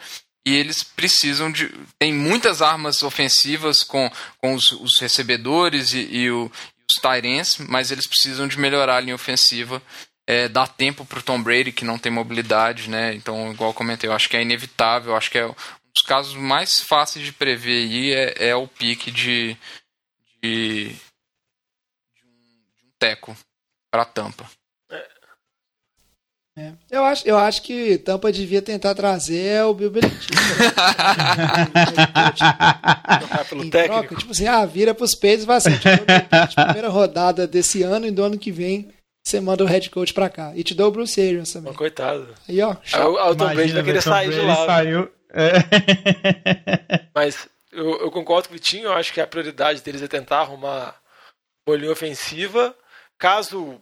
E 0.45 0.53
eles 0.55 0.83
precisam 0.83 1.49
de. 1.49 1.73
Tem 1.97 2.11
muitas 2.11 2.61
armas 2.61 3.01
ofensivas 3.01 3.81
com, 3.81 4.11
com 4.39 4.53
os, 4.53 4.73
os 4.73 4.99
recebedores 4.99 5.93
e, 5.93 5.99
e 5.99 6.31
o, 6.31 6.51
Tyrants, 7.01 7.57
mas 7.57 7.91
eles 7.91 8.07
precisam 8.07 8.47
de 8.47 8.59
melhorar 8.59 8.97
a 8.97 8.99
linha 8.99 9.15
ofensiva. 9.15 9.81
É, 10.25 10.47
dar 10.47 10.67
tempo 10.67 11.05
para 11.05 11.19
o 11.19 11.23
Tom 11.23 11.41
Brady, 11.43 11.73
que 11.73 11.83
não 11.83 11.99
tem 11.99 12.11
mobilidade, 12.11 12.89
né? 12.89 13.13
Então, 13.13 13.51
igual 13.51 13.71
eu 13.71 13.73
comentei, 13.73 14.09
eu 14.09 14.13
acho 14.13 14.29
que 14.29 14.37
é 14.37 14.41
inevitável. 14.41 15.15
Acho 15.15 15.29
que 15.29 15.37
é 15.37 15.45
um 15.45 15.55
dos 15.93 16.03
casos 16.05 16.33
mais 16.33 16.79
fáceis 16.79 17.25
de 17.25 17.33
prever 17.33 17.83
aí 17.83 18.13
é, 18.13 18.49
é 18.49 18.55
o 18.55 18.67
pique 18.67 19.11
de, 19.11 19.57
de, 20.41 20.89
de 20.89 22.25
um, 22.25 22.63
de 22.77 22.85
um 22.85 22.91
teco 22.97 23.35
para 23.91 24.05
Tampa. 24.05 24.49
É. 26.55 26.73
Eu, 26.91 27.03
acho, 27.03 27.27
eu 27.27 27.35
acho 27.35 27.63
que 27.63 27.97
Tampa 27.97 28.31
devia 28.31 28.61
tentar 28.61 28.93
trazer 28.93 29.63
o 29.63 29.73
Bill 29.73 29.89
Belichick. 29.89 30.31
Trocar 33.19 33.45
pelo 33.49 33.63
em 33.63 33.69
técnico. 33.71 33.99
troca, 34.01 34.15
tipo 34.15 34.31
assim, 34.31 34.47
ah, 34.47 34.63
vira 34.65 34.93
pros 34.93 35.15
peitos 35.15 35.45
e 35.45 35.47
vai 35.47 35.57
assim, 35.57 35.75
te 35.77 35.83
dou 35.83 35.93
o 35.93 36.05
Bill 36.05 36.27
Belichick, 36.29 36.55
primeira 36.55 36.89
rodada 36.89 37.47
desse 37.47 37.81
ano 37.81 38.05
e 38.05 38.11
do 38.11 38.23
ano 38.23 38.37
que 38.37 38.51
vem 38.51 38.93
você 39.23 39.39
manda 39.39 39.63
o 39.63 39.67
head 39.67 39.89
coach 39.89 40.13
pra 40.13 40.29
cá. 40.29 40.51
E 40.53 40.63
te 40.63 40.75
dou 40.75 40.89
o 40.89 40.91
Bruce 40.91 41.19
Arians 41.19 41.53
também. 41.53 41.69
Mas 41.69 41.77
coitado. 41.77 42.27
Aí, 42.47 42.61
ó, 42.61 42.75
Aí 42.91 43.01
o, 43.01 43.17
aí 43.17 43.31
o 43.31 43.35
Tom 43.35 43.53
Brady 43.53 43.71
vai 43.71 43.83
querer 43.83 44.03
Tom 44.03 44.09
sair 44.09 44.29
de 44.29 44.41
lá. 44.41 44.65
Saiu. 44.65 45.11
É. 45.31 47.07
Mas 47.15 47.47
eu, 47.71 48.01
eu 48.01 48.11
concordo 48.11 48.49
com 48.49 48.53
o 48.53 48.57
Vitinho, 48.57 48.85
eu 48.85 48.93
acho 48.93 49.13
que 49.13 49.21
a 49.21 49.27
prioridade 49.27 49.81
deles 49.81 50.01
é 50.01 50.07
tentar 50.07 50.39
arrumar 50.41 50.95
uma 51.65 51.77
linha 51.77 51.91
ofensiva. 51.91 52.75
Caso 53.17 53.79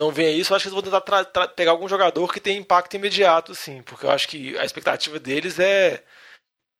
não 0.00 0.10
venha 0.10 0.30
isso, 0.30 0.52
eu 0.52 0.56
acho 0.56 0.64
que 0.64 0.74
eles 0.74 0.82
vão 0.82 1.00
tentar 1.00 1.48
pegar 1.48 1.70
algum 1.70 1.88
jogador 1.88 2.32
que 2.32 2.40
tenha 2.40 2.58
impacto 2.58 2.94
imediato, 2.94 3.54
sim. 3.54 3.82
Porque 3.82 4.06
eu 4.06 4.10
acho 4.10 4.28
que 4.28 4.56
a 4.58 4.64
expectativa 4.64 5.18
deles 5.20 5.58
é, 5.58 6.02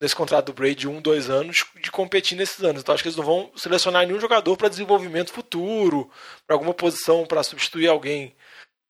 nesse 0.00 0.16
contrato 0.16 0.46
do 0.46 0.52
Brady 0.52 0.74
de 0.74 0.88
um, 0.88 1.00
dois 1.00 1.30
anos, 1.30 1.64
de 1.80 1.90
competir 1.90 2.36
nesses 2.36 2.62
anos. 2.62 2.82
Então 2.82 2.94
acho 2.94 3.02
que 3.02 3.08
eles 3.08 3.16
não 3.16 3.24
vão 3.24 3.52
selecionar 3.56 4.06
nenhum 4.06 4.20
jogador 4.20 4.56
para 4.56 4.68
desenvolvimento 4.68 5.32
futuro, 5.32 6.10
para 6.46 6.56
alguma 6.56 6.74
posição 6.74 7.24
para 7.24 7.42
substituir 7.42 7.88
alguém 7.88 8.34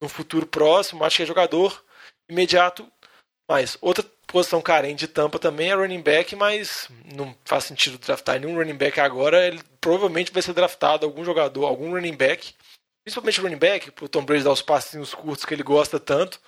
no 0.01 0.09
futuro 0.09 0.45
próximo. 0.45 1.03
Acho 1.03 1.17
que 1.17 1.23
é 1.23 1.25
jogador 1.25 1.83
imediato. 2.29 2.91
Mas 3.47 3.77
outra 3.79 4.03
posição 4.25 4.59
carente 4.59 5.05
de 5.05 5.07
Tampa 5.07 5.37
também 5.37 5.69
é 5.69 5.75
running 5.75 6.01
back, 6.01 6.35
mas 6.35 6.89
não 7.13 7.35
faz 7.45 7.65
sentido 7.65 7.99
draftar 7.99 8.39
nenhum 8.39 8.55
running 8.55 8.75
back 8.75 8.99
agora. 8.99 9.47
Ele 9.47 9.61
provavelmente 9.79 10.31
vai 10.31 10.41
ser 10.41 10.53
draftado 10.53 11.05
algum 11.05 11.23
jogador, 11.23 11.65
algum 11.65 11.91
running 11.91 12.15
back, 12.15 12.55
principalmente 13.05 13.39
running 13.39 13.57
back, 13.57 13.91
para 13.91 14.05
o 14.05 14.09
Tom 14.09 14.25
Brady 14.25 14.43
dar 14.43 14.51
os 14.51 14.63
passinhos 14.63 15.13
curtos 15.13 15.45
que 15.45 15.53
ele 15.53 15.63
gosta 15.63 15.99
tanto, 15.99 16.39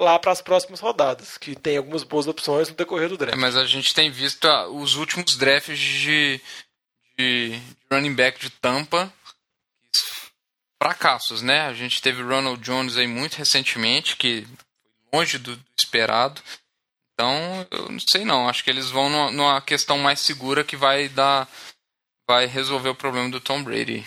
lá 0.00 0.18
para 0.18 0.32
as 0.32 0.40
próximas 0.40 0.80
rodadas, 0.80 1.36
que 1.36 1.54
tem 1.54 1.76
algumas 1.76 2.02
boas 2.02 2.26
opções 2.26 2.68
no 2.68 2.74
decorrer 2.74 3.08
do 3.08 3.14
É, 3.14 3.18
draft. 3.18 3.38
mas 3.38 3.56
a 3.56 3.66
gente 3.66 3.94
tem 3.94 4.10
visto 4.10 4.46
ah, 4.46 4.66
os 4.68 4.94
últimos 4.96 5.36
drafts 5.36 5.78
de, 5.78 6.40
de, 7.18 7.50
de 7.50 7.60
running 7.92 8.14
back 8.14 8.40
de 8.40 8.50
Tampa 8.50 9.12
fracassos, 10.82 11.42
né? 11.42 11.62
A 11.62 11.72
gente 11.72 12.00
teve 12.00 12.22
Ronald 12.22 12.62
Jones 12.62 12.96
aí 12.96 13.06
muito 13.06 13.34
recentemente, 13.34 14.16
que 14.16 14.46
longe 15.12 15.38
do, 15.38 15.56
do 15.56 15.64
esperado. 15.78 16.40
Então, 17.12 17.66
eu 17.70 17.90
não 17.90 17.98
sei 18.10 18.24
não. 18.24 18.48
Acho 18.48 18.62
que 18.62 18.70
eles 18.70 18.90
vão 18.90 19.08
numa, 19.08 19.30
numa 19.30 19.60
questão 19.62 19.98
mais 19.98 20.20
segura 20.20 20.62
que 20.62 20.76
vai 20.76 21.08
dar. 21.08 21.48
Vai 22.28 22.46
resolver 22.46 22.90
o 22.90 22.94
problema 22.94 23.30
do 23.30 23.40
Tom 23.40 23.62
Brady. 23.62 24.06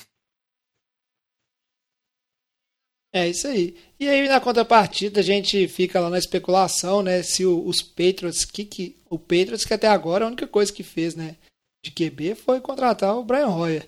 É 3.14 3.27
isso 3.27 3.48
aí. 3.48 3.76
E 3.99 4.07
aí, 4.07 4.27
na 4.27 4.40
contrapartida, 4.40 5.19
a 5.19 5.23
gente 5.23 5.68
fica 5.68 5.99
lá 5.99 6.10
na 6.10 6.19
especulação, 6.19 7.02
né? 7.02 7.23
Se 7.23 7.44
o- 7.45 7.65
os 7.65 7.81
Patriots, 7.81 8.45
que, 8.45 8.64
que, 8.64 8.95
o 9.10 9.18
Patriots, 9.18 9.65
que 9.65 9.73
até 9.73 9.88
agora 9.88 10.26
a 10.26 10.27
única 10.27 10.48
coisa 10.48 10.72
que 10.72 10.84
fez, 10.84 11.15
né? 11.15 11.36
De 11.84 11.91
QB 11.91 12.36
foi 12.36 12.61
contratar 12.61 13.18
o 13.18 13.23
Brian 13.23 13.48
Hoyer. 13.48 13.88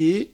E 0.00 0.30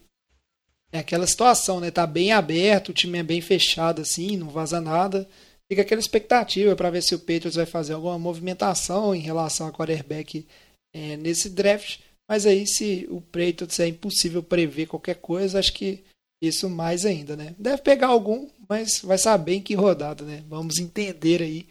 é 0.92 1.00
aquela 1.00 1.26
situação, 1.26 1.80
né? 1.80 1.90
Tá 1.90 2.06
bem 2.06 2.30
aberto, 2.32 2.90
o 2.90 2.94
time 2.94 3.18
é 3.18 3.22
bem 3.24 3.40
fechado, 3.40 4.02
assim, 4.02 4.36
não 4.36 4.50
vaza 4.50 4.80
nada. 4.80 5.28
Fica 5.70 5.82
aquela 5.82 6.00
expectativa 6.00 6.76
para 6.76 6.90
ver 6.90 7.02
se 7.02 7.14
o 7.14 7.18
Patriots 7.18 7.56
vai 7.56 7.66
fazer 7.66 7.94
alguma 7.94 8.18
movimentação 8.18 9.14
em 9.14 9.20
relação 9.20 9.66
a 9.66 9.72
quarterback 9.72 10.46
é, 10.94 11.16
nesse 11.16 11.50
draft. 11.50 11.98
Mas 12.30 12.46
aí, 12.46 12.66
se 12.66 13.06
o 13.10 13.20
Patriots 13.20 13.80
é 13.80 13.88
impossível 13.88 14.42
prever 14.44 14.86
qualquer 14.86 15.16
coisa, 15.16 15.58
acho 15.58 15.72
que 15.72 16.04
isso 16.40 16.68
mais 16.70 17.04
ainda, 17.04 17.36
né? 17.36 17.54
Deve 17.58 17.82
pegar 17.82 18.08
algum, 18.08 18.48
mas 18.68 19.00
vai 19.00 19.18
saber 19.18 19.54
em 19.54 19.62
que 19.62 19.74
rodada, 19.74 20.24
né? 20.24 20.44
Vamos 20.48 20.78
entender 20.78 21.42
aí 21.42 21.68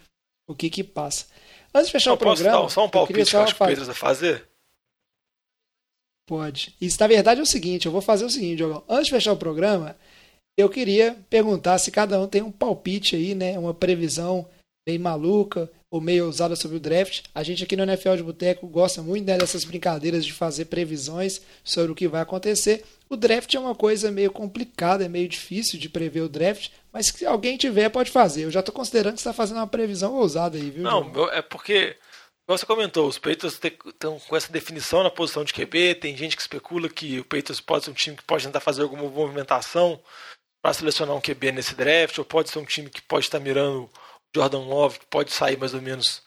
o 0.47 0.55
que 0.55 0.69
que 0.69 0.83
passa. 0.83 1.27
Antes 1.73 1.87
de 1.87 1.91
fechar 1.93 2.11
Só 2.11 2.15
o 2.15 2.17
posso 2.17 2.41
programa, 2.41 2.63
dar 2.63 2.69
só 2.69 2.81
um 2.81 2.85
eu 2.85 2.89
palpite 2.89 3.19
que 3.19 3.25
só 3.25 3.37
eu 3.37 3.43
acho 3.43 3.55
que 3.55 3.63
o 3.63 3.67
Pedro 3.67 3.85
vai 3.85 3.95
fazer? 3.95 4.47
Pode. 6.27 6.75
Isso, 6.81 6.97
na 6.99 7.07
verdade, 7.07 7.39
é 7.39 7.43
o 7.43 7.45
seguinte, 7.45 7.85
eu 7.85 7.91
vou 7.91 8.01
fazer 8.01 8.25
o 8.25 8.29
seguinte, 8.29 8.57
Diogão. 8.57 8.83
Antes 8.89 9.05
de 9.05 9.11
fechar 9.11 9.31
o 9.31 9.37
programa, 9.37 9.95
eu 10.57 10.69
queria 10.69 11.15
perguntar 11.29 11.77
se 11.77 11.91
cada 11.91 12.19
um 12.19 12.27
tem 12.27 12.41
um 12.41 12.51
palpite 12.51 13.15
aí, 13.15 13.33
né? 13.33 13.57
Uma 13.57 13.73
previsão 13.73 14.47
bem 14.85 14.97
maluca 14.97 15.71
ou 15.89 16.01
meio 16.01 16.25
ousada 16.25 16.55
sobre 16.55 16.77
o 16.77 16.79
draft. 16.79 17.23
A 17.33 17.43
gente 17.43 17.63
aqui 17.63 17.75
no 17.75 17.83
NFL 17.83 18.15
de 18.15 18.23
Boteco 18.23 18.67
gosta 18.67 19.01
muito 19.01 19.25
né, 19.25 19.37
dessas 19.37 19.63
brincadeiras 19.63 20.25
de 20.25 20.33
fazer 20.33 20.65
previsões 20.65 21.41
sobre 21.63 21.91
o 21.91 21.95
que 21.95 22.07
vai 22.07 22.21
acontecer. 22.21 22.83
O 23.09 23.15
draft 23.15 23.53
é 23.53 23.59
uma 23.59 23.73
coisa 23.73 24.11
meio 24.11 24.29
complicada, 24.31 25.05
é 25.05 25.07
meio 25.07 25.29
difícil 25.29 25.79
de 25.79 25.87
prever 25.87 26.21
o 26.21 26.29
draft, 26.29 26.71
mas 26.91 27.07
se 27.07 27.25
alguém 27.25 27.55
tiver, 27.55 27.87
pode 27.89 28.11
fazer. 28.11 28.43
Eu 28.43 28.51
já 28.51 28.59
estou 28.59 28.75
considerando 28.75 29.15
que 29.15 29.21
você 29.21 29.29
está 29.29 29.33
fazendo 29.33 29.57
uma 29.57 29.67
previsão 29.67 30.13
ousada 30.15 30.57
aí, 30.57 30.69
viu? 30.69 30.83
Não, 30.83 31.09
eu- 31.15 31.29
é 31.31 31.41
porque, 31.41 31.95
você 32.45 32.65
comentou, 32.65 33.07
os 33.07 33.17
Patriots 33.17 33.57
estão 33.63 34.19
com 34.19 34.35
essa 34.35 34.51
definição 34.51 35.03
na 35.03 35.09
posição 35.09 35.45
de 35.45 35.53
QB. 35.53 35.95
Tem 35.95 36.17
gente 36.17 36.35
que 36.35 36.41
especula 36.41 36.89
que 36.89 37.19
o 37.19 37.23
Patriots 37.23 37.61
pode 37.61 37.85
ser 37.85 37.91
um 37.91 37.93
time 37.93 38.17
que 38.17 38.23
pode 38.25 38.43
tentar 38.45 38.59
fazer 38.59 38.81
alguma 38.81 39.03
movimentação 39.03 39.97
para 40.61 40.73
selecionar 40.73 41.15
um 41.15 41.21
QB 41.21 41.53
nesse 41.53 41.75
draft, 41.75 42.17
ou 42.17 42.25
pode 42.25 42.49
ser 42.49 42.59
um 42.59 42.65
time 42.65 42.89
que 42.89 43.01
pode 43.01 43.25
estar 43.25 43.39
mirando 43.39 43.89
Jordan 44.35 44.59
Love, 44.59 44.99
que 44.99 45.05
pode 45.07 45.31
sair 45.31 45.57
mais 45.57 45.73
ou 45.73 45.81
menos 45.81 46.21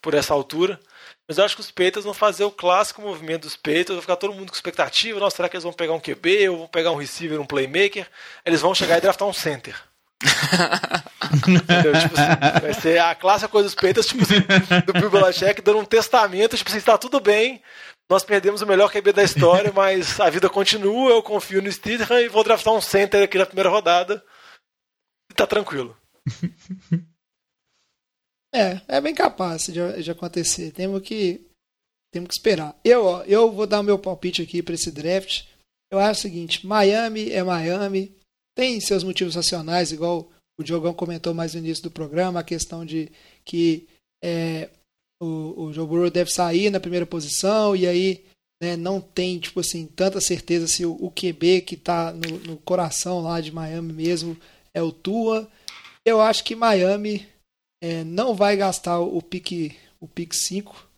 por 0.00 0.14
essa 0.14 0.34
altura. 0.34 0.78
Mas 1.26 1.38
eu 1.38 1.44
acho 1.44 1.54
que 1.54 1.60
os 1.60 1.70
Patriots 1.70 2.04
vão 2.04 2.14
fazer 2.14 2.44
o 2.44 2.50
clássico 2.50 3.02
movimento 3.02 3.42
dos 3.42 3.56
Patriots, 3.56 3.94
vai 3.94 4.00
ficar 4.00 4.16
todo 4.16 4.34
mundo 4.34 4.48
com 4.48 4.54
expectativa. 4.54 5.20
Nossa, 5.20 5.36
será 5.36 5.48
que 5.48 5.56
eles 5.56 5.64
vão 5.64 5.72
pegar 5.72 5.92
um 5.92 6.00
QB 6.00 6.48
ou 6.48 6.58
vão 6.58 6.68
pegar 6.68 6.90
um 6.92 6.96
receiver, 6.96 7.40
um 7.40 7.46
playmaker? 7.46 8.08
Eles 8.44 8.60
vão 8.60 8.74
chegar 8.74 8.98
e 8.98 9.00
draftar 9.00 9.28
um 9.28 9.32
center. 9.32 9.76
Tipo 11.28 12.14
assim, 12.18 12.60
vai 12.60 12.74
ser 12.74 12.98
a 12.98 13.14
clássica 13.14 13.48
coisa 13.48 13.68
dos 13.68 13.74
peitas, 13.74 14.06
tipo 14.06 14.22
assim, 14.22 14.40
do 14.86 14.92
Bill 14.92 15.10
Belichick 15.10 15.60
dando 15.60 15.78
um 15.78 15.84
testamento, 15.84 16.56
tipo 16.56 16.70
assim, 16.70 16.80
tá 16.80 16.96
tudo 16.98 17.20
bem, 17.20 17.62
nós 18.08 18.24
perdemos 18.24 18.62
o 18.62 18.66
melhor 18.66 18.90
QB 18.90 19.12
da 19.12 19.22
história, 19.22 19.70
mas 19.72 20.18
a 20.18 20.30
vida 20.30 20.48
continua, 20.48 21.10
eu 21.10 21.22
confio 21.22 21.60
no 21.60 21.70
Stidham 21.70 22.18
e 22.18 22.28
vou 22.28 22.42
draftar 22.42 22.72
um 22.72 22.80
center 22.80 23.22
aqui 23.22 23.38
na 23.38 23.46
primeira 23.46 23.68
rodada. 23.68 24.24
E 25.30 25.34
tá 25.34 25.46
tranquilo. 25.46 25.96
É, 28.58 28.82
é 28.88 29.00
bem 29.00 29.14
capaz 29.14 29.66
de, 29.66 30.02
de 30.02 30.10
acontecer. 30.10 30.72
Temos 30.72 31.00
que, 31.02 31.40
temos 32.12 32.28
que 32.28 32.34
esperar. 32.34 32.76
Eu, 32.84 33.04
ó, 33.04 33.22
eu 33.22 33.52
vou 33.52 33.68
dar 33.68 33.78
o 33.78 33.84
meu 33.84 33.98
palpite 33.98 34.42
aqui 34.42 34.60
para 34.62 34.74
esse 34.74 34.90
draft. 34.90 35.44
Eu 35.92 36.00
acho 36.00 36.18
o 36.18 36.22
seguinte: 36.22 36.66
Miami 36.66 37.30
é 37.30 37.40
Miami, 37.44 38.12
tem 38.56 38.80
seus 38.80 39.04
motivos 39.04 39.36
racionais, 39.36 39.92
igual 39.92 40.28
o 40.58 40.64
Diogão 40.64 40.92
comentou 40.92 41.32
mais 41.32 41.54
no 41.54 41.60
início 41.60 41.84
do 41.84 41.90
programa, 41.90 42.40
a 42.40 42.44
questão 42.44 42.84
de 42.84 43.12
que 43.44 43.86
é, 44.22 44.68
o, 45.22 45.66
o 45.66 45.72
Joe 45.72 45.86
Burrow 45.86 46.10
deve 46.10 46.32
sair 46.32 46.68
na 46.68 46.80
primeira 46.80 47.06
posição 47.06 47.76
e 47.76 47.86
aí 47.86 48.24
né, 48.60 48.76
não 48.76 49.00
tem 49.00 49.38
tipo 49.38 49.60
assim 49.60 49.86
tanta 49.86 50.20
certeza 50.20 50.66
se 50.66 50.84
o, 50.84 50.92
o 50.94 51.12
QB 51.12 51.60
que 51.60 51.76
está 51.76 52.12
no, 52.12 52.38
no, 52.40 52.56
coração 52.56 53.22
lá 53.22 53.40
de 53.40 53.52
Miami 53.52 53.92
mesmo 53.92 54.36
é 54.74 54.82
o 54.82 54.90
Tua. 54.90 55.48
Eu 56.04 56.20
acho 56.20 56.42
que 56.42 56.56
Miami 56.56 57.24
é, 57.82 58.04
não 58.04 58.34
vai 58.34 58.56
gastar 58.56 59.00
o 59.00 59.20
pique 59.22 59.76
o 60.00 60.06
pique 60.06 60.36
5 60.36 60.88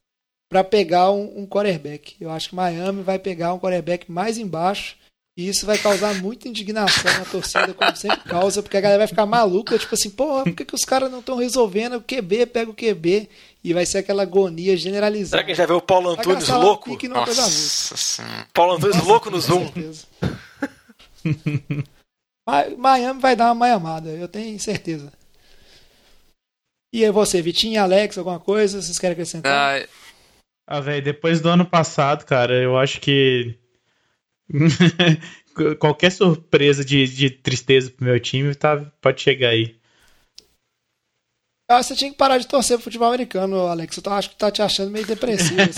para 0.50 0.64
pegar 0.64 1.10
um, 1.10 1.40
um 1.40 1.46
quarterback. 1.46 2.16
Eu 2.20 2.30
acho 2.30 2.50
que 2.50 2.54
Miami 2.54 3.02
vai 3.02 3.18
pegar 3.18 3.54
um 3.54 3.58
quarterback 3.58 4.10
mais 4.10 4.36
embaixo 4.36 4.96
e 5.38 5.48
isso 5.48 5.64
vai 5.64 5.78
causar 5.78 6.14
muita 6.16 6.48
indignação 6.48 7.10
na 7.18 7.24
torcida, 7.24 7.72
como 7.72 7.96
sempre 7.96 8.28
causa, 8.28 8.62
porque 8.62 8.76
a 8.76 8.80
galera 8.80 8.98
vai 8.98 9.06
ficar 9.06 9.24
maluca, 9.24 9.78
tipo 9.78 9.94
assim, 9.94 10.10
porra, 10.10 10.44
por 10.44 10.54
que, 10.54 10.64
que 10.64 10.74
os 10.74 10.84
caras 10.84 11.10
não 11.10 11.20
estão 11.20 11.36
resolvendo? 11.36 11.96
O 11.96 12.02
QB 12.02 12.46
pega 12.46 12.70
o 12.70 12.74
QB 12.74 13.28
e 13.62 13.72
vai 13.72 13.86
ser 13.86 13.98
aquela 13.98 14.22
agonia 14.22 14.76
generalizada. 14.76 15.38
Será 15.38 15.44
que 15.44 15.52
a 15.52 15.54
gente 15.54 15.62
já 15.62 15.66
viu 15.66 15.76
o 15.76 15.82
Paulo 15.82 16.10
Antunes 16.10 16.48
louco? 16.48 16.90
Nossa 17.08 18.22
Paulo 18.52 18.74
Antunes 18.74 18.96
Nossa, 18.96 19.08
louco 19.08 19.30
no 19.30 19.40
Zoom. 19.40 19.70
Miami 22.76 23.20
vai 23.20 23.36
dar 23.36 23.46
uma 23.46 23.54
maiamada, 23.54 24.10
eu 24.10 24.26
tenho 24.26 24.58
certeza. 24.58 25.12
E 26.92 27.04
aí 27.04 27.10
você, 27.10 27.40
Vitinho, 27.40 27.80
Alex, 27.80 28.18
alguma 28.18 28.40
coisa? 28.40 28.82
Vocês 28.82 28.98
querem 28.98 29.12
acrescentar? 29.12 29.52
Ah, 29.52 29.86
ah 30.66 30.80
velho, 30.80 31.04
depois 31.04 31.40
do 31.40 31.48
ano 31.48 31.64
passado, 31.64 32.24
cara, 32.24 32.54
eu 32.54 32.76
acho 32.76 33.00
que 33.00 33.58
Qualquer 35.78 36.10
surpresa 36.10 36.84
de, 36.84 37.06
de 37.06 37.30
tristeza 37.30 37.90
pro 37.90 38.04
meu 38.04 38.18
time 38.20 38.54
tá, 38.54 38.76
pode 39.00 39.20
chegar 39.20 39.50
aí. 39.50 39.76
Ah, 41.68 41.82
você 41.82 41.94
tinha 41.94 42.10
que 42.10 42.16
parar 42.16 42.38
de 42.38 42.48
torcer 42.48 42.76
pro 42.76 42.84
futebol 42.84 43.08
americano, 43.08 43.66
Alex. 43.66 43.96
Eu 43.96 44.12
acho 44.12 44.30
que 44.30 44.36
tá 44.36 44.50
te 44.50 44.60
achando 44.60 44.90
meio 44.90 45.06
depressivo, 45.06 45.60
assim, 45.60 45.70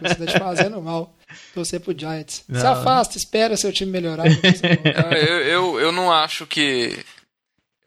você 0.00 0.26
tá 0.26 0.32
te 0.32 0.38
fazendo 0.38 0.82
mal. 0.82 1.14
Torcer 1.54 1.80
pro 1.80 1.96
Giants. 1.96 2.42
Não. 2.48 2.60
Se 2.60 2.66
afasta, 2.66 3.16
espera 3.16 3.56
seu 3.56 3.72
time 3.72 3.92
melhorar. 3.92 4.26
eu, 4.26 5.38
eu, 5.44 5.80
eu 5.80 5.92
não 5.92 6.12
acho 6.12 6.44
que. 6.44 6.98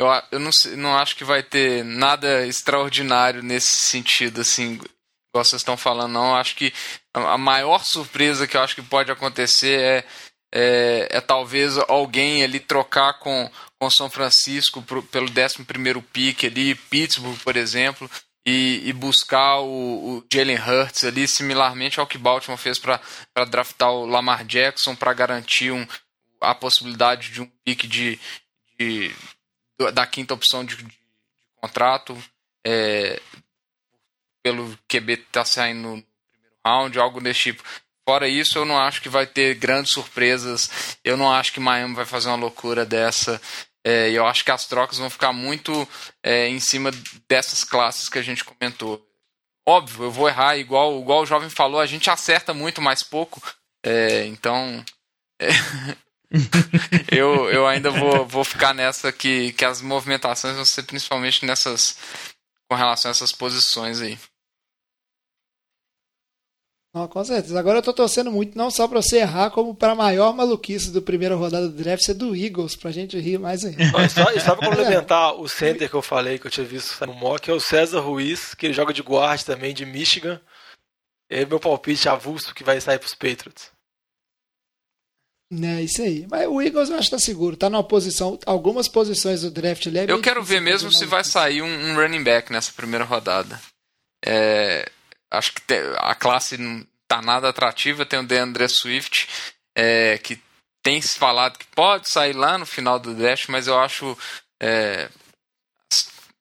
Eu, 0.01 0.07
eu 0.31 0.39
não, 0.39 0.49
não 0.77 0.97
acho 0.97 1.15
que 1.15 1.23
vai 1.23 1.43
ter 1.43 1.85
nada 1.85 2.47
extraordinário 2.47 3.43
nesse 3.43 3.85
sentido, 3.85 4.41
assim, 4.41 4.73
igual 4.73 5.45
vocês 5.45 5.61
estão 5.61 5.77
falando, 5.77 6.13
não. 6.13 6.35
Acho 6.35 6.55
que 6.55 6.73
a 7.13 7.37
maior 7.37 7.83
surpresa 7.85 8.47
que 8.47 8.57
eu 8.57 8.61
acho 8.61 8.73
que 8.73 8.81
pode 8.81 9.11
acontecer 9.11 9.79
é, 9.79 10.05
é, 10.51 11.07
é 11.11 11.21
talvez 11.21 11.77
alguém 11.87 12.43
ali 12.43 12.59
trocar 12.59 13.19
com, 13.19 13.47
com 13.79 13.89
São 13.91 14.09
Francisco 14.09 14.81
pro, 14.81 15.03
pelo 15.03 15.27
11 15.27 15.63
pick 16.11 16.45
ali, 16.45 16.73
Pittsburgh, 16.73 17.37
por 17.43 17.55
exemplo, 17.55 18.09
e, 18.43 18.81
e 18.83 18.93
buscar 18.93 19.59
o, 19.59 20.17
o 20.17 20.25
Jalen 20.33 20.57
Hurts 20.57 21.03
ali, 21.03 21.27
similarmente 21.27 21.99
ao 21.99 22.07
que 22.07 22.17
Baltimore 22.17 22.57
fez 22.57 22.79
para 22.79 22.99
draftar 23.47 23.91
o 23.91 24.07
Lamar 24.07 24.43
Jackson, 24.45 24.95
para 24.95 25.13
garantir 25.13 25.71
um, 25.71 25.85
a 26.41 26.55
possibilidade 26.55 27.31
de 27.31 27.39
um 27.39 27.51
pick 27.63 27.83
de, 27.87 28.19
de 28.79 29.13
da 29.89 30.05
quinta 30.05 30.33
opção 30.33 30.65
de, 30.65 30.75
de, 30.75 30.99
contrato. 31.55 32.17
É, 32.65 33.21
pelo 34.43 34.77
QB 34.87 35.17
tá 35.31 35.45
saindo 35.45 35.81
no 35.81 36.03
primeiro 36.03 36.11
round, 36.65 36.99
algo 36.99 37.21
desse 37.21 37.39
tipo. 37.39 37.63
Fora 38.07 38.27
isso, 38.27 38.57
eu 38.57 38.65
não 38.65 38.77
acho 38.77 39.01
que 39.01 39.09
vai 39.09 39.25
ter 39.25 39.55
grandes 39.55 39.93
surpresas. 39.93 40.97
Eu 41.03 41.15
não 41.15 41.31
acho 41.31 41.53
que 41.53 41.59
Miami 41.59 41.95
vai 41.95 42.05
fazer 42.05 42.29
uma 42.29 42.37
loucura 42.37 42.85
dessa. 42.85 43.41
É, 43.83 44.11
eu 44.11 44.25
acho 44.27 44.43
que 44.43 44.51
as 44.51 44.67
trocas 44.67 44.97
vão 44.97 45.09
ficar 45.09 45.33
muito 45.33 45.87
é, 46.23 46.47
em 46.47 46.59
cima 46.59 46.91
dessas 47.27 47.63
classes 47.63 48.09
que 48.09 48.19
a 48.19 48.21
gente 48.21 48.43
comentou. 48.43 49.03
Óbvio, 49.67 50.05
eu 50.05 50.11
vou 50.11 50.27
errar, 50.27 50.57
igual, 50.57 50.99
igual 50.99 51.21
o 51.21 51.25
jovem 51.25 51.49
falou, 51.49 51.79
a 51.79 51.85
gente 51.85 52.09
acerta 52.09 52.53
muito 52.53 52.81
mais 52.81 53.03
pouco. 53.03 53.41
É, 53.83 54.25
então. 54.25 54.83
Eu, 57.11 57.49
eu 57.49 57.67
ainda 57.67 57.89
vou, 57.89 58.25
vou 58.25 58.43
ficar 58.43 58.73
nessa 58.73 59.11
que, 59.11 59.51
que 59.53 59.65
as 59.65 59.81
movimentações 59.81 60.55
vão 60.55 60.65
ser 60.65 60.83
principalmente 60.83 61.45
nessas. 61.45 61.97
com 62.69 62.75
relação 62.75 63.09
a 63.09 63.11
essas 63.11 63.33
posições 63.33 63.99
aí. 63.99 64.17
Não, 66.93 67.07
com 67.07 67.23
certeza. 67.23 67.57
Agora 67.57 67.79
eu 67.79 67.83
tô 67.83 67.93
torcendo 67.93 68.29
muito, 68.31 68.57
não 68.57 68.69
só 68.69 68.85
pra 68.85 69.01
você 69.01 69.19
errar, 69.19 69.49
como 69.51 69.73
pra 69.73 69.95
maior 69.95 70.33
maluquice 70.33 70.91
do 70.91 71.01
primeira 71.01 71.35
rodada 71.35 71.69
do 71.69 71.75
draft 71.75 72.03
ser 72.03 72.15
do 72.15 72.35
Eagles, 72.35 72.75
pra 72.75 72.91
gente 72.91 73.17
rir 73.17 73.37
mais 73.37 73.63
ainda. 73.63 73.81
E 73.81 74.09
só, 74.09 74.39
só 74.39 74.55
pra 74.55 74.67
complementar 74.67 75.35
o 75.35 75.47
center 75.47 75.89
que 75.89 75.95
eu 75.95 76.01
falei, 76.01 76.37
que 76.37 76.47
eu 76.47 76.51
tinha 76.51 76.65
visto 76.65 77.05
no 77.05 77.13
mock, 77.13 77.49
é 77.49 77.53
o 77.53 77.61
César 77.61 78.01
Ruiz, 78.01 78.53
que 78.53 78.65
ele 78.65 78.73
joga 78.73 78.93
de 78.93 79.01
guarda 79.01 79.43
também, 79.43 79.73
de 79.73 79.85
Michigan. 79.85 80.39
É 81.29 81.45
meu 81.45 81.61
palpite 81.61 82.09
avulso 82.09 82.53
que 82.53 82.63
vai 82.63 82.81
sair 82.81 82.99
pros 82.99 83.15
Patriots. 83.15 83.71
É 85.51 85.81
isso 85.81 86.01
aí. 86.01 86.25
Mas 86.29 86.47
o 86.47 86.61
Eagles 86.61 86.89
eu 86.89 86.95
acho 86.95 87.09
que 87.09 87.15
tá 87.15 87.19
seguro. 87.19 87.57
Tá 87.57 87.69
numa 87.69 87.83
posição. 87.83 88.39
Algumas 88.45 88.87
posições 88.87 89.41
do 89.41 89.51
draft 89.51 89.85
ali. 89.87 89.99
É 89.99 90.05
eu 90.11 90.21
quero 90.21 90.41
ver 90.41 90.61
mesmo 90.61 90.91
se 90.93 91.05
vai 91.05 91.23
sair 91.23 91.61
um, 91.61 91.67
um, 91.67 91.95
running 91.95 92.23
back 92.23 92.51
nessa 92.51 92.71
primeira 92.71 93.03
rodada. 93.03 93.61
É, 94.25 94.89
acho 95.29 95.53
que 95.53 95.61
a 95.97 96.15
classe 96.15 96.57
não 96.57 96.85
tá 97.05 97.21
nada 97.21 97.49
atrativa. 97.49 98.05
Tem 98.05 98.19
o 98.19 98.25
DeAndre 98.25 98.69
Swift, 98.69 99.27
é, 99.75 100.17
que 100.19 100.39
tem 100.81 101.01
se 101.01 101.17
falado 101.17 101.57
que 101.57 101.67
pode 101.67 102.09
sair 102.09 102.33
lá 102.33 102.57
no 102.57 102.65
final 102.65 102.97
do 102.97 103.13
draft, 103.13 103.49
mas 103.49 103.67
eu 103.67 103.77
acho. 103.77 104.17
É, 104.61 105.09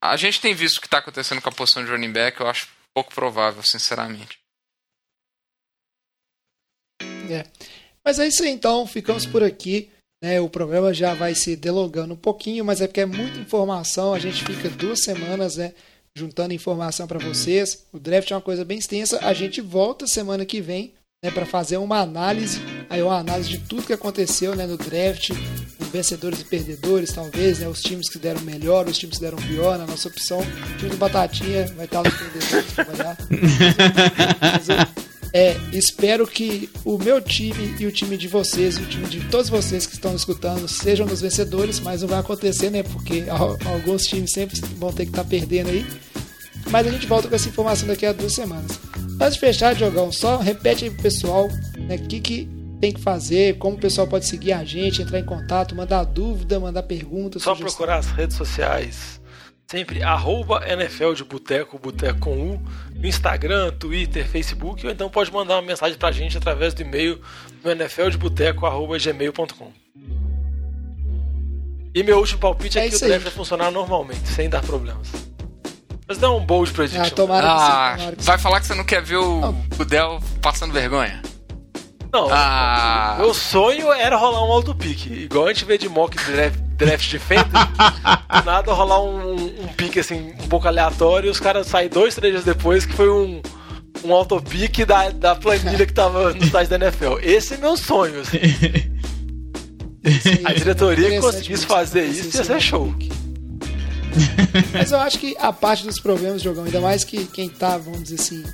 a 0.00 0.16
gente 0.16 0.40
tem 0.40 0.54
visto 0.54 0.78
o 0.78 0.80
que 0.80 0.86
está 0.86 0.98
acontecendo 0.98 1.42
com 1.42 1.48
a 1.48 1.52
posição 1.52 1.84
de 1.84 1.90
running 1.90 2.12
back, 2.12 2.40
eu 2.40 2.46
acho 2.46 2.68
pouco 2.94 3.12
provável, 3.12 3.62
sinceramente. 3.64 4.38
É. 7.28 7.44
Mas 8.04 8.18
é 8.18 8.26
isso 8.26 8.42
aí, 8.42 8.50
então. 8.50 8.86
Ficamos 8.86 9.26
por 9.26 9.42
aqui. 9.42 9.90
Né? 10.22 10.40
O 10.40 10.48
programa 10.48 10.92
já 10.92 11.14
vai 11.14 11.34
se 11.34 11.56
delongando 11.56 12.14
um 12.14 12.16
pouquinho, 12.16 12.64
mas 12.64 12.80
é 12.80 12.86
porque 12.86 13.00
é 13.00 13.06
muita 13.06 13.38
informação. 13.38 14.12
A 14.12 14.18
gente 14.18 14.44
fica 14.44 14.68
duas 14.68 15.02
semanas, 15.02 15.56
né? 15.56 15.72
juntando 16.16 16.52
informação 16.52 17.06
para 17.06 17.18
vocês. 17.18 17.84
O 17.92 17.98
draft 17.98 18.30
é 18.30 18.34
uma 18.34 18.40
coisa 18.40 18.64
bem 18.64 18.78
extensa. 18.78 19.18
A 19.22 19.32
gente 19.32 19.60
volta 19.60 20.06
semana 20.06 20.44
que 20.44 20.60
vem 20.60 20.92
né, 21.24 21.30
para 21.30 21.46
fazer 21.46 21.76
uma 21.76 21.98
análise, 21.98 22.60
aí 22.88 23.02
uma 23.02 23.18
análise 23.18 23.50
de 23.50 23.58
tudo 23.58 23.86
que 23.86 23.92
aconteceu 23.92 24.54
né, 24.54 24.66
no 24.66 24.76
draft, 24.76 25.30
com 25.78 25.84
vencedores 25.86 26.40
e 26.40 26.44
perdedores, 26.44 27.12
talvez, 27.12 27.58
né, 27.58 27.68
os 27.68 27.82
times 27.82 28.08
que 28.08 28.18
deram 28.18 28.40
melhor, 28.40 28.88
os 28.88 28.98
times 28.98 29.16
que 29.16 29.22
deram 29.22 29.38
pior, 29.38 29.78
na 29.78 29.86
nossa 29.86 30.08
opção. 30.08 30.40
O 30.40 30.76
time 30.78 30.90
do 30.90 30.96
Batatinha 30.96 31.66
vai 31.76 31.84
estar 31.84 32.00
lá 32.00 32.10
perdedores 32.10 32.72
trabalhar. 32.72 33.16
É, 35.32 35.56
espero 35.72 36.26
que 36.26 36.68
o 36.84 36.98
meu 36.98 37.20
time 37.20 37.76
e 37.78 37.86
o 37.86 37.92
time 37.92 38.16
de 38.16 38.26
vocês 38.26 38.76
e 38.76 38.82
o 38.82 38.86
time 38.86 39.06
de 39.06 39.20
todos 39.28 39.48
vocês 39.48 39.86
que 39.86 39.94
estão 39.94 40.14
escutando 40.14 40.66
sejam 40.66 41.06
os 41.06 41.20
vencedores, 41.20 41.78
mas 41.78 42.02
não 42.02 42.08
vai 42.08 42.18
acontecer, 42.18 42.70
né? 42.70 42.82
Porque 42.82 43.24
alguns 43.64 44.02
times 44.02 44.32
sempre 44.32 44.60
vão 44.76 44.92
ter 44.92 45.04
que 45.04 45.12
estar 45.12 45.22
tá 45.22 45.28
perdendo 45.28 45.70
aí. 45.70 45.86
Mas 46.68 46.86
a 46.86 46.90
gente 46.90 47.06
volta 47.06 47.28
com 47.28 47.34
essa 47.34 47.48
informação 47.48 47.86
daqui 47.86 48.04
a 48.04 48.12
duas 48.12 48.32
semanas. 48.32 48.78
Antes 49.20 49.34
de 49.34 49.40
fechar, 49.40 49.74
Diogão, 49.74 50.10
só 50.10 50.36
repete 50.36 50.84
aí 50.84 50.90
pro 50.90 51.02
pessoal 51.02 51.48
né, 51.78 51.96
o 51.96 52.06
que, 52.06 52.20
que 52.20 52.48
tem 52.80 52.92
que 52.92 53.00
fazer, 53.00 53.58
como 53.58 53.76
o 53.76 53.80
pessoal 53.80 54.06
pode 54.06 54.26
seguir 54.26 54.52
a 54.52 54.64
gente, 54.64 55.02
entrar 55.02 55.18
em 55.18 55.24
contato, 55.24 55.74
mandar 55.74 56.04
dúvida, 56.04 56.58
mandar 56.58 56.82
perguntas. 56.82 57.42
Só 57.42 57.54
sugestão. 57.54 57.76
procurar 57.76 57.98
as 57.98 58.06
redes 58.06 58.36
sociais. 58.36 59.19
Sempre 59.70 60.02
arroba 60.02 60.68
NFL 60.68 61.12
de 61.12 61.22
Boteco, 61.22 61.78
Boteco 61.78 62.18
com 62.18 62.32
U, 62.32 62.60
no 62.92 63.06
Instagram, 63.06 63.70
Twitter, 63.70 64.28
Facebook, 64.28 64.84
ou 64.84 64.90
então 64.90 65.08
pode 65.08 65.32
mandar 65.32 65.54
uma 65.54 65.62
mensagem 65.62 65.96
pra 65.96 66.10
gente 66.10 66.36
através 66.36 66.74
do 66.74 66.82
e-mail 66.82 67.20
no 67.62 67.70
nfldeboteco.gmail.com. 67.70 69.72
E 71.94 72.02
meu 72.02 72.18
último 72.18 72.40
palpite 72.40 72.80
é, 72.80 72.86
é 72.86 72.90
que 72.90 72.96
o 72.96 72.98
draft 72.98 73.22
vai 73.22 73.30
funcionar 73.30 73.70
normalmente, 73.70 74.26
sem 74.26 74.50
dar 74.50 74.60
problemas. 74.60 75.06
Mas 76.08 76.18
dá 76.18 76.32
um 76.32 76.44
bold 76.44 76.72
prediction. 76.72 77.04
Ah, 77.04 77.10
tomara 77.10 77.46
que 77.46 77.48
ah, 77.48 77.96
sim, 77.96 78.10
que 78.16 78.24
vai 78.24 78.38
falar 78.38 78.58
que 78.58 78.66
você 78.66 78.74
não 78.74 78.82
quer 78.82 79.04
ver 79.04 79.18
o 79.18 79.52
Budel 79.76 80.20
passando 80.42 80.72
vergonha? 80.72 81.22
Não, 82.12 82.28
ah. 82.30 83.16
meu 83.18 83.32
sonho 83.32 83.92
era 83.92 84.16
rolar 84.16 84.44
um 84.44 84.50
alto 84.50 84.74
pique, 84.74 85.12
igual 85.12 85.46
a 85.46 85.52
gente 85.52 85.64
vê 85.64 85.78
de 85.78 85.88
mock 85.88 86.16
draft, 86.16 86.58
draft 86.76 87.08
de 87.08 87.18
Fender, 87.20 87.46
do 87.46 88.44
nada 88.44 88.72
rolar 88.72 89.00
um, 89.00 89.34
um 89.34 89.68
pique 89.76 90.00
assim, 90.00 90.32
um 90.42 90.48
pouco 90.48 90.66
aleatório 90.66 91.28
e 91.28 91.30
os 91.30 91.38
caras 91.38 91.68
saem 91.68 91.88
dois, 91.88 92.14
três 92.16 92.32
dias 92.32 92.44
depois 92.44 92.84
que 92.84 92.92
foi 92.94 93.08
um, 93.08 93.40
um 94.04 94.12
autopique 94.12 94.84
da, 94.84 95.10
da 95.10 95.36
planilha 95.36 95.86
que 95.86 95.92
tava 95.92 96.32
no 96.34 96.46
site 96.46 96.68
da 96.68 96.76
NFL. 96.76 97.18
Esse 97.22 97.54
é 97.54 97.56
meu 97.58 97.76
sonho, 97.76 98.20
assim. 98.20 98.38
A 100.44 100.52
diretoria 100.54 101.10
que 101.10 101.20
conseguisse 101.20 101.66
fazer 101.66 102.04
isso 102.06 102.36
ia 102.36 102.44
ser 102.44 102.60
show. 102.60 102.92
Mas 104.72 104.90
eu 104.90 104.98
acho 104.98 105.18
que 105.18 105.36
a 105.38 105.52
parte 105.52 105.84
dos 105.84 106.00
problemas, 106.00 106.42
Jogão, 106.42 106.64
ainda 106.64 106.80
mais 106.80 107.04
que 107.04 107.26
quem 107.26 107.48
tá, 107.48 107.76
vamos 107.76 108.04
dizer 108.04 108.16
assim, 108.16 108.44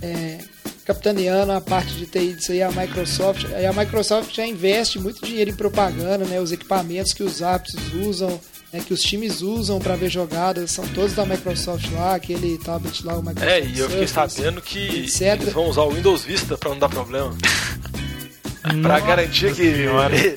é, 0.00 0.38
capitaneando 0.84 1.52
a 1.52 1.60
parte 1.60 1.94
de 1.94 2.06
TI 2.06 2.34
disso 2.34 2.52
aí, 2.52 2.62
a 2.62 2.70
Microsoft. 2.70 3.46
A 3.46 3.72
Microsoft 3.72 4.34
já 4.34 4.46
investe 4.46 4.98
muito 4.98 5.24
dinheiro 5.24 5.50
em 5.50 5.54
propaganda, 5.54 6.24
né? 6.24 6.40
Os 6.40 6.52
equipamentos 6.52 7.12
que 7.12 7.22
os 7.22 7.42
árbitros 7.42 7.92
usam, 7.94 8.40
né, 8.72 8.82
que 8.86 8.92
os 8.92 9.00
times 9.00 9.40
usam 9.40 9.78
para 9.78 9.96
ver 9.96 10.10
jogadas, 10.10 10.70
são 10.70 10.86
todos 10.88 11.14
da 11.14 11.24
Microsoft 11.24 11.90
lá, 11.92 12.14
aquele 12.14 12.58
tablet 12.58 13.04
lá, 13.04 13.14
o 13.14 13.22
Microsoft 13.22 13.50
É, 13.50 13.64
e 13.64 13.78
eu 13.78 13.88
fiquei 13.88 14.06
Surface, 14.06 14.36
sabendo 14.36 14.60
que 14.60 15.04
etc. 15.04 15.40
eles 15.40 15.52
vão 15.52 15.68
usar 15.68 15.82
o 15.82 15.90
Windows 15.90 16.24
Vista 16.24 16.58
pra 16.58 16.70
não 16.70 16.78
dar 16.78 16.88
problema. 16.88 17.34
pra 18.82 18.98
garantir 19.00 19.54
que 19.54 19.86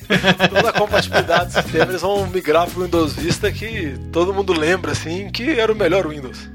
toda 0.50 0.68
a 0.68 0.72
compatibilidade 0.72 1.52
do 1.52 1.62
sistema 1.62 1.84
eles 1.86 2.02
vão 2.02 2.26
migrar 2.26 2.68
pro 2.68 2.84
Windows 2.84 3.14
Vista 3.14 3.50
que 3.50 3.94
todo 4.12 4.34
mundo 4.34 4.52
lembra 4.52 4.92
assim 4.92 5.30
que 5.30 5.58
era 5.58 5.72
o 5.72 5.76
melhor 5.76 6.06
Windows. 6.06 6.48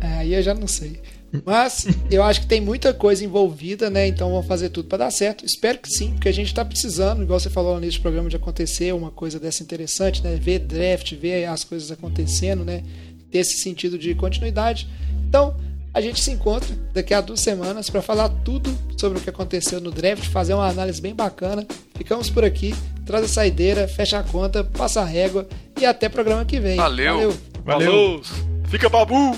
É, 0.00 0.18
aí 0.18 0.34
eu 0.34 0.42
já 0.42 0.54
não 0.54 0.66
sei. 0.66 1.05
Mas 1.44 1.86
eu 2.10 2.22
acho 2.22 2.40
que 2.40 2.46
tem 2.46 2.60
muita 2.60 2.92
coisa 2.94 3.24
envolvida, 3.24 3.90
né? 3.90 4.06
Então 4.06 4.30
vamos 4.30 4.46
fazer 4.46 4.70
tudo 4.70 4.88
para 4.88 4.98
dar 4.98 5.10
certo. 5.10 5.44
Espero 5.44 5.78
que 5.78 5.90
sim, 5.90 6.12
porque 6.12 6.28
a 6.28 6.32
gente 6.32 6.48
está 6.48 6.64
precisando, 6.64 7.22
igual 7.22 7.38
você 7.40 7.50
falou 7.50 7.78
nesse 7.80 7.98
programa, 8.00 8.28
de 8.28 8.36
acontecer 8.36 8.92
uma 8.94 9.10
coisa 9.10 9.38
dessa 9.38 9.62
interessante, 9.62 10.22
né? 10.22 10.36
Ver 10.36 10.60
draft, 10.60 11.14
ver 11.14 11.44
as 11.46 11.64
coisas 11.64 11.90
acontecendo, 11.90 12.64
né? 12.64 12.82
Ter 13.30 13.38
esse 13.38 13.58
sentido 13.58 13.98
de 13.98 14.14
continuidade. 14.14 14.88
Então, 15.28 15.56
a 15.96 16.00
gente 16.02 16.22
se 16.22 16.30
encontra 16.30 16.68
daqui 16.92 17.14
a 17.14 17.22
duas 17.22 17.40
semanas 17.40 17.88
para 17.88 18.02
falar 18.02 18.28
tudo 18.28 18.70
sobre 18.98 19.18
o 19.18 19.20
que 19.20 19.30
aconteceu 19.30 19.80
no 19.80 19.90
draft, 19.90 20.26
fazer 20.26 20.52
uma 20.52 20.68
análise 20.68 21.00
bem 21.00 21.14
bacana. 21.14 21.66
Ficamos 21.94 22.28
por 22.28 22.44
aqui, 22.44 22.74
traz 23.06 23.24
a 23.24 23.28
saideira, 23.28 23.88
fecha 23.88 24.18
a 24.18 24.22
conta, 24.22 24.62
passa 24.62 25.00
a 25.00 25.04
régua 25.06 25.48
e 25.80 25.86
até 25.86 26.10
programa 26.10 26.44
que 26.44 26.60
vem. 26.60 26.76
Valeu. 26.76 27.34
Valeu. 27.64 27.92
Falou! 27.92 28.22
Fica 28.68 28.90
babu! 28.90 29.34